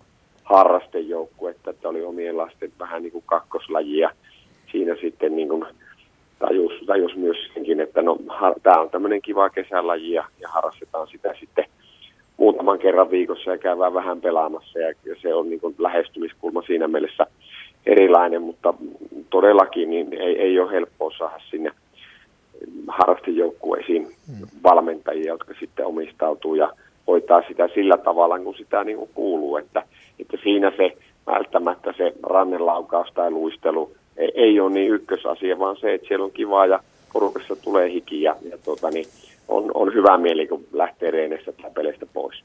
harrastejoukkuetta, 0.47 1.70
että 1.70 1.89
oli 1.89 2.05
omien 2.05 2.36
lasten 2.36 2.73
vähän 2.78 3.02
niin 3.02 3.12
kuin 3.12 3.24
kakkoslajia. 3.27 4.10
Siinä 4.73 4.97
sitten 5.01 5.36
niin 5.36 5.48
kuin 5.48 5.64
tajus, 6.39 6.73
tajus 6.86 7.16
myös 7.16 7.36
senkin, 7.55 7.81
että 7.81 8.02
no, 8.02 8.18
tämä 8.62 8.81
on 8.81 8.90
tämmöinen 8.90 9.23
kiva 9.23 9.51
kesälaji 9.51 10.12
ja, 10.12 10.24
ja 10.40 10.48
harrastetaan 10.48 11.09
sitä 11.09 11.35
sitten 11.40 11.64
muutaman 12.36 12.78
kerran 12.78 13.10
viikossa 13.10 13.51
ja 13.51 13.59
käydään 13.59 13.94
vähän 13.94 14.20
pelaamassa 14.20 14.78
ja, 14.78 14.89
ja 15.05 15.16
se 15.23 15.35
on 15.35 15.48
niin 15.48 15.60
kuin 15.60 15.74
lähestymiskulma 15.78 16.62
siinä 16.62 16.89
mielessä 16.89 17.27
erilainen, 17.86 18.43
mutta 18.43 18.74
todellakin 19.31 19.90
niin 19.90 20.12
ei, 20.12 20.39
ei 20.39 20.60
ole 20.60 20.73
helppoa 20.73 21.10
saada 21.18 21.40
sinne 21.51 21.70
harrastejoukkueisiin 22.89 24.02
hmm. 24.27 24.48
valmentajia, 24.62 25.32
jotka 25.32 25.55
sitten 25.60 25.86
omistautuu 25.86 26.55
ja 26.55 26.73
hoitaa 27.07 27.43
sitä 27.49 27.69
sillä 27.74 27.99
tavalla, 27.99 28.39
kun 28.39 28.55
sitä 28.55 28.85
niin 28.85 28.99
kuin 28.99 29.11
kuuluu, 29.15 29.57
että, 29.57 29.83
että 30.19 30.37
siinä 30.43 30.73
se 30.77 30.97
välttämättä 31.27 31.95
se 31.97 32.12
rannelaukaus 32.23 33.09
tai 33.15 33.31
luistelu 33.31 33.97
ei, 34.16 34.33
ei 34.35 34.61
ole 34.61 34.70
niin 34.70 34.93
ykkösasia, 34.93 35.59
vaan 35.59 35.77
se, 35.77 35.95
että 35.95 36.09
siellä 36.09 36.24
on 36.24 36.33
kiva 36.33 36.66
ja 36.66 36.81
porukassa 37.12 37.57
tulee 37.57 37.91
hiki 37.91 38.23
ja, 38.23 38.37
ja 38.51 38.59
tuota, 38.65 38.91
niin 38.91 39.07
on, 39.49 39.70
on 39.74 39.95
hyvä 39.95 40.19
mieli, 40.19 40.47
kun 40.47 40.65
lähtee 40.73 41.11
reenestä 41.11 41.53
tai 41.53 41.70
peleistä 41.74 42.07
pois. 42.07 42.43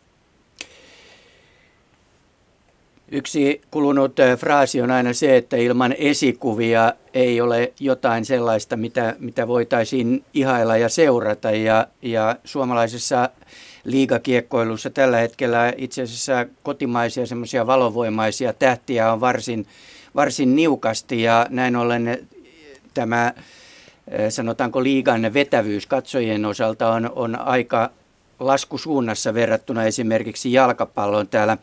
Yksi 3.14 3.62
kulunut 3.72 4.16
fraasi 4.38 4.82
on 4.82 4.92
aina 4.92 5.14
se, 5.14 5.38
että 5.38 5.58
ilman 5.58 5.96
esikuvia 5.98 6.94
ei 7.14 7.42
ole 7.42 7.74
jotain 7.80 8.26
sellaista, 8.26 8.78
mitä, 8.78 9.16
mitä 9.20 9.48
voitaisiin 9.48 10.24
ihailla 10.34 10.78
ja 10.78 10.90
seurata. 10.90 11.52
Ja, 11.52 11.88
ja 12.02 12.36
suomalaisessa 12.44 13.30
liigakiekkoilussa 13.84 14.90
tällä 14.90 15.18
hetkellä 15.18 15.74
itse 15.78 16.02
asiassa 16.02 16.45
kotimaisia 16.64 17.26
semmoisia 17.26 17.68
valovoimaisia 17.68 18.53
tähtiä 18.53 19.14
on 19.14 19.22
varsin, 19.22 19.68
varsin 20.16 20.56
niukasti 20.56 21.22
ja 21.22 21.48
näin 21.49 21.76
ollen 21.76 22.28
tämä 22.94 23.34
sanotaanko 24.30 24.84
liigan 24.84 25.34
vetävyys 25.34 25.88
katsojien 25.88 26.45
osalta 26.45 26.90
on, 26.90 27.12
on 27.16 27.40
aika 27.40 27.90
laskusuunnassa 28.40 29.34
verrattuna 29.34 29.84
esimerkiksi 29.84 30.53
jalkapalloon 30.53 31.28
täällä 31.28 31.58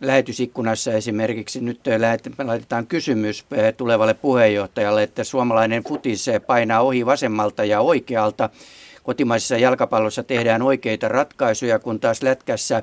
lähetysikkunassa 0.00 0.92
esimerkiksi 0.92 1.60
nyt 1.60 1.80
laitetaan 2.44 2.86
kysymys 2.86 3.44
tulevalle 3.76 4.14
puheenjohtajalle, 4.14 5.02
että 5.02 5.24
suomalainen 5.24 5.84
futis 5.84 6.26
painaa 6.46 6.80
ohi 6.80 7.06
vasemmalta 7.06 7.64
ja 7.64 7.80
oikealta. 7.80 8.50
Kotimaisessa 9.04 9.56
jalkapallossa 9.56 10.22
tehdään 10.22 10.62
oikeita 10.62 11.08
ratkaisuja, 11.08 11.78
kun 11.78 12.00
taas 12.00 12.22
lätkässä, 12.22 12.82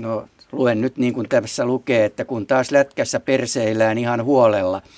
no 0.00 0.28
luen 0.52 0.80
nyt 0.80 0.96
niin 0.96 1.14
kuin 1.14 1.28
tässä 1.28 1.64
lukee, 1.64 2.04
että 2.04 2.24
kun 2.24 2.46
taas 2.46 2.70
lätkässä 2.70 3.20
perseillään 3.20 3.98
ihan 3.98 4.24
huolella– 4.24 4.82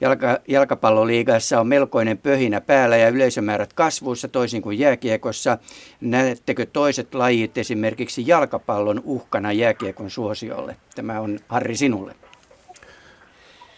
Jalka, 0.00 0.38
jalkapalloliigassa 0.48 1.60
on 1.60 1.66
melkoinen 1.66 2.18
pöhinä 2.18 2.60
päällä 2.60 2.96
ja 2.96 3.08
yleisömäärät 3.08 3.72
kasvussa 3.72 4.28
toisin 4.28 4.62
kuin 4.62 4.78
jääkiekossa. 4.78 5.58
Näettekö 6.00 6.66
toiset 6.66 7.14
lajit 7.14 7.58
esimerkiksi 7.58 8.26
jalkapallon 8.26 9.02
uhkana 9.04 9.52
jääkiekon 9.52 10.10
suosiolle? 10.10 10.76
Tämä 10.94 11.20
on 11.20 11.38
Harri 11.48 11.76
sinulle. 11.76 12.14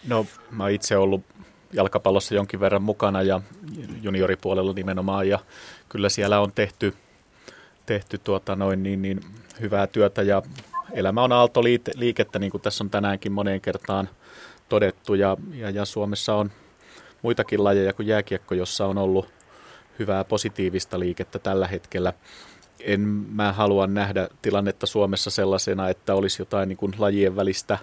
No 0.07 0.25
mä 0.51 0.69
itse 0.69 0.97
ollut 0.97 1.21
jalkapallossa 1.73 2.35
jonkin 2.35 2.59
verran 2.59 2.83
mukana 2.83 3.21
ja 3.21 3.41
junioripuolella 4.01 4.73
nimenomaan 4.73 5.27
ja 5.27 5.39
kyllä 5.89 6.09
siellä 6.09 6.39
on 6.39 6.51
tehty, 6.51 6.93
tehty 7.85 8.17
tuota 8.17 8.55
noin 8.55 8.83
niin, 8.83 9.01
niin 9.01 9.21
hyvää 9.61 9.87
työtä 9.87 10.21
ja 10.21 10.41
elämä 10.91 11.23
on 11.23 11.31
aaltoliikettä 11.31 12.39
niin 12.39 12.51
kuin 12.51 12.61
tässä 12.61 12.83
on 12.83 12.89
tänäänkin 12.89 13.31
moneen 13.31 13.61
kertaan– 13.61 14.09
todettu 14.73 15.13
ja, 15.13 15.37
ja, 15.53 15.69
ja 15.69 15.85
Suomessa 15.85 16.35
on 16.35 16.51
muitakin 17.21 17.63
lajeja 17.63 17.93
kuin 17.93 18.07
jääkiekko, 18.07 18.55
jossa 18.55 18.85
on 18.85 18.97
ollut 18.97 19.27
hyvää 19.99 20.23
positiivista 20.23 20.99
liikettä 20.99 21.39
tällä 21.39 21.67
hetkellä. 21.67 22.13
En 22.79 23.01
mä 23.31 23.53
halua 23.53 23.87
nähdä 23.87 24.29
tilannetta 24.41 24.85
Suomessa 24.85 25.29
sellaisena, 25.29 25.89
että 25.89 26.15
olisi 26.15 26.41
jotain 26.41 26.69
niin 26.69 26.77
kuin 26.77 26.93
lajien 26.97 27.35
välistä 27.35 27.77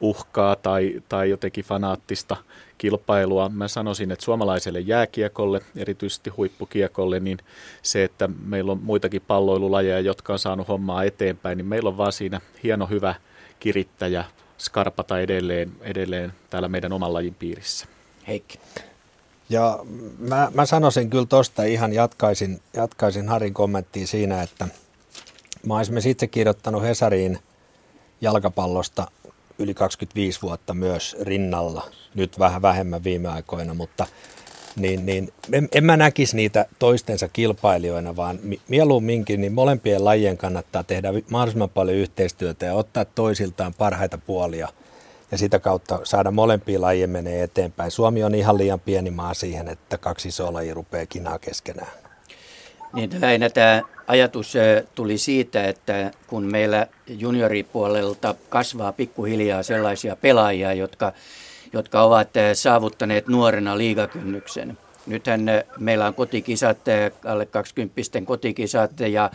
uhkaa 0.00 0.56
tai, 0.56 1.02
tai 1.08 1.30
jotenkin 1.30 1.64
fanaattista 1.64 2.36
kilpailua. 2.78 3.48
Mä 3.48 3.68
sanoisin, 3.68 4.10
että 4.10 4.24
suomalaiselle 4.24 4.80
jääkiekolle, 4.80 5.60
erityisesti 5.76 6.30
huippukiekolle, 6.30 7.20
niin 7.20 7.38
se, 7.82 8.04
että 8.04 8.28
meillä 8.44 8.72
on 8.72 8.82
muitakin 8.82 9.22
palloilulajeja, 9.26 10.00
jotka 10.00 10.32
on 10.32 10.38
saanut 10.38 10.68
hommaa 10.68 11.04
eteenpäin, 11.04 11.58
niin 11.58 11.66
meillä 11.66 11.88
on 11.88 11.96
vaan 11.96 12.12
siinä 12.12 12.40
hieno 12.62 12.86
hyvä 12.86 13.14
kirittäjä 13.60 14.24
skarpata 14.58 15.20
edelleen, 15.20 15.72
edelleen 15.80 16.32
täällä 16.50 16.68
meidän 16.68 16.92
oman 16.92 17.12
lajin 17.12 17.34
piirissä. 17.34 17.86
Heikki. 18.28 18.58
Ja 19.48 19.78
mä, 20.18 20.50
mä 20.54 20.66
sanoisin 20.66 21.10
kyllä 21.10 21.26
tuosta 21.26 21.62
ihan 21.62 21.92
jatkaisin, 21.92 22.60
jatkaisin 22.72 23.28
Harin 23.28 23.54
kommenttiin 23.54 24.06
siinä, 24.06 24.42
että 24.42 24.68
mä 25.66 25.76
olisin 25.76 26.08
itse 26.08 26.26
kirjoittanut 26.26 26.82
Hesariin 26.82 27.38
jalkapallosta 28.20 29.06
yli 29.58 29.74
25 29.74 30.42
vuotta 30.42 30.74
myös 30.74 31.16
rinnalla, 31.20 31.90
nyt 32.14 32.38
vähän 32.38 32.62
vähemmän 32.62 33.04
viime 33.04 33.28
aikoina, 33.28 33.74
mutta 33.74 34.06
niin, 34.76 35.06
niin 35.06 35.32
en, 35.52 35.68
en 35.72 35.84
mä 35.84 35.96
näkisi 35.96 36.36
niitä 36.36 36.66
toistensa 36.78 37.28
kilpailijoina, 37.28 38.16
vaan 38.16 38.38
mieluumminkin 38.68 39.40
niin 39.40 39.52
molempien 39.52 40.04
lajien 40.04 40.36
kannattaa 40.36 40.82
tehdä 40.82 41.08
mahdollisimman 41.30 41.70
paljon 41.70 41.96
yhteistyötä 41.96 42.66
ja 42.66 42.74
ottaa 42.74 43.04
toisiltaan 43.04 43.74
parhaita 43.74 44.18
puolia 44.18 44.68
ja 45.30 45.38
sitä 45.38 45.58
kautta 45.58 46.00
saada 46.04 46.30
molempia 46.30 46.80
lajien 46.80 47.10
menee 47.10 47.42
eteenpäin. 47.42 47.90
Suomi 47.90 48.24
on 48.24 48.34
ihan 48.34 48.58
liian 48.58 48.80
pieni 48.80 49.10
maa 49.10 49.34
siihen, 49.34 49.68
että 49.68 49.98
kaksi 49.98 50.28
isoa 50.28 50.52
lajia 50.52 50.74
rupeaa 50.74 51.06
kinaa 51.06 51.38
keskenään. 51.38 52.05
Niin, 52.92 53.10
lähinnä 53.20 53.50
tämä 53.50 53.82
ajatus 54.06 54.54
tuli 54.94 55.18
siitä, 55.18 55.64
että 55.64 56.10
kun 56.26 56.44
meillä 56.44 56.86
junioripuolelta 57.08 58.34
kasvaa 58.48 58.92
pikkuhiljaa 58.92 59.62
sellaisia 59.62 60.16
pelaajia, 60.16 60.72
jotka 60.72 61.12
jotka 61.72 62.02
ovat 62.02 62.28
saavuttaneet 62.54 63.28
nuorena 63.28 63.78
liigakynnyksen. 63.78 64.78
Nythän 65.06 65.40
meillä 65.78 66.06
on 66.06 66.14
kotikisat, 66.14 66.78
alle 67.24 67.46
20 67.46 68.00
kotikisat 68.24 69.00
ja 69.00 69.30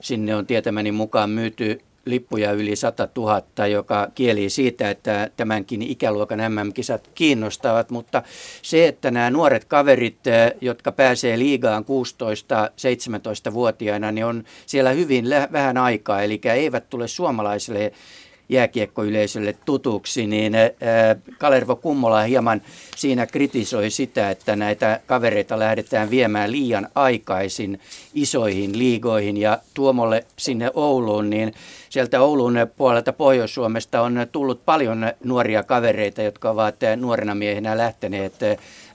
sinne 0.00 0.34
on 0.34 0.46
tietämäni 0.46 0.92
mukaan 0.92 1.30
myyty 1.30 1.80
lippuja 2.06 2.52
yli 2.52 2.76
100 2.76 3.08
000, 3.16 3.66
joka 3.66 4.08
kieli 4.14 4.50
siitä, 4.50 4.90
että 4.90 5.30
tämänkin 5.36 5.82
ikäluokan 5.82 6.38
MM-kisat 6.38 7.10
kiinnostavat, 7.14 7.90
mutta 7.90 8.22
se, 8.62 8.88
että 8.88 9.10
nämä 9.10 9.30
nuoret 9.30 9.64
kaverit, 9.64 10.18
jotka 10.60 10.92
pääsee 10.92 11.38
liigaan 11.38 11.84
16-17-vuotiaina, 11.84 14.12
niin 14.12 14.24
on 14.24 14.44
siellä 14.66 14.90
hyvin 14.90 15.24
vähän 15.52 15.76
aikaa, 15.76 16.22
eli 16.22 16.40
eivät 16.44 16.90
tule 16.90 17.08
suomalaisille 17.08 17.92
jääkiekkoyleisölle 18.48 19.56
tutuksi, 19.64 20.26
niin 20.26 20.52
Kalervo 21.38 21.76
Kummola 21.76 22.22
hieman 22.22 22.62
siinä 22.96 23.26
kritisoi 23.26 23.90
sitä, 23.90 24.30
että 24.30 24.56
näitä 24.56 25.00
kavereita 25.06 25.58
lähdetään 25.58 26.10
viemään 26.10 26.52
liian 26.52 26.88
aikaisin 26.94 27.80
isoihin 28.14 28.78
liigoihin. 28.78 29.36
Ja 29.36 29.58
Tuomolle 29.74 30.24
sinne 30.36 30.70
Ouluun, 30.74 31.30
niin 31.30 31.54
sieltä 31.88 32.20
Oulun 32.20 32.56
puolelta 32.76 33.12
Pohjois-Suomesta 33.12 34.00
on 34.00 34.26
tullut 34.32 34.64
paljon 34.64 35.12
nuoria 35.24 35.62
kavereita, 35.62 36.22
jotka 36.22 36.50
ovat 36.50 36.76
nuorena 36.96 37.34
miehinä 37.34 37.76
lähteneet 37.76 38.34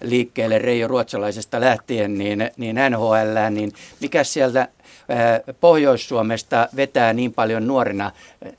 liikkeelle 0.02 0.60
Reijo 0.60 0.88
Ruotsalaisesta 0.88 1.60
lähtien 1.60 2.18
niin, 2.18 2.50
niin 2.58 2.76
NHL, 2.90 3.38
niin 3.50 3.72
mikä 4.00 4.24
sieltä 4.24 4.68
Pohjois-Suomesta 5.60 6.68
vetää 6.76 7.14
niin 7.14 7.34
paljon 7.34 7.68
nuorena 7.68 8.12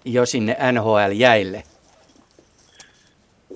jo 0.04 0.26
sinne 0.26 0.56
NHL-jäille? 0.72 1.62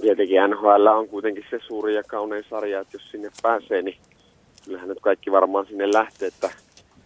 Tietenkin 0.00 0.50
NHL 0.50 0.86
on 0.86 1.08
kuitenkin 1.08 1.44
se 1.50 1.58
suuri 1.66 1.94
ja 1.94 2.02
kaunein 2.02 2.44
sarja, 2.50 2.80
että 2.80 2.96
jos 2.96 3.10
sinne 3.10 3.30
pääsee, 3.42 3.82
niin 3.82 3.96
kyllähän 4.64 4.88
nyt 4.88 5.00
kaikki 5.00 5.32
varmaan 5.32 5.66
sinne 5.66 5.92
lähtee, 5.92 6.28
että 6.28 6.50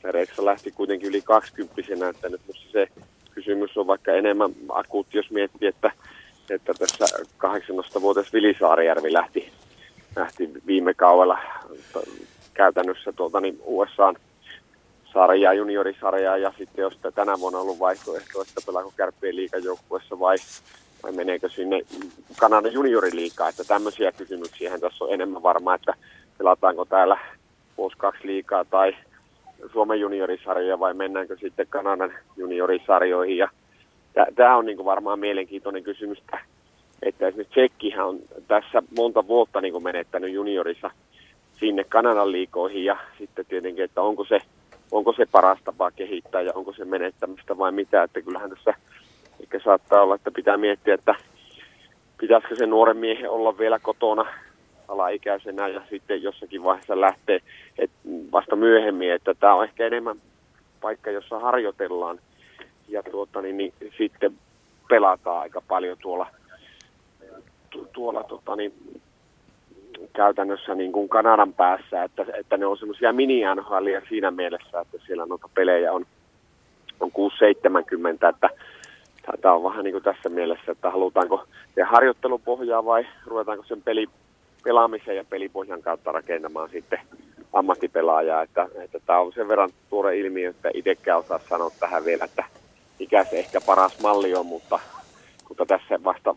Reksa 0.04 0.44
lähti 0.44 0.70
kuitenkin 0.70 1.08
yli 1.08 1.22
20 1.22 1.82
että 2.08 2.28
nyt 2.28 2.40
se 2.72 2.88
kysymys 3.30 3.76
on 3.76 3.86
vaikka 3.86 4.12
enemmän 4.12 4.50
akuutti, 4.68 5.16
jos 5.16 5.30
miettii, 5.30 5.68
että, 5.68 5.92
että 6.50 6.72
tässä 6.74 7.04
18-vuotias 7.46 8.32
Vili 8.32 8.54
Saarijärvi 8.60 9.12
lähti, 9.12 9.52
lähti 10.16 10.50
viime 10.66 10.94
kaudella 10.94 11.38
käytännössä 12.54 13.12
tuolta 13.12 13.40
niin 13.40 13.58
USAan 13.64 14.16
sarjaa, 15.12 15.54
juniorisarjaa 15.54 16.36
ja 16.36 16.52
sitten 16.58 16.82
jos 16.82 16.98
tänä 17.14 17.40
vuonna 17.40 17.58
on 17.58 17.62
ollut 17.62 17.78
vaihtoehto, 17.78 18.42
että 18.42 18.60
pelaako 18.66 18.92
kärppien 18.96 19.36
liikajoukkuessa 19.36 20.18
vai, 20.18 20.36
vai 21.02 21.12
meneekö 21.12 21.48
sinne 21.48 21.80
Kanadan 22.40 22.72
junioriliikaa, 22.72 23.48
että 23.48 23.64
tämmöisiä 23.64 24.12
kysymyksiä 24.12 24.78
tässä 24.78 25.04
on 25.04 25.12
enemmän 25.12 25.42
varmaan, 25.42 25.74
että 25.74 25.94
pelataanko 26.38 26.84
täällä 26.84 27.18
vuosi 27.78 27.96
kaksi 27.98 28.26
liikaa 28.26 28.64
tai 28.64 28.96
Suomen 29.72 30.00
juniorisarjoja 30.00 30.78
vai 30.78 30.94
mennäänkö 30.94 31.36
sitten 31.40 31.66
Kanadan 31.70 32.12
juniorisarjoihin. 32.36 33.36
Ja 33.36 33.48
tämä 34.34 34.56
on 34.56 34.66
niin 34.66 34.84
varmaan 34.84 35.18
mielenkiintoinen 35.18 35.82
kysymys, 35.82 36.22
että 37.02 37.26
esimerkiksi 37.26 37.52
Tsekkihän 37.52 38.06
on 38.06 38.18
tässä 38.48 38.82
monta 38.96 39.26
vuotta 39.26 39.60
niin 39.60 39.82
menettänyt 39.82 40.32
juniorissa 40.32 40.90
sinne 41.60 41.84
Kanadan 41.84 42.32
liikoihin 42.32 42.84
ja 42.84 42.96
sitten 43.18 43.46
tietenkin, 43.46 43.84
että 43.84 44.02
onko 44.02 44.24
se 44.24 44.40
onko 44.92 45.12
se 45.12 45.26
paras 45.32 45.58
tapa 45.64 45.90
kehittää 45.90 46.40
ja 46.40 46.52
onko 46.54 46.72
se 46.72 46.84
menettämistä 46.84 47.58
vai 47.58 47.72
mitä. 47.72 48.02
Että 48.02 48.22
kyllähän 48.22 48.50
tässä 48.50 48.74
ehkä 49.40 49.60
saattaa 49.64 50.02
olla, 50.02 50.14
että 50.14 50.30
pitää 50.30 50.56
miettiä, 50.56 50.94
että 50.94 51.14
pitäisikö 52.20 52.56
se 52.56 52.66
nuoren 52.66 52.96
miehen 52.96 53.30
olla 53.30 53.58
vielä 53.58 53.78
kotona 53.78 54.26
alaikäisenä 54.88 55.68
ja 55.68 55.82
sitten 55.90 56.22
jossakin 56.22 56.64
vaiheessa 56.64 57.00
lähtee 57.00 57.40
et 57.78 57.90
vasta 58.32 58.56
myöhemmin, 58.56 59.12
että 59.12 59.34
tämä 59.34 59.54
on 59.54 59.64
ehkä 59.64 59.86
enemmän 59.86 60.16
paikka, 60.80 61.10
jossa 61.10 61.38
harjoitellaan 61.38 62.18
ja 62.88 63.02
tuota, 63.02 63.42
niin, 63.42 63.56
niin, 63.56 63.74
sitten 63.98 64.38
pelataan 64.88 65.40
aika 65.40 65.62
paljon 65.68 65.98
tuolla, 66.02 66.26
tu, 67.70 67.88
tuolla 67.92 68.22
tota, 68.22 68.56
niin, 68.56 68.72
käytännössä 70.12 70.74
niin 70.74 70.92
kuin 70.92 71.08
Kanadan 71.08 71.52
päässä, 71.52 72.04
että, 72.04 72.26
että 72.34 72.56
ne 72.56 72.66
on 72.66 72.78
semmoisia 72.78 73.12
mini 73.12 73.40
siinä 74.08 74.30
mielessä, 74.30 74.80
että 74.80 74.98
siellä 75.06 75.26
noita 75.26 75.48
pelejä 75.54 75.92
on, 75.92 76.06
on 77.00 77.10
6-70, 77.10 78.28
että 78.28 78.50
tämä 79.40 79.54
on 79.54 79.64
vähän 79.64 79.84
niin 79.84 79.92
kuin 79.92 80.04
tässä 80.04 80.28
mielessä, 80.28 80.72
että 80.72 80.90
halutaanko 80.90 81.44
se 81.74 81.82
harjoittelupohjaa 81.82 82.84
vai 82.84 83.06
ruvetaanko 83.26 83.64
sen 83.64 83.82
peli, 83.82 84.06
pelaamisen 84.64 85.16
ja 85.16 85.24
pelipohjan 85.24 85.82
kautta 85.82 86.12
rakentamaan 86.12 86.70
sitten 86.70 86.98
ammattipelaajaa, 87.52 88.42
että, 88.42 88.68
että 88.84 88.98
tämä 89.06 89.18
on 89.18 89.32
sen 89.32 89.48
verran 89.48 89.70
tuore 89.90 90.18
ilmiö, 90.18 90.50
että 90.50 90.70
itsekään 90.74 91.18
osaa 91.18 91.40
sanoa 91.48 91.70
tähän 91.80 92.04
vielä, 92.04 92.24
että 92.24 92.44
mikä 92.98 93.24
se 93.24 93.38
ehkä 93.38 93.60
paras 93.66 94.00
malli 94.00 94.34
on, 94.34 94.46
mutta, 94.46 94.78
mutta 95.48 95.66
tässä 95.66 96.04
vasta 96.04 96.34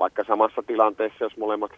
vaikka 0.00 0.24
samassa 0.24 0.62
tilanteessa, 0.66 1.24
jos 1.24 1.36
molemmat 1.36 1.70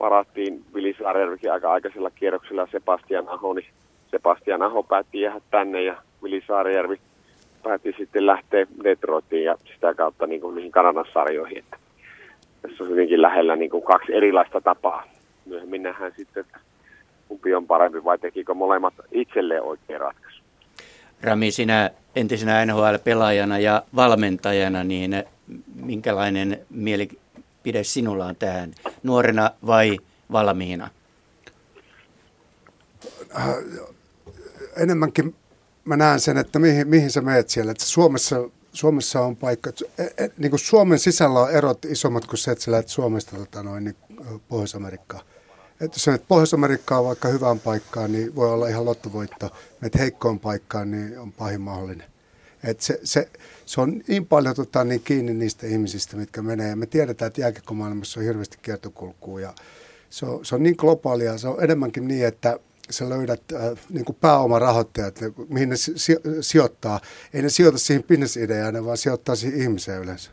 varattiin 0.00 0.64
Vili 0.74 0.96
Saarjärvikin 0.98 1.52
aika 1.52 1.72
aikaisella 1.72 2.10
kierroksella 2.10 2.68
Sebastian 2.72 3.28
Aho, 3.28 3.54
niin 3.54 3.66
Sebastian 4.10 4.62
Aho 4.62 4.82
päätti 4.82 5.20
jäädä 5.20 5.40
tänne 5.50 5.82
ja 5.82 6.02
Vili 6.22 6.42
Saarjärvi 6.46 7.00
päätti 7.62 7.94
sitten 7.98 8.26
lähteä 8.26 8.66
Detroitiin 8.84 9.44
ja 9.44 9.56
sitä 9.74 9.94
kautta 9.94 10.26
niin 10.26 10.40
kuin 10.40 10.54
niihin 10.54 10.72
Kanadan 10.72 11.04
sarjoihin. 11.12 11.58
Että 11.58 11.76
tässä 12.62 12.84
on 12.84 12.90
hyvinkin 12.90 13.22
lähellä 13.22 13.56
niin 13.56 13.70
kuin 13.70 13.82
kaksi 13.82 14.14
erilaista 14.14 14.60
tapaa. 14.60 15.04
Myöhemmin 15.46 15.82
nähdään 15.82 16.12
sitten, 16.16 16.40
että 16.40 16.58
kumpi 17.28 17.54
on 17.54 17.66
parempi 17.66 18.04
vai 18.04 18.18
tekikö 18.18 18.54
molemmat 18.54 18.94
itselleen 19.12 19.62
oikein 19.62 20.00
ratkaisu. 20.00 20.42
Rami, 21.22 21.50
sinä 21.50 21.90
entisenä 22.16 22.66
NHL-pelaajana 22.66 23.58
ja 23.58 23.82
valmentajana, 23.96 24.84
niin 24.84 25.24
minkälainen 25.74 26.58
mielipide 27.64 27.84
sinulla 27.84 28.26
on 28.26 28.36
tähän, 28.36 28.74
nuorena 29.02 29.50
vai 29.66 29.98
valmiina? 30.32 30.90
Enemmänkin 34.76 35.34
mä 35.84 35.96
näen 35.96 36.20
sen, 36.20 36.36
että 36.36 36.58
mihin, 36.58 36.88
mihin 36.88 37.10
sä 37.10 37.20
meet 37.20 37.50
siellä. 37.50 37.72
Että 37.72 37.84
Suomessa, 37.84 38.36
Suomessa 38.72 39.20
on 39.20 39.36
paikka, 39.36 39.70
e, 39.98 40.02
e, 40.02 40.30
niin 40.38 40.50
kuin 40.50 40.60
Suomen 40.60 40.98
sisällä 40.98 41.40
on 41.40 41.50
erot 41.50 41.84
isommat 41.84 42.26
kuin 42.26 42.38
se, 42.38 42.50
että 42.50 42.64
sä 42.64 42.70
lähdet 42.70 42.88
Suomesta 42.88 43.36
tota 43.36 43.62
noin, 43.62 43.84
niin 43.84 43.96
Pohjois-Amerikkaan. 44.48 45.24
Että 45.80 45.96
jos 45.96 46.06
menet 46.06 46.28
Pohjois-Amerikkaan 46.28 47.04
vaikka 47.04 47.28
hyvään 47.28 47.60
paikkaan, 47.60 48.12
niin 48.12 48.34
voi 48.34 48.52
olla 48.52 48.68
ihan 48.68 48.84
lottovoitto. 48.84 49.50
Menet 49.80 49.98
heikkoon 49.98 50.40
paikkaan, 50.40 50.90
niin 50.90 51.18
on 51.18 51.32
pahin 51.32 51.60
mahdollinen. 51.60 52.06
Et 52.64 52.80
se, 52.80 53.00
se, 53.04 53.28
se, 53.70 53.80
on 53.80 54.02
niin 54.08 54.26
paljon 54.26 54.54
tota, 54.54 54.84
niin 54.84 55.00
kiinni 55.04 55.34
niistä 55.34 55.66
ihmisistä, 55.66 56.16
mitkä 56.16 56.42
menee. 56.42 56.68
Ja 56.68 56.76
me 56.76 56.86
tiedetään, 56.86 57.26
että 57.26 57.40
jääkiekkomaailmassa 57.40 58.20
on 58.20 58.26
hirveästi 58.26 58.58
kiertokulkua 58.62 59.40
ja 59.40 59.54
se 60.10 60.26
on, 60.26 60.44
se 60.44 60.54
on 60.54 60.62
niin 60.62 60.74
globaalia. 60.78 61.38
Se 61.38 61.48
on 61.48 61.64
enemmänkin 61.64 62.08
niin, 62.08 62.26
että 62.26 62.58
sä 62.90 63.08
löydät 63.08 63.42
äh, 63.52 63.78
niin 63.90 64.04
kuin 64.04 64.16
pääomarahoittajat, 64.20 65.20
mihin 65.48 65.68
ne 65.68 65.76
si- 65.76 66.20
sijoittaa. 66.40 67.00
Ei 67.34 67.42
ne 67.42 67.50
sijoita 67.50 67.78
siihen 67.78 68.02
bisnesideaan, 68.02 68.84
vaan 68.84 68.98
sijoittaa 68.98 69.36
siihen 69.36 69.60
ihmiseen 69.60 70.02
yleensä 70.02 70.30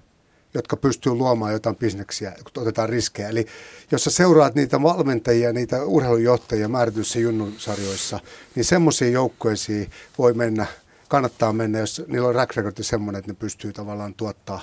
jotka 0.53 0.77
pystyy 0.77 1.13
luomaan 1.13 1.53
jotain 1.53 1.75
bisneksiä, 1.75 2.31
kun 2.31 2.61
otetaan 2.61 2.89
riskejä. 2.89 3.29
Eli 3.29 3.45
jos 3.91 4.03
sä 4.03 4.11
seuraat 4.11 4.55
niitä 4.55 4.81
valmentajia, 4.83 5.53
niitä 5.53 5.83
urheilujohtajia 5.83 6.67
määrityissä 6.67 7.19
junnusarjoissa, 7.19 8.19
niin 8.55 8.65
semmoisiin 8.65 9.13
joukkoisiin 9.13 9.91
voi 10.17 10.33
mennä, 10.33 10.65
kannattaa 11.07 11.53
mennä, 11.53 11.79
jos 11.79 12.01
niillä 12.07 12.27
on 12.27 12.33
track 12.33 12.55
recordi 12.55 12.83
semmoinen, 12.83 13.19
että 13.19 13.31
ne 13.31 13.37
pystyy 13.39 13.73
tavallaan 13.73 14.13
tuottaa, 14.13 14.61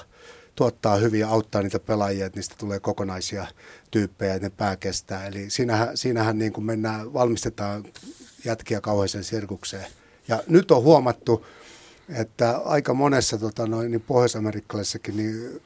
tuottaa 0.55 0.97
hyvin 0.97 1.21
ja 1.21 1.29
auttaa 1.29 1.63
niitä 1.63 1.79
pelaajia, 1.79 2.27
että 2.27 2.39
niistä 2.39 2.55
tulee 2.59 2.81
kokonaisia 2.81 3.47
tyyppejä, 3.91 4.35
että 4.35 4.47
ne 4.47 4.53
pää 4.57 4.77
kestää. 4.77 5.27
Eli 5.27 5.51
siinähän, 5.51 5.97
siinähän 5.97 6.39
niin 6.39 6.53
kuin 6.53 6.65
mennään, 6.65 7.13
valmistetaan 7.13 7.85
jätkiä 8.45 8.81
kauheeseen 8.81 9.25
sirkukseen. 9.25 9.87
Ja 10.29 10.43
nyt 10.47 10.71
on 10.71 10.83
huomattu, 10.83 11.47
että 12.09 12.61
aika 12.65 12.95
monessa 12.95 13.39
tota, 13.39 13.67
noin, 13.67 13.91
niin 13.91 14.01
pohjois-amerikkalaisessakin 14.01 15.17
niin 15.17 15.63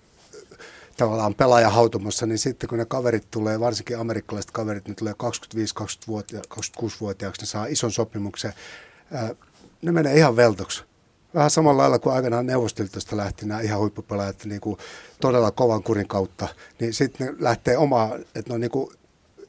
tavallaan 0.96 1.34
hautumassa, 1.70 2.26
niin 2.26 2.38
sitten 2.38 2.68
kun 2.68 2.78
ne 2.78 2.84
kaverit 2.84 3.30
tulee, 3.30 3.60
varsinkin 3.60 3.98
amerikkalaiset 3.98 4.50
kaverit, 4.50 4.88
ne 4.88 4.94
tulee 4.94 5.12
25-26-vuotiaaksi, 5.12 7.42
ne 7.42 7.46
saa 7.46 7.66
ison 7.66 7.92
sopimuksen, 7.92 8.52
ne 9.82 9.92
menee 9.92 10.16
ihan 10.16 10.36
veltoksi. 10.36 10.84
Vähän 11.34 11.50
samalla 11.50 11.82
lailla 11.82 11.98
kuin 11.98 12.14
aikanaan 12.14 12.46
neuvostoliitosta 12.46 13.16
lähti 13.16 13.46
nämä 13.46 13.60
ihan 13.60 13.80
huippupelaajat 13.80 14.44
niin 14.44 14.60
kuin 14.60 14.78
todella 15.20 15.50
kovan 15.50 15.82
kurin 15.82 16.08
kautta, 16.08 16.48
niin 16.80 16.94
sitten 16.94 17.26
ne 17.26 17.34
lähtee 17.38 17.76
omaa, 17.76 18.14
että 18.14 18.48
ne 18.48 18.54
on 18.54 18.60
niin 18.60 18.70
kuin 18.70 18.90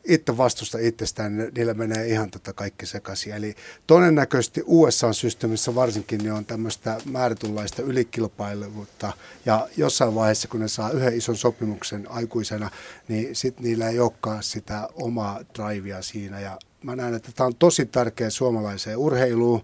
itse 0.04 0.38
vastusta 0.38 0.78
itsestään, 0.78 1.38
niin 1.38 1.52
niillä 1.56 1.74
menee 1.74 2.08
ihan 2.08 2.32
tota 2.32 2.54
kaikki 2.54 2.86
sekaisin. 2.86 3.34
Eli 3.34 3.56
todennäköisesti 3.88 4.64
USA-systeemissä 4.66 5.76
varsinkin 5.76 6.18
niin 6.18 6.34
on 6.34 6.46
tämmöistä 6.46 6.98
määrätynlaista 7.06 7.82
ylikilpailuvuutta, 7.82 9.14
ja 9.46 9.68
jossain 9.78 10.16
vaiheessa, 10.16 10.48
kun 10.48 10.60
ne 10.60 10.68
saa 10.68 10.92
yhden 10.92 11.18
ison 11.18 11.38
sopimuksen 11.38 12.12
aikuisena, 12.12 12.70
niin 13.08 13.36
sitten 13.36 13.64
niillä 13.64 13.90
ei 13.90 14.00
olekaan 14.00 14.44
sitä 14.44 14.90
omaa 14.94 15.40
drivea 15.58 16.02
siinä, 16.02 16.40
ja 16.40 16.60
mä 16.84 16.96
näen, 16.96 17.14
että 17.14 17.32
tämä 17.36 17.48
on 17.48 17.56
tosi 17.56 17.86
tärkeä 17.86 18.30
suomalaiseen 18.30 18.98
urheiluun, 18.98 19.64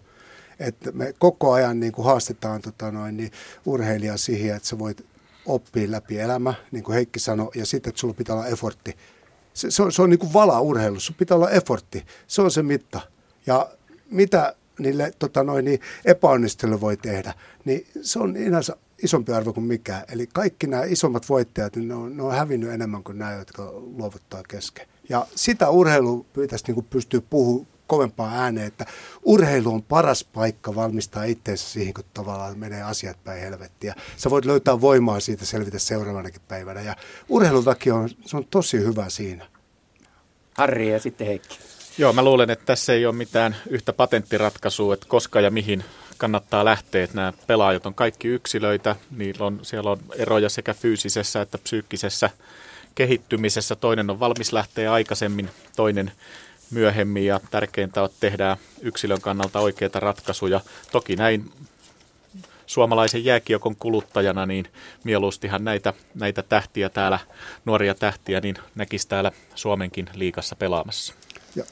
että 0.60 0.92
me 0.92 1.14
koko 1.20 1.52
ajan 1.52 1.80
niin 1.80 1.92
kuin 1.92 2.06
haastetaan 2.06 2.62
tota 2.62 2.92
noin, 2.92 3.18
niin 3.18 3.32
urheilijaa 3.66 4.18
siihen, 4.18 4.56
että 4.56 4.68
sä 4.68 4.80
voit 4.80 5.06
oppia 5.46 5.92
läpi 5.92 6.20
elämä, 6.20 6.54
niin 6.72 6.84
kuin 6.84 6.94
Heikki 6.94 7.20
sanoi, 7.20 7.52
ja 7.56 7.66
sitten, 7.66 7.90
että 7.90 8.00
sulla 8.00 8.14
pitää 8.14 8.36
olla 8.36 8.48
effortti 8.48 8.96
se, 9.56 9.72
se 9.72 9.84
on, 9.84 9.92
se 9.92 10.02
on 10.02 10.10
niin 10.10 10.20
kuin 10.20 10.34
vala 10.34 10.62
urheilussa. 10.62 11.14
Pitää 11.18 11.38
olla 11.38 11.50
effortti. 11.50 12.06
Se 12.28 12.42
on 12.42 12.52
se 12.52 12.64
mitta. 12.64 13.02
Ja 13.46 13.70
mitä 14.12 14.56
niille 14.80 15.14
tota 15.20 15.44
noin, 15.44 15.66
niin 15.66 15.80
voi 16.82 16.98
tehdä, 16.98 17.34
niin 17.66 17.88
se 18.02 18.20
on 18.20 18.38
inänsä 18.38 18.76
isompi 19.04 19.32
arvo 19.32 19.54
kuin 19.54 19.64
mikään. 19.64 20.04
Eli 20.12 20.28
kaikki 20.34 20.68
nämä 20.68 20.84
isommat 20.84 21.30
voittajat, 21.30 21.76
niin 21.76 21.88
ne 21.88 21.96
on, 21.96 22.18
ne 22.18 22.24
on 22.24 22.36
hävinnyt 22.36 22.72
enemmän 22.72 23.04
kuin 23.04 23.20
nämä, 23.20 23.32
jotka 23.32 23.72
luovuttaa 23.72 24.44
kesken. 24.48 24.88
Ja 25.10 25.28
sitä 25.36 25.70
urheilu 25.70 26.26
pitäisi 26.34 26.66
niin 26.68 26.76
kuin 26.76 26.88
pystyä 26.90 27.22
puhumaan 27.30 27.75
kovempaa 27.88 28.32
ääneen, 28.32 28.68
että 28.68 28.86
urheilu 29.24 29.74
on 29.74 29.84
paras 29.84 30.24
paikka 30.24 30.76
valmistaa 30.76 31.24
itseensä 31.24 31.70
siihen, 31.70 31.94
kun 31.94 32.04
tavallaan 32.14 32.60
menee 32.60 32.82
asiat 32.82 33.24
päin 33.24 33.42
helvettiä. 33.42 33.96
Sä 34.18 34.30
voit 34.30 34.46
löytää 34.46 34.82
voimaa 34.82 35.20
siitä 35.20 35.46
selvitä 35.46 35.80
seuraavanakin 35.80 36.42
päivänä. 36.48 36.82
Ja 36.82 36.96
urheilutaki 37.30 37.92
on, 37.92 38.10
se 38.26 38.38
on 38.38 38.46
tosi 38.46 38.78
hyvä 38.78 39.10
siinä. 39.10 39.48
Harri 40.58 40.92
ja 40.92 41.00
sitten 41.00 41.28
Heikki. 41.28 41.60
Joo, 41.98 42.14
mä 42.14 42.24
luulen, 42.24 42.50
että 42.50 42.66
tässä 42.66 42.94
ei 42.94 43.06
ole 43.06 43.16
mitään 43.16 43.56
yhtä 43.70 43.94
patenttiratkaisua, 43.94 44.94
että 44.94 45.06
koska 45.10 45.42
ja 45.42 45.52
mihin 45.52 45.84
kannattaa 46.18 46.66
lähteä. 46.66 47.04
Että 47.04 47.16
nämä 47.16 47.34
pelaajat 47.48 47.86
on 47.86 47.94
kaikki 47.94 48.28
yksilöitä, 48.28 48.96
niillä 49.12 49.46
on, 49.46 49.60
siellä 49.62 49.92
on 49.92 50.00
eroja 50.16 50.50
sekä 50.50 50.74
fyysisessä 50.74 51.42
että 51.42 51.58
psyykkisessä 51.58 52.30
kehittymisessä. 52.96 53.76
Toinen 53.76 54.10
on 54.10 54.20
valmis 54.20 54.54
lähteä 54.54 54.94
aikaisemmin, 54.94 55.50
toinen 55.76 56.12
myöhemmin 56.72 57.26
ja 57.26 57.40
tärkeintä 57.52 58.02
on, 58.02 58.06
että 58.06 58.18
tehdään 58.20 58.58
yksilön 58.82 59.22
kannalta 59.22 59.60
oikeita 59.60 60.00
ratkaisuja. 60.00 60.62
Toki 60.92 61.16
näin 61.16 61.52
suomalaisen 62.66 63.26
jääkiekon 63.26 63.76
kuluttajana, 63.76 64.46
niin 64.46 64.66
mieluustihan 65.04 65.64
näitä, 65.64 65.94
näitä 66.16 66.44
tähtiä 66.44 66.90
täällä, 66.90 67.20
nuoria 67.66 67.96
tähtiä, 67.96 68.42
niin 68.42 68.56
näkisi 68.76 69.08
täällä 69.08 69.32
Suomenkin 69.56 70.10
liikassa 70.14 70.56
pelaamassa. 70.56 71.14
Ja. 71.56 71.64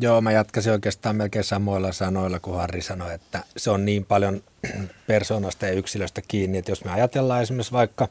Joo, 0.00 0.20
mä 0.20 0.32
jatkaisin 0.32 0.72
oikeastaan 0.72 1.16
melkein 1.16 1.44
samoilla 1.44 1.92
sanoilla 1.92 2.40
kuin 2.40 2.56
Harri 2.56 2.82
sanoi, 2.82 3.14
että 3.14 3.44
se 3.56 3.70
on 3.70 3.84
niin 3.84 4.04
paljon 4.04 4.42
persoonasta 5.06 5.66
ja 5.66 5.72
yksilöstä 5.72 6.22
kiinni, 6.28 6.58
että 6.58 6.70
jos 6.70 6.84
me 6.84 6.90
ajatellaan 6.90 7.42
esimerkiksi 7.42 7.72
vaikka 7.72 8.08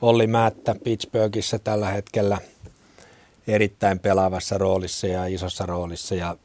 Olli 0.00 0.26
Määttä 0.26 0.74
Pittsburghissa 0.84 1.58
tällä 1.58 1.88
hetkellä– 1.88 2.38
erittäin 3.48 3.98
pelaavassa 3.98 4.58
roolissa 4.58 5.06
ja 5.06 5.26
isossa 5.26 5.66
roolissa 5.66 6.14
ja 6.14 6.36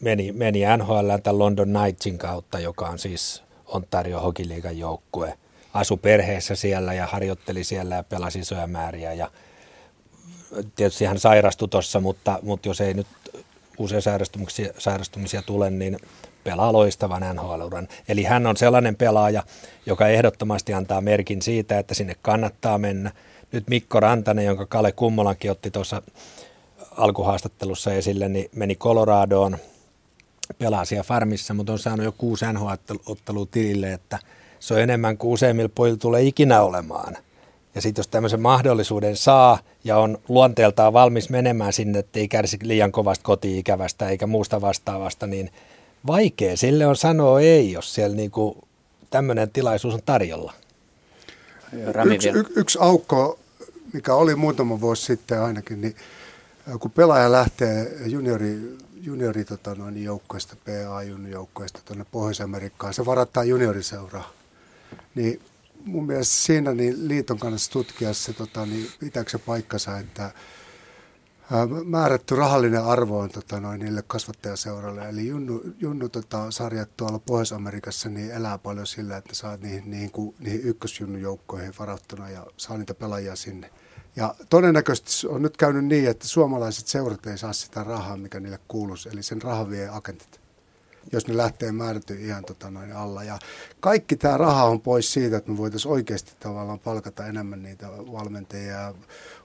meni, 0.00 0.32
meni 0.32 0.60
NHL 0.76 1.16
tämän 1.22 1.38
London 1.38 1.68
Knightsin 1.68 2.18
kautta, 2.18 2.58
joka 2.58 2.88
on 2.88 2.98
siis 2.98 3.42
Ontario 3.66 4.20
Hockey 4.20 4.46
joukkue. 4.74 5.38
Asu 5.74 5.96
perheessä 5.96 6.54
siellä 6.54 6.94
ja 6.94 7.06
harjoitteli 7.06 7.64
siellä 7.64 7.94
ja 7.94 8.02
pelasi 8.02 8.38
isoja 8.38 8.66
määriä 8.66 9.12
ja 9.12 9.30
tietysti 10.76 11.04
hän 11.04 11.18
sairastui 11.18 11.68
tuossa, 11.68 12.00
mutta, 12.00 12.38
mutta 12.42 12.68
jos 12.68 12.80
ei 12.80 12.94
nyt 12.94 13.06
uusia 13.78 14.00
sairastumisia, 14.00 14.72
sairastumisia 14.78 15.42
tule, 15.42 15.70
niin 15.70 15.98
pelaa 16.44 16.72
loistavan 16.72 17.36
nhl. 17.36 17.62
Eli 18.08 18.22
hän 18.22 18.46
on 18.46 18.56
sellainen 18.56 18.96
pelaaja, 18.96 19.42
joka 19.86 20.08
ehdottomasti 20.08 20.74
antaa 20.74 21.00
merkin 21.00 21.42
siitä, 21.42 21.78
että 21.78 21.94
sinne 21.94 22.16
kannattaa 22.22 22.78
mennä– 22.78 23.12
nyt 23.52 23.68
Mikko 23.68 24.00
Rantanen, 24.00 24.44
jonka 24.44 24.66
Kale 24.66 24.92
Kummolankin 24.92 25.50
otti 25.50 25.70
tuossa 25.70 26.02
alkuhaastattelussa 26.90 27.92
esille, 27.92 28.28
niin 28.28 28.50
meni 28.56 28.76
Coloradoon, 28.76 29.58
pelaa 30.58 30.84
siellä 30.84 31.02
farmissa, 31.02 31.54
mutta 31.54 31.72
on 31.72 31.78
saanut 31.78 32.04
jo 32.04 32.12
kuusi 32.12 32.44
NHL-ottelua 32.52 33.46
tilille, 33.50 33.92
että 33.92 34.18
se 34.60 34.74
on 34.74 34.80
enemmän 34.80 35.18
kuin 35.18 35.32
useimmilla 35.32 35.70
pojilla 35.74 35.98
tulee 35.98 36.22
ikinä 36.22 36.62
olemaan. 36.62 37.16
Ja 37.74 37.80
sitten 37.82 38.00
jos 38.00 38.08
tämmöisen 38.08 38.40
mahdollisuuden 38.40 39.16
saa 39.16 39.58
ja 39.84 39.98
on 39.98 40.18
luonteeltaan 40.28 40.92
valmis 40.92 41.30
menemään 41.30 41.72
sinne, 41.72 41.98
että 41.98 42.18
ei 42.18 42.28
kärsi 42.28 42.58
liian 42.62 42.92
kovasta 42.92 43.22
koti-ikävästä 43.22 44.08
eikä 44.08 44.26
muusta 44.26 44.60
vastaavasta, 44.60 45.26
niin 45.26 45.50
vaikea 46.06 46.56
sille 46.56 46.86
on 46.86 46.96
sanoa 46.96 47.40
ei, 47.40 47.72
jos 47.72 47.94
siellä 47.94 48.16
niinku 48.16 48.58
tämmöinen 49.10 49.50
tilaisuus 49.50 49.94
on 49.94 50.02
tarjolla. 50.06 50.52
Yksi, 52.04 52.28
y, 52.28 52.44
yksi 52.56 52.78
aukko, 52.80 53.38
mikä 53.92 54.14
oli 54.14 54.34
muutama 54.34 54.80
vuosi 54.80 55.04
sitten 55.04 55.42
ainakin, 55.42 55.80
niin 55.80 55.96
kun 56.80 56.90
pelaaja 56.90 57.32
lähtee 57.32 57.96
juniori, 58.06 58.78
juniori 59.00 59.44
tota 59.44 59.74
noin, 59.74 60.04
joukkoista, 60.04 60.56
PA-joukkoista 60.64 61.80
tuonne 61.84 62.06
Pohjois-Amerikkaan, 62.12 62.94
se 62.94 63.06
varattaa 63.06 63.44
junioriseuraa. 63.44 64.30
Niin 65.14 65.40
mun 65.84 66.06
mielestä 66.06 66.34
siinä 66.34 66.72
niin 66.72 67.08
liiton 67.08 67.38
kannassa 67.38 67.72
tutkia 67.72 68.14
se, 68.14 68.32
tota, 68.32 68.66
niin 68.66 68.88
pitääkö 69.00 69.30
se 69.30 69.38
paikkansa, 69.38 69.98
että 69.98 70.32
määrätty 71.84 72.36
rahallinen 72.36 72.84
arvo 72.84 73.18
on 73.18 73.30
tota, 73.30 73.60
noin, 73.60 73.80
niille 73.80 74.02
kasvattajaseuralle. 74.06 75.08
Eli 75.08 75.26
junnu, 75.26 75.62
junnu 75.78 76.08
tota, 76.08 76.50
sarjat 76.50 76.96
tuolla 76.96 77.18
Pohjois-Amerikassa 77.18 78.08
niin 78.08 78.30
elää 78.30 78.58
paljon 78.58 78.86
sillä, 78.86 79.16
että 79.16 79.34
saat 79.34 79.60
niihin, 79.60 79.90
niihin, 79.90 80.10
niihin 80.38 80.60
ykkösjunnujoukkoihin 80.62 81.74
varattuna 81.78 82.30
ja 82.30 82.46
saa 82.56 82.78
niitä 82.78 82.94
pelaajia 82.94 83.36
sinne. 83.36 83.70
Ja 84.16 84.34
todennäköisesti 84.50 85.26
on 85.26 85.42
nyt 85.42 85.56
käynyt 85.56 85.84
niin, 85.84 86.08
että 86.08 86.28
suomalaiset 86.28 86.86
seurat 86.86 87.26
ei 87.26 87.38
saa 87.38 87.52
sitä 87.52 87.84
rahaa, 87.84 88.16
mikä 88.16 88.40
niille 88.40 88.58
kuuluisi. 88.68 89.08
Eli 89.08 89.22
sen 89.22 89.42
rahan 89.42 89.70
vie 89.70 89.88
agentit, 89.88 90.40
jos 91.12 91.28
ne 91.28 91.36
lähtee 91.36 91.72
määrätty 91.72 92.14
ihan 92.14 92.44
tota 92.44 92.70
noin 92.70 92.92
alla. 92.92 93.24
Ja 93.24 93.38
kaikki 93.80 94.16
tämä 94.16 94.36
raha 94.36 94.64
on 94.64 94.80
pois 94.80 95.12
siitä, 95.12 95.36
että 95.36 95.50
me 95.50 95.56
voitaisiin 95.56 95.92
oikeasti 95.92 96.32
tavallaan 96.40 96.78
palkata 96.78 97.26
enemmän 97.26 97.62
niitä 97.62 97.88
valmentajia 97.88 98.72
ja 98.72 98.94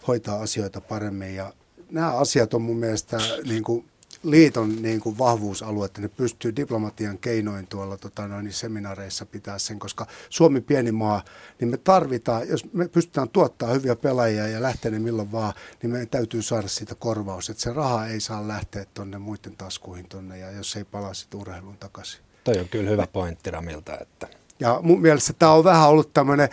hoitaa 0.07 0.41
asioita 0.41 0.81
paremmin. 0.81 1.35
Ja 1.35 1.53
nämä 1.91 2.11
asiat 2.11 2.53
on 2.53 2.61
mun 2.61 2.77
mielestä 2.77 3.18
niin 3.48 3.64
kuin 3.64 3.85
liiton 4.32 4.82
niin 4.82 4.99
kuin 4.99 5.18
vahvuusalue, 5.18 5.86
että 5.86 6.02
ne 6.02 6.08
pystyy 6.08 6.56
diplomatian 6.56 7.18
keinoin 7.18 7.68
tuolla 7.68 7.98
tota, 7.98 8.28
noin, 8.28 8.54
seminaareissa 8.54 9.26
pitää 9.26 9.60
sen, 9.60 9.80
koska 9.80 10.08
Suomi 10.30 10.62
pieni 10.62 10.91
maa, 10.91 11.24
niin 11.60 11.70
me 11.70 11.78
tarvitaan, 11.78 12.48
jos 12.48 12.74
me 12.74 12.88
pystytään 12.88 13.30
tuottaa 13.30 13.74
hyviä 13.74 13.95
pelaajia 13.95 14.48
ja 14.48 14.62
lähteä 14.62 14.91
ne 14.91 14.99
milloin 14.99 15.32
vaan, 15.32 15.54
niin 15.82 15.91
meidän 15.91 16.10
täytyy 16.10 16.41
saada 16.41 16.68
siitä 16.68 16.95
korvaus, 16.95 17.49
että 17.49 17.64
se 17.64 17.74
raha 17.74 18.08
ei 18.08 18.20
saa 18.20 18.48
lähteä 18.48 18.86
tuonne 18.94 19.18
muiden 19.18 19.58
taskuihin 19.58 20.08
tonne 20.10 20.38
ja 20.38 20.52
jos 20.52 20.76
ei 20.76 20.84
palaa 20.84 21.14
sitten 21.14 21.40
urheiluun 21.40 21.78
takaisin. 21.78 22.22
Toi 22.44 22.60
on 22.60 22.70
kyllä 22.70 22.90
hyvä 22.90 23.08
pointti 23.08 23.52
Ramilta. 23.52 23.98
Että... 24.02 24.28
Ja 24.60 24.80
mun 24.84 25.02
mielestä 25.02 25.34
tämä 25.34 25.52
on 25.52 25.64
vähän 25.64 25.90
ollut 25.90 26.14
tämmöinen 26.14 26.49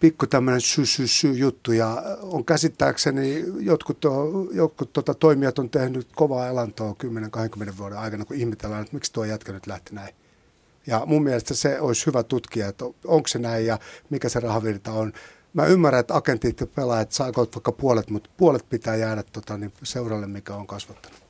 pikku 0.00 0.26
tämmöinen 0.26 0.60
sy, 0.60 0.86
sy, 0.86 1.06
sy 1.06 1.32
juttu 1.32 1.72
ja 1.72 2.02
on 2.22 2.44
käsittääkseni 2.44 3.44
jotkut, 3.58 3.98
jotkut 4.52 4.92
tota, 4.92 5.14
toimijat 5.14 5.58
on 5.58 5.70
tehnyt 5.70 6.08
kovaa 6.14 6.48
elantoa 6.48 6.96
10-20 7.68 7.78
vuoden 7.78 7.98
aikana, 7.98 8.24
kun 8.24 8.36
ihmetellään, 8.36 8.82
että 8.82 8.94
miksi 8.94 9.12
tuo 9.12 9.24
jätkä 9.24 9.52
nyt 9.52 9.66
lähti 9.66 9.94
näin. 9.94 10.14
Ja 10.86 11.02
mun 11.06 11.22
mielestä 11.22 11.54
se 11.54 11.80
olisi 11.80 12.06
hyvä 12.06 12.22
tutkia, 12.22 12.68
että 12.68 12.84
onko 13.04 13.28
se 13.28 13.38
näin 13.38 13.66
ja 13.66 13.78
mikä 14.10 14.28
se 14.28 14.40
rahavirta 14.40 14.92
on. 14.92 15.12
Mä 15.52 15.66
ymmärrän, 15.66 16.00
että 16.00 16.16
agentit 16.16 16.60
ja 16.60 16.66
pelaajat 16.66 17.12
saakoot 17.12 17.56
vaikka 17.56 17.72
puolet, 17.72 18.10
mutta 18.10 18.30
puolet 18.36 18.68
pitää 18.70 18.96
jäädä 18.96 19.22
tota, 19.22 19.58
niin 19.58 19.72
seuralle, 19.82 20.26
mikä 20.26 20.54
on 20.54 20.66
kasvattanut. 20.66 21.23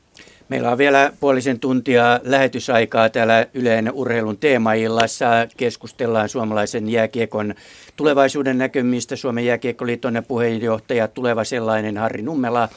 Meillä 0.49 0.71
on 0.71 0.79
vielä 0.79 1.12
puolisen 1.21 1.61
tuntia 1.61 2.21
lähetysaikaa 2.23 3.09
täällä 3.09 3.47
Yleen 3.55 3.93
urheilun 3.93 4.37
teemaillassa. 4.37 5.27
Keskustellaan 5.57 6.29
suomalaisen 6.29 6.89
jääkiekon 6.89 7.55
tulevaisuuden 7.97 8.59
näkymistä. 8.59 9.16
Suomen 9.16 9.47
jääkiekkoliiton 9.47 10.23
puheenjohtaja, 10.29 11.09
tuleva 11.09 11.45
sellainen 11.45 11.97
Harri 11.97 12.23
Nummela, 12.23 12.69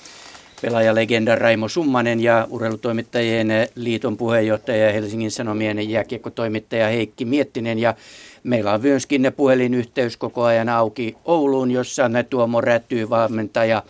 pelaajalegenda 0.62 1.36
Raimo 1.36 1.68
Summanen 1.68 2.20
ja 2.20 2.48
urheilutoimittajien 2.50 3.48
liiton 3.76 4.18
puheenjohtaja 4.18 4.92
Helsingin 4.92 5.32
Sanomien 5.32 5.90
jääkiekkotoimittaja 5.90 6.88
Heikki 6.88 7.26
Miettinen. 7.26 7.80
Ja 7.80 7.94
meillä 8.44 8.74
on 8.74 8.82
myöskin 8.82 9.32
puhelinyhteys 9.38 10.18
koko 10.18 10.44
ajan 10.44 10.70
auki 10.70 11.18
Ouluun, 11.26 11.72
jossa 11.72 12.10
Tuomo 12.30 12.62
Rätyy 12.62 13.10
valmentaja 13.10 13.84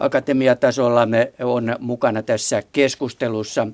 akatemiatasolla 0.00 1.06
me 1.06 1.32
on 1.42 1.76
mukana 1.78 2.22
tässä 2.22 2.62
keskustelussa. 2.72 3.66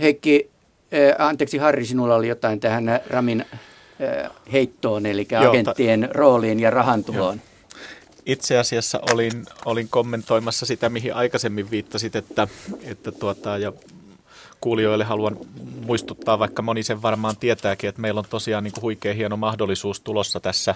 Heikki, 0.00 0.50
eh, 0.92 1.14
anteeksi 1.18 1.58
Harri, 1.58 1.86
sinulla 1.86 2.14
oli 2.14 2.28
jotain 2.28 2.60
tähän 2.60 3.00
Ramin 3.06 3.40
eh, 4.00 4.30
heittoon, 4.52 5.06
eli 5.06 5.26
Joo, 5.30 5.48
agenttien 5.48 6.00
ta- 6.00 6.08
rooliin 6.10 6.60
ja 6.60 6.70
rahantuloon. 6.70 7.36
Joo. 7.36 7.54
Itse 8.26 8.58
asiassa 8.58 9.00
olin, 9.12 9.46
olin 9.64 9.88
kommentoimassa 9.88 10.66
sitä, 10.66 10.88
mihin 10.88 11.14
aikaisemmin 11.14 11.70
viittasit, 11.70 12.16
että, 12.16 12.48
että 12.84 13.12
tuota, 13.12 13.58
ja 13.58 13.72
kuulijoille 14.60 15.04
haluan 15.04 15.36
muistuttaa, 15.86 16.38
vaikka 16.38 16.62
moni 16.62 16.82
sen 16.82 17.02
varmaan 17.02 17.36
tietääkin, 17.36 17.88
että 17.88 18.00
meillä 18.00 18.18
on 18.18 18.24
tosiaan 18.30 18.64
niin 18.64 18.72
kuin 18.72 18.82
huikea 18.82 19.14
hieno 19.14 19.36
mahdollisuus 19.36 20.00
tulossa 20.00 20.40
tässä 20.40 20.74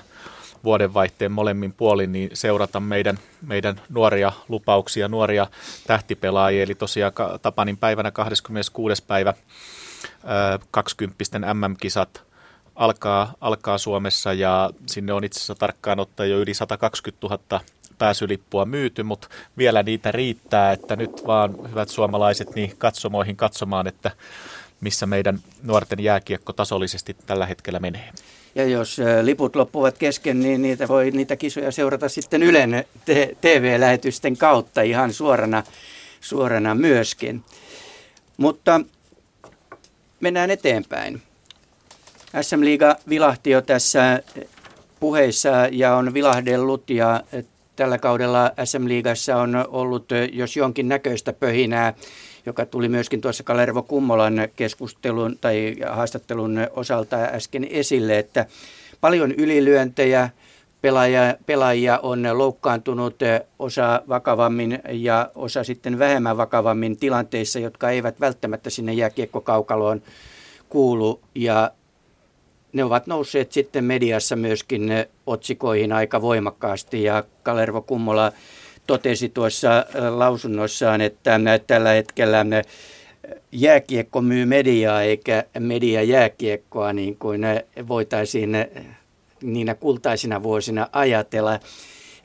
vuodenvaihteen 0.65 1.33
molemmin 1.33 1.73
puolin 1.73 2.13
niin 2.13 2.31
seurata 2.35 2.81
meidän, 2.81 3.19
meidän 3.47 3.81
nuoria 3.89 4.33
lupauksia, 4.49 5.09
nuoria 5.09 5.47
tähtipelaajia. 5.87 6.63
Eli 6.63 6.75
tosiaan 6.75 7.13
Tapanin 7.43 7.77
päivänä 7.77 8.11
26. 8.11 9.05
päivä 9.07 9.35
20 10.71 11.25
MM-kisat 11.55 12.23
alkaa, 12.75 13.35
alkaa 13.41 13.79
Suomessa 13.79 14.33
ja 14.33 14.71
sinne 14.87 15.13
on 15.13 15.25
itse 15.25 15.39
asiassa 15.39 15.55
tarkkaan 15.55 16.01
ottaa 16.01 16.27
jo 16.27 16.39
yli 16.39 16.55
120 16.55 17.27
000 17.27 17.61
pääsylippua 17.99 18.65
myyty, 18.65 19.03
mutta 19.03 19.29
vielä 19.59 19.83
niitä 19.83 20.13
riittää, 20.13 20.73
että 20.73 20.97
nyt 20.97 21.27
vaan 21.27 21.55
hyvät 21.71 21.89
suomalaiset 21.89 22.55
niin 22.55 22.75
katsomoihin 22.79 23.37
katsomaan, 23.37 23.87
että 23.87 24.11
missä 24.81 25.07
meidän 25.07 25.39
nuorten 25.63 26.01
jääkiekko 26.01 26.53
tasollisesti 26.53 27.17
tällä 27.27 27.47
hetkellä 27.47 27.81
menee. 27.81 28.11
Ja 28.55 28.65
jos 28.65 29.01
liput 29.23 29.57
loppuvat 29.57 29.99
kesken, 29.99 30.41
niin 30.41 30.63
niitä 30.63 30.89
voi 30.89 31.11
niitä 31.11 31.37
kisoja 31.37 31.73
seurata 31.73 32.09
sitten 32.09 32.43
Ylen 32.43 32.85
TV-lähetysten 33.41 34.37
kautta 34.37 34.83
ihan 34.83 35.13
suorana, 35.13 35.63
suorana 36.21 36.75
myöskin. 36.75 37.45
Mutta 38.37 38.81
mennään 40.21 40.51
eteenpäin. 40.51 41.23
SM 42.43 42.61
Liiga 42.61 42.97
vilahti 43.09 43.51
jo 43.51 43.63
tässä 43.63 44.23
puheissa 45.01 45.51
ja 45.71 45.97
on 45.97 46.15
vilahdellut 46.15 46.91
ja 46.91 47.23
tällä 47.77 47.99
kaudella 47.99 48.53
SM 48.65 48.89
Liigassa 48.89 49.37
on 49.37 49.65
ollut 49.69 50.09
jos 50.33 50.57
jonkin 50.57 50.89
näköistä 50.89 51.33
pöhinää 51.33 51.95
joka 52.49 52.67
tuli 52.67 52.89
myöskin 52.89 53.21
tuossa 53.21 53.43
Kalervo 53.43 53.83
Kummolan 53.83 54.49
keskustelun 54.57 55.39
tai 55.41 55.77
haastattelun 55.91 56.59
osalta 56.71 57.17
äsken 57.17 57.65
esille, 57.71 58.19
että 58.19 58.47
paljon 59.01 59.33
ylilyöntejä, 59.33 60.31
pelaajia, 60.81 61.35
pelaajia 61.47 61.99
on 61.99 62.23
loukkaantunut 62.33 63.17
osa 63.59 64.03
vakavammin 64.09 64.79
ja 64.91 65.31
osa 65.35 65.65
sitten 65.65 65.99
vähemmän 65.99 66.37
vakavammin 66.37 66.97
tilanteissa, 66.97 67.59
jotka 67.59 67.91
eivät 67.91 68.21
välttämättä 68.21 68.71
sinne 68.71 68.93
jääkiekkokaukaloon 68.93 70.03
kuulu. 70.69 71.21
Ja 71.35 71.71
ne 72.73 72.85
ovat 72.85 73.07
nousseet 73.07 73.53
sitten 73.53 73.85
mediassa 73.85 74.37
myöskin 74.37 74.91
otsikoihin 75.27 75.93
aika 75.93 76.23
voimakkaasti 76.23 77.03
ja 77.03 77.25
Kalervo 77.43 77.83
Kummola 77.83 78.33
totesi 78.89 79.29
tuossa 79.29 79.85
lausunnossaan, 80.11 81.01
että 81.01 81.41
tällä 81.67 81.91
hetkellä 81.91 82.45
jääkiekko 83.53 84.21
myy 84.21 84.47
mediaa 84.47 85.03
eikä 85.03 85.45
media 85.59 86.03
jääkiekkoa 86.03 86.93
niin 86.93 87.17
kuin 87.17 87.43
voitaisiin 87.89 88.57
niinä 89.43 89.75
kultaisina 89.75 90.43
vuosina 90.43 90.89
ajatella. 90.93 91.61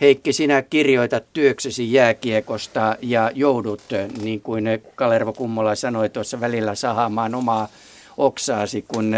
Heikki, 0.02 0.34
sinä 0.34 0.61
kirjoitat 0.61 1.23
työksesi 1.34 1.94
jääkiekosta 1.94 2.98
ja 3.02 3.31
joudut, 3.35 3.81
niin 4.22 4.41
kuin 4.41 4.65
Kalervo 4.95 5.34
Kummola 5.34 5.76
sanoi 5.76 6.10
tuossa 6.10 6.40
välillä 6.40 6.76
sahaamaan 6.76 7.35
omaa 7.35 7.68
oksaasi, 8.18 8.85
kun 8.88 9.15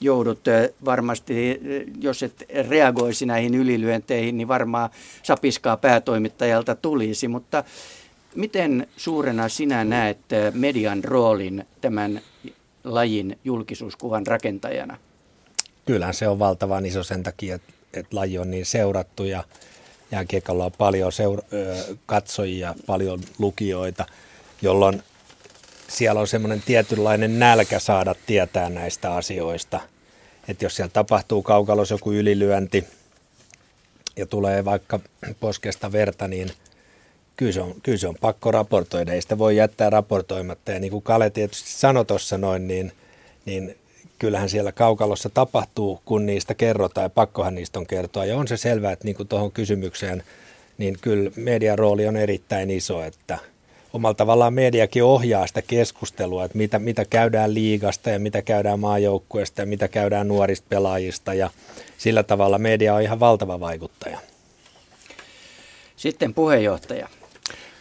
joudut 0.00 0.40
varmasti, 0.84 1.60
jos 2.00 2.22
et 2.22 2.44
reagoisi 2.68 3.26
näihin 3.26 3.54
ylilyönteihin, 3.54 4.36
niin 4.36 4.48
varmaan 4.48 4.90
sapiskaa 5.22 5.76
päätoimittajalta 5.76 6.74
tulisi. 6.74 7.28
Mutta 7.28 7.64
miten 8.34 8.86
suurena 8.96 9.48
sinä 9.48 9.84
näet 9.84 10.18
median 10.52 11.04
roolin 11.04 11.66
tämän 11.80 12.20
lajin 12.84 13.38
julkisuuskuvan 13.44 14.26
rakentajana? 14.26 14.96
Kyllähän 15.86 16.14
se 16.14 16.28
on 16.28 16.38
valtavan 16.38 16.86
iso 16.86 17.02
sen 17.02 17.22
takia, 17.22 17.54
että, 17.54 17.72
että 17.94 18.16
laji 18.16 18.38
on 18.38 18.50
niin 18.50 18.66
seurattu 18.66 19.24
ja 19.24 19.44
jääkiekolla 20.12 20.64
on 20.64 20.72
paljon 20.78 21.12
seura- 21.12 21.42
katsojia, 22.06 22.74
paljon 22.86 23.20
lukijoita, 23.38 24.06
jolloin 24.62 25.02
siellä 25.88 26.20
on 26.20 26.26
semmoinen 26.26 26.62
tietynlainen 26.66 27.38
nälkä 27.38 27.78
saada 27.78 28.14
tietää 28.26 28.70
näistä 28.70 29.14
asioista. 29.14 29.80
Että 30.48 30.64
jos 30.64 30.76
siellä 30.76 30.90
tapahtuu 30.92 31.42
kaukalossa 31.42 31.94
joku 31.94 32.12
ylilyönti 32.12 32.86
ja 34.16 34.26
tulee 34.26 34.64
vaikka 34.64 35.00
poskesta 35.40 35.92
verta, 35.92 36.28
niin 36.28 36.50
kyllä 37.36 37.52
se 37.52 37.60
on, 37.60 37.74
kyllä 37.82 37.98
se 37.98 38.08
on 38.08 38.16
pakko 38.20 38.50
raportoida. 38.50 39.12
Ei 39.12 39.22
sitä 39.22 39.38
voi 39.38 39.56
jättää 39.56 39.90
raportoimatta. 39.90 40.72
Ja 40.72 40.80
niin 40.80 40.90
kuin 40.90 41.02
Kale 41.02 41.30
tietysti 41.30 41.70
sanoi 41.70 42.04
tuossa 42.04 42.38
noin, 42.38 42.68
niin, 42.68 42.92
niin 43.44 43.76
kyllähän 44.18 44.48
siellä 44.48 44.72
kaukalossa 44.72 45.28
tapahtuu, 45.28 46.02
kun 46.04 46.26
niistä 46.26 46.54
kerrotaan 46.54 47.04
ja 47.04 47.10
pakkohan 47.10 47.54
niistä 47.54 47.78
on 47.78 47.86
kertoa. 47.86 48.24
Ja 48.24 48.36
on 48.36 48.48
se 48.48 48.56
selvää, 48.56 48.92
että 48.92 49.04
niin 49.04 49.16
kuin 49.16 49.28
tuohon 49.28 49.52
kysymykseen, 49.52 50.22
niin 50.78 50.98
kyllä 51.00 51.30
median 51.36 51.78
rooli 51.78 52.06
on 52.06 52.16
erittäin 52.16 52.70
iso, 52.70 53.02
että 53.02 53.38
omalla 53.92 54.14
tavallaan 54.14 54.54
mediakin 54.54 55.04
ohjaa 55.04 55.46
sitä 55.46 55.62
keskustelua, 55.62 56.44
että 56.44 56.58
mitä, 56.58 56.78
mitä 56.78 57.04
käydään 57.04 57.54
liigasta 57.54 58.10
ja 58.10 58.18
mitä 58.18 58.42
käydään 58.42 58.80
maajoukkueesta 58.80 59.60
ja 59.60 59.66
mitä 59.66 59.88
käydään 59.88 60.28
nuorista 60.28 60.66
pelaajista 60.68 61.34
ja 61.34 61.50
sillä 61.98 62.22
tavalla 62.22 62.58
media 62.58 62.94
on 62.94 63.02
ihan 63.02 63.20
valtava 63.20 63.60
vaikuttaja. 63.60 64.18
Sitten 65.96 66.34
puheenjohtaja. 66.34 67.08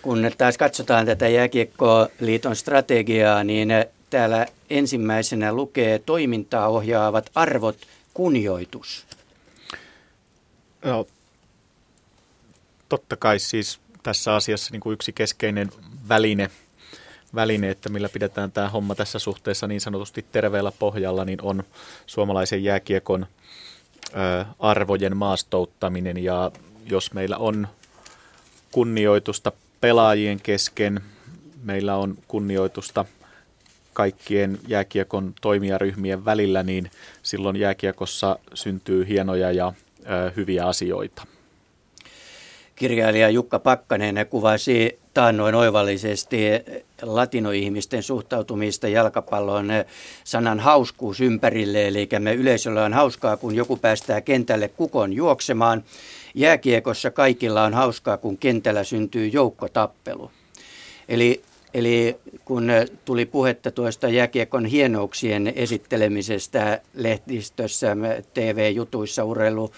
Kun 0.01 0.31
taas 0.37 0.57
katsotaan 0.57 1.05
tätä 1.05 1.27
jääkiekkoliiton 1.27 2.55
strategiaa, 2.55 3.43
niin 3.43 3.69
täällä 4.09 4.45
ensimmäisenä 4.69 5.53
lukee 5.53 5.99
toimintaa 5.99 6.67
ohjaavat 6.67 7.29
arvot, 7.35 7.77
kunnioitus. 8.13 9.05
No, 10.85 11.07
totta 12.89 13.15
kai 13.15 13.39
siis 13.39 13.79
tässä 14.03 14.35
asiassa 14.35 14.71
niin 14.71 14.79
kuin 14.79 14.93
yksi 14.93 15.13
keskeinen 15.13 15.71
väline, 16.09 16.49
väline, 17.35 17.69
että 17.69 17.89
millä 17.89 18.09
pidetään 18.09 18.51
tämä 18.51 18.69
homma 18.69 18.95
tässä 18.95 19.19
suhteessa 19.19 19.67
niin 19.67 19.81
sanotusti 19.81 20.25
terveellä 20.31 20.71
pohjalla, 20.79 21.25
niin 21.25 21.41
on 21.41 21.63
suomalaisen 22.05 22.63
jääkiekon 22.63 23.25
ö, 24.07 24.45
arvojen 24.59 25.17
maastouttaminen. 25.17 26.23
Ja 26.23 26.51
jos 26.85 27.13
meillä 27.13 27.37
on 27.37 27.67
kunnioitusta 28.71 29.51
pelaajien 29.81 30.39
kesken, 30.41 31.01
meillä 31.63 31.95
on 31.95 32.17
kunnioitusta 32.27 33.05
kaikkien 33.93 34.59
jääkiekon 34.67 35.33
toimijaryhmien 35.41 36.25
välillä, 36.25 36.63
niin 36.63 36.91
silloin 37.23 37.55
jääkiekossa 37.55 38.39
syntyy 38.53 39.07
hienoja 39.07 39.51
ja 39.51 39.73
ö, 39.99 40.31
hyviä 40.35 40.65
asioita. 40.65 41.27
Kirjailija 42.75 43.29
Jukka 43.29 43.59
Pakkanen 43.59 44.27
kuvasi 44.29 44.99
taannoin 45.17 45.55
oivallisesti 45.55 46.37
latinoihmisten 47.01 48.03
suhtautumista 48.03 48.87
jalkapallon 48.87 49.67
sanan 50.23 50.59
hauskuus 50.59 51.21
ympärille. 51.21 51.87
Eli 51.87 52.09
me 52.19 52.33
yleisöllä 52.33 52.85
on 52.85 52.93
hauskaa, 52.93 53.37
kun 53.37 53.55
joku 53.55 53.77
päästää 53.77 54.21
kentälle 54.21 54.67
kukon 54.67 55.13
juoksemaan. 55.13 55.83
Jääkiekossa 56.35 57.11
kaikilla 57.11 57.63
on 57.63 57.73
hauskaa, 57.73 58.17
kun 58.17 58.37
kentällä 58.37 58.83
syntyy 58.83 59.27
joukkotappelu. 59.27 60.31
Eli 61.09 61.41
Eli 61.73 62.15
kun 62.45 62.71
tuli 63.05 63.25
puhetta 63.25 63.71
tuosta 63.71 64.09
jääkiekon 64.09 64.65
hienouksien 64.65 65.53
esittelemisestä 65.55 66.81
lehtistössä, 66.93 67.97
TV-jutuissa, 68.33 69.23
urheilu 69.23 69.71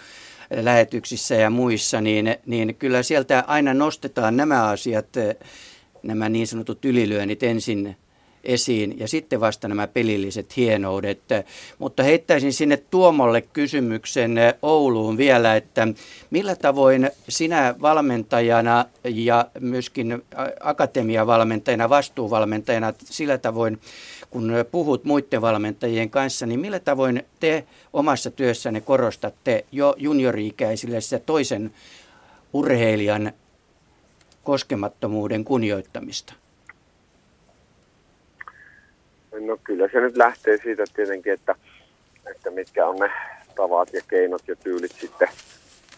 lähetyksissä 0.56 1.36
ja 1.36 1.50
muissa, 1.50 2.02
niin, 2.02 2.36
niin 2.46 2.76
kyllä 2.76 3.04
sieltä 3.04 3.44
aina 3.48 3.74
nostetaan 3.74 4.38
nämä 4.38 4.64
asiat, 4.68 5.08
nämä 6.04 6.30
niin 6.30 6.48
sanotut 6.48 6.86
ylilyönnit 6.86 7.44
ensin 7.44 7.96
esiin 8.44 9.00
ja 9.00 9.08
sitten 9.08 9.40
vasta 9.40 9.68
nämä 9.68 9.88
pelilliset 9.88 10.58
hienoudet. 10.58 11.20
Mutta 11.78 12.04
heittäisin 12.04 12.54
sinne 12.54 12.78
Tuomolle 12.78 13.42
kysymyksen 13.42 14.36
Ouluun 14.62 15.18
vielä, 15.18 15.56
että 15.56 15.88
millä 16.30 16.56
tavoin 16.56 17.10
sinä 17.30 17.76
valmentajana 17.82 18.86
ja 19.04 19.46
myöskin 19.60 20.22
akatemiavalmentajana, 20.60 21.90
vastuuvalmentajana 21.90 22.94
sillä 23.04 23.38
tavoin, 23.38 23.80
kun 24.31 24.51
puhut 24.72 25.06
muiden 25.06 25.41
valmentajien 25.41 26.10
kanssa, 26.10 26.45
niin 26.45 26.60
millä 26.60 26.80
tavoin 26.80 27.26
te 27.39 27.64
omassa 27.93 28.31
työssänne 28.31 28.81
korostatte 28.81 29.65
jo 29.72 29.95
juniori-ikäisille 29.97 31.01
se 31.01 31.19
toisen 31.19 31.72
urheilijan 32.53 33.31
koskemattomuuden 34.43 35.43
kunnioittamista? 35.43 36.34
No 39.39 39.57
kyllä 39.64 39.89
se 39.91 39.99
nyt 39.99 40.18
lähtee 40.18 40.57
siitä 40.64 40.84
tietenkin, 40.95 41.34
että, 41.34 41.56
että 42.31 42.51
mitkä 42.51 42.88
on 42.88 42.95
ne 42.95 43.11
tavat 43.56 43.93
ja 43.93 44.01
keinot 44.07 44.47
ja 44.47 44.56
tyylit 44.56 44.91
sitten 44.91 45.27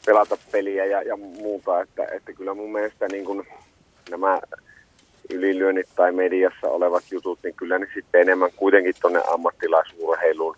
pelata 0.05 0.37
peliä 0.51 0.85
ja, 0.85 1.01
ja 1.01 1.17
muuta. 1.17 1.81
Että, 1.81 2.05
että 2.11 2.33
kyllä 2.33 2.53
mun 2.53 2.71
mielestä 2.71 3.07
niin 3.07 3.25
kun 3.25 3.45
nämä 4.09 4.41
ylilyönnit 5.29 5.87
tai 5.95 6.11
mediassa 6.11 6.67
olevat 6.67 7.03
jutut, 7.11 7.39
niin 7.43 7.53
kyllä 7.55 7.79
ne 7.79 7.87
sitten 7.93 8.21
enemmän 8.21 8.49
kuitenkin 8.55 8.95
tuonne 9.01 9.21
ammattilaisurheiluun 9.33 10.57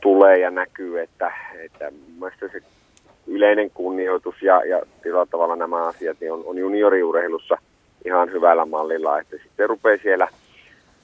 tulee 0.00 0.38
ja 0.38 0.50
näkyy, 0.50 1.00
että, 1.00 1.32
että 1.64 1.90
mun 1.90 2.18
mielestä 2.20 2.48
se 2.48 2.60
yleinen 3.26 3.70
kunnioitus 3.70 4.42
ja, 4.42 4.64
ja 4.64 4.82
sillä 5.02 5.26
tavalla 5.30 5.56
nämä 5.56 5.86
asiat 5.86 6.16
niin 6.20 6.32
on, 6.32 6.42
on 6.46 6.58
junioriurheilussa 6.58 7.58
ihan 8.04 8.32
hyvällä 8.32 8.64
mallilla, 8.64 9.20
että 9.20 9.36
sitten 9.42 9.68
rupeaa 9.68 9.98
siellä– 10.02 10.28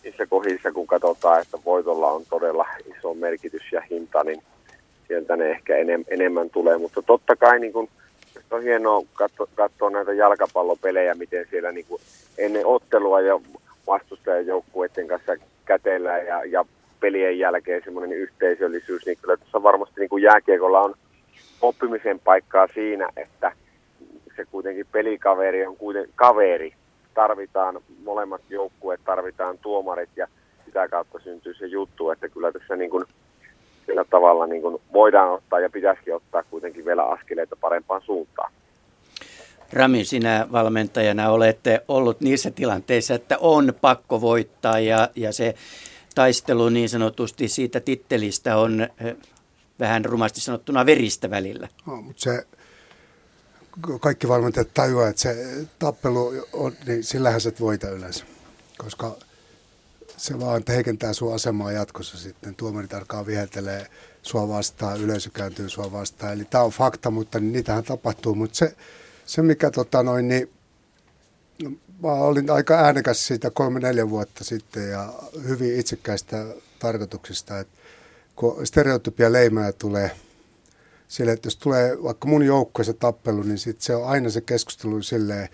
niissä 0.05 0.27
kohdissa, 0.27 0.73
kun 0.73 0.87
katsotaan, 0.87 1.43
että 1.43 1.59
voitolla 1.65 2.11
on 2.11 2.23
todella 2.31 2.67
iso 2.99 3.15
merkitys 3.15 3.73
ja 3.73 3.81
hinta, 3.91 4.25
niin 4.25 4.43
sieltä 5.09 5.37
ne 5.37 5.51
ehkä 5.51 5.77
enem, 5.77 6.05
enemmän 6.09 6.51
tulee. 6.51 6.79
Mutta 6.79 7.03
totta 7.03 7.37
kai 7.37 7.61
niin 7.61 7.73
on 8.53 8.63
hienoa 8.63 9.03
katso, 9.15 9.49
katsoa 9.55 9.91
näitä 9.91 10.13
jalkapallopelejä, 10.13 11.15
miten 11.15 11.47
siellä 11.51 11.73
niin 11.73 11.87
kun 11.89 12.01
ennen 12.39 12.67
ottelua 12.67 13.21
ja 13.21 13.41
vastustajan 13.87 14.47
joukkueiden 14.47 15.09
kanssa 15.09 15.33
kätellään 15.65 16.27
ja, 16.27 16.45
ja 16.45 16.65
pelien 17.01 17.39
jälkeen 17.39 17.83
semmoinen 17.85 18.19
yhteisöllisyys, 18.19 19.07
niin 19.07 19.19
kyllä 19.23 19.37
tässä 19.37 19.63
varmasti 19.63 20.01
niin 20.01 20.09
kuin 20.09 20.23
jääkiekolla 20.23 20.81
on 20.81 20.95
oppimisen 21.61 22.21
paikkaa 22.21 22.67
siinä, 22.75 23.09
että 23.17 23.53
se 24.37 24.45
kuitenkin 24.45 24.87
pelikaveri 24.93 25.67
on 25.67 25.77
kuitenkin 25.77 26.13
kaveri, 26.17 26.75
tarvitaan 27.15 27.81
molemmat 28.05 28.41
joukkueet, 28.49 29.01
tarvitaan 29.05 29.59
tuomarit 29.59 30.11
ja 30.17 30.27
sitä 30.65 30.89
kautta 30.89 31.19
syntyy 31.19 31.55
se 31.55 31.67
juttu, 31.67 32.11
että 32.11 32.29
kyllä 32.29 32.53
tässä 32.53 32.77
niin 32.77 32.91
kuin 32.91 33.05
sillä 33.87 34.05
tavalla 34.05 34.47
niin 34.47 34.63
kuin 34.63 34.83
voidaan 34.93 35.33
ottaa 35.33 35.61
ja 35.61 35.71
pitäisikin 35.71 36.15
ottaa 36.15 36.43
kuitenkin 36.43 36.85
vielä 36.85 37.05
askeleita 37.05 37.57
parempaan 37.57 38.03
suuntaan. 38.03 38.53
Rami, 39.73 40.05
sinä 40.05 40.47
valmentajana 40.53 41.31
olette 41.31 41.85
ollut 41.89 42.21
niissä 42.21 42.51
tilanteissa, 42.51 43.15
että 43.15 43.39
on 43.39 43.75
pakko 43.81 44.21
voittaa 44.21 44.79
ja, 44.79 45.09
ja 45.17 45.33
se 45.33 45.55
taistelu 46.15 46.69
niin 46.69 46.89
sanotusti 46.89 47.49
siitä 47.49 47.81
tittelistä 47.81 48.57
on 48.57 48.81
eh, 48.81 49.17
vähän 49.81 50.05
rumasti 50.05 50.41
sanottuna 50.41 50.87
veristä 50.87 51.31
välillä. 51.31 51.69
No, 51.87 51.97
mutta 51.97 52.23
se 52.23 52.47
kaikki 54.01 54.29
valmentajat 54.29 54.75
tajuaa, 54.75 55.09
että 55.09 55.23
se 55.23 55.37
tappelu 55.79 56.33
on, 56.53 56.73
niin 56.87 57.05
sillähän 57.05 57.41
sä 57.41 57.49
et 57.49 57.61
voita 57.61 57.89
yleensä. 57.89 58.25
Koska 58.79 59.17
se 60.23 60.41
vaan 60.41 60.63
heikentää 60.69 61.13
sun 61.13 61.35
asemaa 61.35 61.73
jatkossa 61.73 62.19
sitten. 62.19 62.55
Tuomarit 62.55 62.95
alkaa 62.95 63.27
viheltelee 63.27 63.87
sua 64.23 64.49
vastaan, 64.49 65.01
yleisö 65.01 65.31
kääntyy 65.31 65.69
sua 65.69 65.93
vastaan. 65.93 66.33
Eli 66.33 66.45
tämä 66.45 66.65
on 66.65 66.71
fakta, 66.71 67.11
mutta 67.11 67.41
niin 67.41 67.53
niitähän 67.53 67.85
tapahtuu. 67.85 68.35
Mutta 68.35 68.57
se, 68.57 68.77
se 69.27 69.43
mikä 69.43 69.71
tota 69.71 70.03
noin, 70.03 70.29
niin 70.29 70.51
mä 72.03 72.13
olin 72.13 72.51
aika 72.51 72.75
äänekäs 72.75 73.27
siitä 73.27 73.51
kolme-neljä 73.51 74.11
vuotta 74.11 74.45
sitten 74.45 74.91
ja 74.91 75.13
hyvin 75.49 75.81
itsekkäistä 75.81 76.47
tarkoituksista, 76.79 77.59
että 77.59 77.79
kun 78.37 78.67
stereotypia 78.67 79.33
leimää 79.33 79.73
tulee– 79.73 80.11
sille, 81.09 81.33
että 81.33 81.47
jos 81.47 81.57
tulee 81.57 82.03
vaikka 82.03 82.29
mun 82.29 82.47
joukkueessa 82.47 82.95
tappelu, 82.95 83.43
niin 83.43 83.59
sit 83.59 83.81
se 83.81 83.95
on 83.95 84.09
aina 84.09 84.31
se 84.31 84.41
keskustelu 84.41 85.03
silleen, 85.03 85.49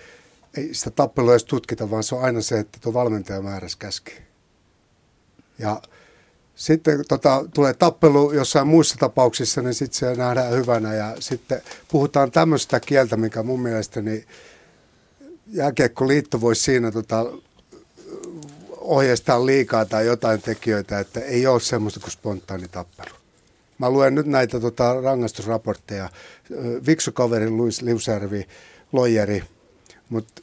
ei 0.56 0.74
sitä 0.74 0.90
tappelua 0.90 1.32
edes 1.32 1.44
tutkita, 1.44 1.90
vaan 1.90 2.02
se 2.02 2.14
on 2.14 2.22
aina 2.22 2.40
se, 2.42 2.58
että 2.58 2.78
tuo 2.82 2.92
valmentaja 2.92 3.42
määräs 3.42 3.76
käski. 3.76 4.27
Ja 5.58 5.82
sitten 6.54 7.04
tota, 7.08 7.44
tulee 7.54 7.74
tappelu 7.74 8.32
jossain 8.32 8.66
muissa 8.66 8.96
tapauksissa, 8.98 9.62
niin 9.62 9.74
sitten 9.74 9.98
se 9.98 10.14
nähdään 10.14 10.52
hyvänä. 10.52 10.94
Ja 10.94 11.16
sitten 11.20 11.62
puhutaan 11.88 12.30
tämmöistä 12.30 12.80
kieltä, 12.80 13.16
mikä 13.16 13.42
mun 13.42 13.60
mielestäni 13.60 14.24
jääkiekkoliitto 15.46 16.40
voisi 16.40 16.62
siinä 16.62 16.92
tota, 16.92 17.26
ohjeistaa 18.76 19.46
liikaa 19.46 19.84
tai 19.84 20.06
jotain 20.06 20.42
tekijöitä, 20.42 20.98
että 20.98 21.20
ei 21.20 21.46
ole 21.46 21.60
semmoista 21.60 22.00
kuin 22.00 22.10
spontaani 22.10 22.68
tappelu. 22.68 23.14
Mä 23.78 23.90
luen 23.90 24.14
nyt 24.14 24.26
näitä 24.26 24.60
tota, 24.60 25.00
rangaistusraportteja. 25.00 26.10
Viksu 26.86 27.12
kaveri 27.12 27.50
Luis 27.50 27.82
Liusärvi, 27.82 28.48
Lojeri, 28.92 29.42
mutta 30.08 30.42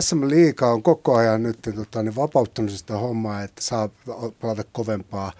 SM 0.00 0.28
Liiga 0.28 0.66
on 0.66 0.82
koko 0.82 1.16
ajan 1.16 1.42
nyt 1.42 1.58
tota, 1.74 2.02
niin 2.02 2.16
vapauttanut 2.16 2.70
sitä 2.70 2.94
hommaa, 2.94 3.42
että 3.42 3.62
saa 3.62 3.88
pelata 4.40 4.64
kovempaa, 4.72 5.32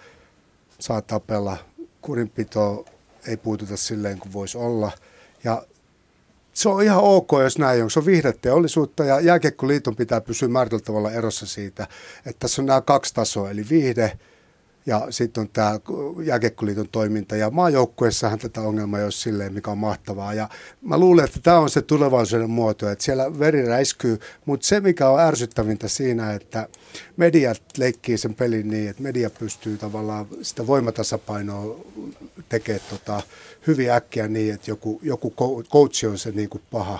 saa 0.79 1.01
tapella, 1.01 1.57
kurinpito 2.01 2.85
ei 3.27 3.37
puututa 3.37 3.77
silleen 3.77 4.19
kuin 4.19 4.33
voisi 4.33 4.57
olla. 4.57 4.91
Ja 5.43 5.63
se 6.53 6.69
on 6.69 6.83
ihan 6.83 6.99
ok, 7.03 7.29
jos 7.43 7.57
näin 7.57 7.83
on. 7.83 7.91
Se 7.91 7.99
on 7.99 8.05
viihdeteollisuutta 8.05 9.03
ja 9.03 9.19
jääkiekkoliiton 9.19 9.95
pitää 9.95 10.21
pysyä 10.21 10.49
määrätyllä 10.49 10.83
tavalla 10.83 11.11
erossa 11.11 11.45
siitä, 11.45 11.87
että 12.25 12.39
tässä 12.39 12.61
on 12.61 12.65
nämä 12.65 12.81
kaksi 12.81 13.13
tasoa, 13.13 13.51
eli 13.51 13.65
viihde 13.69 14.19
ja 14.85 15.07
sitten 15.09 15.41
on 15.41 15.49
tämä 15.53 15.79
jääkiekkoliiton 16.23 16.87
toiminta. 16.91 17.35
Ja 17.35 17.49
maajoukkueessahan 17.49 18.39
tätä 18.39 18.61
ongelmaa 18.61 18.99
ei 18.99 19.05
ole 19.05 19.11
silleen, 19.11 19.53
mikä 19.53 19.71
on 19.71 19.77
mahtavaa. 19.77 20.33
Ja 20.33 20.49
mä 20.81 20.97
luulen, 20.97 21.25
että 21.25 21.39
tämä 21.43 21.59
on 21.59 21.69
se 21.69 21.81
tulevaisuuden 21.81 22.49
muoto, 22.49 22.89
että 22.89 23.03
siellä 23.03 23.39
veri 23.39 23.65
räiskyy. 23.65 24.19
Mutta 24.45 24.67
se, 24.67 24.79
mikä 24.79 25.09
on 25.09 25.19
ärsyttävintä 25.19 25.87
siinä, 25.87 26.33
että 26.33 26.67
mediat 27.17 27.61
leikkii 27.77 28.17
sen 28.17 28.35
pelin 28.35 28.69
niin, 28.69 28.89
että 28.89 29.03
media 29.03 29.29
pystyy 29.29 29.77
tavallaan 29.77 30.27
sitä 30.41 30.67
voimatasapainoa 30.67 31.85
tekemään 32.49 32.85
tota, 32.89 33.21
hyvin 33.67 33.91
äkkiä 33.91 34.27
niin, 34.27 34.53
että 34.53 34.71
joku, 34.71 34.99
joku 35.03 35.33
coachi 35.71 36.07
on 36.07 36.17
se 36.17 36.31
niin 36.31 36.49
kuin 36.49 36.63
paha 36.71 36.99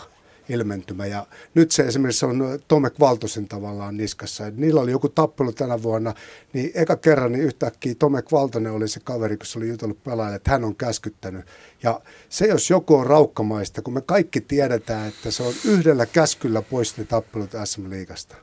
ilmentymä. 0.50 1.06
Ja 1.06 1.28
nyt 1.54 1.72
se 1.72 1.84
esimerkiksi 1.84 2.26
on 2.26 2.60
Tomek 2.68 3.00
Valtosen 3.00 3.48
tavallaan 3.48 3.98
niskassa. 3.98 4.52
Niillä 4.56 4.82
oli 4.82 4.92
joku 4.92 5.10
tappelu 5.10 5.52
tänä 5.52 5.84
vuonna, 5.84 6.14
niin 6.54 6.72
eka 6.74 6.96
kerran 6.96 7.32
niin 7.32 7.44
yhtäkkiä 7.44 7.96
Tomek 8.00 8.32
Valtonen 8.32 8.72
oli 8.72 8.88
se 8.88 9.00
kaveri, 9.00 9.38
kun 9.38 9.46
se 9.46 9.60
oli 9.60 9.68
jutellut 9.68 10.04
pelaajille, 10.04 10.36
että 10.36 10.52
hän 10.52 10.64
on 10.64 10.76
käskyttänyt. 10.76 11.46
Ja 11.84 12.02
se, 12.30 12.46
jos 12.46 12.70
joku 12.70 12.96
on 12.96 13.08
raukkamaista, 13.08 13.82
kun 13.82 13.94
me 13.94 14.02
kaikki 14.02 14.42
tiedetään, 14.42 15.08
että 15.08 15.32
se 15.32 15.44
on 15.44 15.54
yhdellä 15.66 16.06
käskyllä 16.06 16.62
pois 16.62 16.98
ne 16.98 17.04
tappelut 17.04 17.52
SM-liigasta. 17.66 18.36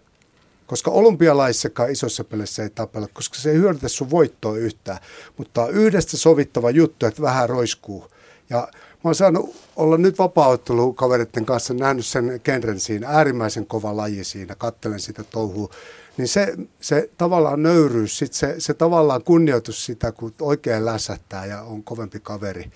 Koska 0.66 0.90
olympialaissakaan 0.90 1.90
isossa 1.90 2.24
pelissä 2.24 2.62
ei 2.62 2.70
tapella, 2.70 3.08
koska 3.12 3.38
se 3.38 3.50
ei 3.50 3.56
hyödytä 3.56 3.88
sun 3.88 4.10
voittoa 4.10 4.56
yhtään. 4.56 4.98
Mutta 5.36 5.68
yhdestä 5.68 6.16
sovittava 6.16 6.70
juttu, 6.70 7.06
että 7.06 7.22
vähän 7.22 7.48
roiskuu. 7.48 8.10
Ja 8.50 8.68
Mä 9.04 9.08
oon 9.08 9.14
saanut 9.14 9.56
olla 9.76 9.98
nyt 9.98 10.18
vapaaottelukavereiden 10.18 11.46
kanssa, 11.46 11.74
nähnyt 11.74 12.06
sen 12.06 12.40
genren 12.44 12.80
siinä, 12.80 13.08
äärimmäisen 13.08 13.66
kova 13.66 13.96
laji 13.96 14.24
siinä, 14.24 14.54
kattelen 14.54 15.00
sitä 15.00 15.24
touhua. 15.24 15.68
Niin 16.16 16.28
se, 16.28 16.56
se 16.80 17.10
tavallaan 17.18 17.62
nöyryys, 17.62 18.18
sit 18.18 18.32
se, 18.32 18.54
se 18.58 18.74
tavallaan 18.74 19.22
kunnioitus 19.22 19.84
sitä, 19.84 20.12
kun 20.12 20.34
oikein 20.40 20.84
läsättää 20.84 21.46
ja 21.46 21.62
on 21.62 21.82
kovempi 21.82 22.20
kaveri, 22.20 22.70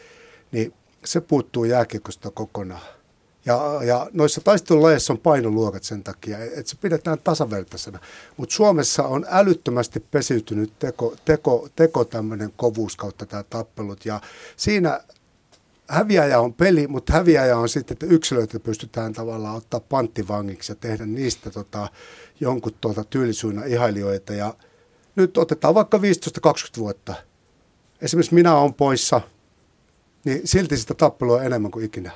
niin 0.52 0.72
se 1.04 1.20
puuttuu 1.20 1.64
jääkiekosta 1.64 2.30
kokonaan. 2.30 2.82
Ja, 3.46 3.80
ja 3.84 4.06
noissa 4.12 4.40
taistelulajeissa 4.40 5.12
on 5.12 5.18
painoluokat 5.18 5.82
sen 5.82 6.04
takia, 6.04 6.38
että 6.38 6.62
se 6.70 6.76
pidetään 6.80 7.18
tasavertaisena. 7.24 7.98
Mutta 8.36 8.54
Suomessa 8.54 9.02
on 9.02 9.26
älyttömästi 9.28 10.00
pesiytynyt 10.00 10.72
teko, 10.78 11.14
teko, 11.24 11.68
teko 11.76 12.04
tämmöinen 12.04 12.52
kovuus 12.56 12.96
kautta 12.96 13.26
tämä 13.26 13.42
tappelut. 13.42 14.06
Ja 14.06 14.20
siinä 14.56 15.00
häviäjä 15.90 16.40
on 16.40 16.54
peli, 16.54 16.86
mutta 16.86 17.12
häviäjä 17.12 17.56
on 17.56 17.68
sitten, 17.68 17.94
että 17.94 18.06
yksilöitä 18.06 18.60
pystytään 18.60 19.12
tavallaan 19.12 19.56
ottaa 19.56 19.80
panttivangiksi 19.80 20.72
ja 20.72 20.76
tehdä 20.76 21.06
niistä 21.06 21.50
tota, 21.50 21.88
jonkun 22.40 22.72
tuota 22.80 23.04
tyylisuina 23.04 23.64
ihailijoita. 23.64 24.32
Ja 24.32 24.54
nyt 25.16 25.38
otetaan 25.38 25.74
vaikka 25.74 25.98
15-20 25.98 26.00
vuotta. 26.78 27.14
Esimerkiksi 28.00 28.34
minä 28.34 28.54
olen 28.54 28.74
poissa, 28.74 29.20
niin 30.24 30.40
silti 30.44 30.76
sitä 30.76 30.94
tappelua 30.94 31.36
on 31.36 31.46
enemmän 31.46 31.70
kuin 31.70 31.84
ikinä 31.84 32.10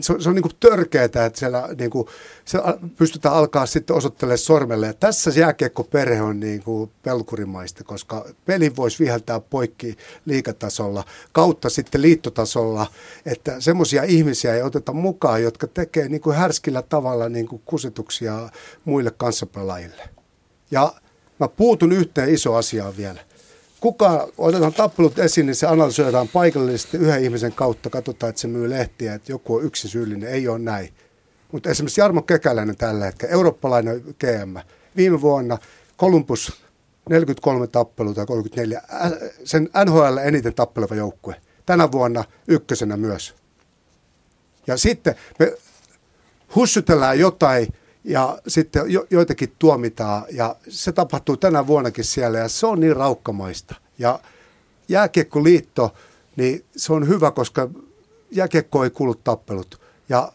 se, 0.00 0.12
on, 0.12 0.22
se 0.22 0.28
on 0.28 0.34
niin 0.34 0.44
törkeää, 0.60 1.04
että 1.04 1.30
siellä 1.34 1.68
niin 1.78 1.90
kuin, 1.90 2.08
se 2.44 2.58
pystytään 2.96 3.34
alkaa 3.34 3.66
sitten 3.66 3.96
osoittelemaan 3.96 4.38
sormelle. 4.38 4.86
Ja 4.86 4.94
tässä 4.94 5.30
jääkiekko-perhe 5.30 6.22
on 6.22 6.40
niin 6.40 6.62
kuin 6.62 6.90
pelkurimaista, 7.02 7.84
koska 7.84 8.24
peli 8.44 8.76
voisi 8.76 8.98
viheltää 8.98 9.40
poikki 9.40 9.96
liikatasolla, 10.24 11.04
kautta 11.32 11.70
sitten 11.70 12.02
liittotasolla, 12.02 12.86
että 13.26 13.60
semmoisia 13.60 14.02
ihmisiä 14.02 14.54
ei 14.54 14.62
oteta 14.62 14.92
mukaan, 14.92 15.42
jotka 15.42 15.66
tekee 15.66 16.08
niin 16.08 16.20
kuin 16.20 16.36
härskillä 16.36 16.82
tavalla 16.82 17.28
niin 17.28 17.48
kuin 17.48 17.62
kusituksia 17.64 18.48
muille 18.84 19.10
kanssapelaajille. 19.10 20.08
Ja 20.70 20.94
mä 21.40 21.48
puutun 21.48 21.92
yhteen 21.92 22.34
iso 22.34 22.54
asiaan 22.54 22.96
vielä 22.96 23.20
kuka 23.80 24.28
otetaan 24.38 24.72
tappelut 24.72 25.18
esiin, 25.18 25.46
niin 25.46 25.54
se 25.54 25.66
analysoidaan 25.66 26.28
paikallisesti 26.28 26.96
yhden 26.96 27.24
ihmisen 27.24 27.52
kautta, 27.52 27.90
katsotaan, 27.90 28.30
että 28.30 28.40
se 28.40 28.48
myy 28.48 28.70
lehtiä, 28.70 29.14
että 29.14 29.32
joku 29.32 29.54
on 29.54 29.64
yksi 29.64 29.88
syyllinen, 29.88 30.28
ei 30.28 30.48
ole 30.48 30.58
näin. 30.58 30.94
Mutta 31.52 31.70
esimerkiksi 31.70 32.00
Jarmo 32.00 32.22
Kekäläinen 32.22 32.76
tällä 32.76 33.04
hetkellä, 33.04 33.32
eurooppalainen 33.32 34.00
GM, 34.00 34.56
viime 34.96 35.20
vuonna 35.20 35.58
Columbus 35.98 36.62
43 37.08 37.66
tappelua 37.66 38.14
tai 38.14 38.26
34, 38.26 38.82
sen 39.44 39.68
NHL 39.84 40.16
eniten 40.16 40.54
tappeleva 40.54 40.94
joukkue. 40.94 41.34
Tänä 41.66 41.92
vuonna 41.92 42.24
ykkösenä 42.48 42.96
myös. 42.96 43.34
Ja 44.66 44.76
sitten 44.76 45.14
me 45.38 45.52
hussutellaan 46.54 47.18
jotain, 47.18 47.68
ja 48.04 48.38
sitten 48.46 48.82
jo, 48.86 49.06
joitakin 49.10 49.52
tuomitaan 49.58 50.24
ja 50.32 50.56
se 50.68 50.92
tapahtuu 50.92 51.36
tänä 51.36 51.66
vuonnakin 51.66 52.04
siellä 52.04 52.38
ja 52.38 52.48
se 52.48 52.66
on 52.66 52.80
niin 52.80 52.96
raukkamaista. 52.96 53.74
Ja 53.98 54.20
jääkiekkoliitto, 54.88 55.94
niin 56.36 56.64
se 56.76 56.92
on 56.92 57.08
hyvä, 57.08 57.30
koska 57.30 57.68
jääkiekko 58.30 58.84
ei 58.84 58.90
kuulu 58.90 59.14
tappelut. 59.14 59.80
Ja 60.08 60.32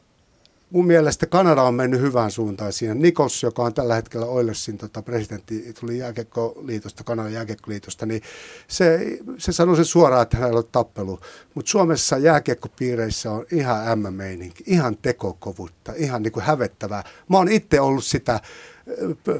mun 0.75 0.87
mielestä 0.87 1.25
Kanada 1.25 1.61
on 1.61 1.73
mennyt 1.73 2.01
hyvään 2.01 2.31
suuntaan 2.31 2.73
siinä. 2.73 2.93
Nikos, 2.93 3.43
joka 3.43 3.63
on 3.63 3.73
tällä 3.73 3.95
hetkellä 3.95 4.25
Oilersin 4.25 4.77
tota, 4.77 5.01
presidentti, 5.01 5.73
tuli 5.79 5.97
jääkiekkoliitosta, 5.97 7.03
Kanadan 7.03 7.33
jääkiekkoliitosta, 7.33 8.05
niin 8.05 8.21
se, 8.67 9.17
se 9.37 9.51
sanoi 9.51 9.75
sen 9.75 9.85
suoraan, 9.85 10.21
että 10.21 10.37
hänellä 10.37 10.57
on 10.57 10.67
tappelu. 10.71 11.19
Mutta 11.53 11.69
Suomessa 11.69 12.17
jääkiekkopiireissä 12.17 13.31
on 13.31 13.45
ihan 13.51 13.99
M-meininki, 13.99 14.63
ihan 14.67 14.97
tekokovuutta, 14.97 15.93
ihan 15.95 16.23
niin 16.23 16.31
kuin 16.31 16.43
hävettävää. 16.43 17.03
Mä 17.29 17.37
oon 17.37 17.49
itse 17.49 17.81
ollut 17.81 18.05
sitä 18.05 18.39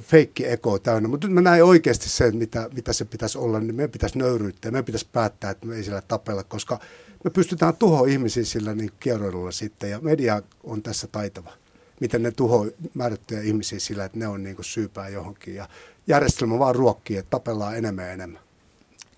feikki 0.01 0.47
eko 0.47 0.79
täynnä, 0.79 1.09
mutta 1.09 1.27
nyt 1.27 1.33
mä 1.33 1.41
näin 1.41 1.63
oikeasti 1.63 2.09
sen, 2.09 2.35
mitä, 2.37 2.69
mitä 2.75 2.93
se 2.93 3.05
pitäisi 3.05 3.37
olla, 3.37 3.59
niin 3.59 3.75
meidän 3.75 3.91
pitäisi 3.91 4.17
nöyryyttää, 4.17 4.71
meidän 4.71 4.85
pitäisi 4.85 5.07
päättää, 5.13 5.51
että 5.51 5.67
me 5.67 5.75
ei 5.75 5.83
sillä 5.83 6.01
tapella, 6.07 6.43
koska 6.43 6.79
me 7.25 7.31
pystytään 7.31 7.75
tuhoamaan 7.75 8.09
ihmisiä 8.09 8.43
sillä 8.43 8.75
niin 8.75 8.91
kierroilulla 8.99 9.51
sitten, 9.51 9.89
ja 9.89 9.99
media 9.99 10.41
on 10.63 10.81
tässä 10.81 11.07
taitava. 11.07 11.51
Miten 11.99 12.23
ne 12.23 12.31
tuhoaa 12.31 12.65
määrättyjä 12.93 13.41
ihmisiä 13.41 13.79
sillä, 13.79 14.05
että 14.05 14.19
ne 14.19 14.27
on 14.27 14.43
niin 14.43 14.55
kuin 14.55 14.65
syypää 14.65 15.09
johonkin, 15.09 15.55
ja 15.55 15.69
järjestelmä 16.07 16.59
vaan 16.59 16.75
ruokkii, 16.75 17.17
että 17.17 17.29
tapellaan 17.29 17.77
enemmän 17.77 18.05
ja 18.05 18.11
enemmän. 18.11 18.41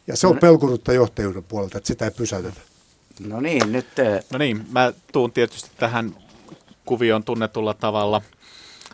Ja 0.08 0.18
se 0.18 0.28
on 0.28 0.36
no, 0.36 0.40
pelkurutta 0.40 0.94
johtajuuden 0.94 1.44
puolelta, 1.44 1.78
että 1.78 1.88
sitä 1.88 2.06
ei 2.06 2.12
pysäytetä. 2.12 2.62
No 3.20 3.40
niin, 3.40 3.72
nyt... 3.72 3.88
No 4.32 4.38
niin, 4.38 4.66
mä 4.72 4.94
tuun 5.12 5.32
tietysti 5.32 5.72
tähän 5.78 6.16
kuvioon 6.86 7.24
tunnetulla 7.24 7.74
tavalla 7.74 8.22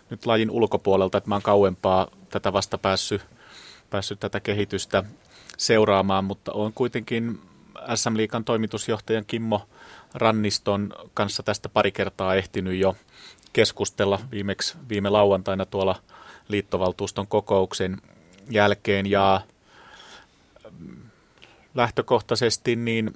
nyt 0.09 0.25
lajin 0.25 0.51
ulkopuolelta, 0.51 1.17
että 1.17 1.29
mä 1.29 1.35
oon 1.35 1.41
kauempaa 1.41 2.07
tätä 2.29 2.53
vasta 2.53 2.77
päässyt, 2.77 3.21
päässyt 3.89 4.19
tätä 4.19 4.39
kehitystä 4.39 5.03
seuraamaan, 5.57 6.25
mutta 6.25 6.51
on 6.51 6.73
kuitenkin 6.73 7.39
SM 7.95 8.17
Liikan 8.17 8.45
toimitusjohtajan 8.45 9.25
Kimmo 9.25 9.67
Ranniston 10.13 10.93
kanssa 11.13 11.43
tästä 11.43 11.69
pari 11.69 11.91
kertaa 11.91 12.35
ehtinyt 12.35 12.79
jo 12.79 12.95
keskustella 13.53 14.19
viimeksi 14.31 14.77
viime 14.89 15.09
lauantaina 15.09 15.65
tuolla 15.65 15.95
liittovaltuuston 16.47 17.27
kokouksen 17.27 18.01
jälkeen. 18.49 19.05
Ja 19.09 19.41
mm, 20.79 20.95
lähtökohtaisesti 21.75 22.75
niin 22.75 23.13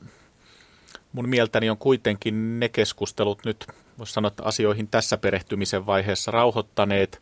mun 1.12 1.30
mieltäni 1.30 1.70
on 1.70 1.78
kuitenkin 1.78 2.60
ne 2.60 2.70
keskustelut 2.70 3.46
nyt, 3.46 3.68
voisi 4.00 4.14
sanoa, 4.14 4.28
että 4.28 4.44
asioihin 4.44 4.88
tässä 4.88 5.18
perehtymisen 5.18 5.86
vaiheessa 5.86 6.32
rauhoittaneet, 6.32 7.22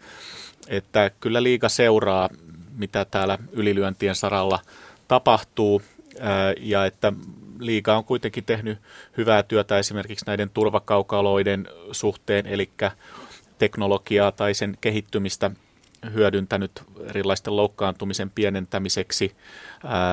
että 0.67 1.11
kyllä 1.19 1.43
liiga 1.43 1.69
seuraa, 1.69 2.29
mitä 2.77 3.05
täällä 3.05 3.37
ylilyöntien 3.51 4.15
saralla 4.15 4.59
tapahtuu– 5.07 5.81
ja 6.59 6.85
että 6.85 7.13
liiga 7.59 7.97
on 7.97 8.03
kuitenkin 8.03 8.43
tehnyt 8.43 8.77
hyvää 9.17 9.43
työtä 9.43 9.79
esimerkiksi 9.79 10.25
näiden 10.27 10.49
turvakaukaloiden 10.49 11.67
suhteen, 11.91 12.45
eli 12.45 12.69
teknologiaa 13.57 14.31
tai 14.31 14.53
sen 14.53 14.77
kehittymistä 14.81 15.51
hyödyntänyt 16.13 16.83
erilaisten 17.09 17.55
loukkaantumisen 17.55 18.29
pienentämiseksi. 18.29 19.35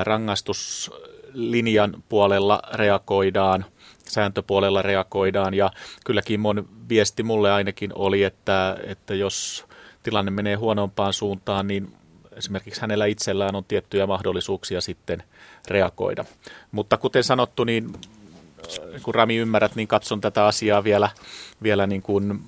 Rangaistuslinjan 0.02 2.02
puolella 2.08 2.62
reagoidaan, 2.74 3.64
sääntöpuolella 4.08 4.82
reagoidaan 4.82 5.54
ja 5.54 5.70
kylläkin 6.04 6.40
mon 6.40 6.68
viesti 6.88 7.22
mulle 7.22 7.52
ainakin 7.52 7.92
oli, 7.94 8.24
että, 8.24 8.76
että 8.86 9.14
jos 9.14 9.66
tilanne 10.02 10.30
menee 10.30 10.54
huonompaan 10.54 11.12
suuntaan, 11.12 11.66
niin 11.66 11.92
esimerkiksi 12.36 12.80
hänellä 12.80 13.06
itsellään 13.06 13.54
on 13.54 13.64
tiettyjä 13.64 14.06
mahdollisuuksia 14.06 14.80
sitten 14.80 15.22
reagoida. 15.68 16.24
Mutta 16.72 16.96
kuten 16.96 17.24
sanottu, 17.24 17.64
niin 17.64 17.92
kun 19.02 19.14
Rami 19.14 19.36
ymmärrät, 19.36 19.74
niin 19.74 19.88
katson 19.88 20.20
tätä 20.20 20.46
asiaa 20.46 20.84
vielä, 20.84 21.08
vielä 21.62 21.86
niin 21.86 22.02
kuin 22.02 22.42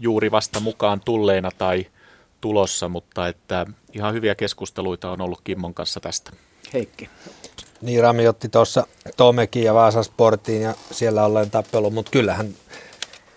juuri 0.00 0.30
vasta 0.30 0.60
mukaan 0.60 1.00
tulleena 1.04 1.50
tai 1.58 1.86
tulossa, 2.40 2.88
mutta 2.88 3.28
että 3.28 3.66
ihan 3.92 4.14
hyviä 4.14 4.34
keskusteluita 4.34 5.10
on 5.10 5.20
ollut 5.20 5.40
Kimmon 5.44 5.74
kanssa 5.74 6.00
tästä. 6.00 6.30
Heikki. 6.72 7.08
Niin 7.82 8.02
Rami 8.02 8.28
otti 8.28 8.48
tuossa 8.48 8.86
Tomekin 9.16 9.64
ja 9.64 9.74
Vaasan 9.74 10.04
Sportiin 10.04 10.62
ja 10.62 10.74
siellä 10.90 11.24
olleen 11.24 11.50
tappelu, 11.50 11.90
mutta 11.90 12.10
kyllähän 12.10 12.54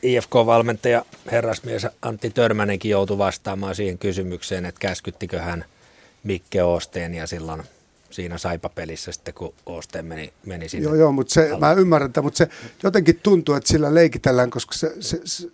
IFK-valmentaja 0.03 1.05
herrasmies 1.31 1.87
Antti 2.01 2.29
Törmänenkin 2.29 2.91
joutui 2.91 3.17
vastaamaan 3.17 3.75
siihen 3.75 3.97
kysymykseen, 3.97 4.65
että 4.65 4.79
käskyttikö 4.79 5.41
hän 5.41 5.65
Mikke 6.23 6.63
Oosteen 6.63 7.13
ja 7.13 7.27
silloin 7.27 7.63
siinä 8.09 8.37
saipapelissä 8.37 9.11
sitten, 9.11 9.33
kun 9.33 9.53
Oosteen 9.65 10.05
meni, 10.05 10.33
meni 10.45 10.69
sinne. 10.69 10.83
Joo, 10.83 10.95
joo, 10.95 11.11
mutta 11.11 11.33
se, 11.33 11.49
mä 11.59 11.71
ymmärrän 11.71 12.09
että 12.09 12.21
mutta 12.21 12.37
se 12.37 12.47
jotenkin 12.83 13.19
tuntuu, 13.23 13.55
että 13.55 13.67
sillä 13.67 13.93
leikitellään, 13.93 14.49
koska 14.49 14.73
se, 14.73 14.93
se, 14.99 15.21
se, 15.25 15.47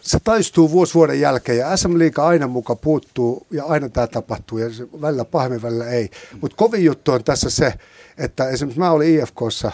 se 0.00 0.18
taistuu 0.24 0.70
vuosi 0.70 0.94
vuoden 0.94 1.20
jälkeen 1.20 1.58
ja 1.58 1.76
SM 1.76 1.98
Liiga 1.98 2.26
aina 2.26 2.46
muka 2.46 2.76
puuttuu 2.76 3.46
ja 3.50 3.64
aina 3.64 3.88
tämä 3.88 4.06
tapahtuu 4.06 4.58
ja 4.58 4.70
se 4.70 4.86
välillä 5.00 5.24
pahemmin, 5.24 5.62
välillä 5.62 5.86
ei. 5.86 6.10
Mutta 6.40 6.56
kovin 6.56 6.84
juttu 6.84 7.12
on 7.12 7.24
tässä 7.24 7.50
se, 7.50 7.74
että 8.18 8.48
esimerkiksi 8.48 8.78
mä 8.80 8.90
olin 8.90 9.20
IFKssa, 9.20 9.72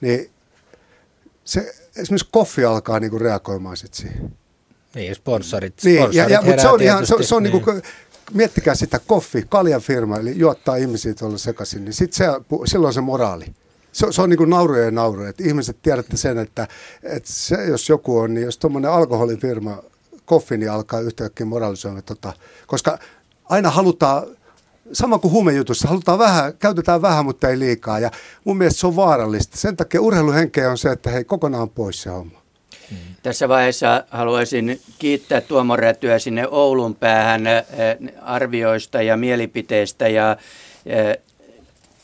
niin 0.00 0.30
se, 1.44 1.74
esimerkiksi 1.96 2.28
Koffi 2.30 2.64
alkaa 2.64 3.00
niinku 3.00 3.18
reagoimaan 3.18 3.76
sitten 3.76 4.00
siihen. 4.00 4.36
Niin, 4.94 5.14
sponsorit, 5.14 5.74
niin, 5.84 5.96
sponsorit 5.96 6.16
ja, 6.16 6.28
ja, 6.28 6.42
mutta 6.42 6.62
se 6.62 6.68
on 6.68 6.82
ihan, 6.82 7.06
se, 7.06 7.14
se 7.20 7.34
on 7.34 7.42
niin. 7.42 7.52
niinku, 7.52 7.72
miettikää 8.34 8.74
sitä 8.74 9.00
Koffi, 9.06 9.46
kaljan 9.48 9.80
firma, 9.80 10.16
eli 10.16 10.38
juottaa 10.38 10.76
ihmisiä 10.76 11.14
tuolla 11.14 11.38
sekaisin, 11.38 11.84
niin 11.84 11.92
sit 11.92 12.12
se, 12.12 12.24
silloin 12.64 12.94
se 12.94 13.00
moraali. 13.00 13.44
Se, 13.92 14.06
se 14.10 14.22
on 14.22 14.30
niin 14.30 14.38
kuin 14.38 14.50
nauruja 14.50 14.84
ja 14.84 14.90
nauruja. 14.90 15.28
Että 15.28 15.44
ihmiset 15.46 15.76
tiedätte 15.82 16.16
sen, 16.16 16.38
että, 16.38 16.68
että 17.02 17.32
se, 17.32 17.64
jos 17.64 17.88
joku 17.88 18.18
on, 18.18 18.34
niin 18.34 18.44
jos 18.44 18.58
tuommoinen 18.58 18.90
alkoholifirma, 18.90 19.82
koffi, 20.24 20.56
niin 20.56 20.70
alkaa 20.70 21.00
yhtäkkiä 21.00 21.46
moralisoimaan. 21.46 22.02
Tota, 22.04 22.32
koska 22.66 22.98
aina 23.44 23.70
halutaan, 23.70 24.26
sama 24.92 25.18
kuin 25.18 25.32
huumejutussa, 25.32 25.88
halutaan 25.88 26.18
vähän, 26.18 26.52
käytetään 26.58 27.02
vähän, 27.02 27.24
mutta 27.24 27.48
ei 27.48 27.58
liikaa. 27.58 27.98
Ja 27.98 28.10
mun 28.44 28.56
mielestä 28.56 28.80
se 28.80 28.86
on 28.86 28.96
vaarallista. 28.96 29.56
Sen 29.56 29.76
takia 29.76 30.00
urheiluhenkeä 30.00 30.70
on 30.70 30.78
se, 30.78 30.90
että 30.90 31.10
hei, 31.10 31.24
kokonaan 31.24 31.70
pois 31.70 32.02
se 32.02 32.10
homma. 32.10 32.40
Hmm. 32.90 32.98
Tässä 33.22 33.48
vaiheessa 33.48 34.04
haluaisin 34.10 34.80
kiittää 34.98 35.40
Tuomo 35.40 35.76
Rätyä 35.76 36.18
sinne 36.18 36.48
Oulun 36.48 36.94
päähän 36.94 37.46
eh, 37.46 37.64
arvioista 38.22 39.02
ja 39.02 39.16
mielipiteistä 39.16 40.08
ja 40.08 40.36
eh, 40.86 41.18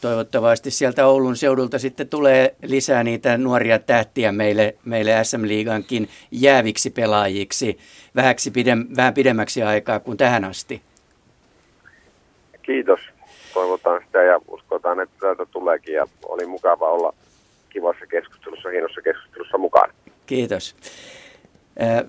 toivottavasti 0.00 0.70
sieltä 0.70 1.06
Oulun 1.06 1.36
seudulta 1.36 1.78
sitten 1.78 2.08
tulee 2.08 2.54
lisää 2.62 3.04
niitä 3.04 3.38
nuoria 3.38 3.78
tähtiä 3.78 4.32
meille, 4.32 4.76
meille 4.84 5.24
SM-liigankin 5.24 6.08
jääviksi 6.30 6.90
pelaajiksi 6.90 7.78
vähäksi 8.16 8.50
pidem, 8.50 8.86
vähän 8.96 9.14
pidemmäksi 9.14 9.62
aikaa 9.62 10.00
kuin 10.00 10.16
tähän 10.16 10.44
asti. 10.44 10.82
Kiitos. 12.66 13.00
Toivotaan 13.54 14.02
sitä 14.06 14.22
ja 14.22 14.40
uskotaan, 14.48 15.00
että 15.00 15.16
täältä 15.20 15.46
tuleekin 15.46 15.94
ja 15.94 16.06
oli 16.28 16.46
mukava 16.46 16.88
olla 16.88 17.14
kivassa 17.70 18.06
keskustelussa, 18.06 18.68
hienossa 18.68 19.00
keskustelussa 19.02 19.58
mukaan. 19.58 19.90
Kiitos. 20.26 20.76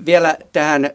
Vielä 0.06 0.38
tähän 0.52 0.90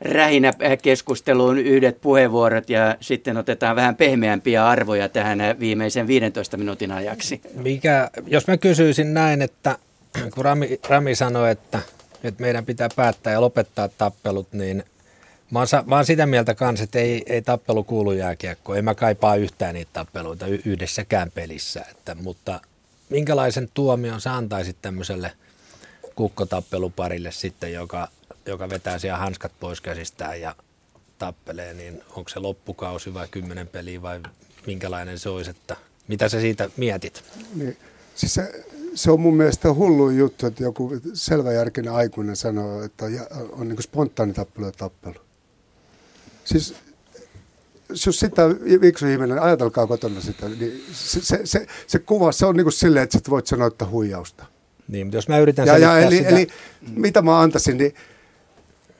rähinä 0.00 0.52
keskusteluun 0.82 1.58
yhdet 1.58 2.00
puheenvuorot 2.00 2.70
ja 2.70 2.96
sitten 3.00 3.36
otetaan 3.36 3.76
vähän 3.76 3.96
pehmeämpiä 3.96 4.66
arvoja 4.66 5.08
tähän 5.08 5.38
viimeisen 5.60 6.06
15 6.06 6.56
minuutin 6.56 6.92
ajaksi. 6.92 7.40
Mikä, 7.54 8.10
jos 8.26 8.46
mä 8.46 8.56
kysyisin 8.56 9.14
näin, 9.14 9.42
että 9.42 9.78
kun 10.34 10.44
Rami, 10.44 10.80
Rami 10.88 11.14
sanoi, 11.14 11.50
että, 11.50 11.78
että 12.24 12.42
meidän 12.42 12.66
pitää 12.66 12.88
päättää 12.96 13.32
ja 13.32 13.40
lopettaa 13.40 13.88
tappelut, 13.88 14.52
niin 14.52 14.84
mä 15.54 15.58
oon, 15.58 15.84
mä 15.86 15.94
oon 15.94 16.06
sitä 16.06 16.26
mieltä 16.26 16.54
kanssa, 16.54 16.84
että 16.84 16.98
ei, 16.98 17.22
ei 17.26 17.42
tappelu 17.42 17.84
kuulu 17.84 18.12
jääkiekkoon. 18.12 18.78
En 18.78 18.84
mä 18.84 18.94
kaipaa 18.94 19.36
yhtään 19.36 19.74
niitä 19.74 19.90
tappeluita 19.92 20.46
yhdessäkään 20.46 21.30
pelissä. 21.30 21.84
Että, 21.90 22.14
mutta 22.14 22.60
minkälaisen 23.08 23.68
tuomion 23.74 24.20
sä 24.20 24.34
antaisit 24.34 24.76
tämmöiselle 24.82 25.32
kukkotappeluparille 26.14 27.32
sitten, 27.32 27.72
joka 27.72 28.08
joka 28.46 28.70
vetää 28.70 28.98
siellä 28.98 29.18
hanskat 29.18 29.52
pois 29.60 29.80
käsistään 29.80 30.40
ja 30.40 30.54
tappelee, 31.18 31.74
niin 31.74 32.02
onko 32.16 32.28
se 32.28 32.38
loppukausi 32.38 33.14
vai 33.14 33.28
kymmenen 33.30 33.68
peliä 33.68 34.02
vai 34.02 34.20
minkälainen 34.66 35.18
se 35.18 35.28
olisi, 35.28 35.50
että 35.50 35.76
mitä 36.08 36.28
sä 36.28 36.40
siitä 36.40 36.70
mietit? 36.76 37.24
Niin, 37.54 37.76
siis 38.14 38.34
se, 38.34 38.64
se 38.94 39.10
on 39.10 39.20
mun 39.20 39.36
mielestä 39.36 39.74
hullu 39.74 40.10
juttu, 40.10 40.46
että 40.46 40.62
joku 40.62 40.92
selväjärkinen 41.14 41.92
aikuinen 41.92 42.36
sanoo, 42.36 42.82
että 42.82 43.04
on 43.52 43.68
niin 43.68 43.82
spontaani 43.82 44.32
tappelu 44.32 44.66
ja 44.66 44.72
tappelu. 44.72 45.23
Siis 46.44 46.74
jos 48.06 48.20
sitä 48.20 48.48
viksu 48.80 49.06
ihminen, 49.06 49.42
ajatelkaa 49.42 49.86
kotona 49.86 50.20
sitä, 50.20 50.48
niin 50.48 50.84
se, 50.92 51.20
se, 51.20 51.40
se, 51.44 51.66
se 51.86 51.98
kuva, 51.98 52.32
se 52.32 52.46
on 52.46 52.56
niin 52.56 52.64
kuin 52.64 52.72
silleen, 52.72 53.02
että 53.02 53.18
sä 53.18 53.30
voit 53.30 53.46
sanoa, 53.46 53.66
että 53.66 53.86
huijausta. 53.86 54.46
Niin, 54.88 55.06
mutta 55.06 55.16
jos 55.16 55.28
mä 55.28 55.38
yritän 55.38 55.66
ja, 55.66 55.78
ja 55.78 55.98
eli, 55.98 56.16
sitä... 56.16 56.28
eli 56.28 56.46
mitä 56.96 57.22
mä 57.22 57.40
antaisin, 57.40 57.78
niin 57.78 57.94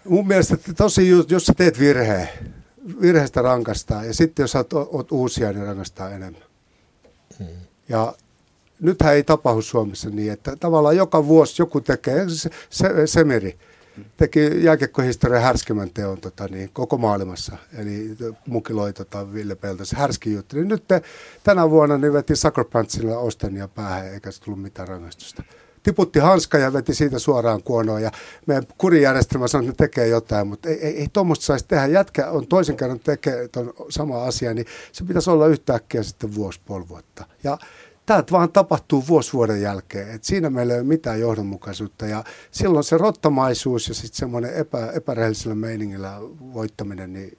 Mun 0.09 0.27
mielestä 0.27 0.57
tosi, 0.77 1.09
jos 1.09 1.47
sä 1.47 1.53
teet 1.57 1.79
virheen, 1.79 2.29
virheestä 3.01 3.43
rankastaa 3.43 4.05
ja 4.05 4.15
sitten 4.15 4.43
jos 4.43 4.55
oot, 4.55 4.73
oot 4.73 5.13
uusia, 5.13 5.53
niin 5.53 5.67
rankastaa 5.67 6.11
enemmän. 6.11 6.43
Hmm. 7.39 7.47
Ja 7.89 8.15
nythän 8.81 9.15
ei 9.15 9.23
tapahdu 9.23 9.63
Suomessa 9.63 10.11
niin, 10.11 10.33
että 10.33 10.57
tavallaan 10.57 10.97
joka 10.97 11.27
vuosi 11.27 11.63
joku 11.63 11.81
tekee, 11.81 12.29
se, 12.29 12.51
se, 12.71 13.07
Semeri 13.07 13.59
teki 14.17 14.65
jääkiekkohistorian 14.65 15.43
härskimän 15.43 15.91
teon 15.91 16.21
tota, 16.21 16.49
niin, 16.49 16.71
koko 16.73 16.99
maailmassa, 16.99 17.57
eli 17.79 18.17
mukiloi 18.47 18.93
tota, 18.93 19.33
Ville 19.33 19.55
Peltos, 19.55 19.93
härski 19.93 20.33
juttu. 20.33 20.57
Niin 20.57 20.69
nyt 20.69 20.89
te, 20.89 21.03
tänä 21.45 21.71
vuonna 21.71 21.99
niin 21.99 22.13
veti 22.13 22.37
Sucker 22.37 22.65
Punchilla 22.65 23.19
Ostenia 23.19 23.69
päähän, 23.69 24.07
eikä 24.07 24.31
se 24.31 24.41
tullut 24.41 24.63
mitään 24.63 24.89
rangaistusta 24.89 25.43
tiputti 25.85 26.19
hanska 26.19 26.59
ja 26.59 26.73
veti 26.73 26.95
siitä 26.95 27.19
suoraan 27.19 27.63
kuonoon. 27.63 28.03
Ja 28.03 28.11
meidän 28.47 28.65
kurijärjestelmä 28.79 29.49
sanoi, 29.49 29.69
että 29.69 29.85
ne 29.85 29.89
tekee 29.89 30.07
jotain, 30.07 30.47
mutta 30.47 30.69
ei, 30.69 30.87
ei, 30.87 30.99
ei 31.01 31.09
tuommoista 31.13 31.45
saisi 31.45 31.65
tehdä. 31.69 31.87
Jätkä 31.87 32.31
on 32.31 32.47
toisen 32.47 32.77
kerran 32.77 33.01
tekee 33.01 33.49
sama 33.89 34.25
asia, 34.25 34.55
niin 34.55 34.67
se 34.93 35.05
pitäisi 35.05 35.31
olla 35.31 35.47
yhtäkkiä 35.47 36.03
sitten 36.03 36.35
vuosi, 36.35 36.61
puoli 36.65 36.89
vuotta. 36.89 37.27
Ja 37.45 37.59
tämä 38.07 38.25
vaan 38.31 38.53
tapahtuu 38.53 39.05
vuosi 39.09 39.33
vuoden 39.33 39.63
jälkeen. 39.63 40.11
Et 40.11 40.25
siinä 40.25 40.51
meillä 40.51 40.75
ei 40.75 40.81
ole 40.81 40.87
mitään 40.87 41.21
johdonmukaisuutta. 41.21 42.07
Ja 42.07 42.25
silloin 42.51 42.85
se 42.85 42.99
rottamaisuus 42.99 43.89
ja 43.89 43.95
sitten 43.95 44.19
semmoinen 44.19 44.55
epä, 44.55 44.91
epärehellisellä 44.91 45.55
meiningillä 45.55 46.19
voittaminen, 46.55 47.13
niin 47.13 47.39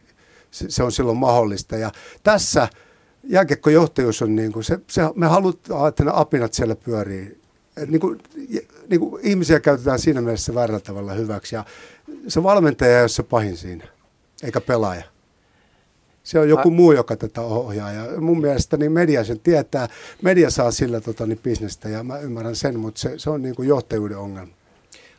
se, 0.52 0.66
se 0.70 0.84
on 0.84 0.92
silloin 0.92 1.18
mahdollista. 1.18 1.78
Ja 1.78 1.92
tässä 2.24 2.68
jääkiekkojohtajuus 3.24 4.22
on 4.22 4.36
niin 4.36 4.52
kuin, 4.52 4.64
se, 4.64 4.80
se, 4.90 5.02
me 5.16 5.28
halutaan, 5.28 5.90
että 5.90 6.04
ne 6.04 6.12
apinat 6.14 6.54
siellä 6.54 6.76
pyörii 6.76 7.42
niin 7.88 8.00
kuin, 8.00 8.20
niin 8.90 9.00
kuin 9.00 9.22
ihmisiä 9.24 9.60
käytetään 9.60 10.00
siinä 10.00 10.22
mielessä 10.22 10.56
väärällä 10.56 10.80
tavalla 10.80 11.14
hyväksi. 11.14 11.56
Ja 11.56 11.66
se 12.28 12.44
valmentaja 12.44 12.98
ei 12.98 13.04
ole 13.04 13.10
se 13.10 13.24
pahin 13.24 13.58
siinä, 13.58 13.88
eikä 14.44 14.62
pelaaja. 14.62 15.15
Se 16.26 16.40
on 16.40 16.50
joku 16.50 16.72
muu, 16.72 16.92
joka 16.92 17.16
tätä 17.16 17.42
ohjaa. 17.42 17.92
Ja 17.92 18.22
mun 18.22 18.42
mielestä 18.42 18.78
niin 18.78 18.92
media 18.92 19.24
sen 19.24 19.40
tietää. 19.40 19.88
Media 20.22 20.50
saa 20.50 20.72
sillä 20.72 21.02
tota, 21.02 21.26
niin 21.26 21.40
bisnestä 21.44 21.90
ja 21.90 22.04
mä 22.04 22.20
ymmärrän 22.20 22.56
sen, 22.56 22.80
mutta 22.80 23.00
se, 23.00 23.14
se 23.18 23.30
on 23.30 23.42
niin 23.42 23.56
kuin 23.56 23.68
johtajuuden 23.68 24.18
ongelma. 24.18 24.54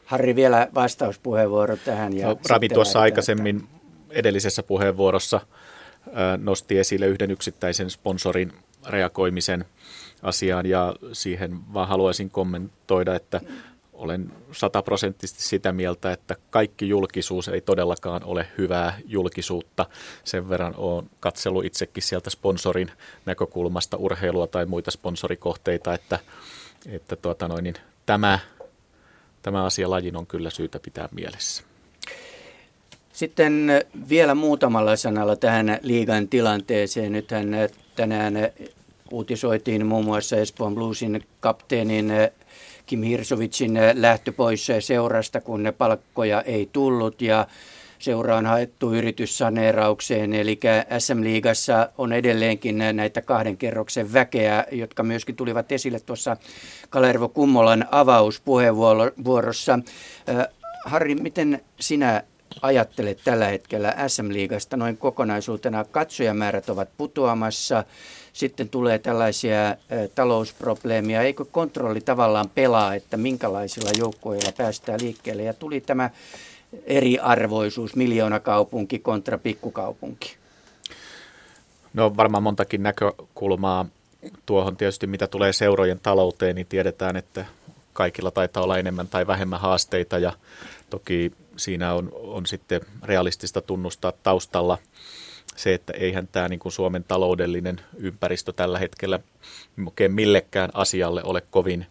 Harri, 0.05 0.37
vielä 0.37 0.69
vastauspuheenvuoro 0.75 1.77
tähän. 1.77 2.17
Ja 2.17 2.37
Rami 2.49 2.69
tuossa 2.69 3.01
aikaisemmin 3.01 3.69
edellisessä 4.11 4.63
puheenvuorossa 4.63 5.41
nosti 6.39 6.79
esille 6.79 7.07
yhden 7.07 7.31
yksittäisen 7.31 7.91
sponsorin 7.91 8.53
reagoimisen– 8.87 9.65
asiaan 10.23 10.67
ja 10.67 10.95
siihen 11.13 11.75
vaan 11.75 11.89
haluaisin 11.89 12.31
kommentoida, 12.31 13.15
että 13.15 13.41
olen 13.97 14.33
sataprosenttisesti 14.53 15.43
sitä 15.43 15.73
mieltä, 15.73 16.13
että 16.13 16.37
kaikki 16.51 16.89
julkisuus 16.89 17.49
ei 17.49 17.61
todellakaan 17.61 18.25
ole 18.25 18.47
hyvää 18.59 18.99
julkisuutta. 19.05 19.87
Sen 20.25 20.49
verran 20.49 20.75
olen 20.77 21.11
katsellut 21.21 21.65
itsekin 21.65 22.03
sieltä 22.03 22.31
sponsorin 22.31 22.91
näkökulmasta 23.27 23.97
urheilua 23.97 24.47
tai 24.47 24.67
muita 24.67 24.91
sponsorikohteita, 24.91 25.95
että, 25.95 26.19
että 26.87 27.17
tuota 27.17 27.49
noin, 27.49 27.65
niin 27.65 27.77
tämä, 28.07 28.39
tämä 29.43 29.65
asia 29.65 29.91
lajin 29.91 30.17
on 30.17 30.27
kyllä 30.27 30.51
syytä 30.51 30.79
pitää 30.79 31.09
mielessä. 31.13 31.63
Sitten 33.13 33.69
vielä 34.09 34.35
muutamalla 34.35 34.97
sanalla 34.97 35.37
tähän 35.37 35.79
liigan 35.83 36.29
tilanteeseen. 36.29 37.13
Nythän 37.13 37.49
tänään 37.97 38.35
uutisoitiin 39.11 39.87
muun 39.87 40.05
muassa 40.05 40.37
Espoon 40.37 40.75
Bluesin 40.75 41.27
kapteenin 41.41 42.13
Kim 42.87 43.03
Hirsovicin 43.03 43.77
eh, 43.77 43.95
lähtö 43.97 44.33
pois 44.33 44.71
eh, 44.71 44.83
seurasta, 44.83 45.41
kun 45.41 45.63
ne 45.63 45.73
palkkoja 45.73 46.43
ei 46.43 46.69
tullut. 46.73 47.23
Ja 47.23 47.47
Seura 47.99 48.37
on 48.37 48.47
haettu 48.47 48.95
yrityssaneeraukseen, 48.95 50.35
eli 50.35 50.61
SM-liigassa 50.99 51.89
on 51.99 52.13
edelleenkin 52.13 52.79
näitä 52.93 53.23
kahden 53.23 53.57
kerroksen 53.57 54.13
väkeä, 54.13 54.65
jotka 54.73 55.03
myöskin 55.03 55.37
tulivat 55.37 55.73
esille 55.73 56.01
tuossa 56.01 56.37
Kalervo 56.91 57.29
Kummolan 57.29 57.85
avauspuheenvuorossa. 57.91 59.79
Harri, 60.85 61.15
miten 61.15 61.61
sinä 61.81 62.23
ajattelet 62.63 63.21
tällä 63.25 63.47
hetkellä 63.47 63.95
SM-liigasta 64.07 64.77
noin 64.77 64.97
kokonaisuutena? 64.97 65.85
Katsojamäärät 65.85 66.69
ovat 66.69 66.89
putoamassa, 66.99 67.85
sitten 68.37 68.69
tulee 68.69 68.99
tällaisia 68.99 69.77
talousprobleemia. 70.15 71.23
Eikö 71.23 71.45
kontrolli 71.45 72.01
tavallaan 72.01 72.51
pelaa, 72.55 72.95
että 72.95 73.17
minkälaisilla 73.17 73.91
joukkoilla 73.99 74.53
päästään 74.57 75.01
liikkeelle? 75.03 75.43
Ja 75.43 75.55
tuli 75.55 75.81
tämä 75.81 76.11
eriarvoisuus, 76.87 77.97
miljoonakaupunki 77.97 78.99
kontra 78.99 79.39
pikkukaupunki. 79.39 80.37
No 81.95 82.17
varmaan 82.17 82.43
montakin 82.43 82.83
näkökulmaa 82.83 83.87
tuohon 84.47 84.77
tietysti, 84.77 85.07
mitä 85.07 85.27
tulee 85.27 85.53
seurojen 85.53 86.01
talouteen, 86.01 86.57
niin 86.57 86.67
tiedetään, 86.67 87.17
että 87.17 87.45
kaikilla 87.93 88.31
taitaa 88.31 88.63
olla 88.63 88.79
enemmän 88.79 89.09
tai 89.09 89.27
vähemmän 89.27 89.61
haasteita 89.61 90.19
ja 90.19 90.33
toki 90.91 91.33
siinä 91.57 91.95
on, 91.95 92.13
on 92.13 92.47
sitten 92.47 92.81
realistista 93.03 93.61
tunnustaa 93.61 94.13
taustalla 94.23 94.79
se, 95.57 95.75
että 95.75 95.93
eihän 95.93 96.29
tämä 96.33 96.49
niin 96.49 96.59
kuin 96.59 96.73
Suomen 96.73 97.05
taloudellinen 97.05 97.81
ympäristö 97.97 98.53
tällä 98.53 98.79
hetkellä 98.79 99.21
oikein 99.87 100.13
millekään 100.13 100.71
asialle 100.75 101.23
ole 101.25 101.43
kovin, 101.51 101.87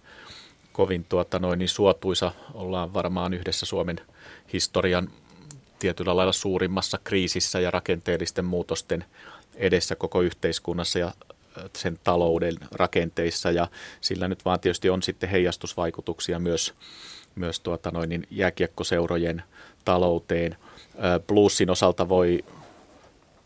kovin 0.71 1.05
tuota 1.09 1.39
noin, 1.39 1.59
niin 1.59 1.69
suotuisa. 1.69 2.31
Ollaan 2.53 2.93
varmaan 2.93 3.33
yhdessä 3.33 3.65
Suomen 3.65 4.01
historian 4.53 5.09
tietyllä 5.79 6.15
lailla 6.15 6.33
suurimmassa 6.33 6.99
kriisissä 7.03 7.59
ja 7.59 7.71
rakenteellisten 7.71 8.45
muutosten 8.45 9.05
edessä 9.55 9.95
koko 9.95 10.21
yhteiskunnassa 10.21 10.99
ja 10.99 11.13
sen 11.77 11.99
talouden 12.03 12.55
rakenteissa 12.71 13.51
ja 13.51 13.67
sillä 14.01 14.27
nyt 14.27 14.45
vaan 14.45 14.59
tietysti 14.59 14.89
on 14.89 15.03
sitten 15.03 15.29
heijastusvaikutuksia 15.29 16.39
myös, 16.39 16.73
myös 17.35 17.59
tuota 17.59 17.91
noin, 17.91 18.09
niin 18.09 18.27
jääkiekkoseurojen 18.31 19.43
talouteen. 19.85 20.55
Plussin 21.27 21.69
osalta 21.69 22.09
voi 22.09 22.45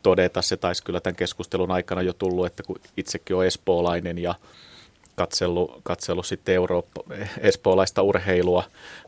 todeta, 0.03 0.41
se 0.41 0.57
taisi 0.57 0.83
kyllä 0.83 0.99
tämän 0.99 1.15
keskustelun 1.15 1.71
aikana 1.71 2.01
jo 2.01 2.13
tullut, 2.13 2.45
että 2.45 2.63
kun 2.63 2.79
itsekin 2.97 3.35
on 3.35 3.45
espoolainen 3.45 4.17
ja 4.17 4.35
katsellut, 5.19 5.81
katsellut 5.83 6.25
sitten 6.25 6.55
Eurooppa, 6.55 7.03
espoolaista 7.37 8.01
urheilua 8.01 8.63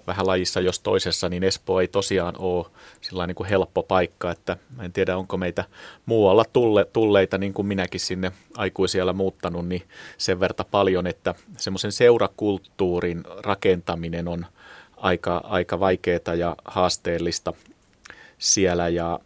vähän 0.07 0.27
lajissa 0.27 0.61
jos 0.61 0.80
toisessa, 0.80 1.30
niin 1.30 1.43
Espoo 1.43 1.81
ei 1.81 1.88
tosiaan 1.88 2.35
ole 2.38 2.65
sillä 3.01 3.27
niin 3.27 3.35
kuin 3.35 3.49
helppo 3.49 3.84
paikka, 3.84 4.31
että 4.31 4.57
en 4.81 4.93
tiedä 4.93 5.18
onko 5.18 5.38
meitä 5.38 5.63
muualla 6.05 6.45
tulle, 6.53 6.85
tulleita, 6.85 7.38
niin 7.38 7.53
kuin 7.53 7.65
minäkin 7.65 7.99
sinne 7.99 8.31
aikuisiellä 8.57 9.13
muuttanut, 9.13 9.68
niin 9.68 9.84
sen 10.18 10.39
verta 10.39 10.65
paljon, 10.72 11.07
että 11.07 11.35
semmoisen 11.57 11.91
seurakulttuurin 11.91 13.23
rakentaminen 13.43 14.27
on 14.27 14.45
aika, 14.97 15.41
aika 15.43 15.80
vaikeaa 15.80 16.35
ja 16.38 16.55
haasteellista 16.65 17.53
siellä. 18.38 18.89
Ja 18.89 19.19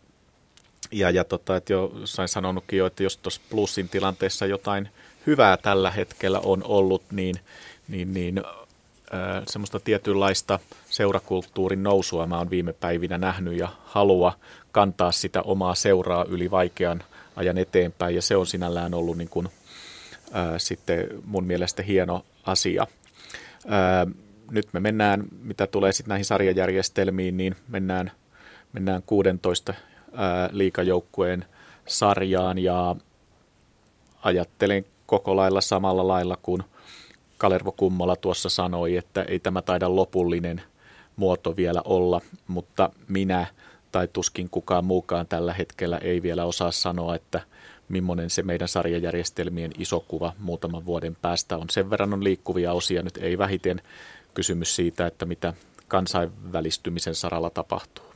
ja, 0.92 1.10
ja 1.10 1.24
tota, 1.24 1.56
että 1.56 1.74
jo 1.74 1.92
sain 2.06 2.28
sanonutkin 2.28 2.80
jo, 2.80 2.86
että 2.86 3.04
jos 3.04 3.18
tuossa 3.18 3.42
plussin 3.50 3.90
tilanteessa 3.90 4.46
jotain 4.46 4.90
hyvää 5.28 5.58
tällä 5.58 5.92
hetkellä 5.92 6.40
on 6.40 6.64
ollut, 6.64 7.04
niin, 7.12 7.36
niin, 7.88 8.14
niin 8.14 8.38
äh, 9.14 9.44
semmoista 9.48 9.80
tietynlaista 9.80 10.60
seurakulttuurin 10.90 11.84
nousua 11.84 12.28
mä 12.28 12.38
oon 12.38 12.50
viime 12.50 12.74
päivinä 12.74 13.18
nähnyt 13.18 13.58
ja 13.58 13.70
halua 13.86 14.34
kantaa 14.72 15.12
sitä 15.12 15.42
omaa 15.42 15.76
seuraa 15.76 16.26
yli 16.30 16.52
vaikean 16.52 17.04
ajan 17.36 17.58
eteenpäin 17.58 18.16
ja 18.16 18.22
se 18.22 18.36
on 18.36 18.48
sinällään 18.48 18.94
ollut 18.94 19.18
niin 19.18 19.30
kuin, 19.30 19.48
äh, 20.36 20.54
sitten 20.58 21.08
mun 21.26 21.46
mielestä 21.46 21.84
hieno 21.84 22.26
asia. 22.44 22.88
Äh, 23.66 24.14
nyt 24.52 24.68
me 24.74 24.80
mennään, 24.80 25.24
mitä 25.42 25.68
tulee 25.68 25.92
sitten 25.92 26.10
näihin 26.10 26.26
sarjajärjestelmiin, 26.26 27.38
niin 27.38 27.56
mennään, 27.68 28.12
mennään 28.74 29.04
16 29.06 29.74
liikajoukkueen 30.52 31.46
sarjaan 31.88 32.58
ja 32.58 32.96
ajattelen 34.24 34.86
koko 35.06 35.36
lailla 35.36 35.62
samalla 35.62 36.08
lailla 36.08 36.38
kuin 36.42 36.64
Kalervo 37.38 37.72
Kummola 37.72 38.16
tuossa 38.16 38.50
sanoi, 38.50 38.98
että 38.98 39.24
ei 39.24 39.40
tämä 39.40 39.62
taida 39.62 39.96
lopullinen 39.96 40.62
muoto 41.16 41.56
vielä 41.56 41.82
olla, 41.86 42.22
mutta 42.48 42.90
minä 43.08 43.48
tai 43.92 44.08
tuskin 44.08 44.50
kukaan 44.50 44.86
muukaan 44.86 45.28
tällä 45.28 45.54
hetkellä 45.54 45.98
ei 45.98 46.22
vielä 46.22 46.46
osaa 46.46 46.72
sanoa, 46.72 47.16
että 47.16 47.42
millainen 47.90 48.30
se 48.30 48.44
meidän 48.44 48.68
sarjajärjestelmien 48.68 49.72
iso 49.78 50.00
kuva 50.00 50.34
muutaman 50.40 50.86
vuoden 50.86 51.18
päästä 51.22 51.58
on. 51.58 51.70
Sen 51.70 51.90
verran 51.90 52.14
on 52.14 52.24
liikkuvia 52.24 52.74
osia, 52.74 53.02
nyt 53.02 53.18
ei 53.18 53.38
vähiten 53.38 53.82
kysymys 54.34 54.76
siitä, 54.76 55.08
että 55.08 55.26
mitä 55.26 55.54
kansainvälistymisen 55.88 57.16
saralla 57.16 57.50
tapahtuu. 57.50 58.15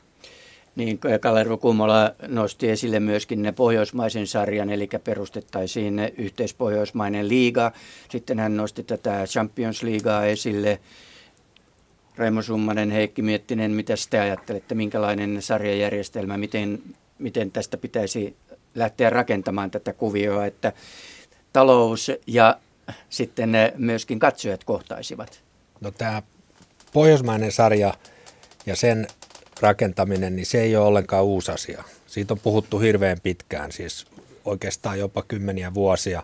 Niin, 0.79 0.99
Kalervo 1.21 1.57
Kummola 1.57 2.15
nosti 2.27 2.69
esille 2.69 2.99
myöskin 2.99 3.41
ne 3.41 3.51
pohjoismaisen 3.51 4.27
sarjan, 4.27 4.69
eli 4.69 4.89
perustettaisiin 5.03 5.99
yhteispohjoismainen 6.17 7.27
liiga. 7.27 7.71
Sitten 8.09 8.39
hän 8.39 8.57
nosti 8.57 8.83
tätä 8.83 9.23
Champions 9.25 9.83
Leaguea 9.83 10.23
esille. 10.23 10.79
Raimo 12.15 12.41
Summanen, 12.41 12.91
Heikki 12.91 13.21
Miettinen, 13.21 13.71
mitä 13.71 13.93
te 14.09 14.19
ajattelette, 14.19 14.75
minkälainen 14.75 15.41
sarjajärjestelmä, 15.41 16.37
miten, 16.37 16.81
miten 17.17 17.51
tästä 17.51 17.77
pitäisi 17.77 18.35
lähteä 18.75 19.09
rakentamaan 19.09 19.71
tätä 19.71 19.93
kuvioa, 19.93 20.45
että 20.45 20.73
talous 21.53 22.11
ja 22.27 22.59
sitten 23.09 23.51
myöskin 23.77 24.19
katsojat 24.19 24.63
kohtaisivat? 24.63 25.43
No 25.81 25.91
tämä 25.91 26.21
pohjoismainen 26.93 27.51
sarja 27.51 27.93
ja 28.65 28.75
sen 28.75 29.07
rakentaminen, 29.61 30.35
niin 30.35 30.45
se 30.45 30.61
ei 30.61 30.75
ole 30.75 30.85
ollenkaan 30.85 31.23
uusi 31.23 31.51
asia. 31.51 31.83
Siitä 32.07 32.33
on 32.33 32.39
puhuttu 32.39 32.79
hirveän 32.79 33.19
pitkään, 33.23 33.71
siis 33.71 34.05
oikeastaan 34.45 34.99
jopa 34.99 35.23
kymmeniä 35.27 35.73
vuosia. 35.73 36.23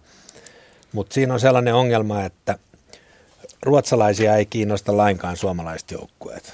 Mutta 0.92 1.14
siinä 1.14 1.34
on 1.34 1.40
sellainen 1.40 1.76
ongelma, 1.76 2.26
että 2.26 2.58
ruotsalaisia 3.62 4.36
ei 4.36 4.46
kiinnosta 4.46 4.98
lainkaan 4.98 5.38
suomalaiset 5.38 5.92
joukkueet. 5.92 6.54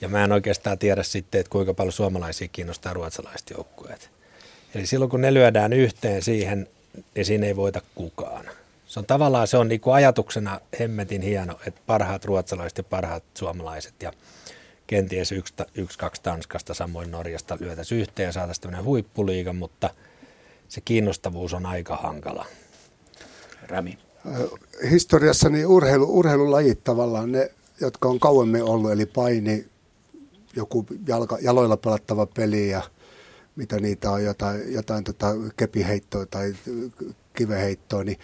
Ja 0.00 0.08
mä 0.08 0.24
en 0.24 0.32
oikeastaan 0.32 0.78
tiedä 0.78 1.02
sitten, 1.02 1.40
että 1.40 1.50
kuinka 1.50 1.74
paljon 1.74 1.92
suomalaisia 1.92 2.48
kiinnostaa 2.48 2.92
ruotsalaiset 2.92 3.50
joukkueet. 3.50 4.10
Eli 4.74 4.86
silloin 4.86 5.10
kun 5.10 5.20
ne 5.20 5.34
lyödään 5.34 5.72
yhteen 5.72 6.22
siihen, 6.22 6.68
niin 7.14 7.24
siinä 7.24 7.46
ei 7.46 7.56
voita 7.56 7.82
kukaan. 7.94 8.44
Se 8.86 8.98
on 9.00 9.06
tavallaan 9.06 9.48
se 9.48 9.56
on 9.56 9.68
niin 9.68 9.80
kuin 9.80 9.94
ajatuksena 9.94 10.60
hemmetin 10.80 11.22
hieno, 11.22 11.60
että 11.66 11.80
parhaat 11.86 12.24
ruotsalaiset 12.24 12.78
ja 12.78 12.84
parhaat 12.84 13.24
suomalaiset 13.34 13.94
ja 14.02 14.12
kenties 14.88 15.32
yksi, 15.32 15.54
yksi 15.74 15.98
kaksi 15.98 16.22
Tanskasta, 16.22 16.74
samoin 16.74 17.10
Norjasta 17.10 17.56
lyötäisiin 17.60 18.00
yhteen 18.00 18.26
ja 18.26 18.32
saataisiin 18.32 18.62
tämmöinen 18.62 18.84
huippuliiga, 18.84 19.52
mutta 19.52 19.90
se 20.68 20.80
kiinnostavuus 20.80 21.54
on 21.54 21.66
aika 21.66 21.96
hankala. 21.96 22.46
Rami. 23.66 23.98
Historiassa 24.90 25.48
niin 25.48 25.66
urheilu, 25.66 26.18
urheilulajit 26.18 26.84
tavallaan 26.84 27.32
ne, 27.32 27.50
jotka 27.80 28.08
on 28.08 28.20
kauemmin 28.20 28.62
ollut, 28.62 28.92
eli 28.92 29.06
paini, 29.06 29.66
joku 30.56 30.86
jalka, 31.06 31.38
jaloilla 31.40 31.76
pelattava 31.76 32.26
peli 32.26 32.68
ja 32.68 32.82
mitä 33.56 33.76
niitä 33.76 34.10
on, 34.10 34.24
jotain, 34.24 34.72
jotain 34.72 35.04
tota 35.04 35.26
kepiheittoa 35.56 36.26
tai 36.26 36.54
kiveheittoa, 37.34 38.04
niin 38.04 38.18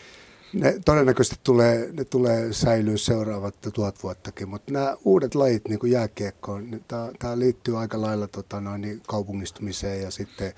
ne 0.55 0.75
todennäköisesti 0.85 1.41
tulee, 1.45 1.89
ne 1.93 2.05
tulee 2.05 2.53
säilyä 2.53 2.97
seuraavat 2.97 3.55
tuhat 3.73 4.03
vuottakin, 4.03 4.49
mutta 4.49 4.73
nämä 4.73 4.97
uudet 5.05 5.35
lajit, 5.35 5.69
niin 5.69 5.79
kuin 5.79 5.93
jääkiekko, 5.93 6.61
niin 6.61 6.85
tämä 7.19 7.39
liittyy 7.39 7.79
aika 7.79 8.01
lailla 8.01 8.29
tota, 8.29 8.61
noin, 8.61 8.81
niin 8.81 9.03
kaupungistumiseen 9.07 10.03
ja 10.03 10.11
sitten 10.11 10.53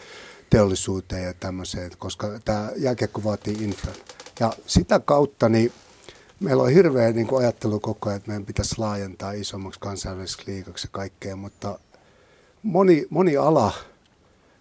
teollisuuteen 0.50 1.24
ja 1.24 1.34
tämmöiseen, 1.34 1.90
koska 1.98 2.40
tämä 2.44 2.70
jääkiekko 2.76 3.24
vaatii 3.24 3.56
infra. 3.60 3.92
Ja 4.40 4.52
sitä 4.66 5.00
kautta 5.00 5.48
niin 5.48 5.72
meillä 6.40 6.62
on 6.62 6.70
hirveä 6.70 7.12
niin 7.12 7.26
kuin 7.26 7.42
ajattelu 7.42 7.80
koko 7.80 8.08
ajan, 8.08 8.16
että 8.16 8.28
meidän 8.28 8.46
pitäisi 8.46 8.74
laajentaa 8.78 9.32
isommaksi 9.32 9.80
kansainväliseksi 9.80 10.52
liikaksi 10.52 10.86
ja 10.86 10.90
kaikkea, 10.92 11.36
mutta 11.36 11.78
moni, 12.62 13.06
moni 13.10 13.36
ala– 13.36 13.72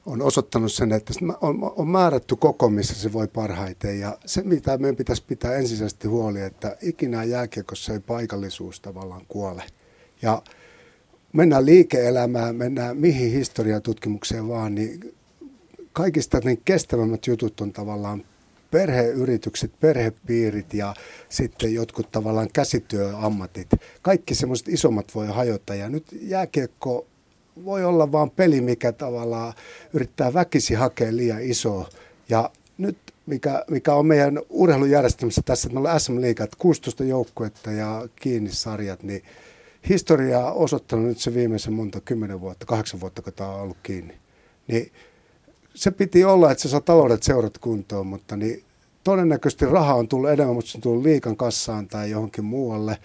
on 0.05 0.21
osoittanut 0.21 0.73
sen, 0.73 0.91
että 0.91 1.13
on, 1.41 1.73
on 1.75 1.87
määrätty 1.87 2.35
koko, 2.35 2.69
missä 2.69 2.95
se 2.95 3.13
voi 3.13 3.27
parhaiten. 3.27 3.99
Ja 3.99 4.17
se, 4.25 4.43
mitä 4.43 4.77
meidän 4.77 4.95
pitäisi 4.95 5.23
pitää 5.27 5.55
ensisijaisesti 5.55 6.07
huoli, 6.07 6.41
että 6.41 6.77
ikinä 6.81 7.23
jääkiekossa 7.23 7.93
ei 7.93 7.99
paikallisuus 7.99 8.79
tavallaan 8.79 9.25
kuole. 9.27 9.63
Ja 10.21 10.41
mennään 11.33 11.65
liike-elämään, 11.65 12.55
mennään 12.55 12.97
mihin 12.97 13.31
historiatutkimukseen 13.31 14.47
vaan, 14.47 14.75
niin 14.75 15.15
kaikista 15.93 16.39
niin 16.43 16.61
kestävämmät 16.65 17.27
jutut 17.27 17.61
on 17.61 17.73
tavallaan 17.73 18.23
perheyritykset, 18.71 19.71
perhepiirit 19.79 20.73
ja 20.73 20.93
sitten 21.29 21.73
jotkut 21.73 22.11
tavallaan 22.11 22.49
käsityöammatit. 22.53 23.67
Kaikki 24.01 24.35
semmoiset 24.35 24.67
isommat 24.67 25.15
voi 25.15 25.27
hajota 25.27 25.75
ja 25.75 25.89
nyt 25.89 26.03
jääkiekko 26.21 27.07
voi 27.65 27.85
olla 27.85 28.11
vaan 28.11 28.31
peli, 28.31 28.61
mikä 28.61 28.91
tavallaan 28.91 29.53
yrittää 29.93 30.33
väkisi 30.33 30.73
hakea 30.73 31.15
liian 31.15 31.41
iso. 31.41 31.89
Ja 32.29 32.49
nyt 32.77 32.97
mikä, 33.25 33.63
mikä 33.69 33.93
on 33.93 34.05
meidän 34.05 34.39
urheilujärjestelmässä 34.49 35.41
tässä, 35.45 35.67
että 35.67 35.73
meillä 35.73 35.93
on 35.93 35.99
SM 35.99 36.21
Liigat, 36.21 36.55
16 36.55 37.03
joukkuetta 37.03 37.71
ja 37.71 38.07
kiinni 38.15 38.51
sarjat, 38.51 39.03
niin 39.03 39.23
historia 39.89 40.39
on 40.39 40.53
osoittanut 40.53 41.05
nyt 41.05 41.19
se 41.19 41.33
viimeisen 41.33 41.73
monta, 41.73 42.01
kymmenen 42.01 42.41
vuotta, 42.41 42.65
kahdeksan 42.65 42.99
vuotta, 42.99 43.21
kun 43.21 43.33
tämä 43.33 43.49
on 43.49 43.61
ollut 43.61 43.77
kiinni. 43.83 44.13
Niin 44.67 44.91
se 45.75 45.91
piti 45.91 46.23
olla, 46.23 46.51
että 46.51 46.61
se 46.61 46.69
saa 46.69 46.81
taloudet 46.81 47.23
seurat 47.23 47.57
kuntoon, 47.57 48.07
mutta 48.07 48.35
niin 48.35 48.63
todennäköisesti 49.03 49.65
raha 49.65 49.93
on 49.93 50.07
tullut 50.07 50.29
enemmän, 50.29 50.55
mutta 50.55 50.71
se 50.71 50.77
on 50.77 50.81
tullut 50.81 51.03
liikan 51.03 51.37
kassaan 51.37 51.87
tai 51.87 52.11
johonkin 52.11 52.45
muualle, 52.45 52.97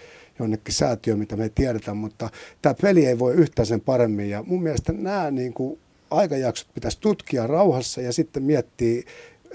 jonnekin 0.44 0.74
säätiöön, 0.74 1.18
mitä 1.18 1.36
me 1.36 1.42
ei 1.42 1.50
tiedetä, 1.54 1.94
mutta 1.94 2.30
tämä 2.62 2.74
peli 2.82 3.06
ei 3.06 3.18
voi 3.18 3.34
yhtään 3.34 3.66
sen 3.66 3.80
paremmin. 3.80 4.30
Ja 4.30 4.42
mun 4.42 4.62
mielestä 4.62 4.92
nämä 4.92 5.30
niin 5.30 5.52
kuin, 5.52 5.78
aikajaksot 6.10 6.74
pitäisi 6.74 7.00
tutkia 7.00 7.46
rauhassa 7.46 8.00
ja 8.00 8.12
sitten 8.12 8.42
miettiä, 8.42 9.02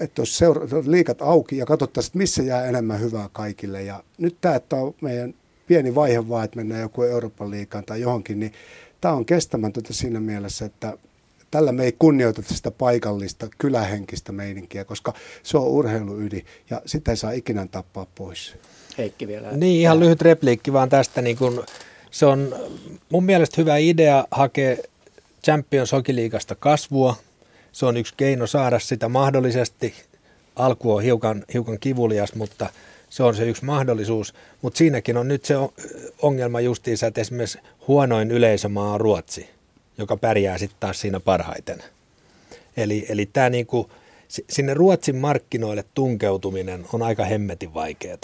että 0.00 0.22
jos 0.22 0.38
seura- 0.38 0.66
liikat 0.86 1.22
auki 1.22 1.56
ja 1.56 1.66
katsottaisiin, 1.66 2.10
että 2.10 2.18
missä 2.18 2.42
jää 2.42 2.66
enemmän 2.66 3.00
hyvää 3.00 3.28
kaikille. 3.32 3.82
Ja 3.82 4.04
nyt 4.18 4.36
tämä, 4.40 4.54
että 4.54 4.76
on 4.76 4.94
meidän 5.00 5.34
pieni 5.66 5.94
vaihe 5.94 6.28
vaan, 6.28 6.44
että 6.44 6.56
mennään 6.56 6.80
joku 6.80 7.02
Euroopan 7.02 7.50
liikaan 7.50 7.84
tai 7.84 8.00
johonkin, 8.00 8.40
niin 8.40 8.52
tämä 9.00 9.14
on 9.14 9.26
kestämätöntä 9.26 9.92
siinä 9.92 10.20
mielessä, 10.20 10.64
että 10.64 10.98
tällä 11.50 11.72
me 11.72 11.84
ei 11.84 11.92
kunnioiteta 11.98 12.54
sitä 12.54 12.70
paikallista 12.70 13.48
kylähenkistä 13.58 14.32
meininkiä, 14.32 14.84
koska 14.84 15.12
se 15.42 15.58
on 15.58 15.66
urheiluydin 15.66 16.46
ja 16.70 16.82
sitä 16.86 17.10
ei 17.10 17.16
saa 17.16 17.30
ikinä 17.30 17.66
tappaa 17.66 18.06
pois. 18.14 18.56
Heikki 18.98 19.28
vielä. 19.28 19.52
Niin, 19.52 19.80
ihan 19.80 20.00
lyhyt 20.00 20.22
repliikki 20.22 20.72
vaan 20.72 20.88
tästä. 20.88 21.22
Niin 21.22 21.36
kun 21.36 21.64
se 22.10 22.26
on 22.26 22.56
mun 23.08 23.24
mielestä 23.24 23.54
hyvä 23.58 23.76
idea 23.76 24.24
hakea 24.30 24.76
Champions 25.44 25.92
Hockey-liigasta 25.92 26.54
kasvua. 26.54 27.16
Se 27.72 27.86
on 27.86 27.96
yksi 27.96 28.14
keino 28.16 28.46
saada 28.46 28.78
sitä 28.78 29.08
mahdollisesti. 29.08 29.94
Alku 30.56 30.94
on 30.94 31.02
hiukan, 31.02 31.44
hiukan 31.54 31.78
kivulias, 31.78 32.34
mutta 32.34 32.68
se 33.10 33.22
on 33.22 33.34
se 33.34 33.48
yksi 33.48 33.64
mahdollisuus. 33.64 34.34
Mutta 34.62 34.78
siinäkin 34.78 35.16
on 35.16 35.28
nyt 35.28 35.44
se 35.44 35.54
ongelma 36.22 36.60
justiinsa, 36.60 37.06
että 37.06 37.20
esimerkiksi 37.20 37.58
huonoin 37.88 38.30
yleisömaa 38.30 38.92
on 38.92 39.00
Ruotsi, 39.00 39.50
joka 39.98 40.16
pärjää 40.16 40.58
sitten 40.58 40.80
taas 40.80 41.00
siinä 41.00 41.20
parhaiten. 41.20 41.82
Eli, 42.76 43.06
eli 43.08 43.26
tämä 43.26 43.50
niinku, 43.50 43.90
sinne 44.50 44.74
Ruotsin 44.74 45.16
markkinoille 45.16 45.84
tunkeutuminen 45.94 46.86
on 46.92 47.02
aika 47.02 47.24
hemmetin 47.24 47.74
vaikeaa 47.74 48.18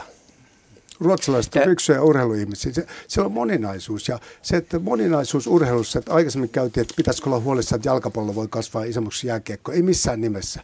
ruotsalaiset 1.05 1.57
on 1.57 1.63
fiksuja 1.63 2.03
urheiluihmisiä. 2.03 2.73
Se, 2.73 2.87
siellä 3.09 3.27
on 3.27 3.33
moninaisuus 3.33 4.09
ja 4.09 4.19
se, 4.43 4.57
että 4.57 4.79
moninaisuus 4.79 5.47
urheilussa, 5.47 5.99
että 5.99 6.15
aikaisemmin 6.15 6.51
käytiin, 6.51 6.83
että 6.83 6.95
pitäisikö 6.97 7.29
olla 7.29 7.41
huolissa, 7.41 7.77
että 7.77 7.89
jalkapallo 7.89 8.35
voi 8.35 8.49
kasvaa 8.49 8.85
isommaksi 8.85 9.27
jääkiekko. 9.27 9.73
Ei 9.73 9.83
missään 9.83 10.21
nimessä. 10.21 10.61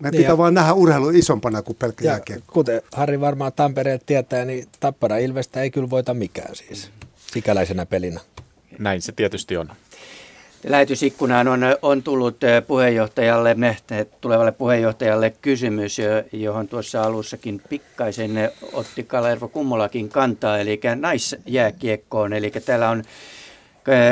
Me 0.00 0.10
niin 0.10 0.18
pitää 0.18 0.32
ja, 0.32 0.38
vaan 0.38 0.54
nähdä 0.54 0.72
urheilu 0.72 1.10
isompana 1.10 1.62
kuin 1.62 1.76
pelkkä 1.76 2.04
ja 2.04 2.10
jääkiekko. 2.10 2.52
Kuten 2.52 2.82
Harri 2.92 3.20
varmaan 3.20 3.52
Tampereen 3.52 4.00
tietää, 4.06 4.44
niin 4.44 4.68
Tappara 4.80 5.16
Ilvestä 5.16 5.62
ei 5.62 5.70
kyllä 5.70 5.90
voita 5.90 6.14
mikään 6.14 6.56
siis 6.56 6.90
sikäläisenä 7.32 7.86
pelinä. 7.86 8.20
Näin 8.78 9.02
se 9.02 9.12
tietysti 9.12 9.56
on. 9.56 9.72
Lähetysikkunaan 10.64 11.48
on, 11.48 11.60
on 11.82 12.02
tullut 12.02 12.44
eh, 12.44 12.66
puheenjohtajalle, 12.66 13.56
tulevalle 14.20 14.52
puheenjohtajalle 14.52 15.32
kysymys, 15.42 15.96
johon 16.32 16.68
tuossa 16.68 17.02
alussakin 17.02 17.62
pikkaisen 17.68 18.50
otti 18.72 19.02
Kalervo 19.02 19.48
Kummolakin 19.48 20.08
kantaa, 20.08 20.58
eli 20.58 20.80
naisjääkiekkoon. 20.96 22.32
Eli 22.32 22.50
täällä 22.50 22.90
on 22.90 23.04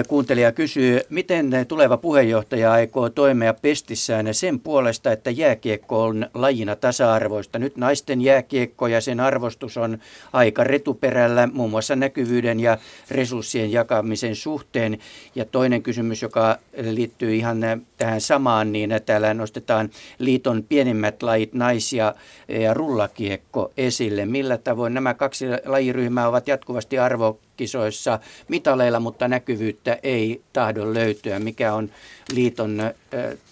Kuuntelija 0.08 0.52
kysyy, 0.52 1.00
miten 1.10 1.50
tuleva 1.68 1.96
puheenjohtaja 1.96 2.72
aikoo 2.72 3.10
toimia 3.10 3.54
pestissään 3.54 4.34
sen 4.34 4.60
puolesta, 4.60 5.12
että 5.12 5.30
jääkiekko 5.30 6.02
on 6.02 6.26
lajina 6.34 6.76
tasa-arvoista. 6.76 7.58
Nyt 7.58 7.76
naisten 7.76 8.20
jääkiekko 8.20 8.86
ja 8.86 9.00
sen 9.00 9.20
arvostus 9.20 9.76
on 9.76 9.98
aika 10.32 10.64
retuperällä 10.64 11.48
muun 11.52 11.70
muassa 11.70 11.96
näkyvyyden 11.96 12.60
ja 12.60 12.78
resurssien 13.10 13.72
jakamisen 13.72 14.36
suhteen. 14.36 14.98
Ja 15.34 15.44
toinen 15.44 15.82
kysymys, 15.82 16.22
joka 16.22 16.58
liittyy 16.82 17.34
ihan 17.34 17.60
tähän 17.98 18.20
samaan, 18.20 18.72
niin 18.72 18.90
täällä 19.06 19.34
nostetaan 19.34 19.90
liiton 20.18 20.64
pienimmät 20.68 21.22
lajit, 21.22 21.54
naisia 21.54 22.14
ja 22.48 22.74
rullakiekko 22.74 23.72
esille. 23.76 24.26
Millä 24.26 24.58
tavoin 24.58 24.94
nämä 24.94 25.14
kaksi 25.14 25.46
lajiryhmää 25.64 26.28
ovat 26.28 26.48
jatkuvasti 26.48 26.98
arvo 26.98 27.40
kisoissa 27.56 28.18
mitaleilla, 28.48 29.00
mutta 29.00 29.28
näkyvyyttä 29.28 29.98
ei 30.02 30.42
tahdo 30.52 30.94
löytyä. 30.94 31.38
Mikä 31.38 31.74
on 31.74 31.90
liiton 32.32 32.78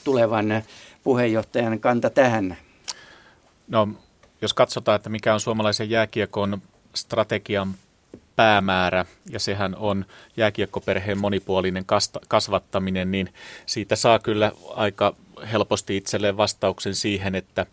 tulevan 0.05 0.63
puheenjohtajan 1.05 1.81
kanta 1.81 2.11
tähän? 2.11 2.57
No, 3.69 3.89
jos 4.43 4.55
katsotaan, 4.55 4.97
että 4.97 5.11
mikä 5.11 5.35
on 5.35 5.41
suomalaisen 5.41 5.91
jääkiekon 5.91 6.63
strategian 6.95 7.75
päämäärä, 8.37 9.05
ja 9.31 9.41
sehän 9.41 9.77
on 9.77 10.05
jääkiekkoperheen 10.37 11.19
monipuolinen 11.19 11.85
kasvattaminen, 12.29 13.11
niin 13.11 13.35
siitä 13.67 13.97
saa 13.97 14.19
kyllä 14.19 14.53
aika 14.75 15.15
helposti 15.53 15.97
itselleen 15.97 16.37
vastauksen 16.37 16.95
siihen, 16.95 17.35
että 17.35 17.67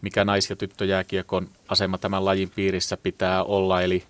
mikä 0.00 0.24
nais- 0.24 0.50
ja 0.50 0.56
tyttöjääkiekon 0.56 1.48
asema 1.68 1.98
tämän 1.98 2.24
lajin 2.24 2.50
piirissä 2.50 2.96
pitää 2.96 3.44
olla. 3.44 3.82
Eli 3.82 4.04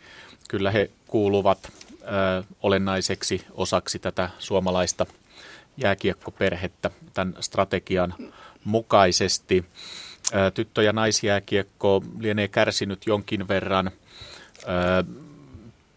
kyllä 0.48 0.70
he 0.70 0.90
kuuluvat 1.06 1.72
ö, 2.02 2.44
olennaiseksi 2.62 3.46
osaksi 3.50 3.98
tätä 3.98 4.30
suomalaista 4.38 5.06
jääkiekkoperhettä 5.76 6.90
tämän 7.14 7.34
strategian 7.40 8.14
mukaisesti. 8.64 9.64
Ö, 10.34 10.50
tyttö- 10.50 10.82
ja 10.82 10.92
naisjääkiekko 10.92 12.02
lienee 12.18 12.48
kärsinyt 12.48 13.06
jonkin 13.06 13.48
verran 13.48 13.90
ö, 14.62 15.04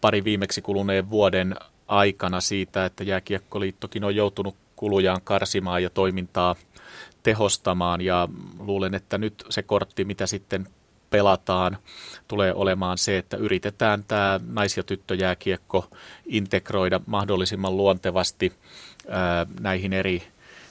pari 0.00 0.24
viimeksi 0.24 0.62
kuluneen 0.62 1.10
vuoden 1.10 1.56
aikana 1.88 2.40
siitä, 2.40 2.84
että 2.84 3.04
Jääkiekkoliittokin 3.04 4.04
on 4.04 4.16
joutunut 4.16 4.56
kulujaan 4.76 5.20
karsimaan 5.24 5.82
ja 5.82 5.90
toimintaa 5.90 6.56
tehostamaan. 7.22 8.00
Ja 8.00 8.28
luulen, 8.58 8.94
että 8.94 9.18
nyt 9.18 9.44
se 9.50 9.62
kortti, 9.62 10.04
mitä 10.04 10.26
sitten 10.26 10.68
pelataan, 11.10 11.78
tulee 12.28 12.54
olemaan 12.54 12.98
se, 12.98 13.18
että 13.18 13.36
yritetään 13.36 14.04
tämä 14.08 14.40
nais- 14.46 14.76
ja 14.76 14.82
tyttöjääkiekko 14.82 15.88
integroida 16.26 17.00
mahdollisimman 17.06 17.76
luontevasti 17.76 18.52
näihin 19.60 19.92
eri, 19.92 20.22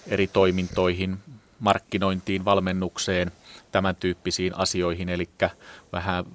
eri 0.08 0.28
toimintoihin, 0.28 1.18
markkinointiin, 1.60 2.46
valmennukseen, 2.46 3.32
tämän 3.72 3.96
tyyppisiin 3.96 4.56
asioihin, 4.56 5.10
eli 5.10 5.30
vähän 5.92 6.26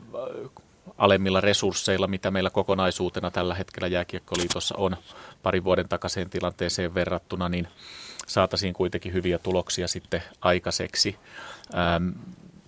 alemmilla 1.03 1.41
resursseilla, 1.41 2.07
mitä 2.07 2.31
meillä 2.31 2.51
kokonaisuutena 2.51 3.31
tällä 3.31 3.55
hetkellä 3.55 3.89
Jääkiekkoliitossa 3.89 4.75
on 4.79 4.97
parin 5.43 5.65
vuoden 5.65 5.89
takaiseen 5.89 6.31
tilanteeseen 6.31 6.95
verrattuna, 6.95 7.49
niin 7.49 7.69
saataisiin 8.27 8.75
kuitenkin 8.75 9.13
hyviä 9.13 9.39
tuloksia 9.39 9.89
sitten 9.89 10.23
aikaiseksi. 10.41 11.17
Ähm, 11.75 12.09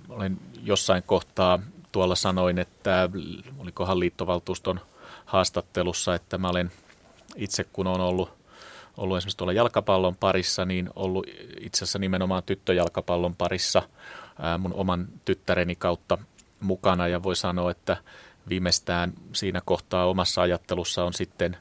olen 0.09 0.39
jossain 0.63 1.03
kohtaa 1.07 1.59
tuolla 1.93 2.15
sanoin, 2.15 2.59
että 2.59 3.09
olikohan 3.59 4.01
liittovaltuuston 4.01 4.81
haastattelussa, 5.25 6.15
että 6.15 6.39
mä 6.39 6.49
olen 6.49 6.73
itse 7.37 7.65
kun 7.73 7.87
on 7.87 8.01
ollut, 8.01 8.31
ollut 8.97 9.17
esimerkiksi 9.17 9.37
tuolla 9.37 9.53
jalkapallon 9.53 10.17
parissa, 10.17 10.65
niin 10.65 10.91
ollut 10.97 11.27
itse 11.61 11.85
asiassa 11.85 11.99
nimenomaan 11.99 12.43
tyttöjalkapallon 12.43 13.35
parissa 13.35 13.83
ää, 14.39 14.59
mun 14.59 14.75
oman 14.75 15.09
tyttäreni 15.25 15.75
kautta 15.75 16.19
mukana 16.65 17.09
ja 17.09 17.23
voi 17.23 17.37
sanoa, 17.37 17.71
että 17.71 17.97
viimeistään 18.49 19.13
siinä 19.33 19.63
kohtaa 19.65 20.07
omassa 20.07 20.43
ajattelussa 20.43 21.05
on 21.05 21.13
sitten 21.15 21.57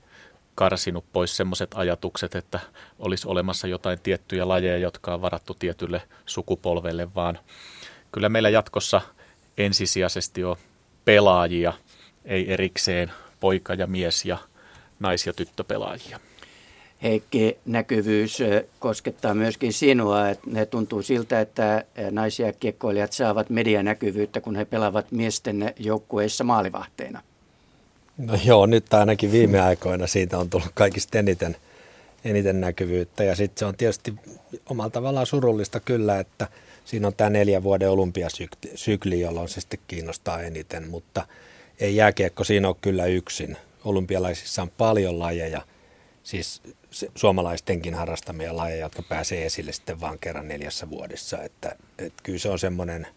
karsinut 0.56 1.06
pois 1.14 1.38
semmoiset 1.38 1.72
ajatukset, 1.76 2.36
että 2.36 2.60
olisi 3.00 3.28
olemassa 3.28 3.68
jotain 3.68 4.00
tiettyjä 4.00 4.48
lajeja, 4.48 4.78
jotka 4.78 5.14
on 5.14 5.22
varattu 5.22 5.54
tietylle 5.54 6.02
sukupolvelle, 6.26 7.16
vaan 7.16 7.40
kyllä 8.12 8.30
meillä 8.30 8.50
jatkossa 8.50 9.02
ensisijaisesti 9.58 10.44
on 10.44 10.56
pelaajia, 11.06 11.74
ei 12.26 12.54
erikseen 12.54 13.12
poika 13.40 13.74
ja 13.74 13.88
mies 13.88 14.26
ja 14.26 14.38
nais- 15.00 15.28
ja 15.28 15.34
tyttöpelaajia. 15.34 16.20
Heikki, 17.04 17.58
näkyvyys 17.66 18.40
koskettaa 18.80 19.34
myöskin 19.34 19.74
sinua. 19.74 20.30
Että 20.30 20.50
ne 20.52 20.66
tuntuu 20.66 21.02
siltä, 21.02 21.42
että 21.42 21.84
naisia 22.12 22.54
kiekkoilijat 22.54 23.14
saavat 23.14 23.50
medianäkyvyyttä, 23.50 24.42
kun 24.42 24.56
he 24.56 24.66
pelaavat 24.66 25.12
miesten 25.12 25.74
joukkueissa 25.80 26.44
maalivahteina. 26.44 27.22
No 28.18 28.38
joo, 28.46 28.66
nyt 28.66 28.94
ainakin 28.94 29.32
viime 29.32 29.62
aikoina 29.62 30.08
siitä 30.08 30.38
on 30.38 30.50
tullut 30.50 30.72
kaikista 30.74 31.20
eniten, 31.20 31.56
eniten 32.26 32.62
näkyvyyttä. 32.62 33.24
Ja 33.24 33.36
sitten 33.36 33.60
se 33.60 33.66
on 33.66 33.76
tietysti 33.76 34.14
omalla 34.70 34.90
tavallaan 34.90 35.26
surullista 35.26 35.80
kyllä, 35.80 36.20
että– 36.20 36.48
siinä 36.86 37.08
on 37.08 37.14
tämä 37.14 37.30
neljän 37.30 37.64
vuoden 37.64 37.90
olympiasykli, 37.90 39.20
jolloin 39.20 39.50
se 39.50 39.62
sitten 39.62 39.80
kiinnostaa 39.88 40.42
eniten, 40.42 40.88
mutta 40.88 41.28
ei 41.80 41.96
jääkiekko 41.96 42.44
siinä 42.44 42.68
ole 42.68 42.76
kyllä 42.82 43.06
yksin. 43.06 43.58
Olympialaisissa 43.86 44.62
on 44.62 44.72
paljon 44.78 45.20
lajeja, 45.20 45.62
siis 46.24 46.62
suomalaistenkin 47.16 47.94
harrastamia 47.94 48.58
lajeja, 48.58 48.86
jotka 48.86 49.02
pääsee 49.02 49.46
esille 49.46 49.72
sitten 49.72 50.02
vaan 50.02 50.20
kerran 50.20 50.48
neljässä 50.48 50.90
vuodessa. 50.90 51.42
Että, 51.42 51.76
että 51.98 52.24
kyllä 52.24 52.40
se 52.40 52.50
on 52.50 52.60
semmoinen 52.60 53.08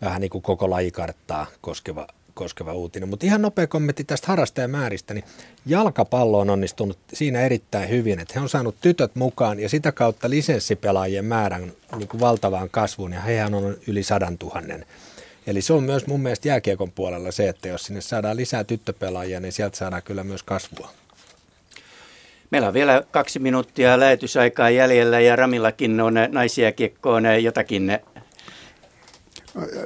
vähän 0.00 0.20
niin 0.20 0.30
kuin 0.30 0.42
koko 0.42 0.70
lajikarttaa 0.70 1.46
koskeva, 1.60 2.06
koskeva 2.34 2.72
uutinen. 2.72 3.08
Mutta 3.08 3.26
ihan 3.26 3.42
nopea 3.42 3.66
kommentti 3.66 4.04
tästä 4.04 4.26
harrastajamääristä, 4.26 5.14
niin 5.14 5.24
jalkapallo 5.66 6.38
on 6.38 6.50
onnistunut 6.50 6.98
siinä 7.12 7.40
erittäin 7.40 7.88
hyvin, 7.88 8.20
että 8.20 8.34
he 8.34 8.40
on 8.40 8.48
saanut 8.48 8.76
tytöt 8.80 9.16
mukaan 9.16 9.60
ja 9.60 9.68
sitä 9.68 9.92
kautta 9.92 10.30
lisenssipelaajien 10.30 11.24
määrän 11.24 11.72
niin 11.96 12.08
kuin 12.08 12.20
valtavaan 12.20 12.70
kasvuun 12.70 13.12
ja 13.12 13.20
hehän 13.20 13.54
on 13.54 13.76
yli 13.86 14.02
sadan 14.02 14.38
tuhannen. 14.38 14.86
Eli 15.46 15.62
se 15.62 15.72
on 15.72 15.82
myös 15.82 16.06
mun 16.06 16.20
mielestä 16.20 16.48
jääkiekon 16.48 16.92
puolella 16.92 17.32
se, 17.32 17.48
että 17.48 17.68
jos 17.68 17.82
sinne 17.82 18.00
saadaan 18.00 18.36
lisää 18.36 18.64
tyttöpelaajia, 18.64 19.40
niin 19.40 19.52
sieltä 19.52 19.76
saadaan 19.76 20.02
kyllä 20.02 20.24
myös 20.24 20.42
kasvua. 20.42 21.01
Meillä 22.52 22.68
on 22.68 22.74
vielä 22.74 23.02
kaksi 23.10 23.38
minuuttia 23.38 24.00
lähetysaikaa 24.00 24.70
jäljellä 24.70 25.20
ja 25.20 25.36
Ramillakin 25.36 26.00
on 26.00 26.14
naisjääkiekkoon 26.28 27.24
jotakin 27.42 27.98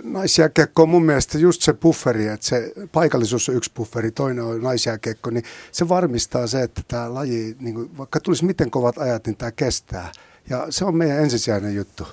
naisjääkiekko 0.02 0.82
on 0.82 0.88
mun 0.88 1.04
mielestä 1.04 1.38
just 1.38 1.62
se 1.62 1.72
bufferi, 1.72 2.26
että 2.26 2.46
se 2.46 2.72
paikallisuus 2.92 3.48
on 3.48 3.56
yksi 3.56 3.72
bufferi, 3.74 4.10
toinen 4.10 4.44
on 4.44 4.62
naisjääkiekko, 4.62 5.30
niin 5.30 5.44
se 5.72 5.88
varmistaa 5.88 6.46
se, 6.46 6.62
että 6.62 6.82
tämä 6.88 7.14
laji, 7.14 7.56
niin 7.60 7.74
kuin, 7.74 7.98
vaikka 7.98 8.20
tulisi 8.20 8.44
miten 8.44 8.70
kovat 8.70 8.98
ajat, 8.98 9.26
niin 9.26 9.36
tämä 9.36 9.52
kestää. 9.52 10.12
Ja 10.50 10.66
se 10.70 10.84
on 10.84 10.96
meidän 10.96 11.18
ensisijainen 11.18 11.74
juttu. 11.74 12.06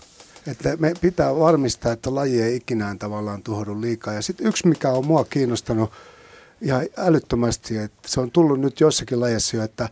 Että 0.47 0.77
me 0.77 0.93
pitää 1.01 1.35
varmistaa, 1.35 1.91
että 1.91 2.15
laji 2.15 2.41
ei 2.41 2.55
ikinään 2.55 2.99
tavallaan 2.99 3.43
tuhoudu 3.43 3.81
liikaa. 3.81 4.13
Ja 4.13 4.21
sitten 4.21 4.47
yksi, 4.47 4.67
mikä 4.67 4.89
on 4.89 5.07
mua 5.07 5.25
kiinnostanut 5.25 5.91
ihan 6.61 6.85
älyttömästi, 6.97 7.77
että 7.77 8.07
se 8.07 8.19
on 8.19 8.31
tullut 8.31 8.59
nyt 8.59 8.80
jossakin 8.80 9.19
lajissa 9.19 9.57
jo, 9.57 9.63
että 9.63 9.89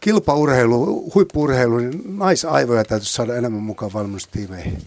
kilpaurheilu, 0.00 1.10
huippuurheilu, 1.14 1.78
niin 1.78 2.18
naisaivoja 2.18 2.84
täytyy 2.84 3.06
saada 3.06 3.36
enemmän 3.36 3.62
mukaan 3.62 3.92
valmennustiimeihin. 3.92 4.78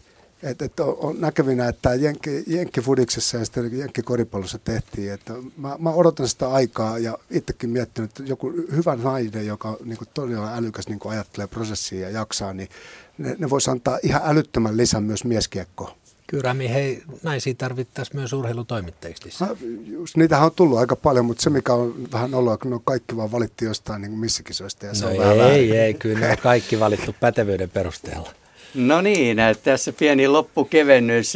Et, 0.44 0.62
et 0.62 0.80
on, 0.80 0.98
on 1.00 1.22
näkevinä, 1.22 1.68
että 1.68 1.96
Jenkki, 1.96 2.44
Jenkki-fudiksessa 2.48 3.38
ja 3.38 3.46
sitten 3.46 3.78
Jenkki-koripallossa 3.78 4.60
tehtiin. 4.60 5.14
Että 5.14 5.34
mä, 5.58 5.76
mä, 5.80 5.90
odotan 5.90 6.28
sitä 6.28 6.52
aikaa 6.52 7.00
ja 7.00 7.18
itsekin 7.30 7.70
miettinyt, 7.70 8.12
että 8.12 8.24
joku 8.24 8.54
hyvä 8.76 8.96
nainen, 8.96 9.48
joka 9.48 9.78
niin 9.86 9.98
kuin 9.98 10.08
todella 10.14 10.56
älykäs 10.56 10.88
niin 10.88 11.00
kuin 11.00 11.12
ajattelee 11.12 11.48
prosessia 11.48 12.00
ja 12.00 12.10
jaksaa, 12.10 12.54
niin 12.54 12.70
ne, 13.18 13.36
ne 13.40 13.50
voisi 13.50 13.72
antaa 13.72 14.00
ihan 14.04 14.22
älyttömän 14.26 14.78
lisän 14.78 15.04
myös 15.04 15.26
mieskiekkoon. 15.26 15.92
Kyllä, 16.34 16.56
hei, 16.74 17.04
naisia 17.24 17.54
tarvittaisiin 17.58 18.18
myös 18.18 18.34
urheilutoimittajiksi 18.34 19.26
lisää. 19.26 19.48
No, 19.48 19.56
just, 19.86 20.18
niitähän 20.18 20.46
on 20.46 20.52
tullut 20.56 20.78
aika 20.78 20.96
paljon, 20.96 21.26
mutta 21.26 21.44
se 21.44 21.50
mikä 21.50 21.74
on 21.74 21.96
vähän 22.12 22.34
ollut, 22.34 22.60
kun 22.60 22.72
ne 22.72 22.76
on 22.76 22.82
kaikki 22.86 23.18
vaan 23.18 23.32
valittu 23.32 23.66
jostain 23.66 24.02
niin 24.02 24.12
missäkin 24.12 24.56
Ja 24.84 24.94
se 24.94 25.06
no 25.06 25.10
on 25.10 25.14
ei, 25.14 25.20
vähän 25.20 25.52
ei, 25.52 25.78
ei, 25.78 25.94
kyllä 25.94 26.20
ne 26.20 26.32
on 26.32 26.38
kaikki 26.38 26.80
valittu 26.80 27.16
pätevyyden 27.20 27.70
perusteella. 27.70 28.30
No 28.76 29.02
niin, 29.02 29.38
tässä 29.64 29.94
pieni 29.94 30.28
loppukevennys 30.28 31.34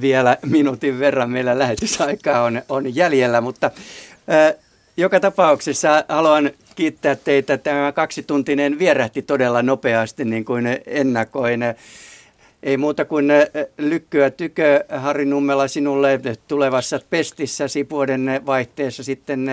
vielä 0.00 0.36
minuutin 0.46 0.98
verran 0.98 1.30
meillä 1.30 1.58
lähetysaikaa 1.58 2.42
on, 2.42 2.62
on 2.68 2.94
jäljellä, 2.94 3.40
mutta 3.40 3.66
äh, 3.66 4.54
joka 4.96 5.20
tapauksessa 5.20 6.04
haluan 6.08 6.50
kiittää 6.74 7.16
teitä. 7.16 7.58
Tämä 7.58 7.92
kaksituntinen 7.92 8.78
vierähti 8.78 9.22
todella 9.22 9.62
nopeasti 9.62 10.24
niin 10.24 10.44
kuin 10.44 10.64
ennakoin. 10.86 11.60
Ei 12.62 12.76
muuta 12.76 13.04
kuin 13.04 13.28
lykkyä 13.78 14.30
tykö 14.30 14.84
Harri 14.88 15.24
Nummela 15.24 15.68
sinulle 15.68 16.20
tulevassa 16.48 17.00
pestissäsi 17.10 17.86
vuoden 17.90 18.40
vaihteessa 18.46 19.02
sitten 19.02 19.46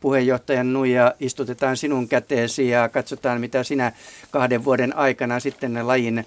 puheenjohtajan 0.00 0.72
nuija 0.72 1.14
istutetaan 1.20 1.76
sinun 1.76 2.08
käteesi 2.08 2.68
ja 2.68 2.88
katsotaan, 2.88 3.40
mitä 3.40 3.62
sinä 3.62 3.92
kahden 4.30 4.64
vuoden 4.64 4.96
aikana 4.96 5.40
sitten 5.40 5.86
lajin 5.86 6.26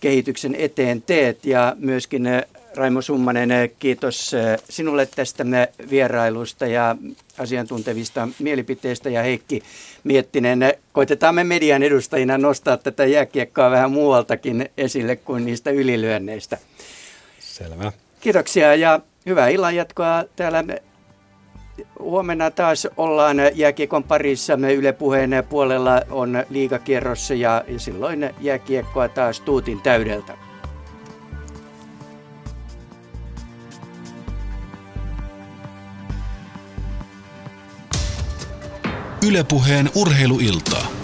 kehityksen 0.00 0.54
eteen 0.54 1.02
teet. 1.02 1.46
Ja 1.46 1.76
myöskin 1.78 2.26
eh, 2.26 2.42
Raimo 2.76 3.02
Summanen, 3.02 3.50
eh, 3.50 3.70
kiitos 3.78 4.34
eh, 4.34 4.58
sinulle 4.70 5.06
tästä 5.06 5.44
vierailusta 5.90 6.66
ja 6.66 6.96
asiantuntevista 7.38 8.28
mielipiteistä. 8.38 9.10
Ja 9.10 9.22
Heikki 9.22 9.62
Miettinen, 10.04 10.74
koitetaan 10.92 11.34
me 11.34 11.44
median 11.44 11.82
edustajina 11.82 12.38
nostaa 12.38 12.76
tätä 12.76 13.04
jääkiekkoa 13.04 13.70
vähän 13.70 13.90
muualtakin 13.90 14.68
esille 14.76 15.16
kuin 15.16 15.44
niistä 15.44 15.70
ylilyönneistä. 15.70 16.58
Selvä. 17.38 17.92
Kiitoksia 18.20 18.74
ja 18.74 19.00
hyvää 19.26 19.48
illanjatkoa 19.48 20.24
täällä 20.36 20.64
Huomenna 21.98 22.50
taas 22.50 22.88
ollaan 22.96 23.36
jääkiekon 23.54 24.04
parissa. 24.04 24.56
Me 24.56 24.74
Yle 24.74 24.92
Puheen 24.92 25.44
puolella 25.48 26.02
on 26.10 26.44
liigakierros 26.50 27.30
ja 27.30 27.64
silloin 27.76 28.30
jääkiekkoa 28.40 29.08
taas 29.08 29.40
tuutin 29.40 29.80
täydeltä. 29.80 30.45
Ylepuheen 39.26 39.90
urheiluiltaa. 39.94 40.95